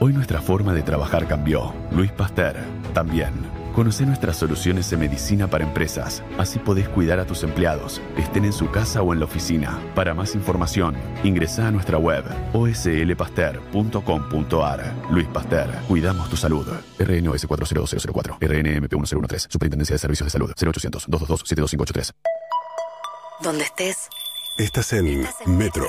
[0.00, 1.72] Hoy nuestra forma de trabajar cambió.
[1.92, 2.56] Luis Pasteur,
[2.92, 3.30] también.
[3.72, 6.24] Conoce nuestras soluciones de medicina para empresas.
[6.38, 9.80] Así podés cuidar a tus empleados, estén en su casa o en la oficina.
[9.94, 14.92] Para más información, ingresa a nuestra web oslpasteur.com.ar.
[15.10, 16.66] Luis Pasteur, cuidamos tu salud.
[16.98, 22.12] RNOS 40004, RNMP 1013, Superintendencia de Servicios de Salud, 0800 222 72583.
[23.40, 24.08] Donde estés.
[24.58, 25.86] Estás en Metro.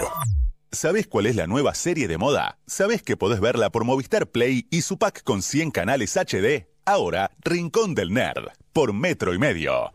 [0.78, 2.60] ¿Sabes cuál es la nueva serie de moda?
[2.68, 6.68] ¿Sabes que podés verla por Movistar Play y su pack con 100 canales HD?
[6.86, 9.92] Ahora, Rincón del Nerd, por Metro y Medio.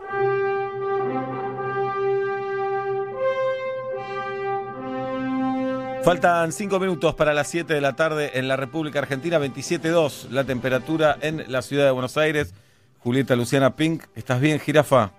[6.03, 10.43] Faltan 5 minutos para las 7 de la tarde en la República Argentina, 27.2 la
[10.43, 12.55] temperatura en la ciudad de Buenos Aires.
[12.99, 15.13] Julieta Luciana Pink, ¿estás bien, jirafa?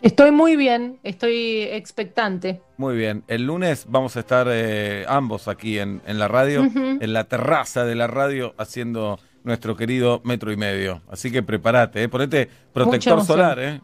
[0.00, 2.60] Estoy muy bien, estoy expectante.
[2.76, 3.24] Muy bien.
[3.26, 7.84] El lunes vamos a estar eh, ambos aquí en, en la radio, en la terraza
[7.84, 11.02] de la radio, haciendo nuestro querido metro y medio.
[11.10, 12.08] Así que prepárate, eh.
[12.08, 13.80] ponete protector solar, ¿eh?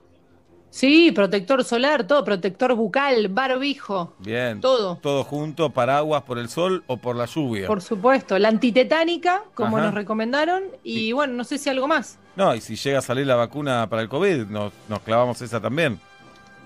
[0.71, 4.61] Sí, protector solar, todo, protector bucal, barbijo, Bien.
[4.61, 4.97] Todo.
[4.97, 7.69] Todo junto, paraguas por el sol o por la lluvia.
[7.69, 8.39] por supuesto.
[8.41, 9.87] La antitetánica, como Ajá.
[9.87, 12.19] nos recomendaron, y bueno, no sé si algo más.
[12.37, 15.61] No, y si llega a salir la vacuna para el COVID, nos, nos clavamos esa
[15.61, 16.01] también.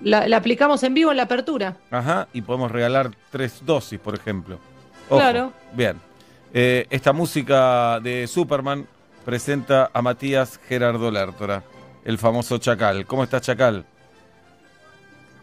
[0.01, 1.75] La, la aplicamos en vivo en la apertura.
[1.91, 4.57] Ajá, y podemos regalar tres dosis, por ejemplo.
[5.09, 5.53] Ojo, Claro.
[5.73, 5.97] Bien.
[6.53, 8.87] Eh, esta música de Superman
[9.25, 11.63] presenta a Matías Gerardo Lertora,
[12.05, 13.05] el famoso Chacal.
[13.05, 13.85] ¿Cómo estás, Chacal?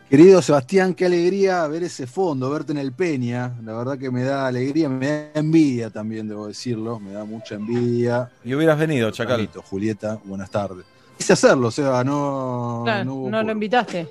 [0.09, 3.57] Querido Sebastián, qué alegría ver ese fondo, verte en el Peña.
[3.65, 7.01] La verdad que me da alegría, me da envidia también, debo decirlo.
[7.01, 8.31] Me da mucha envidia.
[8.45, 9.39] Y hubieras venido, Chacal.
[9.39, 10.87] Carlito, Julieta, buenas tardes.
[11.19, 12.83] Quise hacerlo, Seba, no.
[12.85, 14.07] Claro, no hubo no lo invitaste.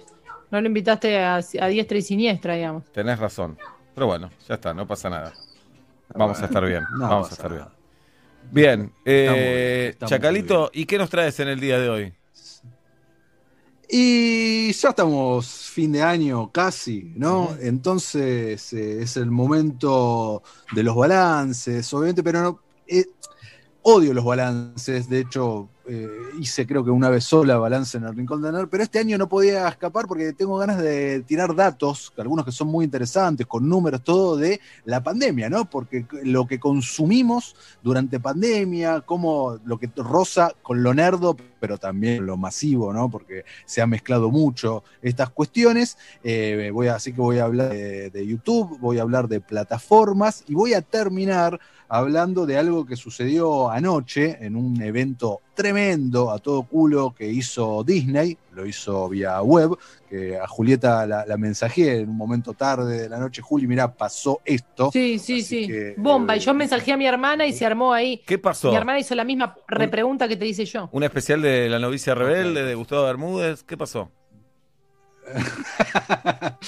[0.51, 2.83] No lo invitaste a, a diestra y siniestra, digamos.
[2.91, 3.57] Tenés razón.
[3.93, 5.33] Pero bueno, ya está, no pasa nada.
[6.13, 6.83] Vamos a estar bien.
[6.91, 7.65] no vamos a estar bien.
[8.51, 12.13] Bien, eh, estamos Chacalito, ¿y qué nos traes en el día de hoy?
[13.89, 17.55] Y ya estamos fin de año casi, ¿no?
[17.59, 20.41] Entonces eh, es el momento
[20.73, 23.05] de los balances, obviamente, pero no, eh,
[23.83, 26.09] odio los balances, de hecho eh,
[26.39, 29.17] hice creo que una vez sola balance en el Rincón de Nerd, pero este año
[29.17, 33.69] no podía escapar porque tengo ganas de tirar datos, algunos que son muy interesantes, con
[33.69, 35.69] números, todo de la pandemia, ¿no?
[35.69, 42.25] Porque lo que consumimos durante pandemia, como lo que roza con lo nerdo, pero también
[42.25, 43.09] lo masivo, ¿no?
[43.09, 45.97] Porque se han mezclado mucho estas cuestiones.
[46.23, 50.43] Eh, voy a, así que voy a hablar de YouTube, voy a hablar de plataformas
[50.47, 56.39] y voy a terminar hablando de algo que sucedió anoche en un evento tremendo a
[56.39, 59.77] todo culo que hizo Disney, lo hizo vía web,
[60.09, 63.93] que a Julieta la, la mensajé en un momento tarde de la noche, Juli, mira,
[63.93, 64.89] pasó esto.
[64.91, 65.67] Sí, sí, sí.
[65.67, 66.35] que, Bomba.
[66.35, 68.21] eh, Y yo mensajé a mi hermana y se armó ahí.
[68.25, 68.69] ¿Qué pasó?
[68.69, 70.89] Mi hermana hizo la misma repregunta que te hice yo.
[70.91, 73.63] ¿Un especial de La novicia rebelde de Gustavo Bermúdez?
[73.63, 74.09] ¿Qué pasó?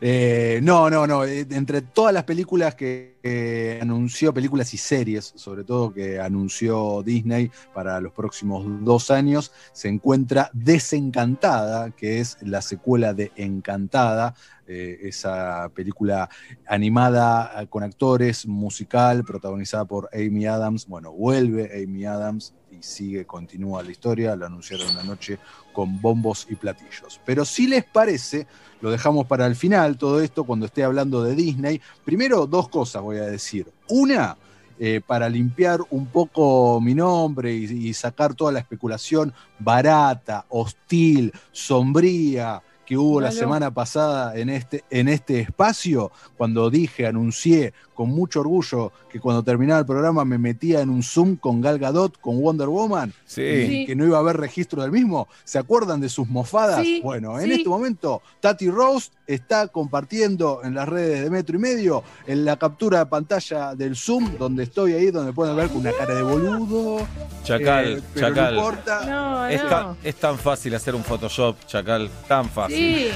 [0.00, 1.24] Eh, no, no, no.
[1.24, 7.50] eh, Entre todas las películas que anunció, películas y series, sobre todo que anunció Disney
[7.74, 14.34] para los próximos dos años, se encuentra Desencantada, que es la secuela de Encantada,
[14.66, 16.28] eh, esa película
[16.66, 20.86] animada con actores, musical, protagonizada por Amy Adams.
[20.86, 24.36] Bueno, vuelve Amy Adams y sigue, continúa la historia.
[24.36, 25.38] Lo anunciaron una noche
[25.72, 27.20] con bombos y platillos.
[27.24, 28.46] Pero si les parece,
[28.80, 31.80] lo dejamos para el final, todo esto, cuando esté hablando de Disney.
[32.04, 33.66] Primero, dos cosas voy a decir.
[33.88, 34.36] Una,
[34.78, 41.32] eh, para limpiar un poco mi nombre y, y sacar toda la especulación barata, hostil,
[41.50, 48.10] sombría que hubo la semana pasada en este, en este espacio, cuando dije, anuncié con
[48.10, 52.16] mucho orgullo que cuando terminaba el programa me metía en un Zoom con Gal Gadot,
[52.20, 53.42] con Wonder Woman, Sí.
[53.42, 55.26] y que no iba a haber registro del mismo.
[55.42, 56.80] ¿Se acuerdan de sus mofadas?
[56.84, 57.52] Sí, bueno, en sí.
[57.54, 62.56] este momento, Tati Rose está compartiendo en las redes de Metro y Medio en la
[62.56, 66.22] captura de pantalla del Zoom, donde estoy ahí, donde pueden ver con una cara de
[66.22, 67.04] boludo.
[67.42, 68.54] Chacal, eh, pero Chacal.
[68.54, 69.04] No importa.
[69.06, 69.68] No, Es, no.
[69.68, 72.08] tan, es tan fácil hacer un Photoshop, Chacal.
[72.28, 72.76] Tan fácil.
[72.76, 73.08] Sí,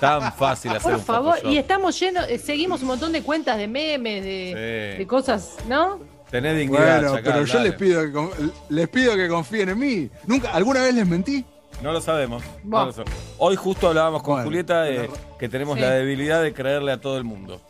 [0.00, 1.34] Tan fácil hacer por un favor.
[1.34, 1.52] Photoshop.
[1.52, 4.98] Y estamos llenos, eh, seguimos un montón de cuentas de memes, de, Sí.
[4.98, 6.00] de cosas, ¿no?
[6.30, 7.32] Tenés dignidad, Bueno, Chacal.
[7.32, 7.68] pero yo dale.
[7.70, 10.10] les pido, que, les pido que confíen en mí.
[10.26, 11.44] ¿Nunca, ¿Alguna vez les mentí?
[11.82, 12.42] No lo sabemos.
[12.64, 12.86] no Buah.
[12.86, 13.14] lo sabemos.
[13.38, 15.82] Hoy justo hablábamos con Bueno, Julieta de que tenemos Sí.
[15.82, 17.60] la debilidad de creerle a todo el mundo.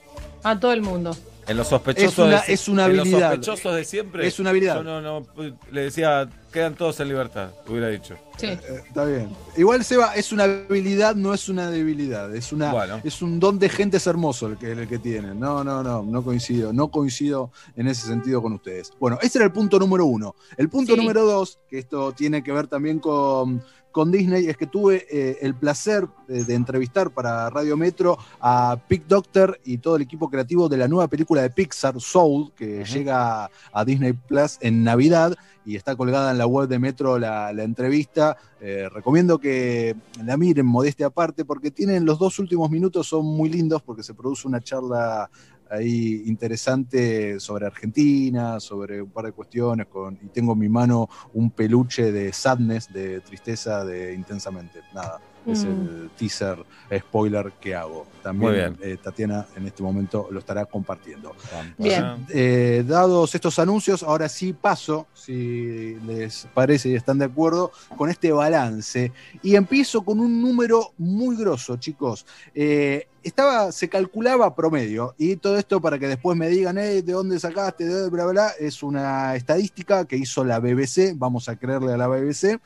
[0.45, 1.17] A todo el mundo.
[1.49, 3.37] En los sospechosos Es una- de, es una en habilidad.
[3.37, 4.27] los sospechosos de siempre.
[4.27, 4.77] Es una habilidad.
[4.77, 5.27] Yo no, no,
[5.73, 8.15] le decía, quedan todos en libertad, hubiera dicho.
[8.37, 8.47] Sí.
[8.47, 9.31] Eh, Está bien.
[9.57, 12.35] Igual, Seba, es una habilidad, no es una debilidad.
[12.35, 13.01] Es, una, Bueno.
[13.03, 15.41] es un don de gente es hermoso el que, el que tienen.
[15.41, 16.73] No, no, no, no coincido.
[16.73, 18.93] No coincido en ese sentido con ustedes.
[19.01, 20.35] Bueno, ese era el punto número uno.
[20.57, 20.99] El punto Sí.
[21.01, 23.63] número dos, que esto tiene que ver también con,
[23.93, 28.79] con Disney, es que tuve eh, el placer de, de entrevistar para Radio Metro a
[28.89, 32.85] Pick Doctor y todo el equipo creativo de la nueva película de Pixar, Soul, que
[32.85, 37.53] llega a Disney Plus en Navidad y está colgada en la web de Metro la,
[37.53, 38.37] la entrevista.
[38.61, 43.49] Eh, recomiendo que la miren, modestia aparte, porque tienen los dos últimos minutos, son muy
[43.49, 45.31] lindos porque se produce una charla
[45.73, 51.09] ahí interesante sobre Argentina, sobre un par de cuestiones, con, y tengo en mi mano
[51.33, 54.81] un peluche de sadness, de tristeza, de intensamente.
[54.95, 55.69] Nada, es Mm.
[55.69, 56.65] el teaser
[56.99, 58.07] spoiler que hago.
[58.23, 58.79] También Muy bien.
[58.83, 61.35] eh, Tatiana en este momento lo estará compartiendo.
[61.77, 62.25] Bien.
[62.29, 68.11] Eh, dados estos anuncios, ahora sí paso, si les parece y están de acuerdo, con
[68.11, 69.11] este balance.
[69.43, 72.25] Y empiezo con un número muy grosso, chicos.
[72.55, 77.13] Eh, estaba, se calculaba promedio, y todo esto para que después me digan, "Eh, ¿de
[77.13, 77.85] dónde sacaste?
[77.85, 78.11] ¿De dónde?
[78.11, 82.07] Bla, bla, bla", es una estadística que hizo la BBC, vamos a creerle a la
[82.09, 82.59] BBC,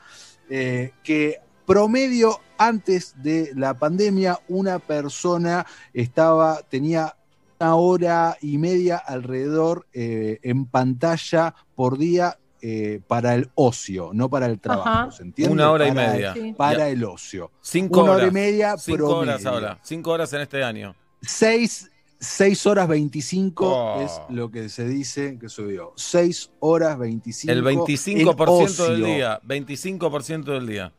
[0.49, 7.15] eh, que promedio antes de la pandemia, una persona estaba, tenía
[7.59, 14.29] una hora y media alrededor eh, en pantalla por día eh, para el ocio, no
[14.29, 14.89] para el trabajo.
[14.89, 15.11] Ajá.
[15.11, 15.53] ¿se entiende?
[15.53, 16.33] Una hora y media.
[16.33, 16.53] Sí.
[16.57, 16.89] Para Ya.
[16.89, 17.51] el ocio.
[17.61, 18.21] Cinco Una horas.
[18.23, 19.19] hora y media Cinco promedio.
[19.21, 19.79] horas ahora.
[19.83, 20.95] Cinco horas en este año.
[21.21, 21.89] Seis,
[22.19, 24.01] seis horas 25 Oh.
[24.01, 25.93] es lo que se dice que subió.
[25.95, 27.51] Seis horas 25.
[27.51, 29.05] El en 25% del ocio.
[29.05, 29.39] día.
[29.43, 30.93] 25% del día.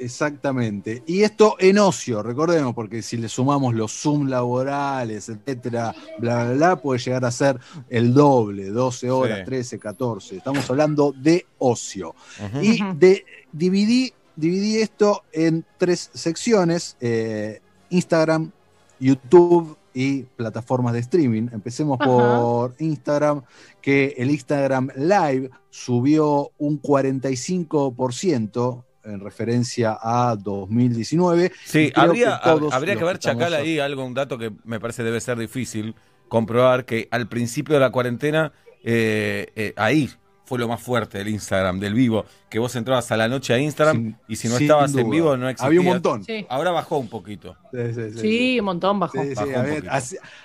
[0.00, 1.02] Exactamente.
[1.06, 6.54] Y esto en ocio, recordemos, porque si le sumamos los Zoom laborales, etcétera, bla, bla,
[6.54, 9.44] bla, puede llegar a ser el doble, 12 horas, Sí.
[9.44, 10.36] 13, 14.
[10.38, 12.14] Estamos hablando de ocio.
[12.62, 17.60] Y de, dividí, dividí esto en tres secciones: eh,
[17.90, 18.50] Instagram,
[18.98, 21.48] YouTube y plataformas de streaming.
[21.52, 22.08] Empecemos Ajá.
[22.10, 23.42] por Instagram,
[23.82, 31.52] que el Instagram Live subió un 45% en referencia a 2019.
[31.64, 35.38] Sí, habría, que habría ver, Chacal, ahí algo, un dato que me parece debe ser
[35.38, 35.94] difícil
[36.28, 38.52] comprobar, que al principio de la cuarentena,
[38.84, 40.10] eh, eh, ahí
[40.44, 43.58] fue lo más fuerte del Instagram, del vivo, que vos entrabas a la noche a
[43.58, 45.66] Instagram Sin- y si no estabas en vivo no existía.
[45.68, 46.24] Había un montón.
[46.24, 46.44] Sí.
[46.48, 47.56] Ahora bajó un poquito.
[47.72, 49.22] Sí, sí, sí, Sí, un montón bajó.
[49.22, 49.84] Sí, sí, Bajó a un ver,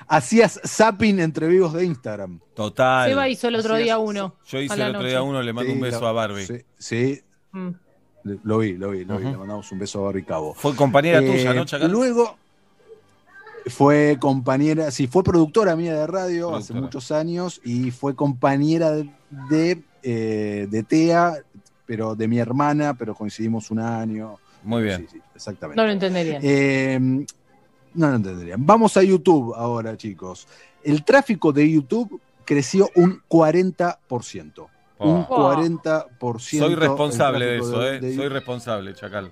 [0.08, 2.40] hacías zapping entre vivos de Instagram.
[2.54, 3.10] Total.
[3.10, 4.36] Seba hizo el otro día uno.
[4.48, 5.08] Yo hice el otro noche.
[5.10, 6.46] día uno, le mando Sí, un beso la- a Barbie.
[6.46, 7.22] Sí, sí,
[7.52, 7.70] Mm.
[8.44, 9.26] Lo vi, lo vi, lo vi.
[9.26, 10.54] Le mandamos un beso a Barbie Cabo.
[10.54, 11.92] Fue compañera Eh, tuya, ¿no, Chacal?
[11.92, 12.38] Luego
[13.68, 19.10] fue compañera, sí, fue productora mía de radio hace muchos años y fue compañera de,
[19.50, 21.34] de, eh, de TEA,
[21.86, 24.36] pero de mi hermana, pero coincidimos un año.
[24.64, 25.02] Muy bien.
[25.02, 25.80] Sí, sí, exactamente.
[25.80, 26.42] No lo entenderían.
[26.44, 27.00] Eh,
[27.94, 28.66] no lo entenderían.
[28.66, 30.48] Vamos a YouTube ahora, chicos.
[30.84, 34.68] El tráfico de YouTube creció un 40%.
[35.00, 35.54] Un Oh.
[35.54, 36.66] 40%.
[36.66, 38.16] Soy responsable de eso, ¿eh?
[38.16, 39.32] Soy responsable, Chacal.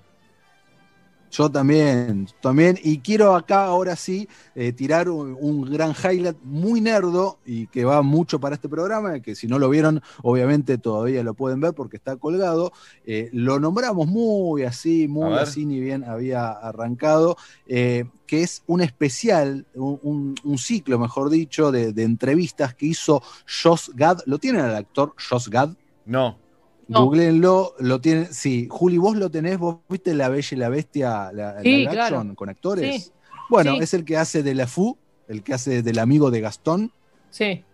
[1.36, 2.78] Yo también, también.
[2.80, 7.84] Y quiero acá ahora sí eh, tirar un, un gran highlight muy nerdo y que
[7.84, 11.72] va mucho para este programa, que si no lo vieron, obviamente todavía lo pueden ver
[11.74, 12.72] porque está colgado.
[13.04, 17.36] Eh, lo nombramos muy así, muy así, ni bien había arrancado,
[17.66, 22.86] eh, que es un especial, un, un- un ciclo, mejor dicho, de, de entrevistas que
[22.86, 23.20] hizo
[23.62, 24.20] Josh Gad.
[24.26, 25.70] ¿Lo tienen al actor Josh Gad?
[26.06, 26.43] No.
[26.88, 28.32] Googleenlo, lo tienen.
[28.32, 32.16] Sí, Juli, vos lo tenés, vos viste La Bella y la Bestia, la, Sí, claro.
[32.18, 33.04] action con actores.
[33.04, 33.10] Sí.
[33.50, 33.78] Bueno, Sí.
[33.82, 34.96] es el que hace de la Fu,
[35.28, 36.92] el que hace del amigo de Gastón.
[37.30, 37.64] Sí.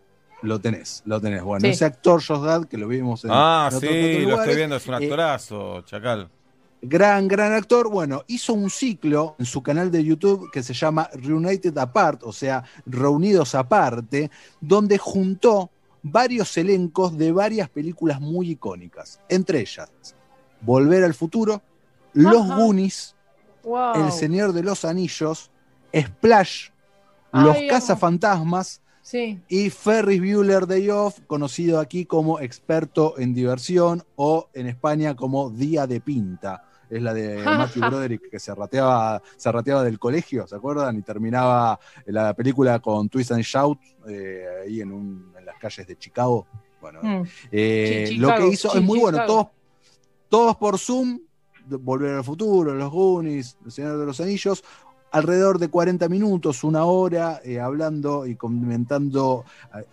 [0.43, 1.43] Lo tenés, lo tenés.
[1.43, 1.73] Bueno, Sí.
[1.73, 3.31] ese actor Josh Gad, que lo vimos en.
[3.33, 6.29] Ah, en sí, otros- otros lo estoy viendo, es un eh, actorazo, Chacal.
[6.83, 7.91] Gran, gran actor.
[7.91, 12.33] Bueno, hizo un ciclo en su canal de YouTube que se llama Reunited Apart, o
[12.33, 14.31] sea, Reunidos Aparte,
[14.63, 15.71] donde juntó
[16.03, 19.21] varios elencos de varias películas muy icónicas.
[19.29, 19.91] Entre ellas,
[20.63, 21.63] Volver al Futuro,
[22.13, 22.57] Los Ajá.
[22.57, 23.15] Goonies,
[23.63, 24.07] Wow.
[24.07, 25.51] El Señor de los Anillos,
[25.95, 26.71] Splash,
[27.33, 27.69] Los Ay.
[27.69, 29.41] Cazafantasmas Sí.
[29.49, 35.51] y Ferris Bueller Day Off, conocido aquí como experto en diversión o en España como
[35.51, 36.65] Día de Pinta.
[36.89, 40.97] Es la de Matthew Broderick que se rateaba, se rateaba del colegio, ¿se acuerdan?
[40.99, 43.79] Y terminaba la película con Twist and Shout
[44.09, 46.47] eh, ahí en, un- las calles de Chicago.
[46.81, 47.23] Bueno, Mm.
[47.53, 49.47] eh, lo que hizo es muy bueno, todos,
[50.29, 51.21] todos por Zoom,
[51.67, 54.65] Volver al Futuro, Los Goonies, El Señor de los Anillos,
[55.11, 59.45] alrededor de 40 minutos, una hora, eh, hablando y comentando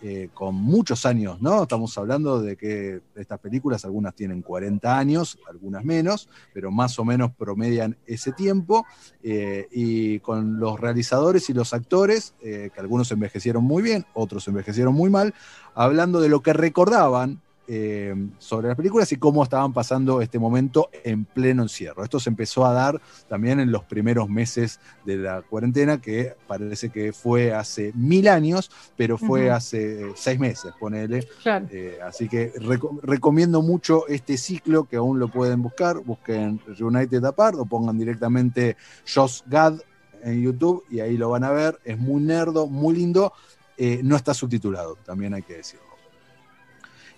[0.01, 1.63] eh, con muchos años, ¿no?
[1.63, 7.05] Estamos hablando de que estas películas, algunas tienen 40 años, algunas menos, pero más o
[7.05, 8.85] menos promedian ese tiempo,
[9.23, 14.93] eh, y con los realizadores y los actores, que algunos envejecieron muy bien, otros envejecieron
[14.93, 15.33] muy mal,
[15.73, 20.89] hablando de lo que recordaban eh, sobre las películas y cómo estaban pasando este momento
[21.03, 22.03] en pleno encierro.
[22.03, 26.89] Esto se empezó a dar también en los primeros meses de la cuarentena, que parece
[26.89, 31.27] que fue hace mil años, pero fue hace seis meses, ponele.
[31.43, 31.67] Claro.
[31.71, 35.97] Eh, así que reco- recomiendo mucho este ciclo que aún lo pueden buscar.
[35.99, 38.77] Busquen Reunited Apart o pongan directamente
[39.13, 39.79] Josh Gad
[40.23, 41.79] en YouTube y ahí lo van a ver.
[41.83, 43.33] Es muy nerdo, muy lindo.
[43.77, 45.86] Eh, no está subtitulado, también hay que decirlo.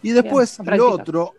[0.01, 1.34] Y después Bien, lo otro,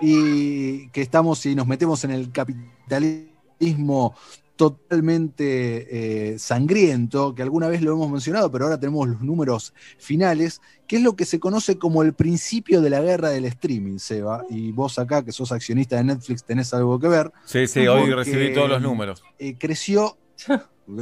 [0.00, 4.14] y que estamos y nos metemos en el capitalismo
[4.60, 10.60] totalmente eh, sangriento, que alguna vez lo hemos mencionado, pero ahora tenemos los números finales,
[10.86, 14.44] que es lo que se conoce como el principio de la guerra del streaming, Seba.
[14.50, 17.32] Y vos acá, que sos accionista de Netflix, tenés algo que ver.
[17.46, 19.22] Sí, sí, hoy recibí todos los números.
[19.38, 20.18] eh, creció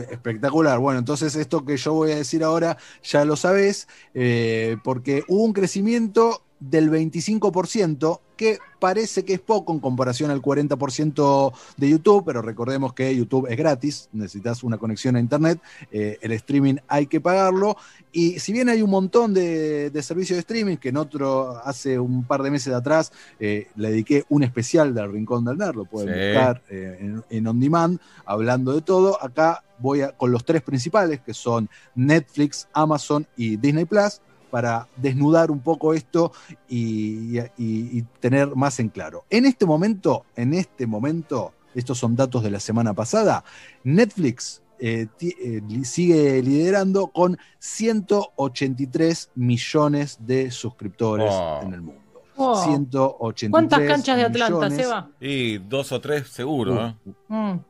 [0.08, 0.78] espectacular.
[0.78, 5.42] Bueno, entonces esto que yo voy a decir ahora ya lo sabés, eh, porque hubo
[5.42, 12.22] un crecimiento del 25%, que parece que es poco en comparación al 40% de YouTube,
[12.24, 15.60] pero recordemos que YouTube es gratis, necesitas una conexión a Internet,
[15.90, 17.76] eh, el streaming hay que pagarlo,
[18.12, 21.98] y si bien hay un montón de, de servicios de streaming, que en otro, hace
[21.98, 25.84] un par de meses atrás, eh, le dediqué un especial del Rincón del Nerd, lo
[25.84, 26.14] pueden Sí.
[26.14, 30.62] buscar eh, en, en On Demand, hablando de todo, acá voy a, con los tres
[30.62, 36.32] principales, que son Netflix, Amazon y Disney Plus, para desnudar un poco esto
[36.68, 39.24] y, y- y tener más en claro.
[39.30, 43.44] En este momento, en este momento, estos son datos de la semana pasada,
[43.84, 51.60] Netflix eh, eh, sigue liderando con 183 millones de suscriptores Oh.
[51.62, 52.02] en el mundo.
[52.36, 52.62] Oh.
[52.64, 54.78] 183 ¿Cuántas canchas de Atlanta, millones.
[54.86, 55.10] Seba?
[55.20, 56.78] Y dos o tres seguro, Uh.
[56.86, 56.94] ¿eh?
[57.28, 57.60] Mm.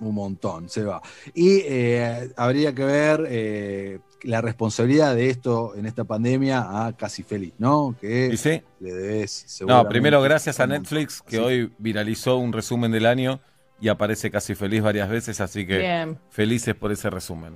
[0.00, 1.00] Un montón, se va.
[1.34, 7.22] Y eh, habría que ver eh, la responsabilidad de esto en esta pandemia a Casi
[7.22, 7.96] Feliz, ¿no?
[8.00, 8.62] Que ¿Y sí?
[8.80, 10.66] le debes No, primero gracias a.
[10.66, 11.42] Netflix que Sí.
[11.42, 13.40] hoy viralizó un resumen del año
[13.80, 16.18] y aparece casi feliz varias veces, así que Bien.
[16.30, 17.54] felices por ese resumen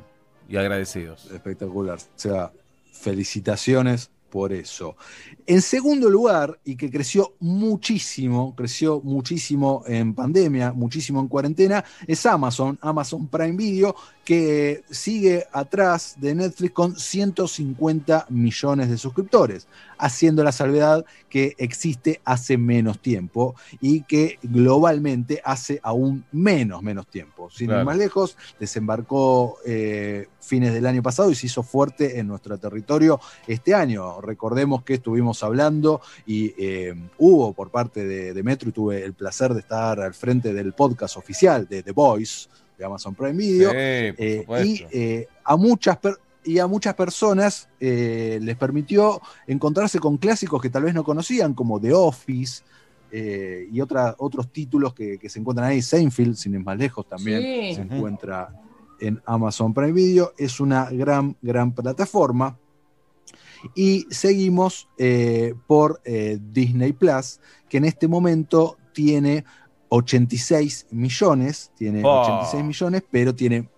[0.49, 1.31] y agradecidos.
[1.33, 1.99] Espectacular.
[1.99, 2.53] O sea,
[2.93, 4.97] felicitaciones por eso.
[5.47, 12.25] En segundo lugar, y que creció muchísimo, creció muchísimo en pandemia, muchísimo en cuarentena, es
[12.25, 13.95] Amazon, Amazon Prime Video,
[14.25, 19.69] que sigue atrás de Netflix con 150 millones de suscriptores,
[19.99, 27.07] haciendo la salvedad que existe hace menos tiempo y que globalmente hace aún menos, menos
[27.07, 27.51] tiempo.
[27.51, 32.29] Sin ir más lejos, desembarcó eh, fines del año pasado y se hizo fuerte en
[32.29, 34.22] nuestro territorio este año.
[34.23, 39.13] Recordemos que estuvimos hablando y eh, hubo por parte de, de Metro y tuve el
[39.15, 43.71] placer de estar al frente del podcast oficial de The Voice de Amazon Prime Video.
[43.71, 43.81] Sí, por
[44.27, 44.85] Eh, supuesto.
[44.85, 50.61] y eh, a muchas per- y a muchas personas eh, les permitió encontrarse con clásicos
[50.61, 52.63] que tal vez no conocían, como The Office,
[53.13, 55.81] eh, y otra- otros títulos que, que se encuentran ahí.
[55.83, 57.75] Seinfeld, sin ir más lejos, también Sí.
[57.77, 58.49] se encuentra
[58.99, 60.33] en Amazon Prime Video.
[60.37, 62.59] Es una gran, gran plataforma.
[63.75, 69.45] Y seguimos eh, por eh, Disney Plus, que en este momento tiene
[69.89, 72.23] 86 millones, tiene Oh.
[72.23, 73.69] 86 millones, pero tiene,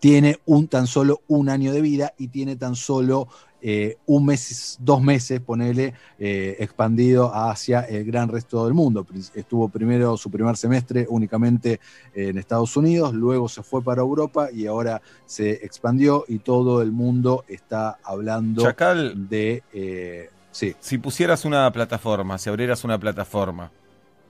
[0.00, 3.28] tiene un, tan solo un año de vida y tiene tan solo
[3.60, 9.06] eh, un mes, dos meses, ponele, eh, expandido hacia el gran resto del mundo.
[9.34, 11.80] Estuvo primero su primer semestre únicamente
[12.14, 16.92] en Estados Unidos, luego se fue para Europa y ahora se expandió y todo el
[16.92, 19.62] mundo está hablando Chacal, de...
[19.72, 20.74] eh, sí.
[20.80, 23.70] si pusieras una plataforma, si abrieras una plataforma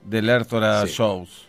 [0.05, 0.93] de Lertora Sí.
[0.93, 1.47] Shows,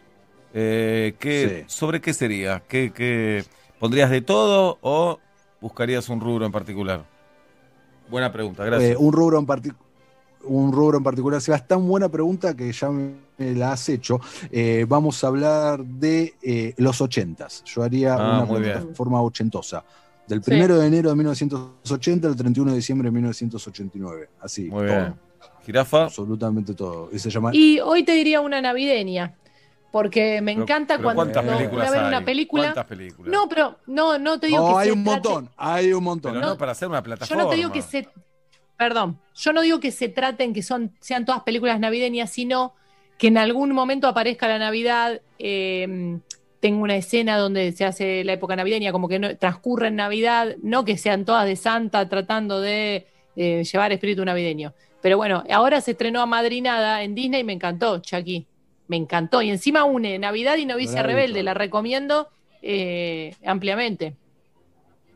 [0.52, 2.62] eh, ¿qué- ¿sobre qué sería?
[2.69, 3.44] ¿Qué, qué-
[3.78, 5.19] pondrías de todo o
[5.61, 7.05] buscarías un rubro en particular?
[8.11, 8.93] Buena pregunta, gracias.
[8.93, 9.47] Eh, un rubro en
[10.45, 11.41] un rubro en particular.
[11.41, 13.15] Sebas, tan buena pregunta que ya me
[13.55, 14.20] la has hecho.
[14.51, 17.62] Eh, vamos a hablar de eh, los ochentas.
[17.65, 19.85] Yo haría Ah, una plataforma ochentosa.
[20.27, 20.51] Del Sí.
[20.51, 24.28] primero de enero de 1980 al 31 de diciembre de 1989.
[24.41, 24.62] Así.
[24.70, 24.97] Muy todo.
[24.97, 25.15] bien.
[25.66, 26.05] Jirafa.
[26.05, 27.11] Absolutamente todo.
[27.12, 27.51] Y se llama.
[27.53, 29.35] Y hoy te diría una navideña,
[29.90, 32.08] porque me Pero- encanta pero cuando ¿cuántas voy a ver hay?
[32.08, 32.62] una película.
[32.64, 33.32] ¿Cuántas películas?
[33.32, 35.50] No, pero no, no te digo No, que hay se un trate- montón.
[35.56, 36.32] Hay un montón.
[36.34, 37.42] Pero no, para hacer una Yo plataforma.
[37.42, 38.08] no te digo que se.
[38.76, 42.74] Perdón, yo no digo que se traten que son, sean todas películas navideñas, sino
[43.18, 45.20] que en algún momento aparezca la Navidad.
[45.38, 46.18] eh,
[46.60, 50.56] tengo una escena donde se hace la época navideña, como que no, transcurre en Navidad,
[50.62, 54.74] no que sean todas de Santa tratando de eh, llevar espíritu navideño.
[55.00, 58.46] Pero bueno, ahora se estrenó a Madrinada en Disney y me encantó, Chucky.
[58.90, 59.40] Me encantó.
[59.40, 62.28] Y encima une Navidad y Novicia Rebelde, la recomiendo
[62.60, 64.16] eh, ampliamente.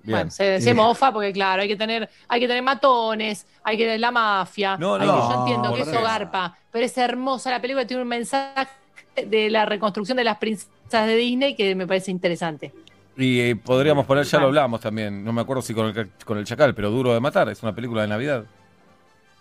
[0.05, 0.19] Bien.
[0.19, 3.83] Bueno, se, se mofa porque claro, hay que tener, hay que tener matones, hay que
[3.83, 4.77] tener la mafia.
[4.77, 8.09] No, no, yo entiendo que ¿por eso garpa, pero es hermosa la película, tiene un
[8.09, 8.71] mensaje
[9.17, 12.73] de la reconstrucción de las princesas de Disney que me parece interesante.
[13.17, 16.39] Y eh, podríamos poner, ya lo hablamos también, no me acuerdo si con el, con
[16.39, 18.45] el Chacal, pero Duro de Matar, es una película de Navidad.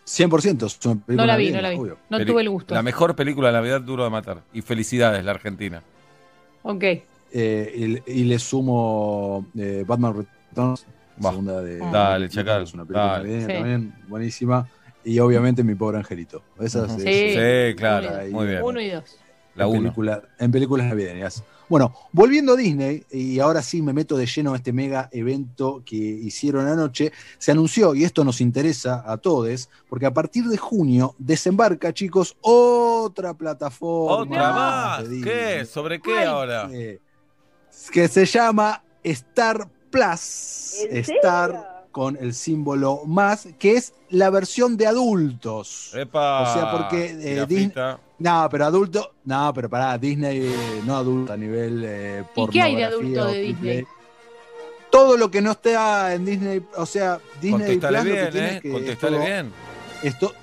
[0.06, 0.66] 100%.
[0.66, 1.78] es una película No la vi, no la vi.
[1.78, 1.98] obvio.
[2.10, 2.74] No Peli- tuve el gusto.
[2.74, 4.42] La mejor película de Navidad, Duro de Matar.
[4.54, 5.82] Y felicidades, la Argentina.
[6.64, 6.84] Ok.
[7.36, 10.14] Eh, y, y le sumo eh, Batman
[10.52, 10.86] Returns,
[11.20, 11.78] segunda de.
[11.80, 13.42] Dale, Chacal, Es una película dale.
[13.42, 13.48] Sí.
[13.48, 14.68] también, buenísima.
[15.06, 16.44] Y obviamente Mi Pobre Angelito.
[16.60, 17.02] Esas Sí.
[17.34, 18.62] Sí, claro, muy bien.
[18.64, 19.18] Uno y dos.
[19.56, 19.80] La en, uno.
[19.82, 21.44] película- en películas navideñas.
[21.74, 25.82] Bueno, volviendo a Disney, y ahora sí me meto de lleno a este mega evento
[25.84, 30.58] que hicieron anoche, se anunció, y esto nos interesa a todos, porque a partir de
[30.58, 34.18] junio desembarca, chicos, otra plataforma.
[34.18, 35.10] Otra más.
[35.10, 35.66] de Disney, ¿Qué?
[35.66, 36.70] ¿Sobre qué ahora?
[36.72, 37.02] eh,
[37.92, 40.76] que se llama Star Plus.
[40.92, 45.90] Star con el símbolo más, que es la versión de adultos.
[45.96, 46.42] Epa.
[46.44, 47.46] O sea, porque eh.
[47.48, 47.74] Disney.
[48.20, 49.14] No, pero adulto.
[49.26, 51.84] No, pero pará, Disney eh, no adulto a nivel.
[51.86, 53.42] Eh, ¿Y qué hay de adulto de.
[53.42, 53.86] Disney?
[54.92, 58.32] Todo lo que no está en Disney, o sea, Disney Contestale Plus lo que bien,
[58.32, 58.56] tiene ¿eh?
[58.58, 59.54] es que Contestale es todo- bien.
[60.04, 60.34] Esto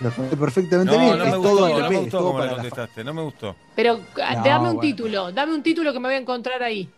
[0.00, 1.18] lo conté perfectamente No, bien.
[1.18, 3.56] no es me todo gustó, LP, no me es gustó todo contestaste, no me gustó.
[3.74, 4.80] Pero ah, No, dame un bueno.
[4.80, 6.90] título, dame un título que me voy a encontrar ahí.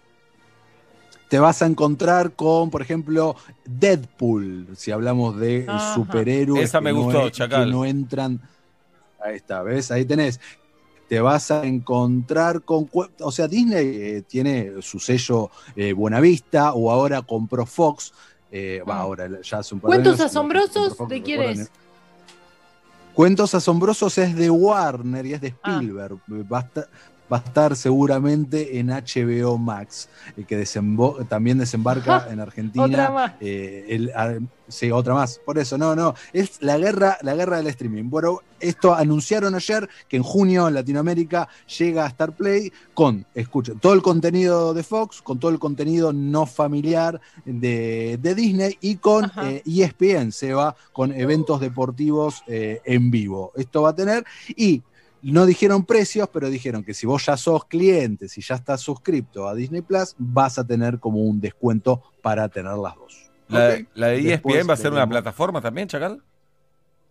[1.29, 5.95] te vas a encontrar con, por ejemplo, Deadpool, si hablamos de Ajá.
[5.95, 6.65] superhéroes.
[6.65, 8.41] Esa que me no gustó, que no entran.
[9.25, 9.91] Ahí está, ¿ves?
[9.91, 10.41] Ahí tenés.
[11.09, 12.89] Te vas a encontrar con.
[13.21, 18.13] O sea, Disney eh, tiene su sello eh, Buenavista o ahora compró Fox.
[18.51, 21.43] eh, va, ahora ya hace un par de Cuentos años, asombrosos, Fox, ¿de ¿lo quién
[21.43, 21.71] es?
[23.15, 25.75] Cuentos asombrosos es de Warner y es de Ah.
[25.77, 26.19] Spielberg.
[26.51, 26.89] Va, a estar,
[27.33, 32.85] va a estar seguramente en HBO Max, eh, que desembo- también desembarca en Argentina.
[32.85, 33.33] Otra más.
[33.41, 34.35] Eh, el- ah,
[34.69, 35.39] sí, otra más.
[35.45, 36.15] Por eso, no, no.
[36.33, 38.11] Es la guerra, la guerra del streaming.
[38.11, 43.79] Bueno, esto anunciaron ayer que en junio en Latinoamérica llega a Star Play con, escuchen,
[43.79, 48.97] todo el contenido de Fox, con todo el contenido no familiar de, de Disney y
[48.97, 49.51] con Ajá.
[49.51, 53.53] eh, ESPN se va con eventos deportivos en vivo.
[53.57, 54.25] Esto va a tener
[54.55, 54.83] y
[55.23, 59.49] no dijeron precios, pero dijeron que si vos ya sos cliente, si ya estás suscripto
[59.49, 63.31] a Disney Plus, vas a tener como un descuento para tener las dos.
[63.49, 63.75] ¿La, de
[64.19, 66.23] E Después ESPN va a ser una plataforma también, Chacal?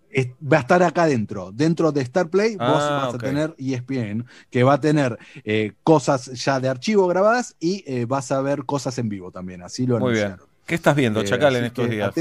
[0.09, 3.55] Es- va a estar acá dentro, dentro de Star Play, vos Ah, vas a tener
[3.57, 8.41] ESPN, que va a tener eh, cosas ya de archivo grabadas y eh, vas a
[8.41, 10.25] ver cosas en vivo también, así lo Muy bien.
[10.25, 10.47] anunciaron.
[10.65, 12.13] ¿Qué estás viendo, Eh, Chacal, en estos días?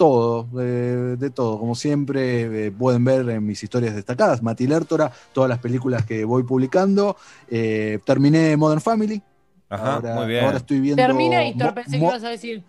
[0.00, 5.12] Todo, de, de todo, como siempre, eh, pueden ver en mis historias destacadas, Mati Lertora,
[5.34, 7.18] todas las películas que voy publicando.
[7.50, 9.20] Eh, terminé Modern Family.
[9.68, 10.44] Ajá, ahora, muy bien.
[10.46, 11.02] ahora estoy viendo.
[11.02, 12.62] Terminator, Mo- pensé que ibas a decir.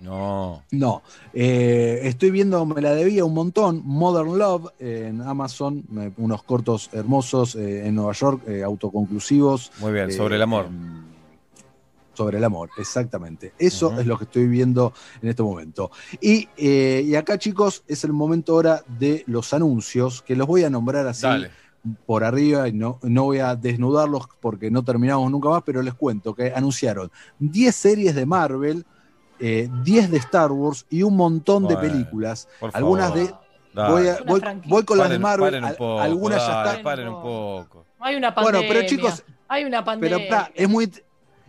[0.00, 0.62] No.
[0.70, 1.02] No.
[1.34, 6.88] Eh, estoy viendo, me la debía un montón, Modern Love en Amazon, me- unos cortos
[6.94, 9.72] hermosos eh, en Nueva York, eh, autoconclusivos.
[9.80, 10.68] Muy bien, eh, sobre el amor.
[12.18, 13.52] Sobre el amor, exactamente.
[13.60, 14.92] Eso es lo que estoy viendo
[15.22, 15.92] en este momento.
[16.20, 20.64] Y, eh, y acá, chicos, es el momento ahora de los anuncios, que los voy
[20.64, 21.50] a nombrar así Dale.
[22.06, 25.94] por arriba y no, no voy a desnudarlos porque no terminamos nunca más, pero les
[25.94, 27.08] cuento que anunciaron
[27.38, 28.84] 10 series de Marvel,
[29.38, 32.48] eh, 10 de Star Wars y un montón de Bueno, películas.
[32.58, 33.26] por Algunas favor.
[33.28, 33.34] de...
[33.74, 34.18] Voy, a-
[34.66, 36.82] voy- con las de Marvel, paren un al- poco, algunas ya están.
[36.82, 37.86] Paren un poco.
[38.00, 38.68] Hay una Bueno, pandemia.
[38.68, 40.16] pero chicos, hay una pandemia.
[40.18, 40.90] Pero pa, es muy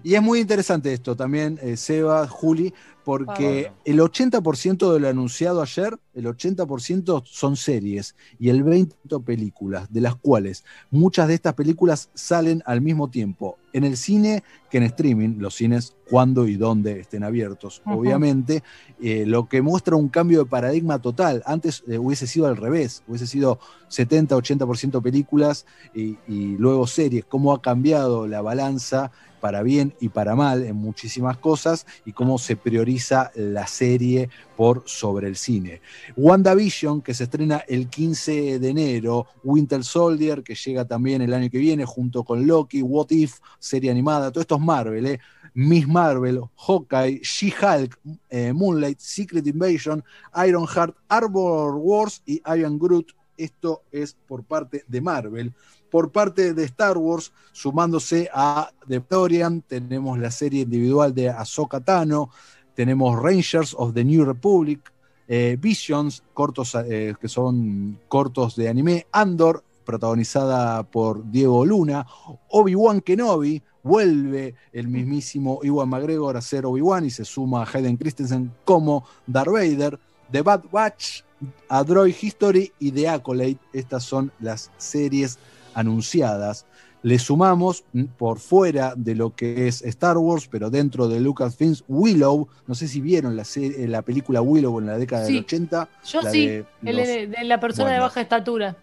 [0.03, 2.73] y es muy interesante esto también, eh, Seba, Juli,
[3.03, 9.91] porque el 80% de lo anunciado ayer, el 80% son series y el 20% películas,
[9.91, 14.77] de las cuales muchas de estas películas salen al mismo tiempo en el cine que
[14.77, 18.63] en streaming, los cines cuando y dónde estén abiertos, obviamente,
[19.01, 21.41] eh, lo que muestra un cambio de paradigma total.
[21.47, 23.59] Antes eh, hubiese sido al revés, hubiese sido
[23.89, 25.65] 70-80% películas
[25.95, 30.75] y, y luego series, cómo ha cambiado la balanza para bien y para mal en
[30.75, 35.81] muchísimas cosas y cómo se prioriza la serie por sobre el cine.
[36.15, 41.49] WandaVision, que se estrena el 15 de enero, Winter Soldier, que llega también el año
[41.49, 45.19] que viene junto con Loki, What If, serie animada, todo esto es Marvel, ¿eh?
[45.53, 47.99] Miss Marvel, Hawkeye, She-Hulk,
[48.29, 50.03] eh, Moonlight, Secret Invasion,
[50.47, 53.11] Ironheart, Arbor Wars y Iron Groot.
[53.35, 55.53] Esto es por parte de Marvel.
[55.89, 61.79] Por parte de Star Wars, sumándose a The Mandalorian, tenemos la serie individual de Ahsoka
[61.79, 62.29] Tano,
[62.75, 64.91] tenemos Rangers of the New Republic,
[65.27, 72.05] eh, Visions, cortos eh, que son cortos de anime, Andor, protagonizada por Diego Luna,
[72.49, 77.97] Obi-Wan Kenobi, vuelve el mismísimo Iwan McGregor a ser Obi-Wan y se suma a Hayden
[77.97, 79.99] Christensen como Darth Vader,
[80.31, 81.23] The Bad Batch,
[81.69, 83.61] A Droid History y The Acolyte.
[83.73, 85.39] Estas son las series
[85.73, 86.65] anunciadas.
[87.01, 91.85] Le sumamos mm, por fuera de lo que es Star Wars, pero dentro de Lucasfilms,
[91.87, 92.47] Willow.
[92.67, 95.33] No sé si vieron la, serie- la película Willow en la década Sí.
[95.35, 95.89] del 80.
[96.05, 98.75] Yo la sí, de el los- de, de la persona de baja estatura.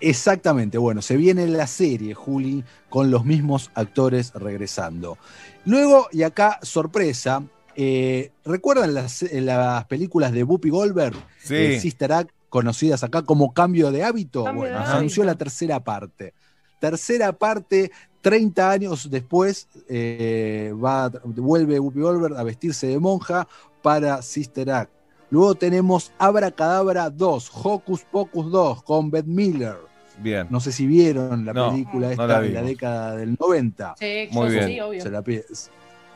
[0.00, 5.16] Exactamente, bueno, se viene la serie, Juli, con los mismos actores regresando.
[5.64, 7.42] Luego, y acá, sorpresa,
[7.76, 11.16] eh, ¿recuerdan las, eh, las películas de Whoopi Goldberg?
[11.42, 11.54] Sí.
[11.54, 14.44] Eh, Sister Act, conocidas acá como Cambio de Hábito.
[14.44, 14.96] Cambio bueno, de hábito.
[14.96, 16.32] anunció la tercera parte.
[16.80, 17.90] Tercera parte,
[18.22, 23.46] 30 años después, eh, va, vuelve Whoopi Goldberg a vestirse de monja
[23.82, 24.90] para Sister Act.
[25.30, 29.76] Luego tenemos Abracadabra 2, Hocus Pocus 2, con Beth Miller.
[30.22, 30.46] Bien.
[30.48, 33.94] No sé si vieron la No, película no esta la de la década del 90.
[33.98, 34.66] Sí, Muy bien.
[34.68, 35.02] sí, obvio.
[35.02, 35.42] Se la pi-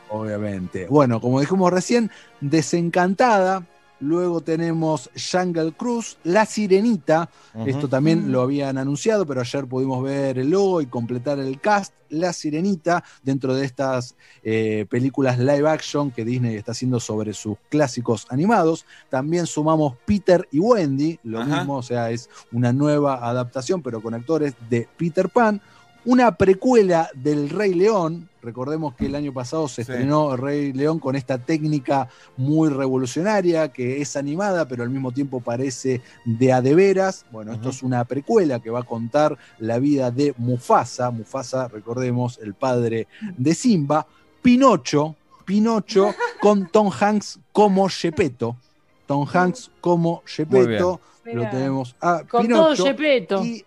[0.09, 0.87] Obviamente.
[0.87, 2.09] Bueno, como dijimos recién,
[2.41, 3.63] Desencantada.
[4.01, 7.29] Luego tenemos Jungle Cruise, La Sirenita.
[7.67, 11.93] Esto también lo habían anunciado, pero ayer pudimos ver el logo y completar el cast.
[12.09, 17.57] La Sirenita, dentro de estas eh, películas live action que Disney está haciendo sobre sus
[17.69, 18.85] clásicos animados.
[19.09, 24.15] También sumamos Peter y Wendy, lo mismo, o sea, es una nueva adaptación, pero con
[24.15, 25.61] actores de Peter Pan.
[26.03, 28.30] Una precuela del Rey León.
[28.41, 29.91] Recordemos que el año pasado se Sí.
[29.91, 35.11] estrenó El Rey León con esta técnica muy revolucionaria que es animada, pero al mismo
[35.11, 37.25] tiempo parece de a de veras.
[37.31, 41.11] Bueno, esto es una precuela que va a contar la vida de Mufasa.
[41.11, 43.07] Mufasa, recordemos, el padre
[43.37, 44.07] de Simba.
[44.41, 45.15] Pinocho,
[45.45, 48.57] Pinocho con Tom Hanks como Gepetto.
[49.05, 50.99] Tom Hanks como Gepetto.
[51.25, 52.75] Lo tenemos a Con Pinocho.
[52.75, 53.45] todo Gepetto.
[53.45, 53.63] Y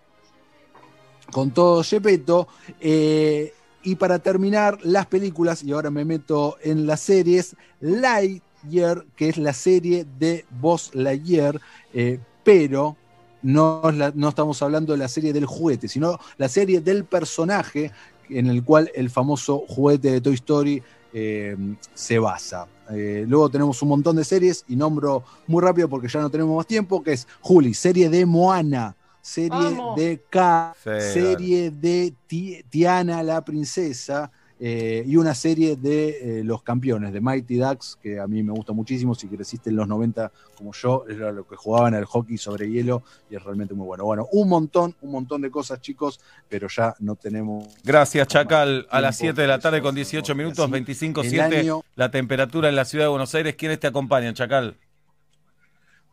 [1.31, 2.47] con todo Gepetto.
[2.79, 3.53] eh,
[3.85, 9.37] y para terminar, las películas, y ahora me meto en las series, Lightyear, que es
[9.37, 11.61] la serie de Buzz Lightyear,
[11.93, 12.97] eh, pero
[13.43, 13.83] no,
[14.15, 17.91] no estamos hablando de la serie del juguete, sino la serie del personaje
[18.29, 20.81] en el cual el famoso juguete de Toy Story
[21.13, 21.55] eh,
[21.93, 22.67] se basa.
[22.91, 26.57] Eh, luego tenemos un montón de series y nombro muy rápido porque ya no tenemos
[26.57, 28.95] más tiempo, que es Juli, serie de Moana,
[29.25, 29.95] serie Vamos.
[29.95, 36.43] de K, Sí, serie de Ti- Tiana la princesa eh, y una serie de eh,
[36.43, 39.87] los campeones, de Mighty Ducks, que a mí me gusta muchísimo, si creciste en los
[39.87, 43.85] 90 como yo, era lo que jugaban al hockey sobre hielo y es realmente muy
[43.85, 44.05] bueno.
[44.05, 47.67] Bueno, un montón, un montón de cosas chicos, pero ya no tenemos...
[47.83, 48.87] Gracias, Chacal.
[48.91, 52.09] A las Tiempo, 7 de la tarde con 18 así, minutos, el 25.7, año- la
[52.11, 53.55] temperatura en la ciudad de Buenos Aires.
[53.55, 54.77] ¿Quiénes te acompañan, Chacal?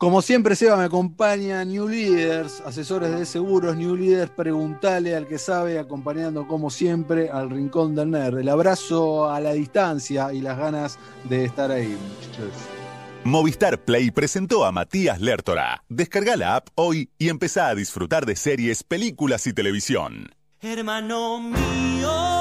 [0.03, 5.39] Como siempre, Seba me acompaña New Leaders, asesores de seguros, New Leaders, preguntale al que
[5.39, 8.39] sabe, acompañando como siempre al rincón del nerd.
[8.39, 12.53] El abrazo a la distancia y las ganas de estar ahí, muchachos.
[13.23, 15.85] Movistar Play presentó a Matías Lertora.
[15.89, 20.35] Descarga la app hoy y empezá a disfrutar de series, películas y televisión.
[20.61, 22.32] Hermano mío,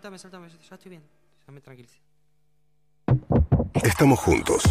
[0.00, 1.02] Soltame, soltame, ya estoy bien.
[1.46, 2.00] Ya me tranquilicé.
[3.82, 4.62] Estamos juntos.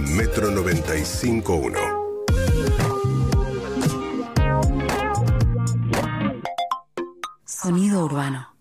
[0.00, 1.78] Metro 95.1.
[7.44, 8.52] Sonido urbano.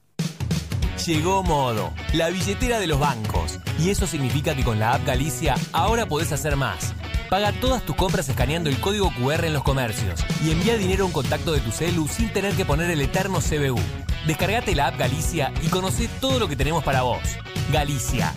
[1.04, 3.60] Llegó Modo, la billetera de los bancos.
[3.80, 6.94] Y eso significa que con la app Galicia ahora podés hacer más.
[7.32, 11.08] Paga todas tus compras escaneando el código QR en los comercios y envía dinero a
[11.08, 13.82] un contacto de tu celu sin tener que poner el eterno CBU.
[14.26, 17.20] Descargate la app Galicia y conoce todo lo que tenemos para vos.
[17.72, 18.34] Galicia.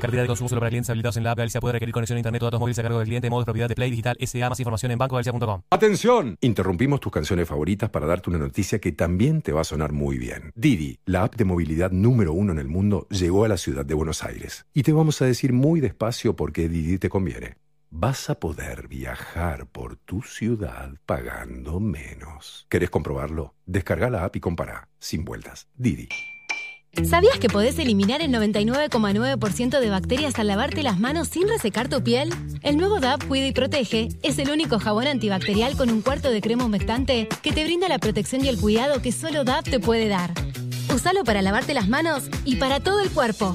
[0.00, 2.18] Cartera de consumo solo para clientes habilitados en la app Galicia puede requerir conexión a
[2.18, 3.30] internet o datos móviles a cargo del cliente.
[3.30, 4.48] Modo propiedad de Play Digital SA.
[4.50, 5.62] Más información en bancogalicia.com.
[5.70, 6.36] ¡Atención!
[6.40, 10.18] Interrumpimos tus canciones favoritas para darte una noticia que también te va a sonar muy
[10.18, 10.50] bien.
[10.56, 13.94] Didi, la app de movilidad número uno en el mundo, llegó a la ciudad de
[13.94, 14.66] Buenos Aires.
[14.74, 17.63] Y te vamos a decir muy despacio por qué Didi te conviene.
[17.96, 22.66] Vas a poder viajar por tu ciudad pagando menos.
[22.68, 23.54] ¿Querés comprobarlo?
[23.66, 25.68] Descarga la app y compara, sin vueltas.
[25.76, 26.08] Didi.
[27.08, 32.02] ¿Sabías que podés eliminar el 99,9% de bacterias al lavarte las manos sin resecar tu
[32.02, 32.34] piel?
[32.62, 36.40] El nuevo DAP Cuida y Protege es el único jabón antibacterial con un cuarto de
[36.40, 40.08] crema humectante que te brinda la protección y el cuidado que solo DAP te puede
[40.08, 40.34] dar.
[40.92, 43.54] Usalo para lavarte las manos y para todo el cuerpo.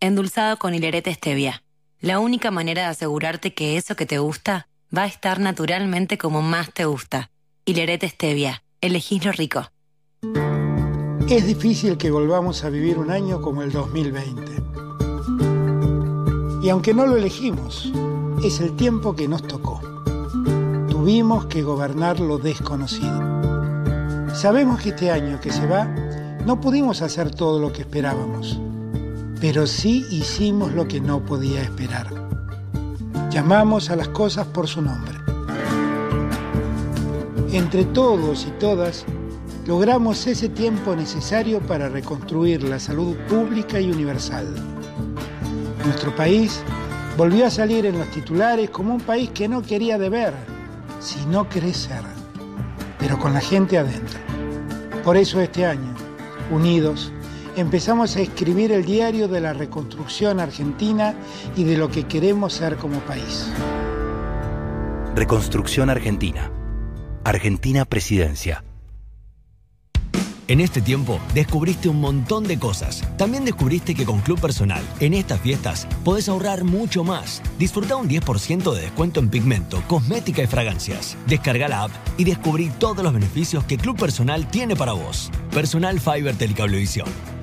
[0.00, 1.62] endulzado con hilerete stevia.
[2.00, 6.42] La única manera de asegurarte que eso que te gusta va a estar naturalmente como
[6.42, 7.30] más te gusta.
[7.64, 8.62] Hilerete stevia.
[8.80, 9.70] Elegís lo rico.
[11.28, 14.62] Es difícil que volvamos a vivir un año como el 2020.
[16.62, 17.92] Y aunque no lo elegimos,
[18.42, 19.80] es el tiempo que nos tocó.
[20.88, 23.18] Tuvimos que gobernar lo desconocido.
[24.34, 25.84] Sabemos que este año que se va,
[26.46, 28.58] no pudimos hacer todo lo que esperábamos,
[29.40, 32.08] pero sí hicimos lo que no podía esperar.
[33.30, 35.14] Llamamos a las cosas por su nombre.
[37.52, 39.04] Entre todos y todas,
[39.66, 44.46] logramos ese tiempo necesario para reconstruir la salud pública y universal.
[45.84, 46.60] Nuestro país
[47.16, 50.34] volvió a salir en los titulares como un país que no quería deber,
[51.00, 52.02] sino crecer,
[52.98, 54.18] pero con la gente adentro.
[55.04, 55.94] Por eso este año,
[56.50, 57.12] unidos,
[57.60, 61.14] empezamos a escribir el diario de la reconstrucción argentina
[61.56, 63.50] y de lo que queremos ser como país.
[65.14, 66.50] Reconstrucción Argentina.
[67.24, 68.64] Argentina Presidencia.
[70.48, 73.04] En este tiempo descubriste un montón de cosas.
[73.18, 77.42] También descubriste que con Club Personal, en estas fiestas, podés ahorrar mucho más.
[77.58, 81.18] Disfruta un 10% de descuento en pigmento, cosmética y fragancias.
[81.26, 85.30] Descarga la app y descubrí todos los beneficios que Club Personal tiene para vos.
[85.50, 87.37] Personal Fiber Telecablevisión.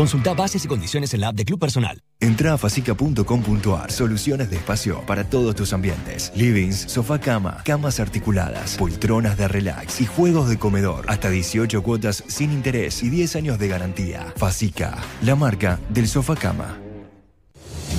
[0.00, 2.02] Consulta bases y condiciones en la app de Club Personal.
[2.20, 3.92] Entra a facica.com.ar.
[3.92, 6.32] Soluciones de espacio para todos tus ambientes.
[6.34, 11.04] Livings, sofá cama, camas articuladas, poltronas de relax y juegos de comedor.
[11.06, 14.32] Hasta 18 cuotas sin interés y 10 años de garantía.
[14.36, 16.78] Facica, la marca del sofá cama.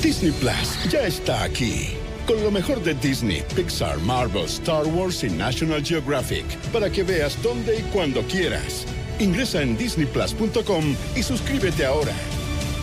[0.01, 1.89] Disney Plus ya está aquí.
[2.25, 6.45] Con lo mejor de Disney, Pixar, Marvel, Star Wars y National Geographic.
[6.73, 8.87] Para que veas dónde y cuando quieras.
[9.21, 12.13] Ingresa en disneyplus.com y suscríbete ahora.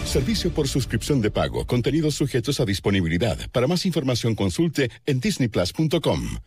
[0.04, 1.66] Servicio por suscripción de pago.
[1.66, 3.36] Contenidos sujetos a disponibilidad.
[3.50, 6.38] Para más información consulte en disneyplus.com.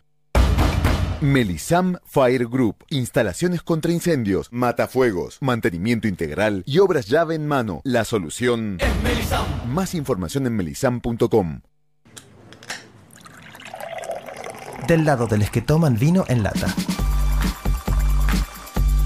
[1.20, 2.84] Melisam Fire Group.
[2.90, 7.80] Instalaciones contra incendios, matafuegos, mantenimiento integral y obras llave en mano.
[7.84, 8.78] La solución.
[9.68, 11.60] Más información en melisam.com.
[14.86, 16.74] del lado de los que toman vino en lata.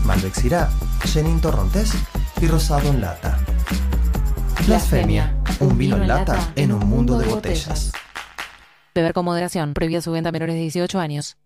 [0.07, 0.71] Malbec Syrah,
[1.05, 1.93] Chenin Torrontés
[2.41, 3.39] y Rosado en lata.
[4.65, 7.91] Blasfemia, un vino en lata en un mundo de botellas.
[8.95, 9.75] Beber con moderación.
[9.75, 11.37] Prohibida su venta a menores de 18 años.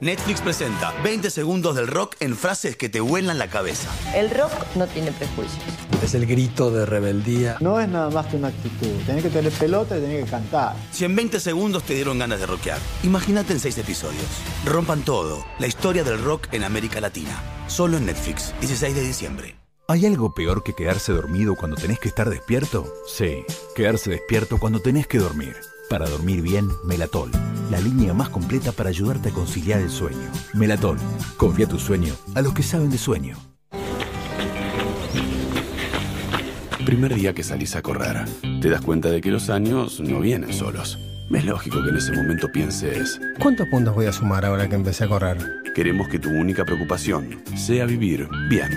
[0.00, 3.88] Netflix presenta 20 segundos del rock en frases que te vuelan la cabeza.
[4.14, 5.62] El rock no tiene prejuicios.
[6.02, 7.56] Es el grito de rebeldía.
[7.60, 8.88] No es nada más que una actitud.
[9.06, 10.76] Tenés que tener pelota y tenés que cantar.
[10.92, 14.24] Si en 20 segundos te dieron ganas de rockear, imagínate en 6 episodios.
[14.64, 15.44] Rompan todo.
[15.58, 17.42] La historia del rock en América Latina.
[17.66, 18.54] Solo en Netflix.
[18.60, 19.56] 16 de diciembre.
[19.88, 22.92] ¿Hay algo peor que quedarse dormido cuando tenés que estar despierto?
[23.06, 23.44] Sí,
[23.74, 25.56] quedarse despierto cuando tenés que dormir.
[25.88, 27.30] Para dormir bien, Melatol,
[27.70, 30.28] la línea más completa para ayudarte a conciliar el sueño.
[30.54, 30.98] Melatol,
[31.36, 33.36] confía tu sueño a los que saben de sueño.
[36.86, 38.24] Primer día que salís a correr,
[38.62, 41.00] te das cuenta de que los años no vienen solos.
[41.32, 45.02] Es lógico que en ese momento pienses, ¿Cuántos puntos voy a sumar ahora que empecé
[45.04, 45.36] a correr?
[45.74, 48.70] queremos que tu única preocupación sea vivir bien.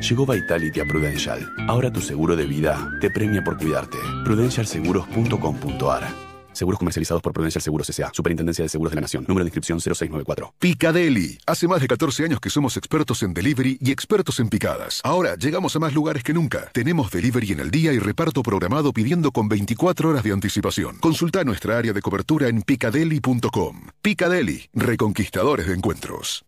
[0.00, 1.40] Llegó Vitality a Prudential.
[1.68, 3.98] Ahora tu seguro de vida te premia por cuidarte.
[4.24, 6.25] Prudentialseguros.com.ar
[6.56, 8.10] Seguros comercializados por Prudential Seguros S.A.
[8.12, 9.24] Superintendencia de Seguros de la Nación.
[9.28, 10.54] Número de inscripción 0694.
[10.58, 11.38] Picadeli.
[11.46, 15.00] Hace más de 14 años que somos expertos en delivery y expertos en picadas.
[15.04, 16.70] Ahora llegamos a más lugares que nunca.
[16.72, 20.96] Tenemos delivery en el día y reparto programado pidiendo con 24 horas de anticipación.
[20.98, 23.88] Consulta nuestra área de cobertura en picadeli.com.
[24.00, 24.70] Picadeli.
[24.72, 26.44] Reconquistadores de encuentros.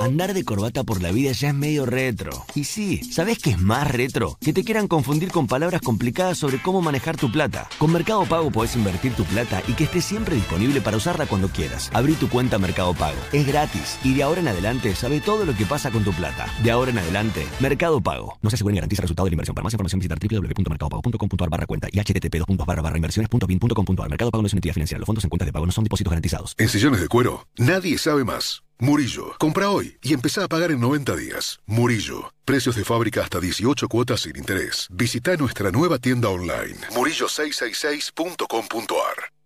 [0.00, 2.30] Andar de corbata por la vida ya es medio retro.
[2.54, 4.38] Y sí, ¿sabés qué es más retro?
[4.40, 7.68] Que te quieran confundir con palabras complicadas sobre cómo manejar tu plata.
[7.78, 11.50] Con Mercado Pago podés invertir tu plata y que esté siempre disponible para usarla cuando
[11.50, 11.90] quieras.
[11.92, 13.18] Abrí tu cuenta Mercado Pago.
[13.30, 16.46] Es gratis y de ahora en adelante sabe todo lo que pasa con tu plata.
[16.62, 18.38] De ahora en adelante, Mercado Pago.
[18.40, 19.54] No se asegura ni garantiza el resultado de la inversión.
[19.54, 24.08] Para más información visitar www.mercadopago.com.ar barra cuenta y http inversiones.bin.com.ar.
[24.08, 24.98] Mercado Pago no es una entidad financiera.
[24.98, 26.54] Los fondos en cuentas de pago no son depósitos garantizados.
[26.56, 28.62] En sillones de cuero, nadie sabe más.
[28.82, 31.60] Murillo, compra hoy y empezá a pagar en 90 días.
[31.66, 34.88] Murillo, precios de fábrica hasta 18 cuotas sin interés.
[34.90, 39.39] Visita nuestra nueva tienda online, murillo666.com.ar.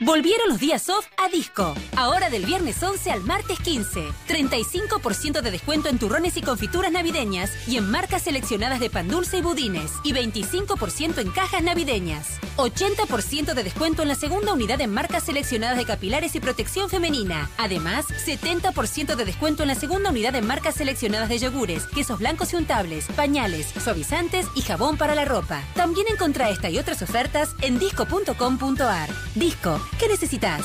[0.00, 1.72] Volvieron los días off a Disco.
[1.96, 4.08] Ahora del viernes 11 al martes 15.
[4.26, 9.38] 35% de descuento en turrones y confituras navideñas y en marcas seleccionadas de pan dulce
[9.38, 9.92] y budines.
[10.02, 12.40] Y 25% en cajas navideñas.
[12.56, 17.48] 80% de descuento en la segunda unidad en marcas seleccionadas de capilares y protección femenina.
[17.56, 22.52] Además, 70% de descuento en la segunda unidad en marcas seleccionadas de yogures, quesos blancos
[22.52, 25.62] y untables, pañales, suavizantes y jabón para la ropa.
[25.74, 29.10] También encontrá esta y otras ofertas en disco.com.ar.
[29.36, 30.62] Disco, ¿qué necesitas?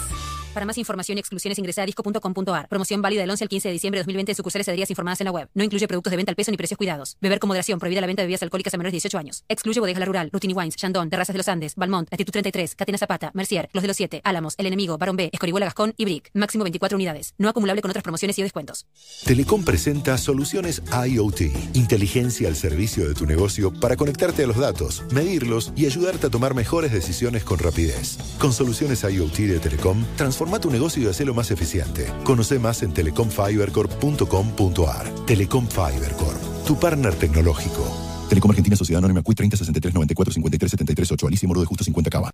[0.54, 2.68] Para más información y exclusiones ingresa a disco.com.ar.
[2.68, 5.26] Promoción válida del 11 al 15 de diciembre de 2020 en sucursales adheridas informadas en
[5.26, 5.48] la web.
[5.54, 7.18] No incluye productos de venta al peso ni precios cuidados.
[7.22, 7.78] Beber con moderación.
[7.80, 9.44] Prohibida la venta de bebidas alcohólicas a menores de 18 años.
[9.48, 12.98] Excluye Bodega La Rural, Rutini Wines, Chandon, Terrazas de los Andes, Balmont, Latitud 33, Catena
[12.98, 16.32] Zapata, Mercier, Los de los 7, Álamos, El Enemigo, Barón B, Escorihuela Gascón y Brick.
[16.34, 17.36] Máximo 24 unidades.
[17.38, 18.88] No acumulable con otras promociones y descuentos.
[19.26, 21.42] Telecom presenta soluciones IoT,
[21.76, 26.30] inteligencia al servicio de tu negocio para conectarte a los datos, medirlos y ayudarte a
[26.30, 28.18] tomar mejores decisiones con rapidez.
[28.40, 32.12] Con soluciones IoT de Telecom, transforma tu negocio y hacelo más eficiente.
[32.24, 35.26] Conoce más en telecomfibercorp.com.ar.
[35.28, 37.86] Telecom Fibercorp, tu partner tecnológico.
[38.30, 41.84] Telecom Argentina Sociedad Anónima CUI 30 63 94 53 73 8 Alicia Moro de Justo
[41.84, 42.32] 50 Cava.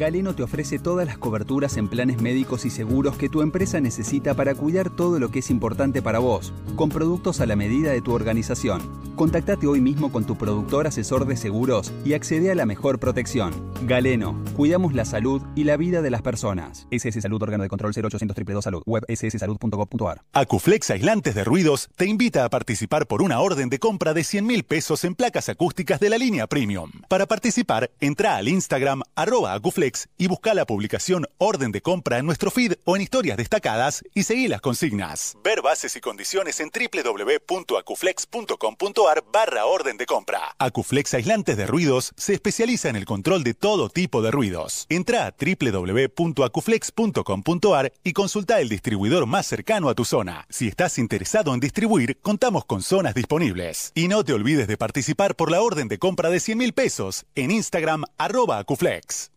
[0.00, 4.32] Galeno te ofrece todas las coberturas en planes médicos y seguros que tu empresa necesita
[4.32, 8.00] para cuidar todo lo que es importante para vos, con productos a la medida de
[8.00, 8.80] tu organización.
[9.14, 13.52] Contactate hoy mismo con tu productor asesor de seguros y accede a la mejor protección.
[13.86, 16.86] Galeno, cuidamos la salud y la vida de las personas.
[16.90, 20.22] SS Salud, órgano de control 0800 222 Salud, web sssalud.gov.ar.
[20.32, 24.46] Acuflex Aislantes de Ruidos te invita a participar por una orden de compra de 100
[24.46, 26.90] mil pesos en placas acústicas de la línea Premium.
[27.06, 32.26] Para participar, entra al Instagram arroba Acuflex y busca la publicación Orden de Compra en
[32.26, 35.36] nuestro feed o en historias destacadas y seguí las consignas.
[35.42, 40.54] Ver bases y condiciones en www.acuflex.com.ar barra orden de compra.
[40.58, 44.86] Acuflex Aislantes de Ruidos se especializa en el control de todo tipo de ruidos.
[44.88, 50.46] Entra a www.acuflex.com.ar y consulta el distribuidor más cercano a tu zona.
[50.48, 53.92] Si estás interesado en distribuir, contamos con zonas disponibles.
[53.94, 57.24] Y no te olvides de participar por la orden de compra de 100 mil pesos
[57.34, 59.30] en Instagram arroba Acuflex.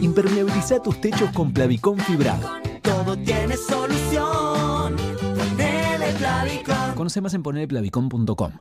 [0.00, 2.48] Impermeabiliza tus techos con Plavicón fibrado.
[2.82, 4.96] Todo tiene solución.
[5.36, 6.94] Ponele Plavicón.
[6.94, 8.52] Conoce más en ponerplavicón.com.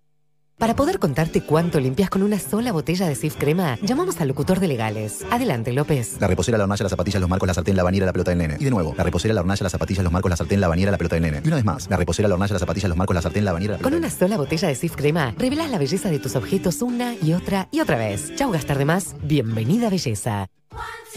[0.57, 4.59] Para poder contarte cuánto limpias con una sola botella de Sif Crema, llamamos al locutor
[4.59, 5.25] de legales.
[5.31, 6.17] Adelante, López.
[6.21, 8.37] La reposera, la hornalla, las zapatillas, los marcos, la sartén, la bañera, la pelota del
[8.37, 8.57] nene.
[8.59, 10.91] Y de nuevo, la reposera, la hornalla, las zapatillas, los marcos, la sartén, la bañera,
[10.91, 11.41] la pelota del nene.
[11.43, 13.51] Y una vez más, la reposera, la hornalla, las zapatillas, los marcos, la sartén, la
[13.51, 16.35] bañera, la pelota Con una sola botella de Sif Crema, revelás la belleza de tus
[16.35, 18.33] objetos una y otra y otra vez.
[18.35, 20.47] Chau gastar de más, bienvenida belleza.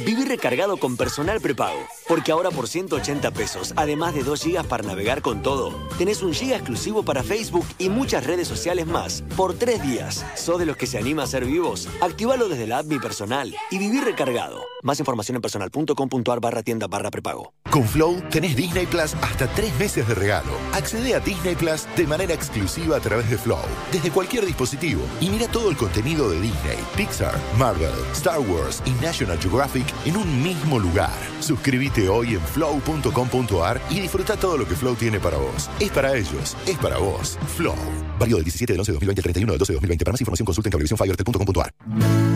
[0.04, 4.82] Viví recargado con personal prepago, porque ahora por 180 pesos, además de 2 gigas para
[4.82, 9.54] navegar con todo, tenés un giga exclusivo para Facebook y muchas redes sociales más, por
[9.54, 10.24] 3 días.
[10.34, 11.88] ¿Sos de los que se anima a ser vivos?
[12.00, 14.60] Activalo desde la app Mi Personal y viví recargado.
[14.82, 17.52] Más información en personal.com.ar barra tienda barra prepago.
[17.70, 20.52] Con Flow tenés Disney Plus hasta tres meses de regalo.
[20.72, 23.58] Accede a Disney Plus de manera exclusiva a través de Flow,
[23.90, 28.90] desde cualquier dispositivo, y mira todo el contenido de Disney, Pixar, Marvel, Star Wars y
[29.02, 31.12] National Geographic en un mismo lugar.
[31.40, 35.70] Suscríbete hoy en flow.com.ar y disfruta todo lo que Flow tiene para vos.
[35.78, 37.38] Es para ellos, es para vos.
[37.56, 37.76] Flow.
[38.18, 40.04] Válido del 17 del 11 de 2020 al 31 del 12 de 2020.
[40.04, 42.35] Para más información consulta en cablevisiónfibertel.com.ar.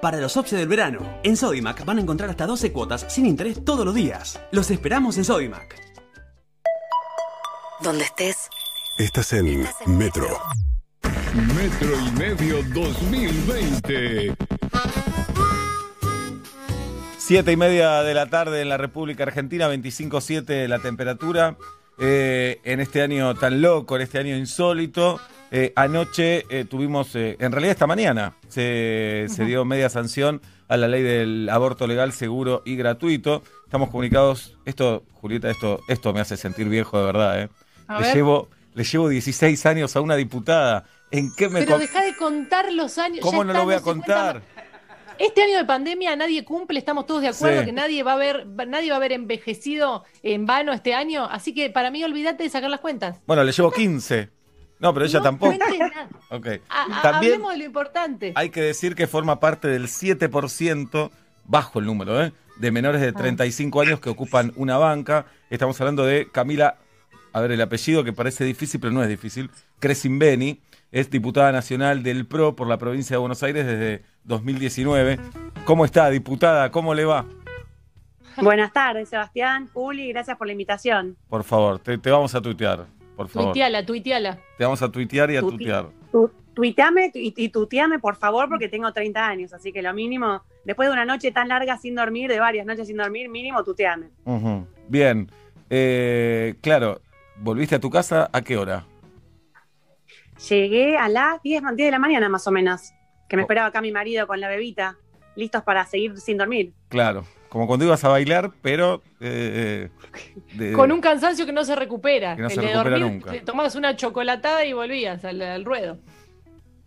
[0.00, 3.64] Para los OPSE del verano, en Sodimac van a encontrar hasta 12 cuotas sin interés
[3.64, 4.38] todos los días.
[4.52, 5.74] Los esperamos en Sodimac.
[7.82, 8.48] Donde estés.
[8.96, 10.38] Estás en Metro.
[11.34, 14.36] Metro y medio 2020.
[17.18, 21.56] Siete y media de la tarde en la República Argentina, 25.7 la temperatura.
[21.98, 25.20] Eh, en este año tan loco, en este año insólito.
[25.50, 30.76] Eh, anoche eh, tuvimos, eh, en realidad esta mañana, se, se dio media sanción a
[30.76, 33.42] la ley del aborto legal, seguro y gratuito.
[33.64, 37.42] Estamos comunicados, esto, Julieta, esto, esto me hace sentir viejo de verdad.
[37.42, 37.48] ¿eh?
[37.86, 38.14] A Le ver.
[38.16, 40.84] llevo, le llevo 16 años a una diputada.
[41.10, 41.60] ¿En qué me...
[41.60, 43.20] Pero deja de contar los años.
[43.20, 44.42] ¿Cómo ya no lo voy a contar?
[45.18, 47.66] Este año de pandemia nadie cumple, estamos todos de acuerdo Sí.
[47.66, 51.52] que nadie va a haber, nadie va a haber envejecido en vano este año, así
[51.54, 53.18] que para mí olvídate de sacar las cuentas.
[53.26, 54.28] Bueno, le llevo 15.
[54.80, 55.56] No, pero ella tampoco.
[55.56, 56.08] cuentes nada.
[56.30, 56.46] Ok.
[56.68, 58.32] A- a- También hablemos de lo importante.
[58.36, 61.10] hay que decir que forma parte del 7%,
[61.44, 62.32] bajo el número, ¿eh?
[62.56, 63.06] de menores Ah.
[63.06, 65.26] de 35 años que ocupan una banca.
[65.50, 66.76] Estamos hablando de Camila,
[67.32, 69.50] a ver el apellido que parece difícil, pero no es difícil,
[69.80, 70.60] Crescimbeni.
[70.90, 75.18] Es diputada nacional del PRO por la provincia de Buenos Aires desde 2019.
[75.66, 76.70] ¿Cómo está, diputada?
[76.70, 77.26] ¿Cómo le va?
[78.38, 81.16] Buenas tardes, Sebastián, Juli, gracias por la invitación.
[81.28, 82.86] Por favor, te, te vamos a tuitear,
[83.18, 83.50] por favor.
[83.52, 84.38] Tuiteala, tuiteala.
[84.56, 85.86] Te vamos a tuitear y a Tuti- tuitear.
[86.12, 90.42] Tu, tuiteame y, y tuteame, por favor, porque tengo 30 años, así que lo mínimo,
[90.64, 94.10] después de una noche tan larga sin dormir, de varias noches sin dormir, mínimo tuteame.
[94.24, 94.66] Ujú.
[94.88, 95.30] Bien.
[95.68, 97.00] Eh, claro,
[97.36, 98.86] ¿volviste a tu casa a qué hora?
[100.48, 102.92] Llegué a las 10, 10 de la mañana más o menos,
[103.28, 103.38] que Oh.
[103.38, 104.96] me esperaba acá mi marido con la bebita,
[105.34, 106.72] listos para seguir sin dormir.
[106.88, 109.02] Claro, como cuando ibas a bailar, pero...
[109.20, 109.90] eh, eh,
[110.54, 112.36] de- Con un cansancio que no se recupera.
[112.36, 113.32] Que no El se de recupera dormir, nunca.
[113.32, 115.98] te tomabas una chocolatada y volvías al, al ruedo.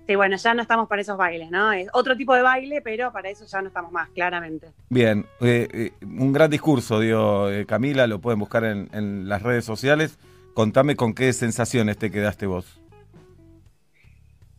[0.07, 1.71] Sí, bueno, ya no estamos para esos bailes, ¿no?
[1.71, 4.67] Es otro tipo de baile, pero para eso ya no estamos más, claramente.
[4.89, 9.41] Bien, eh, eh, un gran discurso dio eh, Camila, lo pueden buscar en, en las
[9.41, 10.17] redes sociales.
[10.53, 12.81] Contame con qué sensaciones te quedaste vos.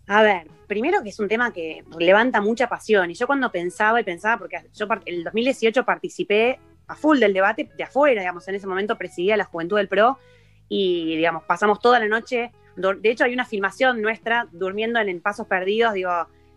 [0.06, 3.10] A ver, primero que es un tema que levanta mucha pasión.
[3.10, 6.58] Y yo cuando pensaba y pensaba, porque yo en el 2018 participé
[6.92, 10.18] a full del debate de afuera, digamos, en ese momento presidía la Juventud del PRO
[10.68, 12.52] y, digamos, pasamos toda la noche.
[12.76, 16.10] De hecho, hay una filmación nuestra durmiendo en, en pasos perdidos, digo,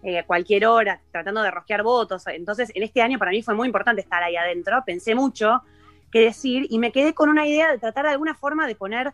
[0.08, 2.28] eh, cualquier hora, tratando de rosquear votos.
[2.28, 4.84] Entonces, en este año para mí fue muy importante estar ahí adentro.
[4.86, 5.64] Pensé mucho
[6.12, 9.14] qué decir y me quedé con una idea de tratar de alguna forma de poner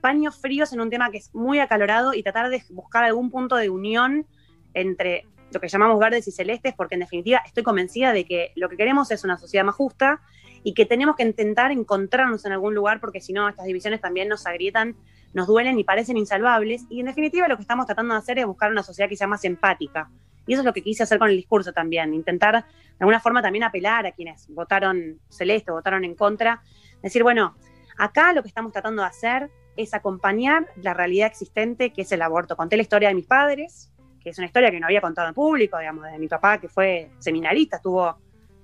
[0.00, 3.54] paños fríos en un tema que es muy acalorado y tratar de buscar algún punto
[3.54, 4.26] de unión
[4.74, 8.68] entre lo que llamamos verdes y celestes, porque en definitiva estoy convencida de que lo
[8.68, 10.22] que queremos es una sociedad más justa
[10.64, 14.28] y que tenemos que intentar encontrarnos en algún lugar, porque si no, estas divisiones también
[14.28, 14.96] nos agrietan,
[15.34, 16.84] nos duelen y parecen insalvables.
[16.88, 19.26] Y en definitiva lo que estamos tratando de hacer es buscar una sociedad que sea
[19.26, 20.10] más empática.
[20.46, 23.42] Y eso es lo que quise hacer con el discurso también, intentar de alguna forma
[23.42, 26.62] también apelar a quienes votaron celeste, votaron en contra,
[27.00, 27.56] decir, bueno,
[27.96, 32.22] acá lo que estamos tratando de hacer es acompañar la realidad existente que es el
[32.22, 32.56] aborto.
[32.56, 35.34] Conté la historia de mis padres, que es una historia que no había contado en
[35.34, 38.16] público, digamos, de mi papá que fue seminarista, estuvo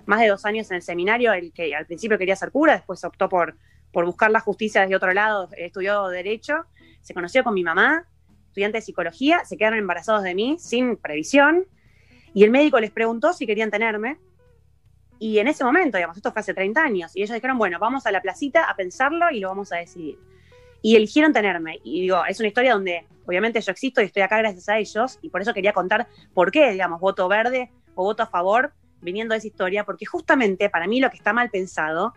[0.09, 3.03] más de dos años en el seminario, el que al principio quería ser cura, después
[3.03, 3.55] optó por,
[3.91, 6.65] por buscar la justicia desde otro lado, estudió derecho,
[7.01, 8.07] se conoció con mi mamá,
[8.47, 11.67] estudiante de psicología, se quedaron embarazados de mí sin previsión,
[12.33, 14.17] y el médico les preguntó si querían tenerme,
[15.19, 18.07] y en ese momento, digamos, esto fue hace 30 años, y ellos dijeron, bueno, vamos
[18.07, 20.17] a la placita a pensarlo y lo vamos a decidir.
[20.81, 24.39] Y eligieron tenerme, y digo, es una historia donde obviamente yo existo y estoy acá
[24.39, 28.23] gracias a ellos, y por eso quería contar por qué, digamos, voto verde o voto
[28.23, 32.13] a favor, viniendo de esa historia, porque justamente para mí lo que está mal pensado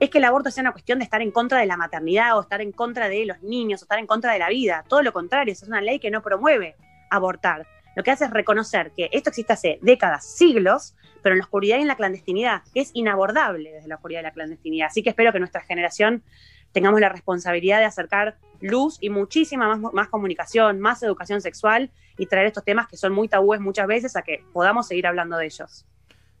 [0.00, 2.40] es que el aborto sea una cuestión de estar en contra de la maternidad o
[2.40, 4.84] estar en contra de los niños o estar en contra de la vida.
[4.88, 6.74] Todo lo contrario, es una ley que no promueve
[7.10, 7.66] abortar.
[7.94, 11.78] Lo que hace es reconocer que esto existe hace décadas, siglos, pero en la oscuridad
[11.78, 14.88] y en la clandestinidad, que es inabordable desde la oscuridad y la clandestinidad.
[14.88, 16.24] Así que espero que nuestra generación
[16.72, 22.26] tengamos la responsabilidad de acercar luz y muchísima más, más comunicación, más educación sexual y
[22.26, 25.46] traer estos temas que son muy tabúes muchas veces a que podamos seguir hablando de
[25.46, 25.86] ellos.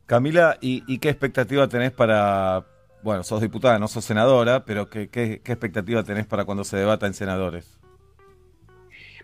[0.06, 2.66] Camila, ¿y, qué expectativa tenés para,
[3.02, 7.06] bueno, sos diputada, no sos senadora, pero qué, qué- expectativa tenés para cuando se debata
[7.06, 7.78] en senadores?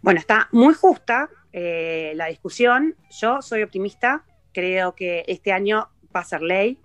[0.00, 2.94] Bueno, está muy justa eh, la discusión.
[3.10, 6.78] Yo soy optimista, creo que este año va a ser ley.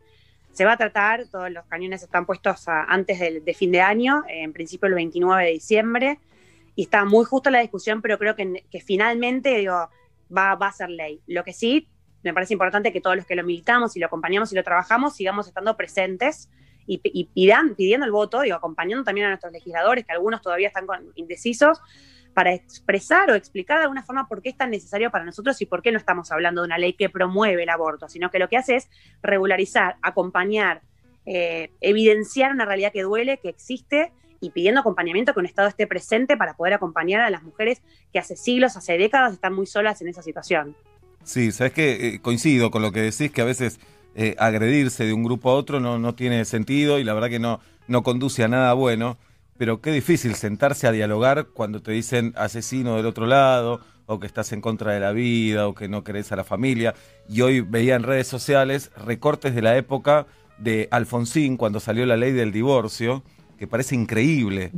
[0.52, 4.54] Se va a tratar, todos los cañones están puestos antes de fin de año, en
[4.54, 6.20] principio el 29 de diciembre,
[6.76, 9.90] y está muy justa la discusión, pero creo que, finalmente va,
[10.56, 11.22] va a ser ley.
[11.26, 11.88] Lo que sí,
[12.24, 15.16] me parece importante que todos los que lo militamos y lo acompañamos y lo trabajamos
[15.16, 16.50] sigamos estando presentes
[16.88, 20.68] y, y pidan- pidiendo el voto, digo, acompañando también a nuestros legisladores, que algunos todavía
[20.68, 20.86] están
[21.16, 21.80] indecisos,
[22.34, 25.68] para expresar o explicar de alguna forma por qué es tan necesario para nosotros y
[25.68, 28.50] por qué no estamos hablando de una ley que promueve el aborto, sino que lo
[28.50, 28.90] que hace es
[29.22, 30.82] regularizar, acompañar,
[31.26, 34.12] eh, evidenciar una realidad que duele, que existe
[34.42, 38.20] y pidiendo acompañamiento que un Estado esté presente para poder acompañar a las mujeres que
[38.20, 40.76] hace siglos, hace décadas están muy solas en esa situación.
[41.24, 43.80] Sí, sabes que coincido con lo que decís, que a veces
[44.16, 47.40] eh, agredirse de un grupo a otro no, no tiene sentido y la verdad que
[47.40, 49.18] no, no conduce a nada bueno,
[49.58, 54.28] pero qué difícil sentarse a dialogar cuando te dicen asesino del otro lado, o que
[54.28, 56.94] estás en contra de la vida, o que no querés a la familia.
[57.30, 60.28] Y hoy veía en redes sociales recortes de la época
[60.58, 63.24] de Alfonsín, cuando salió la ley del divorcio,
[63.58, 64.72] que parece increíble.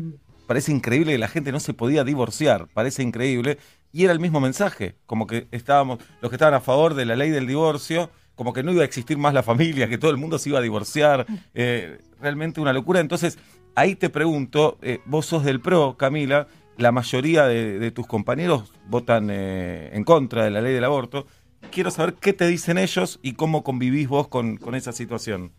[0.48, 3.58] Parece increíble que la gente no se podía divorciar, parece increíble.
[3.96, 7.16] Y era el mismo mensaje, como que estábamos, los que estaban a favor de la
[7.16, 10.18] ley del divorcio, como que no iba a existir más la familia, que todo el
[10.18, 11.26] mundo se iba a divorciar.
[11.54, 13.00] eh, realmente una locura.
[13.00, 13.40] Entonces,
[13.74, 18.74] ahí te pregunto, eh, vos sos del PRO, Camila, la mayoría de, de tus compañeros
[18.90, 21.26] votan eh, en contra de la ley del aborto.
[21.72, 25.54] Quiero saber qué te dicen ellos y cómo convivís vos con, con esa situación.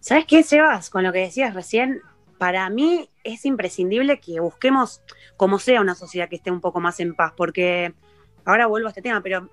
[0.00, 0.90] ¿Sabes qué, Sebas?
[0.90, 2.00] Con lo que decías recién,
[2.38, 5.00] para mí es imprescindible que busquemos
[5.36, 7.94] como sea una sociedad que esté un poco más en paz, porque
[8.44, 9.50] ahora vuelvo a este tema, pero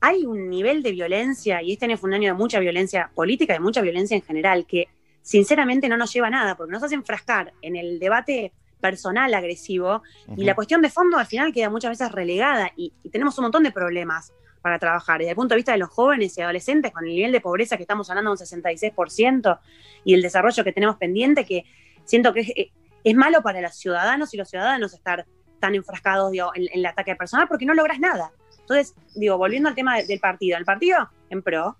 [0.00, 3.56] hay un nivel de violencia, y este año fue un año de mucha violencia política
[3.56, 4.88] y mucha violencia en general, que
[5.22, 10.02] sinceramente no nos lleva a nada, porque nos hace enfrascar en el debate personal agresivo
[10.36, 13.44] y la cuestión de fondo al final queda muchas veces relegada y, y tenemos un
[13.44, 15.18] montón de problemas para trabajar.
[15.18, 17.76] Desde el punto de vista de los jóvenes y adolescentes, con el nivel de pobreza
[17.78, 19.58] que estamos hablando de un 66%
[20.04, 21.64] y el desarrollo que tenemos pendiente, que
[22.04, 22.72] siento que
[23.04, 25.26] es, malo para los ciudadanos y los ciudadanos estar
[25.60, 28.32] tan enfrascados digo, en, en el ataque personal porque no logras nada.
[28.60, 31.76] Entonces, digo, volviendo al tema de- del partido, el partido en pro,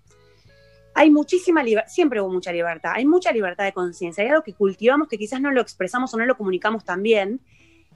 [0.93, 4.53] hay muchísima libertad, siempre hubo mucha libertad, hay mucha libertad de conciencia, hay algo que
[4.53, 7.41] cultivamos que quizás no lo expresamos o no lo comunicamos tan bien,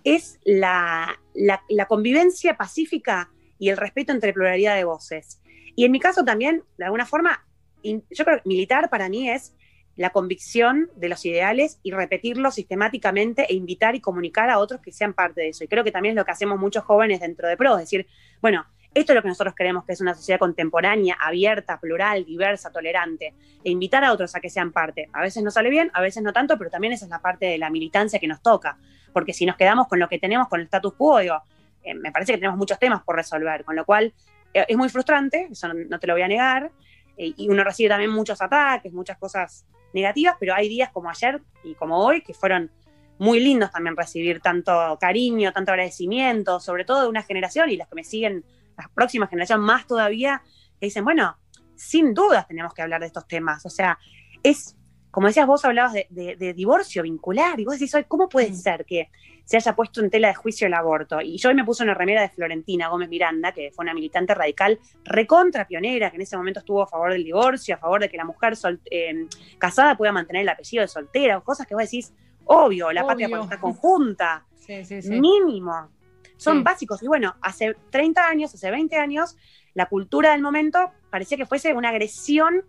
[0.04, 5.40] es la, la- la convivencia pacífica y el respeto entre pluralidad de voces.
[5.76, 7.46] Y en mi caso también, de alguna forma,
[7.84, 9.56] yo creo que militar para mí es
[10.00, 14.94] la convicción de los ideales y repetirlos sistemáticamente e invitar y comunicar a otros que
[14.94, 15.66] sean parte de eso.
[15.66, 18.08] Y creo que también es lo que hacemos muchos jóvenes dentro de PRO, es decir,
[18.42, 22.72] bueno, esto es lo que nosotros creemos que es una sociedad contemporánea, abierta, plural, diversa,
[22.72, 25.10] tolerante, e invitar a otros a que sean parte.
[25.12, 27.48] A veces no sale bien, a veces no tanto, pero también esa es la parte
[27.48, 28.78] de la militancia que nos toca,
[29.12, 31.42] porque si nos quedamos con lo que tenemos, con el status quo, digo,
[31.84, 34.14] eh, me parece que tenemos muchos temas por resolver, con lo cual
[34.54, 36.72] eh, es muy frustrante, eso no, no te lo voy a negar,
[37.18, 41.42] eh, y uno recibe también muchos ataques, muchas cosas negativas, pero hay días como ayer
[41.64, 42.72] y como hoy que fueron
[43.18, 47.88] muy lindos también recibir tanto cariño, tanto agradecimiento, sobre todo de una generación y las
[47.90, 48.46] que me siguen,
[48.78, 50.42] las próximas generaciones más todavía,
[50.80, 51.38] que dicen, bueno,
[51.76, 53.66] sin dudas tenemos que hablar de estos temas.
[53.66, 53.98] O sea,
[54.42, 54.78] es,
[55.12, 58.54] como decías vos, hablabas de, de- de divorcio vincular, y vos decís, "Ay, ¿cómo puede
[58.54, 59.10] ser que
[59.50, 61.20] se haya puesto en tela de juicio el aborto?
[61.22, 64.36] Y yo hoy me puse una remera de Florentina Gómez Miranda, que fue una militante
[64.36, 68.10] radical recontra pionera, que en ese momento estuvo a favor del divorcio, a favor de
[68.10, 69.26] que la mujer sol- eh,
[69.58, 72.14] casada pueda mantener el apellido de soltera, o cosas que vos decís,
[72.46, 75.10] obvio, la patria potestad conjunta, Sí, sí, sí.
[75.20, 75.90] mínimo.
[76.38, 77.02] Son básicos.
[77.02, 79.36] Y bueno, hace 30 años, hace 20 años,
[79.74, 82.64] la cultura del momento parecía que fuese una agresión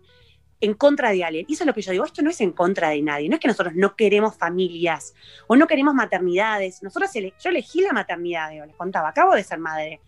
[0.61, 1.45] en contra de alguien.
[1.49, 3.35] Y eso es lo que yo digo, esto no es en contra de nadie, no
[3.35, 5.13] es que nosotros no queremos familias
[5.47, 6.81] o no queremos maternidades.
[6.83, 9.99] Nosotros, ele- yo elegí la maternidad, digo, les contaba, acabo de ser madre.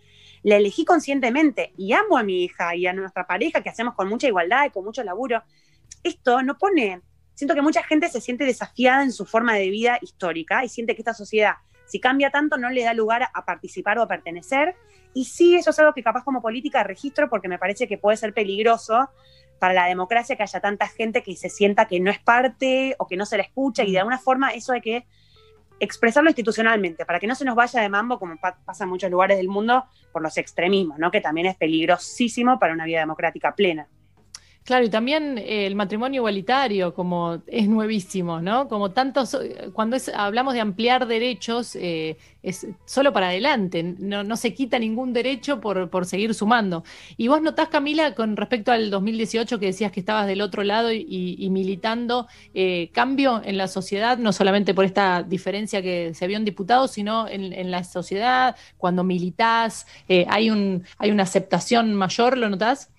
[0.43, 4.07] La elegí conscientemente y amo a mi hija y a nuestra pareja que hacemos con
[4.07, 5.41] mucha igualdad y con mucho laburo.
[6.03, 7.01] Esto no pone,
[7.33, 10.95] siento que mucha gente se siente desafiada en su forma de vida histórica y siente
[10.95, 14.75] que esta sociedad, si cambia tanto, no le da lugar a participar o a pertenecer.
[15.14, 18.17] Y sí, eso es algo que capaz como política registro porque me parece que puede
[18.17, 19.09] ser peligroso
[19.64, 23.08] para la democracia que haya tanta gente que se sienta que no es parte o
[23.08, 25.06] que no se la escucha y de alguna forma eso hay que
[25.80, 29.09] expresarlo institucionalmente para que no se nos vaya de mambo como pa- pasa en muchos
[29.09, 31.11] lugares del mundo por los extremismos, ¿no?
[31.11, 33.88] que también es peligrosísimo para una vida democrática plena.
[34.66, 38.69] Claro, y también eh, el matrimonio igualitario, como es nuevísimo, ¿no?
[38.69, 39.38] Como tantos,
[39.74, 44.80] cuando es, hablamos de ampliar derechos, eh, es solo para adelante, no, no se quita
[44.80, 46.85] ningún derecho por, por seguir sumando.
[47.17, 50.93] Y vos notás, Camila, con respecto al 2018 que decías que estabas del otro lado
[50.93, 56.25] y, y militando, eh, cambio en la sociedad, no solamente por esta diferencia que se
[56.27, 61.24] vio en diputados, sino en, en la sociedad, cuando militás, eh, hay, un, hay una
[61.24, 62.92] aceptación mayor, ¿lo notás?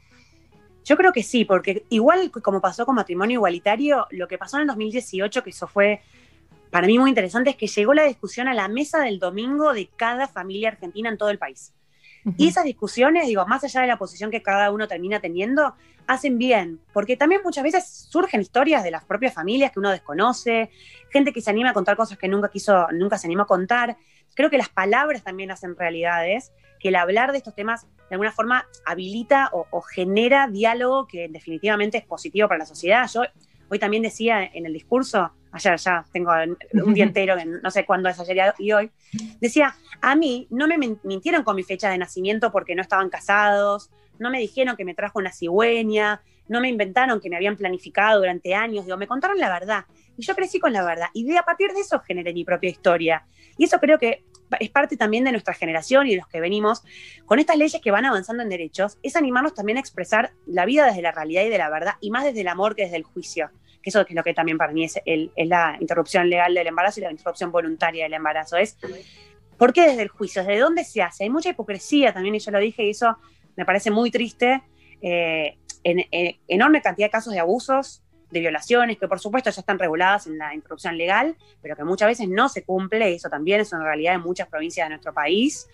[0.85, 4.63] Yo creo que sí, porque igual como pasó con matrimonio igualitario, lo que pasó en
[4.63, 6.03] el 2018, que eso fue
[6.71, 9.89] para mí muy interesante, es que llegó la discusión a la mesa del domingo de
[9.97, 11.73] cada familia argentina en todo el país.
[12.37, 15.75] Y esas discusiones, digo, más allá de la posición que cada uno termina teniendo,
[16.07, 20.71] hacen bien, porque también muchas veces surgen historias de las propias familias que uno desconoce,
[21.11, 23.97] gente que se anima a contar cosas que nunca quiso, nunca se animó a contar.
[24.35, 28.33] Creo que las palabras también hacen realidades, que el hablar de estos temas de alguna
[28.33, 33.09] forma habilita o, o genera diálogo que definitivamente es positivo para la sociedad.
[33.13, 33.23] Yo
[33.69, 36.33] hoy también decía en el discurso, ayer ya tengo
[36.85, 38.91] un día entero, no sé cuándo es ayer y hoy,
[39.41, 43.09] decía, a mí no me min- mintieron con mi fecha de nacimiento porque no estaban
[43.09, 47.57] casados, no me dijeron que me trajo una cigüeña, no me inventaron que me habían
[47.57, 49.87] planificado durante años, digo, me contaron la verdad.
[50.17, 51.07] Y yo crecí con la verdad.
[51.15, 53.27] Y de a partir de eso generé mi propia historia.
[53.57, 54.25] Y eso creo que
[54.61, 56.83] es parte también de nuestra generación y de los que venimos
[57.27, 60.87] con estas leyes que van avanzando en derechos, es animarnos también a expresar la vida
[60.87, 63.03] desde la realidad y de la verdad, y más desde el amor que desde el
[63.05, 63.51] juicio.
[63.83, 66.67] Que eso es lo que también para mí es, el- es la interrupción legal del
[66.67, 68.57] embarazo y la interrupción voluntaria del embarazo.
[68.57, 68.77] Es
[69.59, 70.43] ¿Por qué desde el juicio?
[70.43, 71.25] ¿Desde dónde se hace?
[71.25, 73.17] Hay mucha hipocresía también, y yo lo dije, y eso
[73.57, 74.63] me parece muy triste.
[75.03, 79.61] eh, en, en enorme cantidad de casos de abusos, de violaciones, que por supuesto ya
[79.61, 83.61] están reguladas en la interrupción legal, pero que muchas veces no se cumple, eso también
[83.61, 85.69] es una realidad en muchas provincias de nuestro país.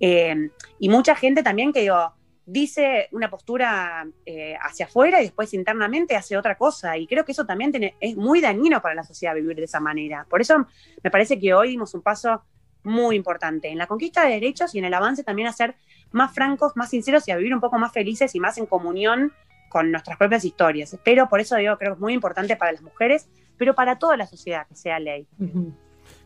[0.00, 2.14] Eh, y mucha gente también que digo,
[2.48, 6.96] dice una postura eh, hacia afuera y después internamente hace otra cosa.
[6.96, 10.26] Y creo que eso también es muy dañino para la sociedad vivir de esa manera.
[10.28, 10.66] Por eso
[11.02, 12.42] me parece que hoy dimos un paso
[12.84, 15.76] muy importante en la conquista de derechos y en el avance también a ser
[16.10, 19.32] más francos, más sinceros y a vivir un poco más felices y más en comunión
[19.68, 20.96] con nuestras propias historias.
[21.04, 24.16] Pero por eso digo, creo que es muy importante para las mujeres, pero para toda
[24.16, 25.26] la sociedad que sea ley.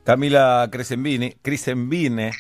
[0.05, 2.33] Camila Crescenvini, Crescenvine,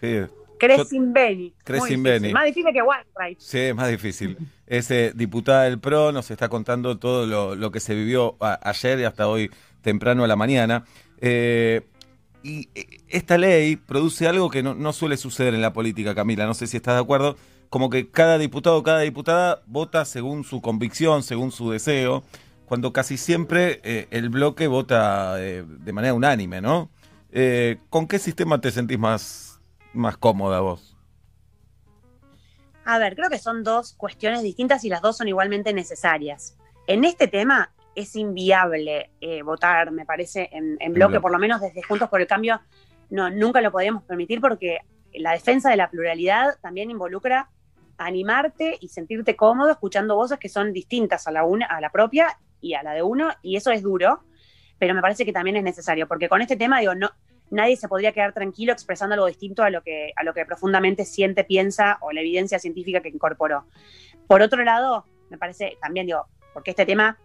[0.00, 1.52] que- Crescimbeni.
[1.62, 2.32] Crescimbeni.
[2.32, 3.38] Más difícil que Wainwright.
[3.38, 4.38] Sí, es más difícil.
[4.66, 8.58] Es eh, diputada del PRO, nos está contando todo lo, lo que se vivió a-
[8.70, 9.50] ayer y hasta hoy
[9.82, 10.84] temprano a la mañana.
[11.20, 11.82] Eh,
[12.42, 16.46] y eh, esta ley produce algo que no, no suele suceder en la política, Camila.
[16.46, 17.36] No sé si estás de acuerdo.
[17.68, 22.22] Como que cada diputado o cada diputada vota según su convicción, según su deseo,
[22.66, 26.90] cuando casi siempre eh, el bloque vota eh, de manera unánime, ¿no?
[27.30, 29.60] Eh, ¿Con qué sistema te sentís más,
[29.92, 30.96] más cómoda vos?
[32.84, 36.56] A ver, creo que son dos cuestiones distintas y las dos son igualmente necesarias.
[36.86, 39.10] En este tema es inviable
[39.44, 41.20] votar, me parece, en, en bloque, bloque.
[41.20, 42.60] por lo menos desde Juntos por el Cambio,
[43.10, 44.78] no, nunca lo podíamos permitir porque
[45.14, 47.48] la defensa de la pluralidad también involucra
[47.98, 52.38] animarte y sentirte cómodo escuchando voces que son distintas a la, una, a la propia
[52.60, 54.22] y a la de uno, y eso es duro,
[54.78, 57.10] pero me parece que también es necesario, porque con este tema, digo, no,
[57.50, 61.04] nadie se podría quedar tranquilo expresando algo distinto a lo que, a lo que profundamente
[61.04, 63.66] siente, piensa o la evidencia científica que incorporó.
[64.26, 67.18] Por otro lado, me parece también, digo, porque este tema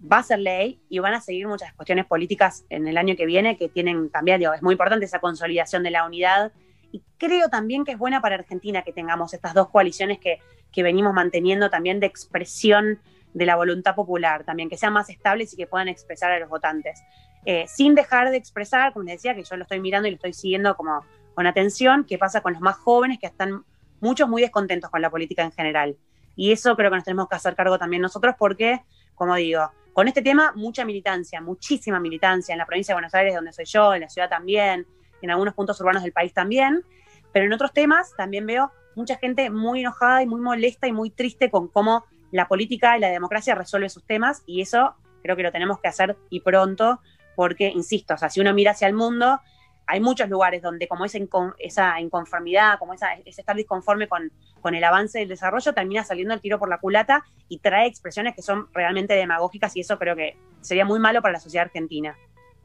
[0.00, 3.26] va a ser ley y van a seguir muchas cuestiones políticas en el año que
[3.26, 6.52] viene que tienen también, digo, es muy importante esa consolidación de la unidad
[6.92, 10.38] y creo también que es buena para Argentina que tengamos estas dos coaliciones que,
[10.72, 13.00] que venimos manteniendo también de expresión
[13.32, 16.48] de la voluntad popular, también que sean más estables y que puedan expresar a los
[16.48, 17.02] votantes.
[17.44, 20.16] Eh, sin dejar de expresar, como les decía, que yo lo estoy mirando y lo
[20.16, 23.64] estoy siguiendo como con atención, qué pasa con los más jóvenes que están
[24.00, 25.96] muchos muy descontentos con la política en general.
[26.34, 28.80] Y eso creo que nos tenemos que hacer cargo también nosotros porque,
[29.14, 33.34] como digo, con este tema mucha militancia, muchísima militancia en la provincia de Buenos Aires,
[33.34, 34.86] donde soy yo, en la ciudad también,
[35.22, 36.84] en algunos puntos urbanos del país también,
[37.32, 41.10] pero en otros temas también veo mucha gente muy enojada y muy molesta y muy
[41.10, 45.42] triste con cómo la política y la democracia resuelve sus temas y eso creo que
[45.42, 47.00] lo tenemos que hacer y pronto,
[47.34, 49.40] porque, insisto, o sea, si uno mira hacia el mundo,
[49.88, 54.32] hay muchos lugares donde como esa, incon- esa inconformidad, como esa, ese estar disconforme con,
[54.60, 58.34] con el avance del desarrollo, termina saliendo el tiro por la culata y trae expresiones
[58.34, 62.16] que son realmente demagógicas y eso creo que sería muy malo para la sociedad argentina.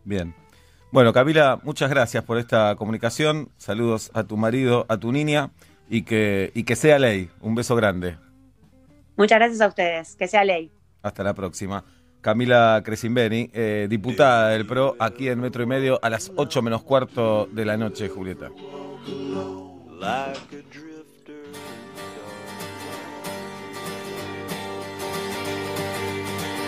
[0.03, 0.33] Bien.
[0.91, 3.49] Bueno, Camila, muchas gracias por esta comunicación.
[3.57, 5.51] Saludos a tu marido, a tu niña
[5.89, 7.29] y que, y que sea ley.
[7.39, 8.17] Un beso grande.
[9.15, 10.69] Muchas gracias a ustedes, que sea ley.
[11.01, 11.85] Hasta la próxima.
[12.19, 16.83] Camila Cresimbeni, eh, diputada del PRO, aquí en Metro y Medio a las 8 menos
[16.83, 18.49] cuarto de la noche, Julieta.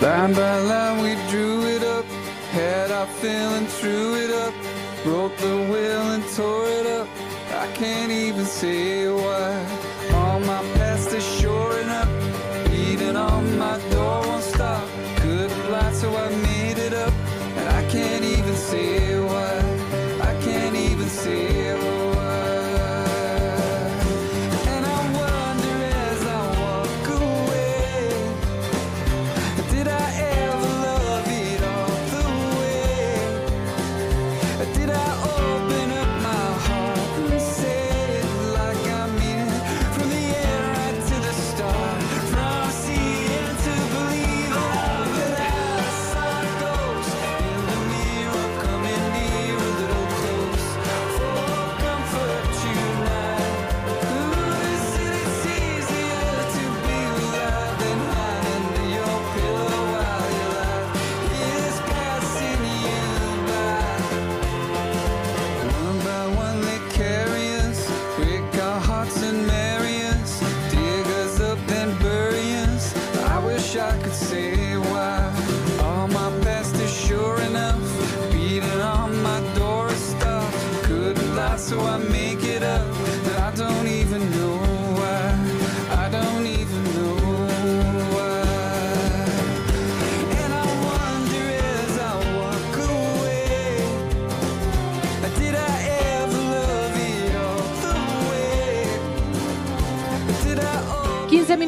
[0.01, 2.03] Line by line we drew it up,
[2.53, 4.53] had our feeling, threw it up,
[5.03, 7.07] broke the will and tore it up.
[7.49, 9.92] I can't even say why.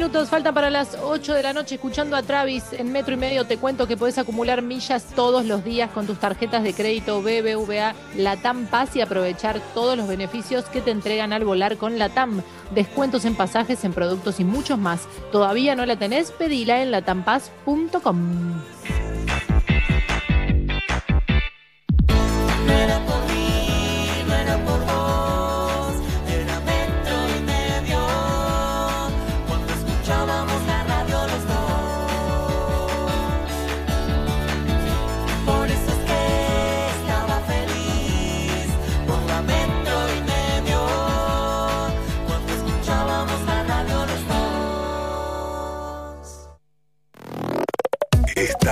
[0.06, 3.44] Minutos faltan para las 8 de la noche escuchando a Travis en metro y medio.
[3.44, 7.92] Te cuento que puedes acumular millas todos los días con tus tarjetas de crédito BBVA
[8.14, 12.42] Latam Paz y aprovechar todos los beneficios que te entregan al volar con Latam.
[12.72, 15.08] Descuentos en pasajes, en productos y muchos más.
[15.32, 16.30] ¿Todavía no la tenés?
[16.30, 18.75] Pedila en latampaz.com.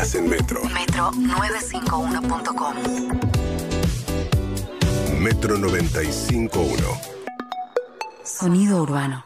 [0.05, 0.61] Estás en Metro.
[0.65, 2.75] Metro951.com.
[5.19, 7.01] Metro 95.1.
[8.23, 9.25] Sonido urbano.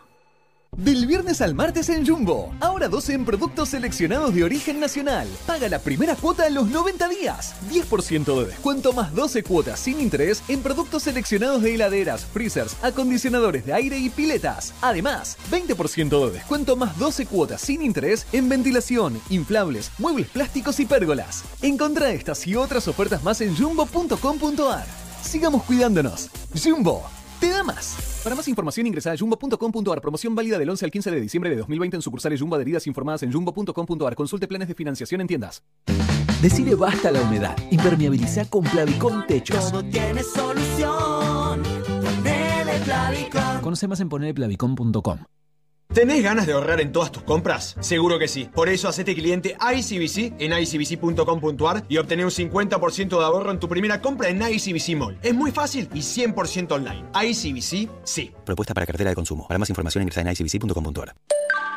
[0.76, 2.54] Del viernes al martes en Jumbo.
[2.60, 5.26] Ahora 12 en productos seleccionados de origen nacional.
[5.44, 7.54] Paga la primera cuota en los 90 días.
[7.68, 13.66] 10% de descuento más 12 cuotas sin interés en productos seleccionados de heladeras, freezers, acondicionadores
[13.66, 14.72] de aire y piletas.
[14.80, 20.86] Además, 20% de descuento más 12 cuotas sin interés en ventilación, inflables, muebles plásticos y
[20.86, 21.42] pérgolas.
[21.60, 24.86] Encontrá estas y otras ofertas más en jumbo.com.ar.
[25.22, 26.30] Sigamos cuidándonos.
[26.54, 27.02] Jumbo,
[27.40, 28.17] te da más.
[28.28, 30.02] Para más información ingresa a jumbo.com.ar.
[30.02, 33.22] Promoción válida del 11 al 15 de diciembre de 2020 en sucursales Jumbo adheridas informadas
[33.22, 34.14] en jumbo.com.ar.
[34.14, 35.62] Consulte planes de financiación en tiendas.
[36.42, 37.56] Decide basta a la humedad.
[37.70, 39.70] Impermeabiliza con Plavicón Techos.
[39.70, 41.62] Todo tiene solución.
[41.62, 43.62] Ponele Plavicón.
[43.62, 45.20] Conoce más en ponerplavicón.com.
[45.92, 47.74] ¿Tenés ganas de ahorrar en todas tus compras?
[47.80, 48.44] Seguro que sí.
[48.44, 53.68] Por eso hacete cliente ICBC en icbc.com.ar y obtener un 50% de ahorro en tu
[53.68, 55.18] primera compra en ICBC Mall.
[55.22, 57.04] Es muy fácil y 100% online.
[57.14, 58.34] ICBC, sí.
[58.44, 59.48] Propuesta para cartera de consumo.
[59.48, 61.14] Para más información ingresa en icbc.com.ar.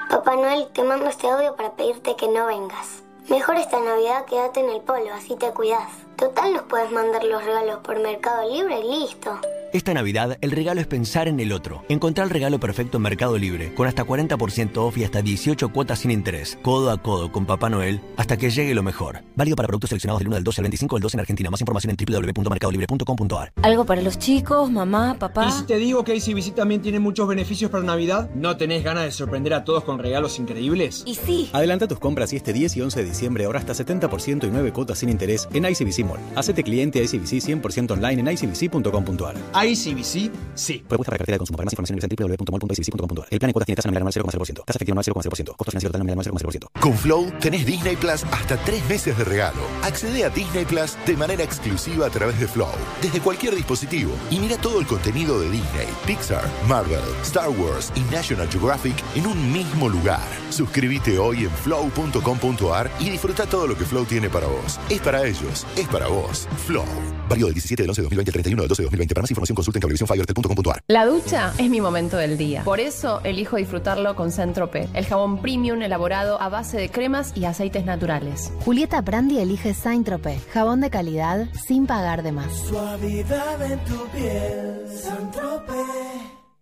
[0.10, 3.04] Papá Noel, te mando este audio para pedirte que no vengas.
[3.30, 5.88] Mejor esta Navidad quédate en el polo, así te cuidas.
[6.18, 9.40] Total nos puedes mandar los regalos por Mercado Libre y listo.
[9.74, 11.86] Esta Navidad, el regalo es pensar en el otro.
[11.88, 16.00] Encontrar el regalo perfecto en Mercado Libre, con hasta 40% off y hasta 18 cuotas
[16.00, 16.58] sin interés.
[16.62, 19.24] Codo a codo con Papá Noel, hasta que llegue lo mejor.
[19.38, 21.50] Válido para productos seleccionados del 1 al 12 al 25 del 12 en Argentina.
[21.50, 23.54] Más información en www.mercadolibre.com.ar.
[23.62, 25.48] Algo para los chicos, mamá, papá.
[25.48, 28.30] ¿Y si te digo que ACBC también tiene muchos beneficios para Navidad?
[28.36, 31.04] ¿No tenés ganas de sorprender a todos con regalos increíbles?
[31.06, 31.50] Y sí.
[31.54, 34.74] Adelanta tus compras y este 10 y 11 de diciembre ahora hasta 70% y 9
[34.74, 36.20] cuotas sin interés en ICBC Mall.
[36.36, 39.61] Hacete cliente ICBC 100% online en icbc.com.ar.
[39.64, 40.84] ICBC, sí.
[40.88, 41.58] Propuesta para cartera de consumo.
[41.58, 43.28] Para más información ingresa en www.mall.icbc.com.ar.
[43.30, 44.66] El plan de cuotas tiene tasa nominal anual 0,0%.
[44.66, 45.56] Tasa efectiva anual 0,0%.
[45.56, 46.80] Costo financiero total nominal anual 0,0%.
[46.80, 49.62] Con Flow tenés Disney Plus hasta tres meses de regalo.
[49.84, 54.14] Accede a Disney Plus de manera exclusiva a través de Flow, desde cualquier dispositivo.
[54.30, 59.28] Y mira todo el contenido de Disney, Pixar, Marvel, Star Wars y National Geographic en
[59.28, 60.22] un mismo lugar.
[60.50, 64.80] Suscríbete hoy en flow.com.ar y disfruta todo lo que Flow tiene para vos.
[64.90, 66.48] Es para ellos, es para vos.
[66.66, 66.86] Flow.
[67.30, 69.14] Válido del 17 del 11 de 2020 al 31 del 12 de 2020.
[69.16, 70.82] Para más información consulta en cablevisiónfibertel.com.ar.
[70.88, 72.64] La ducha es mi momento del día.
[72.64, 77.46] Por eso elijo disfrutarlo con Centrope, el jabón premium elaborado a base de cremas y
[77.46, 78.52] aceites naturales.
[78.66, 82.54] Julieta Brandi elige Saint Tropez, jabón de calidad sin pagar de más.
[82.54, 84.82] Suavidad en tu piel,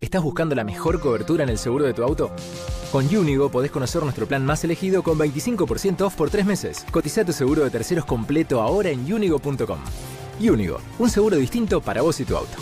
[0.02, 2.32] ¿Estás buscando la mejor cobertura en el seguro de tu auto?
[2.92, 6.86] Con Unigo podés conocer nuestro plan más elegido con 25% off por tres meses.
[6.90, 9.80] Cotiza tu seguro de terceros completo ahora en unigo.com.
[10.40, 12.58] Unigo, un seguro distinto para vos y tu auto.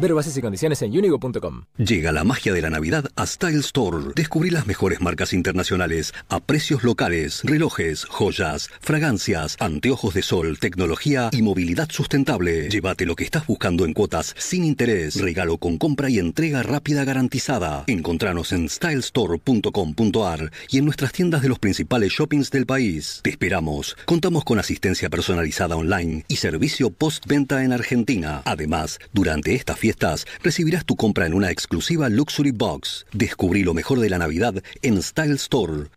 [0.00, 1.66] Ver bases y condiciones en unigo.com.
[1.78, 3.98] Llega la magia de la Navidad a Style Store.
[4.16, 11.30] Descubrí las mejores marcas internacionales a precios locales, relojes, joyas, fragancias, anteojos de sol, tecnología
[11.30, 12.68] y movilidad sustentable.
[12.70, 17.04] Llévate lo que estás buscando en cuotas sin interés, regalo con compra y entrega rápida
[17.04, 17.84] garantizada.
[17.86, 23.20] Encontranos en stylestore.com.ar y en nuestras tiendas de los principales shoppings del país.
[23.22, 23.96] Te esperamos.
[24.06, 28.42] Contamos con asistencia personalizada online y servicio postventa en Argentina.
[28.44, 33.04] Además, durante estas fiestas recibirás tu compra en una exclusiva Luxury Box.
[33.12, 35.90] Descubrí lo mejor de la Navidad en Style Store.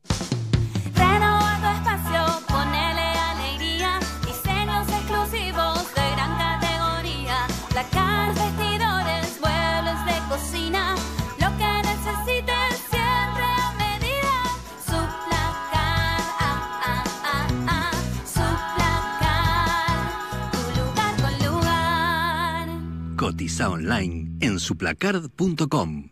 [23.59, 26.09] Online en suplacard.com.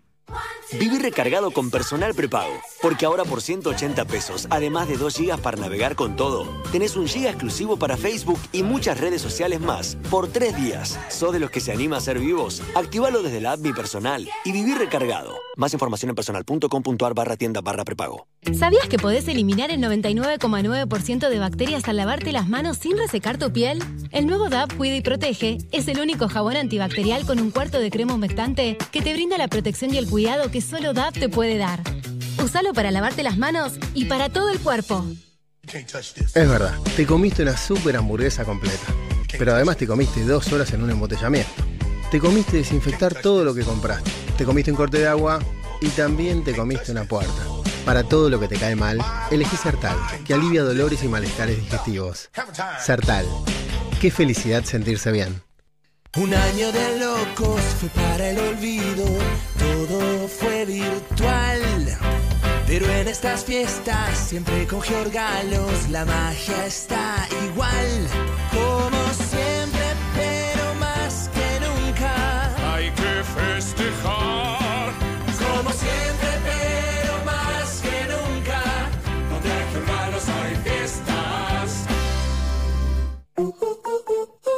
[0.80, 2.54] Viví recargado con personal prepago.
[2.82, 7.06] Porque ahora por 180 pesos, además de 2 GB para navegar con todo, tenés un
[7.06, 11.00] GB exclusivo para Facebook y muchas redes sociales más por 3 días.
[11.10, 12.62] ¿Sos de los que se anima a ser vivos?
[12.76, 15.38] Activalo desde la app Personal y viví recargado.
[15.58, 18.28] Más información en personal.com.ar barra tienda barra prepago.
[18.54, 23.52] ¿Sabías que podés eliminar el 99,9% de bacterias al lavarte las manos sin resecar tu
[23.52, 23.84] piel?
[24.12, 27.90] El nuevo DAP Cuida y Protege es el único jabón antibacterial con un cuarto de
[27.90, 31.58] crema humectante que te brinda la protección y el cuidado que solo DAP te puede
[31.58, 31.82] dar.
[32.44, 35.06] Usalo para lavarte las manos y para todo el cuerpo.
[36.36, 38.86] Es verdad, te comiste una super hamburguesa completa.
[39.38, 41.52] Pero además te comiste dos horas en un embotellamiento.
[42.12, 44.12] Te comiste desinfectar todo lo que compraste.
[44.38, 45.40] Te comiste un corte de agua
[45.82, 47.44] y también te comiste una puerta.
[47.86, 49.00] Para todo lo que te cae mal,
[49.30, 52.32] elegí Sertal, que alivia dolores y malestares digestivos.
[52.80, 53.28] Sertal.
[54.02, 55.42] Qué felicidad sentirse bien.
[56.18, 59.06] Un año de locos fue para el olvido,
[59.60, 61.62] todo fue virtual.
[62.66, 64.82] Pero en estas fiestas siempre con
[65.12, 68.08] Galos la magia está igual.
[68.52, 69.05] Como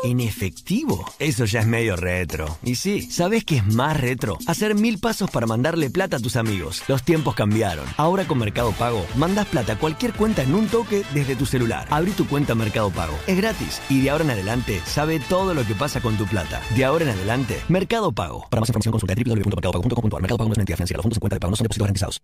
[0.04, 1.06] ¿En efectivo?
[1.20, 2.58] Eso ya es medio retro.
[2.64, 4.38] Y sí, ¿sabes qué es más retro?
[4.48, 6.84] Hacer mil pasos para mandarle plata a tus amigos.
[6.88, 7.86] Los tiempos cambiaron.
[7.98, 11.88] Ahora con Mercado Pago, mandas plata a cualquier cuenta en un toque desde tu celular.
[11.90, 13.18] Abrí tu cuenta Mercado Pago.
[13.26, 13.82] Es gratis.
[13.90, 16.62] Y de ahora en adelante, sabe todo lo que pasa con tu plata.
[16.76, 18.46] De ahora en adelante, Mercado Pago.
[18.50, 20.22] Para más información consulta www.mercadopago.com.ar.
[20.22, 20.98] Mercado Pago no es entidad financiera.
[20.98, 22.22] Los fondos en cuenta pago no son depósitos garantizados.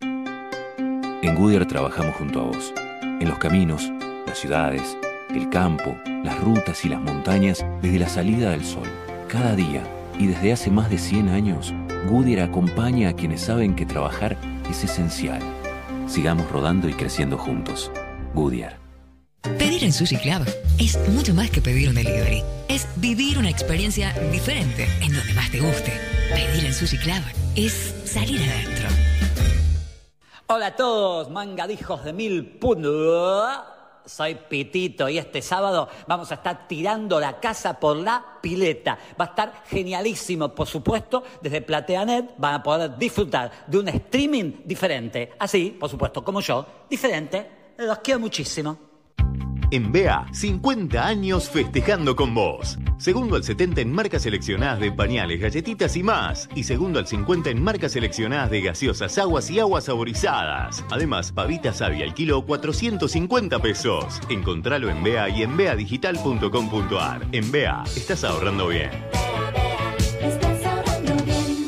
[1.24, 3.90] En Goodyear trabajamos junto a vos, en los caminos,
[4.27, 4.98] las ciudades,
[5.33, 8.87] el campo, las rutas y las montañas desde la salida del sol.
[9.27, 9.83] Cada día
[10.19, 11.73] y desde hace más de 100 años,
[12.09, 14.37] Goodyear acompaña a quienes saben que trabajar
[14.69, 15.41] es esencial.
[16.07, 17.91] Sigamos rodando y creciendo juntos.
[18.33, 18.77] Goodyear.
[19.57, 20.47] Pedir en Sushi Club
[20.79, 22.43] es mucho más que pedir un delivery.
[22.67, 25.93] Es vivir una experiencia diferente en donde más te guste.
[26.33, 27.21] Pedir en Sushi Club
[27.55, 28.89] es salir adentro.
[30.47, 33.73] Hola a todos, mangadijos de mil puntos.
[34.06, 38.98] Soy Pitito y este sábado vamos a estar tirando la casa por la pileta.
[39.19, 44.61] Va a estar genialísimo, por supuesto, desde PlateaNet van a poder disfrutar de un streaming
[44.65, 45.33] diferente.
[45.40, 47.73] Así, por supuesto, como yo, diferente.
[47.77, 48.92] Los quiero muchísimo.
[49.72, 52.77] En BEA, 50 años festejando con vos.
[52.98, 56.50] Segundo al 70 en marcas seleccionadas de pañales, galletitas y más.
[56.56, 60.83] Y segundo al 50 en marcas seleccionadas de gaseosas, aguas y aguas saborizadas.
[60.92, 64.22] Además, pavita savia al kilo 450 pesos.
[64.30, 67.27] Encontralo en BEA y en beadigital.com.ar.
[67.32, 68.92] En BEA, estás ahorrando bien.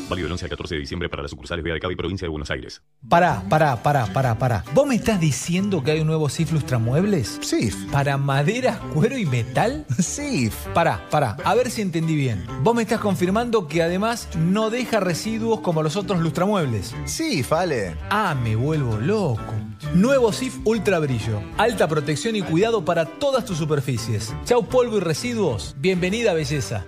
[0.08, 2.30] Válido del 11 al 14 de diciembre para las sucursales de Cava y Provincia de
[2.30, 2.80] Buenos Aires.
[3.08, 4.64] Pará, pará, pará, pará, pará.
[4.72, 7.40] ¿Vos me estás diciendo que hay un nuevo SIF Lustramuebles?
[7.42, 7.74] SIF.
[7.90, 9.84] ¿Para maderas, cuero y metal?
[9.98, 10.54] SIF.
[10.68, 12.46] Pará, pará, a ver si entendí bien.
[12.62, 16.94] Vos me estás confirmando que además no deja residuos como los otros lustramuebles.
[17.04, 17.96] SIF, Ale.
[18.08, 19.54] Ah, me vuelvo loco.
[19.92, 21.42] Nuevo SIF Ultra Brillo.
[21.58, 24.32] Alta protección y cuidado para todas tus superficies.
[24.44, 25.74] Chau polvo y residuos.
[25.78, 26.86] Bienvenida belleza.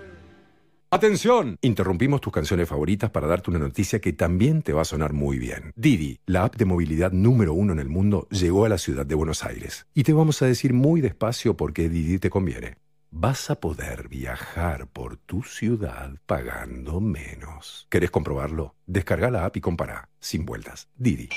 [0.90, 5.12] Atención, interrumpimos tus canciones favoritas para darte una noticia que también te va a sonar
[5.12, 5.74] muy bien.
[5.76, 9.14] Didi, la app de movilidad número uno en el mundo, llegó a la ciudad de
[9.14, 9.86] Buenos Aires.
[9.92, 12.78] Y te vamos a decir muy despacio por qué Didi te conviene.
[13.10, 17.86] Vas a poder viajar por tu ciudad pagando menos.
[17.90, 18.74] ¿Querés comprobarlo?
[18.86, 20.88] Descarga la app y compara, sin vueltas.
[20.96, 21.28] Didi.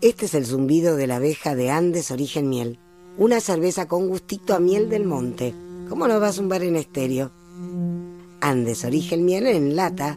[0.00, 2.80] Este es el zumbido de la abeja de Andes Origen Miel.
[3.18, 5.52] Una cerveza con gustito a miel del monte.
[5.88, 7.32] ¿Cómo no va a zumbar en estéreo?
[8.40, 10.16] Andes Origen Miel en lata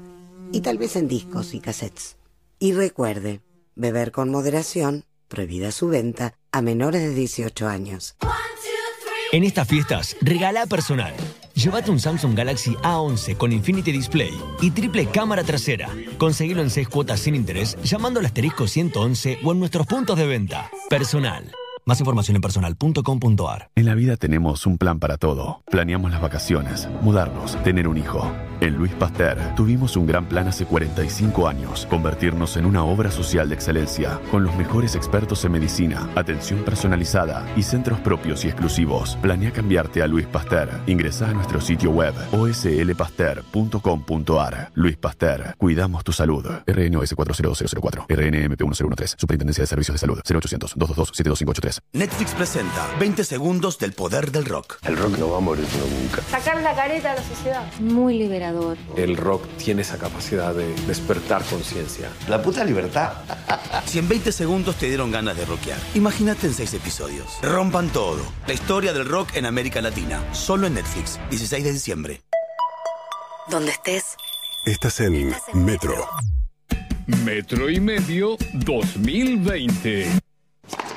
[0.51, 2.17] y tal vez en discos y cassettes.
[2.59, 3.41] Y recuerde,
[3.73, 8.17] beber con moderación, prohibida su venta a menores de 18 años.
[9.31, 11.15] En estas fiestas, regala personal.
[11.55, 15.89] Llévate un Samsung Galaxy A11 con Infinity Display y triple cámara trasera.
[16.19, 20.27] Conseguilo en 6 cuotas sin interés llamando al asterisco 111 o en nuestros puntos de
[20.27, 20.69] venta.
[20.87, 21.51] Personal.
[21.91, 23.69] Más información en personal.com.ar.
[23.75, 25.61] En la vida tenemos un plan para todo.
[25.69, 28.31] Planeamos las vacaciones, mudarnos, tener un hijo.
[28.61, 33.49] En Luis Pasteur tuvimos un gran plan hace 45 años, convertirnos en una obra social
[33.49, 39.17] de excelencia, con los mejores expertos en medicina, atención personalizada y centros propios y exclusivos.
[39.21, 40.69] Planea cambiarte a Luis Pasteur.
[40.87, 44.71] Ingresa a nuestro sitio web oslpasteur.com.ar.
[44.75, 46.45] Luis Pasteur, cuidamos tu salud.
[46.67, 51.80] RNOS 40004, RNMP 1013, Superintendencia de Servicios de Salud, 0800 222 7583.
[51.93, 54.77] Netflix presenta 20 segundos del poder del rock.
[54.83, 56.21] El rock no va a morir nunca.
[56.21, 57.69] Sacar la careta a la sociedad.
[57.81, 58.77] Muy liberador.
[58.95, 62.09] El rock tiene esa capacidad de despertar conciencia.
[62.29, 63.11] La puta libertad.
[63.85, 67.27] si en 20 segundos te dieron ganas de rockear, imagínate en 6 episodios.
[67.41, 68.21] Rompan todo.
[68.47, 70.23] La historia del rock en América Latina.
[70.33, 71.19] Solo en Netflix.
[71.29, 72.21] 16 de diciembre.
[73.49, 74.15] Donde estés.
[74.65, 76.07] Estás en Metro.
[77.25, 80.30] Metro y medio 2020.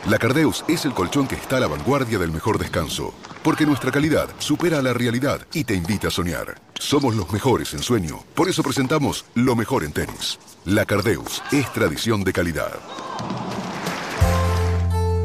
[0.06, 3.90] La Cardeus es el colchón que está a la vanguardia del mejor descanso, porque nuestra
[3.90, 6.56] calidad supera a la realidad y te invita a soñar.
[6.78, 10.38] Somos los mejores en sueño, por eso presentamos lo mejor en tenis.
[10.66, 12.72] La Cardeus es tradición de calidad.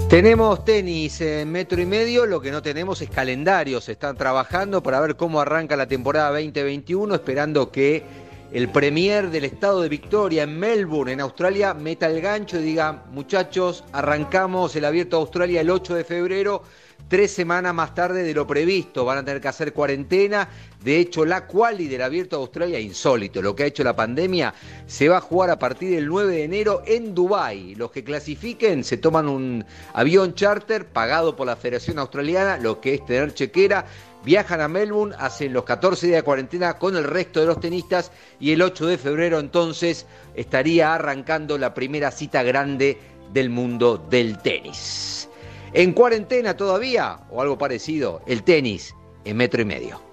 [0.10, 3.82] Tenemos tenis en metro y medio, lo que no tenemos es calendario.
[3.82, 9.46] Se están trabajando para ver cómo arranca la temporada 2021, esperando que el premier del
[9.46, 14.86] estado de Victoria en Melbourne, en Australia, meta el gancho y diga, muchachos, arrancamos el
[14.86, 16.64] abierto de Australia el 8 de febrero,
[17.08, 19.06] tres semanas más tarde de lo previsto.
[19.06, 20.50] Van a tener que hacer cuarentena.
[20.84, 24.54] De hecho, la quali del abierto de Australia, insólito, lo que ha hecho la pandemia,
[24.88, 27.76] se va a jugar a partir del 9 de enero en Dubái.
[27.76, 29.64] Los que clasifiquen se toman un
[29.94, 33.86] avión charter pagado por la Federación Australiana, lo que es tener chequera
[34.24, 38.12] viajan a Melbourne, hacen los 14 días de cuarentena con el resto de los tenistas
[38.40, 42.98] y el 8 de febrero entonces estaría arrancando la primera cita grande
[43.34, 45.30] del mundo del tenis.
[45.74, 50.09] En cuarentena todavía, o algo parecido, el tenis en metro y medio.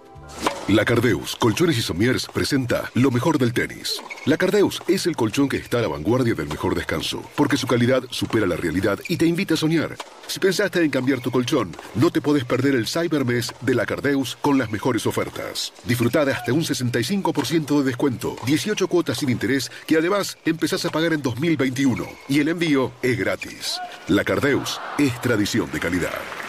[0.68, 4.02] La Cardeus, Colchones y Somiers presenta lo mejor del tenis.
[4.24, 7.68] La Cardeus es el colchón que está a la vanguardia del mejor descanso, porque su
[7.68, 9.96] calidad supera la realidad y te invita a soñar.
[10.26, 14.36] Si pensaste en cambiar tu colchón, no te podés perder el Cybermes de la Cardeus
[14.40, 15.72] con las mejores ofertas.
[15.84, 20.90] Disfruta de hasta un 65% de descuento, 18 cuotas sin interés que además empezás a
[20.90, 23.78] pagar en 2021 y el envío es gratis.
[24.08, 26.45] La Cardeus es tradición de calidad.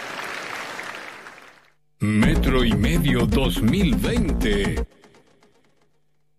[2.00, 4.86] Metro y medio 2020.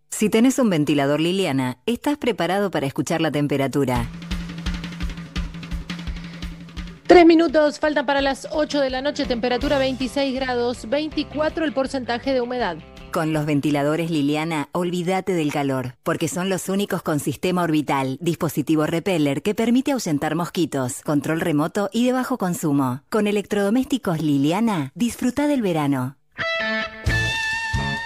[0.08, 4.08] Si tenés un ventilador Liliana, estás preparado para escuchar la temperatura.
[7.08, 12.32] Tres minutos faltan para las 8 de la noche, temperatura 26 grados, 24 el porcentaje
[12.32, 12.76] de humedad.
[13.12, 18.84] Con los ventiladores Liliana, olvídate del calor, porque son los únicos con sistema orbital, dispositivo
[18.84, 23.02] repeller que permite ahuyentar mosquitos, control remoto y de bajo consumo.
[23.08, 26.16] Con electrodomésticos Liliana, disfruta del verano.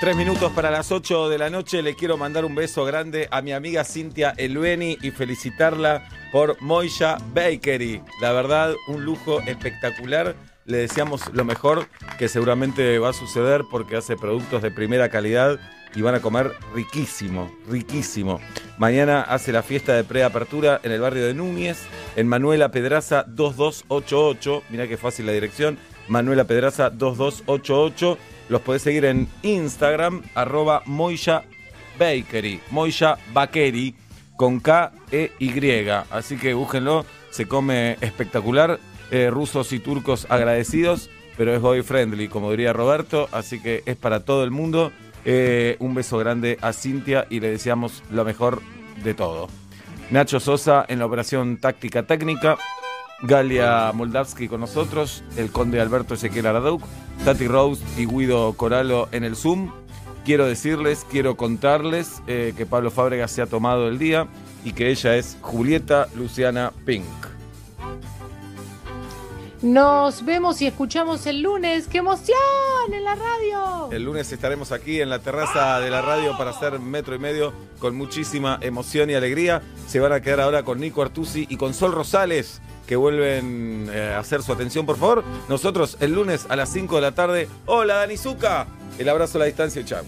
[0.00, 1.80] Tres minutos para las 8 de la noche.
[1.80, 7.18] Le quiero mandar un beso grande a mi amiga Cintia Elveni y felicitarla por Moya
[7.32, 8.02] Bakery.
[8.20, 10.34] La verdad, un lujo espectacular.
[10.64, 15.58] Le deseamos lo mejor, que seguramente va a suceder porque hace productos de primera calidad
[15.94, 18.40] y van a comer riquísimo, riquísimo.
[18.78, 21.82] Mañana hace la fiesta de preapertura en el barrio de Núñez,
[22.16, 24.62] en Manuela Pedraza 2288.
[24.70, 25.78] Mirá qué fácil la dirección.
[26.08, 28.18] Manuela Pedraza 2288.
[28.48, 31.44] Los podés seguir en Instagram, arroba Moya
[31.98, 33.94] Bakery, Moya Bakery,
[34.36, 35.88] con K, E, Y.
[36.10, 38.78] Así que búsquenlo, se come espectacular.
[39.14, 43.94] Eh, rusos y turcos agradecidos, pero es boy friendly, como diría Roberto, así que es
[43.94, 44.90] para todo el mundo.
[45.26, 48.62] Eh, un beso grande a Cintia y le deseamos lo mejor
[49.04, 49.48] de todo.
[50.10, 52.56] Nacho Sosa en la operación táctica técnica.
[53.20, 56.82] Galia Moldavsky con nosotros, el conde Alberto Ezequiel Araduc,
[57.22, 59.72] Tati Rose y Guido Coralo en el Zoom.
[60.24, 64.26] Quiero decirles, quiero contarles eh, que Pablo Fábrega se ha tomado el día
[64.64, 67.31] y que ella es Julieta Luciana Pink.
[69.62, 71.86] Nos vemos y escuchamos el lunes.
[71.86, 72.36] ¡Qué emoción
[72.92, 73.92] en la radio!
[73.92, 77.52] El lunes estaremos aquí en la terraza de la radio para hacer metro y medio
[77.78, 79.62] con muchísima emoción y alegría.
[79.86, 84.14] Se van a quedar ahora con Nico Artusi y con Sol Rosales, que vuelven eh,
[84.16, 85.22] a hacer su atención, por favor.
[85.48, 87.48] Nosotros el lunes a las 5 de la tarde.
[87.66, 88.66] Hola, Dani Zucca.
[88.98, 90.02] El abrazo a la distancia y chao.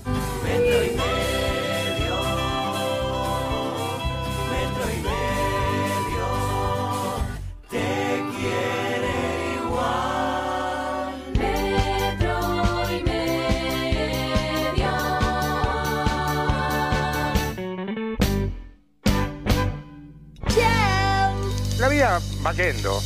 [22.04, 23.00] Vida va yendo.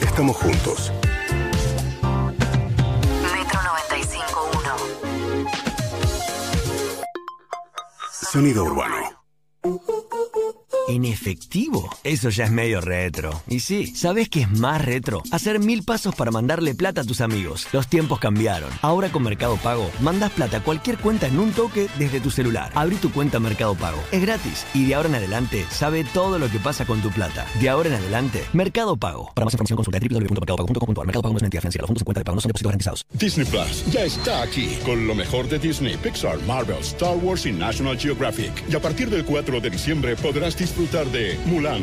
[0.00, 0.92] Estamos juntos.
[3.32, 5.46] Metro 95.1.
[8.10, 9.15] Sonido urbano.
[10.88, 11.90] ¿En efectivo?
[12.04, 13.42] Eso ya es medio retro.
[13.48, 15.20] Y sí, ¿sabes qué es más retro?
[15.32, 17.66] Hacer mil pasos para mandarle plata a tus amigos.
[17.72, 18.70] Los tiempos cambiaron.
[18.82, 22.70] Ahora con Mercado Pago, mandas plata a cualquier cuenta en un toque desde tu celular.
[22.76, 23.98] Abrí tu cuenta Mercado Pago.
[24.12, 24.64] Es gratis.
[24.74, 27.46] Y de ahora en adelante, sabe todo lo que pasa con tu plata.
[27.60, 29.32] De ahora en adelante, Mercado Pago.
[29.34, 31.06] Para más información consulta www.mercadopago.com.ar.
[31.06, 31.82] Mercado Pago no es una financiera.
[31.82, 33.06] Los fondos en cuenta de pago no son depósitos garantizados.
[33.12, 37.50] Disney Plus ya está aquí con lo mejor de Disney, Pixar, Marvel, Star Wars y
[37.50, 38.52] National Geographic.
[38.70, 41.82] Y a partir del 4 de diciembre podrás disfrutar de Mulan.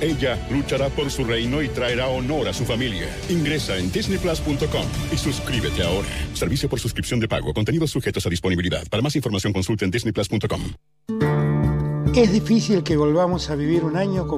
[0.00, 3.08] Ella luchará por su reino y traerá honor a su familia.
[3.30, 6.08] Ingresa en disneyplus.com y suscríbete ahora.
[6.34, 7.54] Servicio por suscripción de pago.
[7.54, 8.86] Contenidos sujetos a disponibilidad.
[8.90, 10.74] Para más información consulte en disneyplus.com.
[12.14, 14.32] Es difícil que volvamos a vivir un año con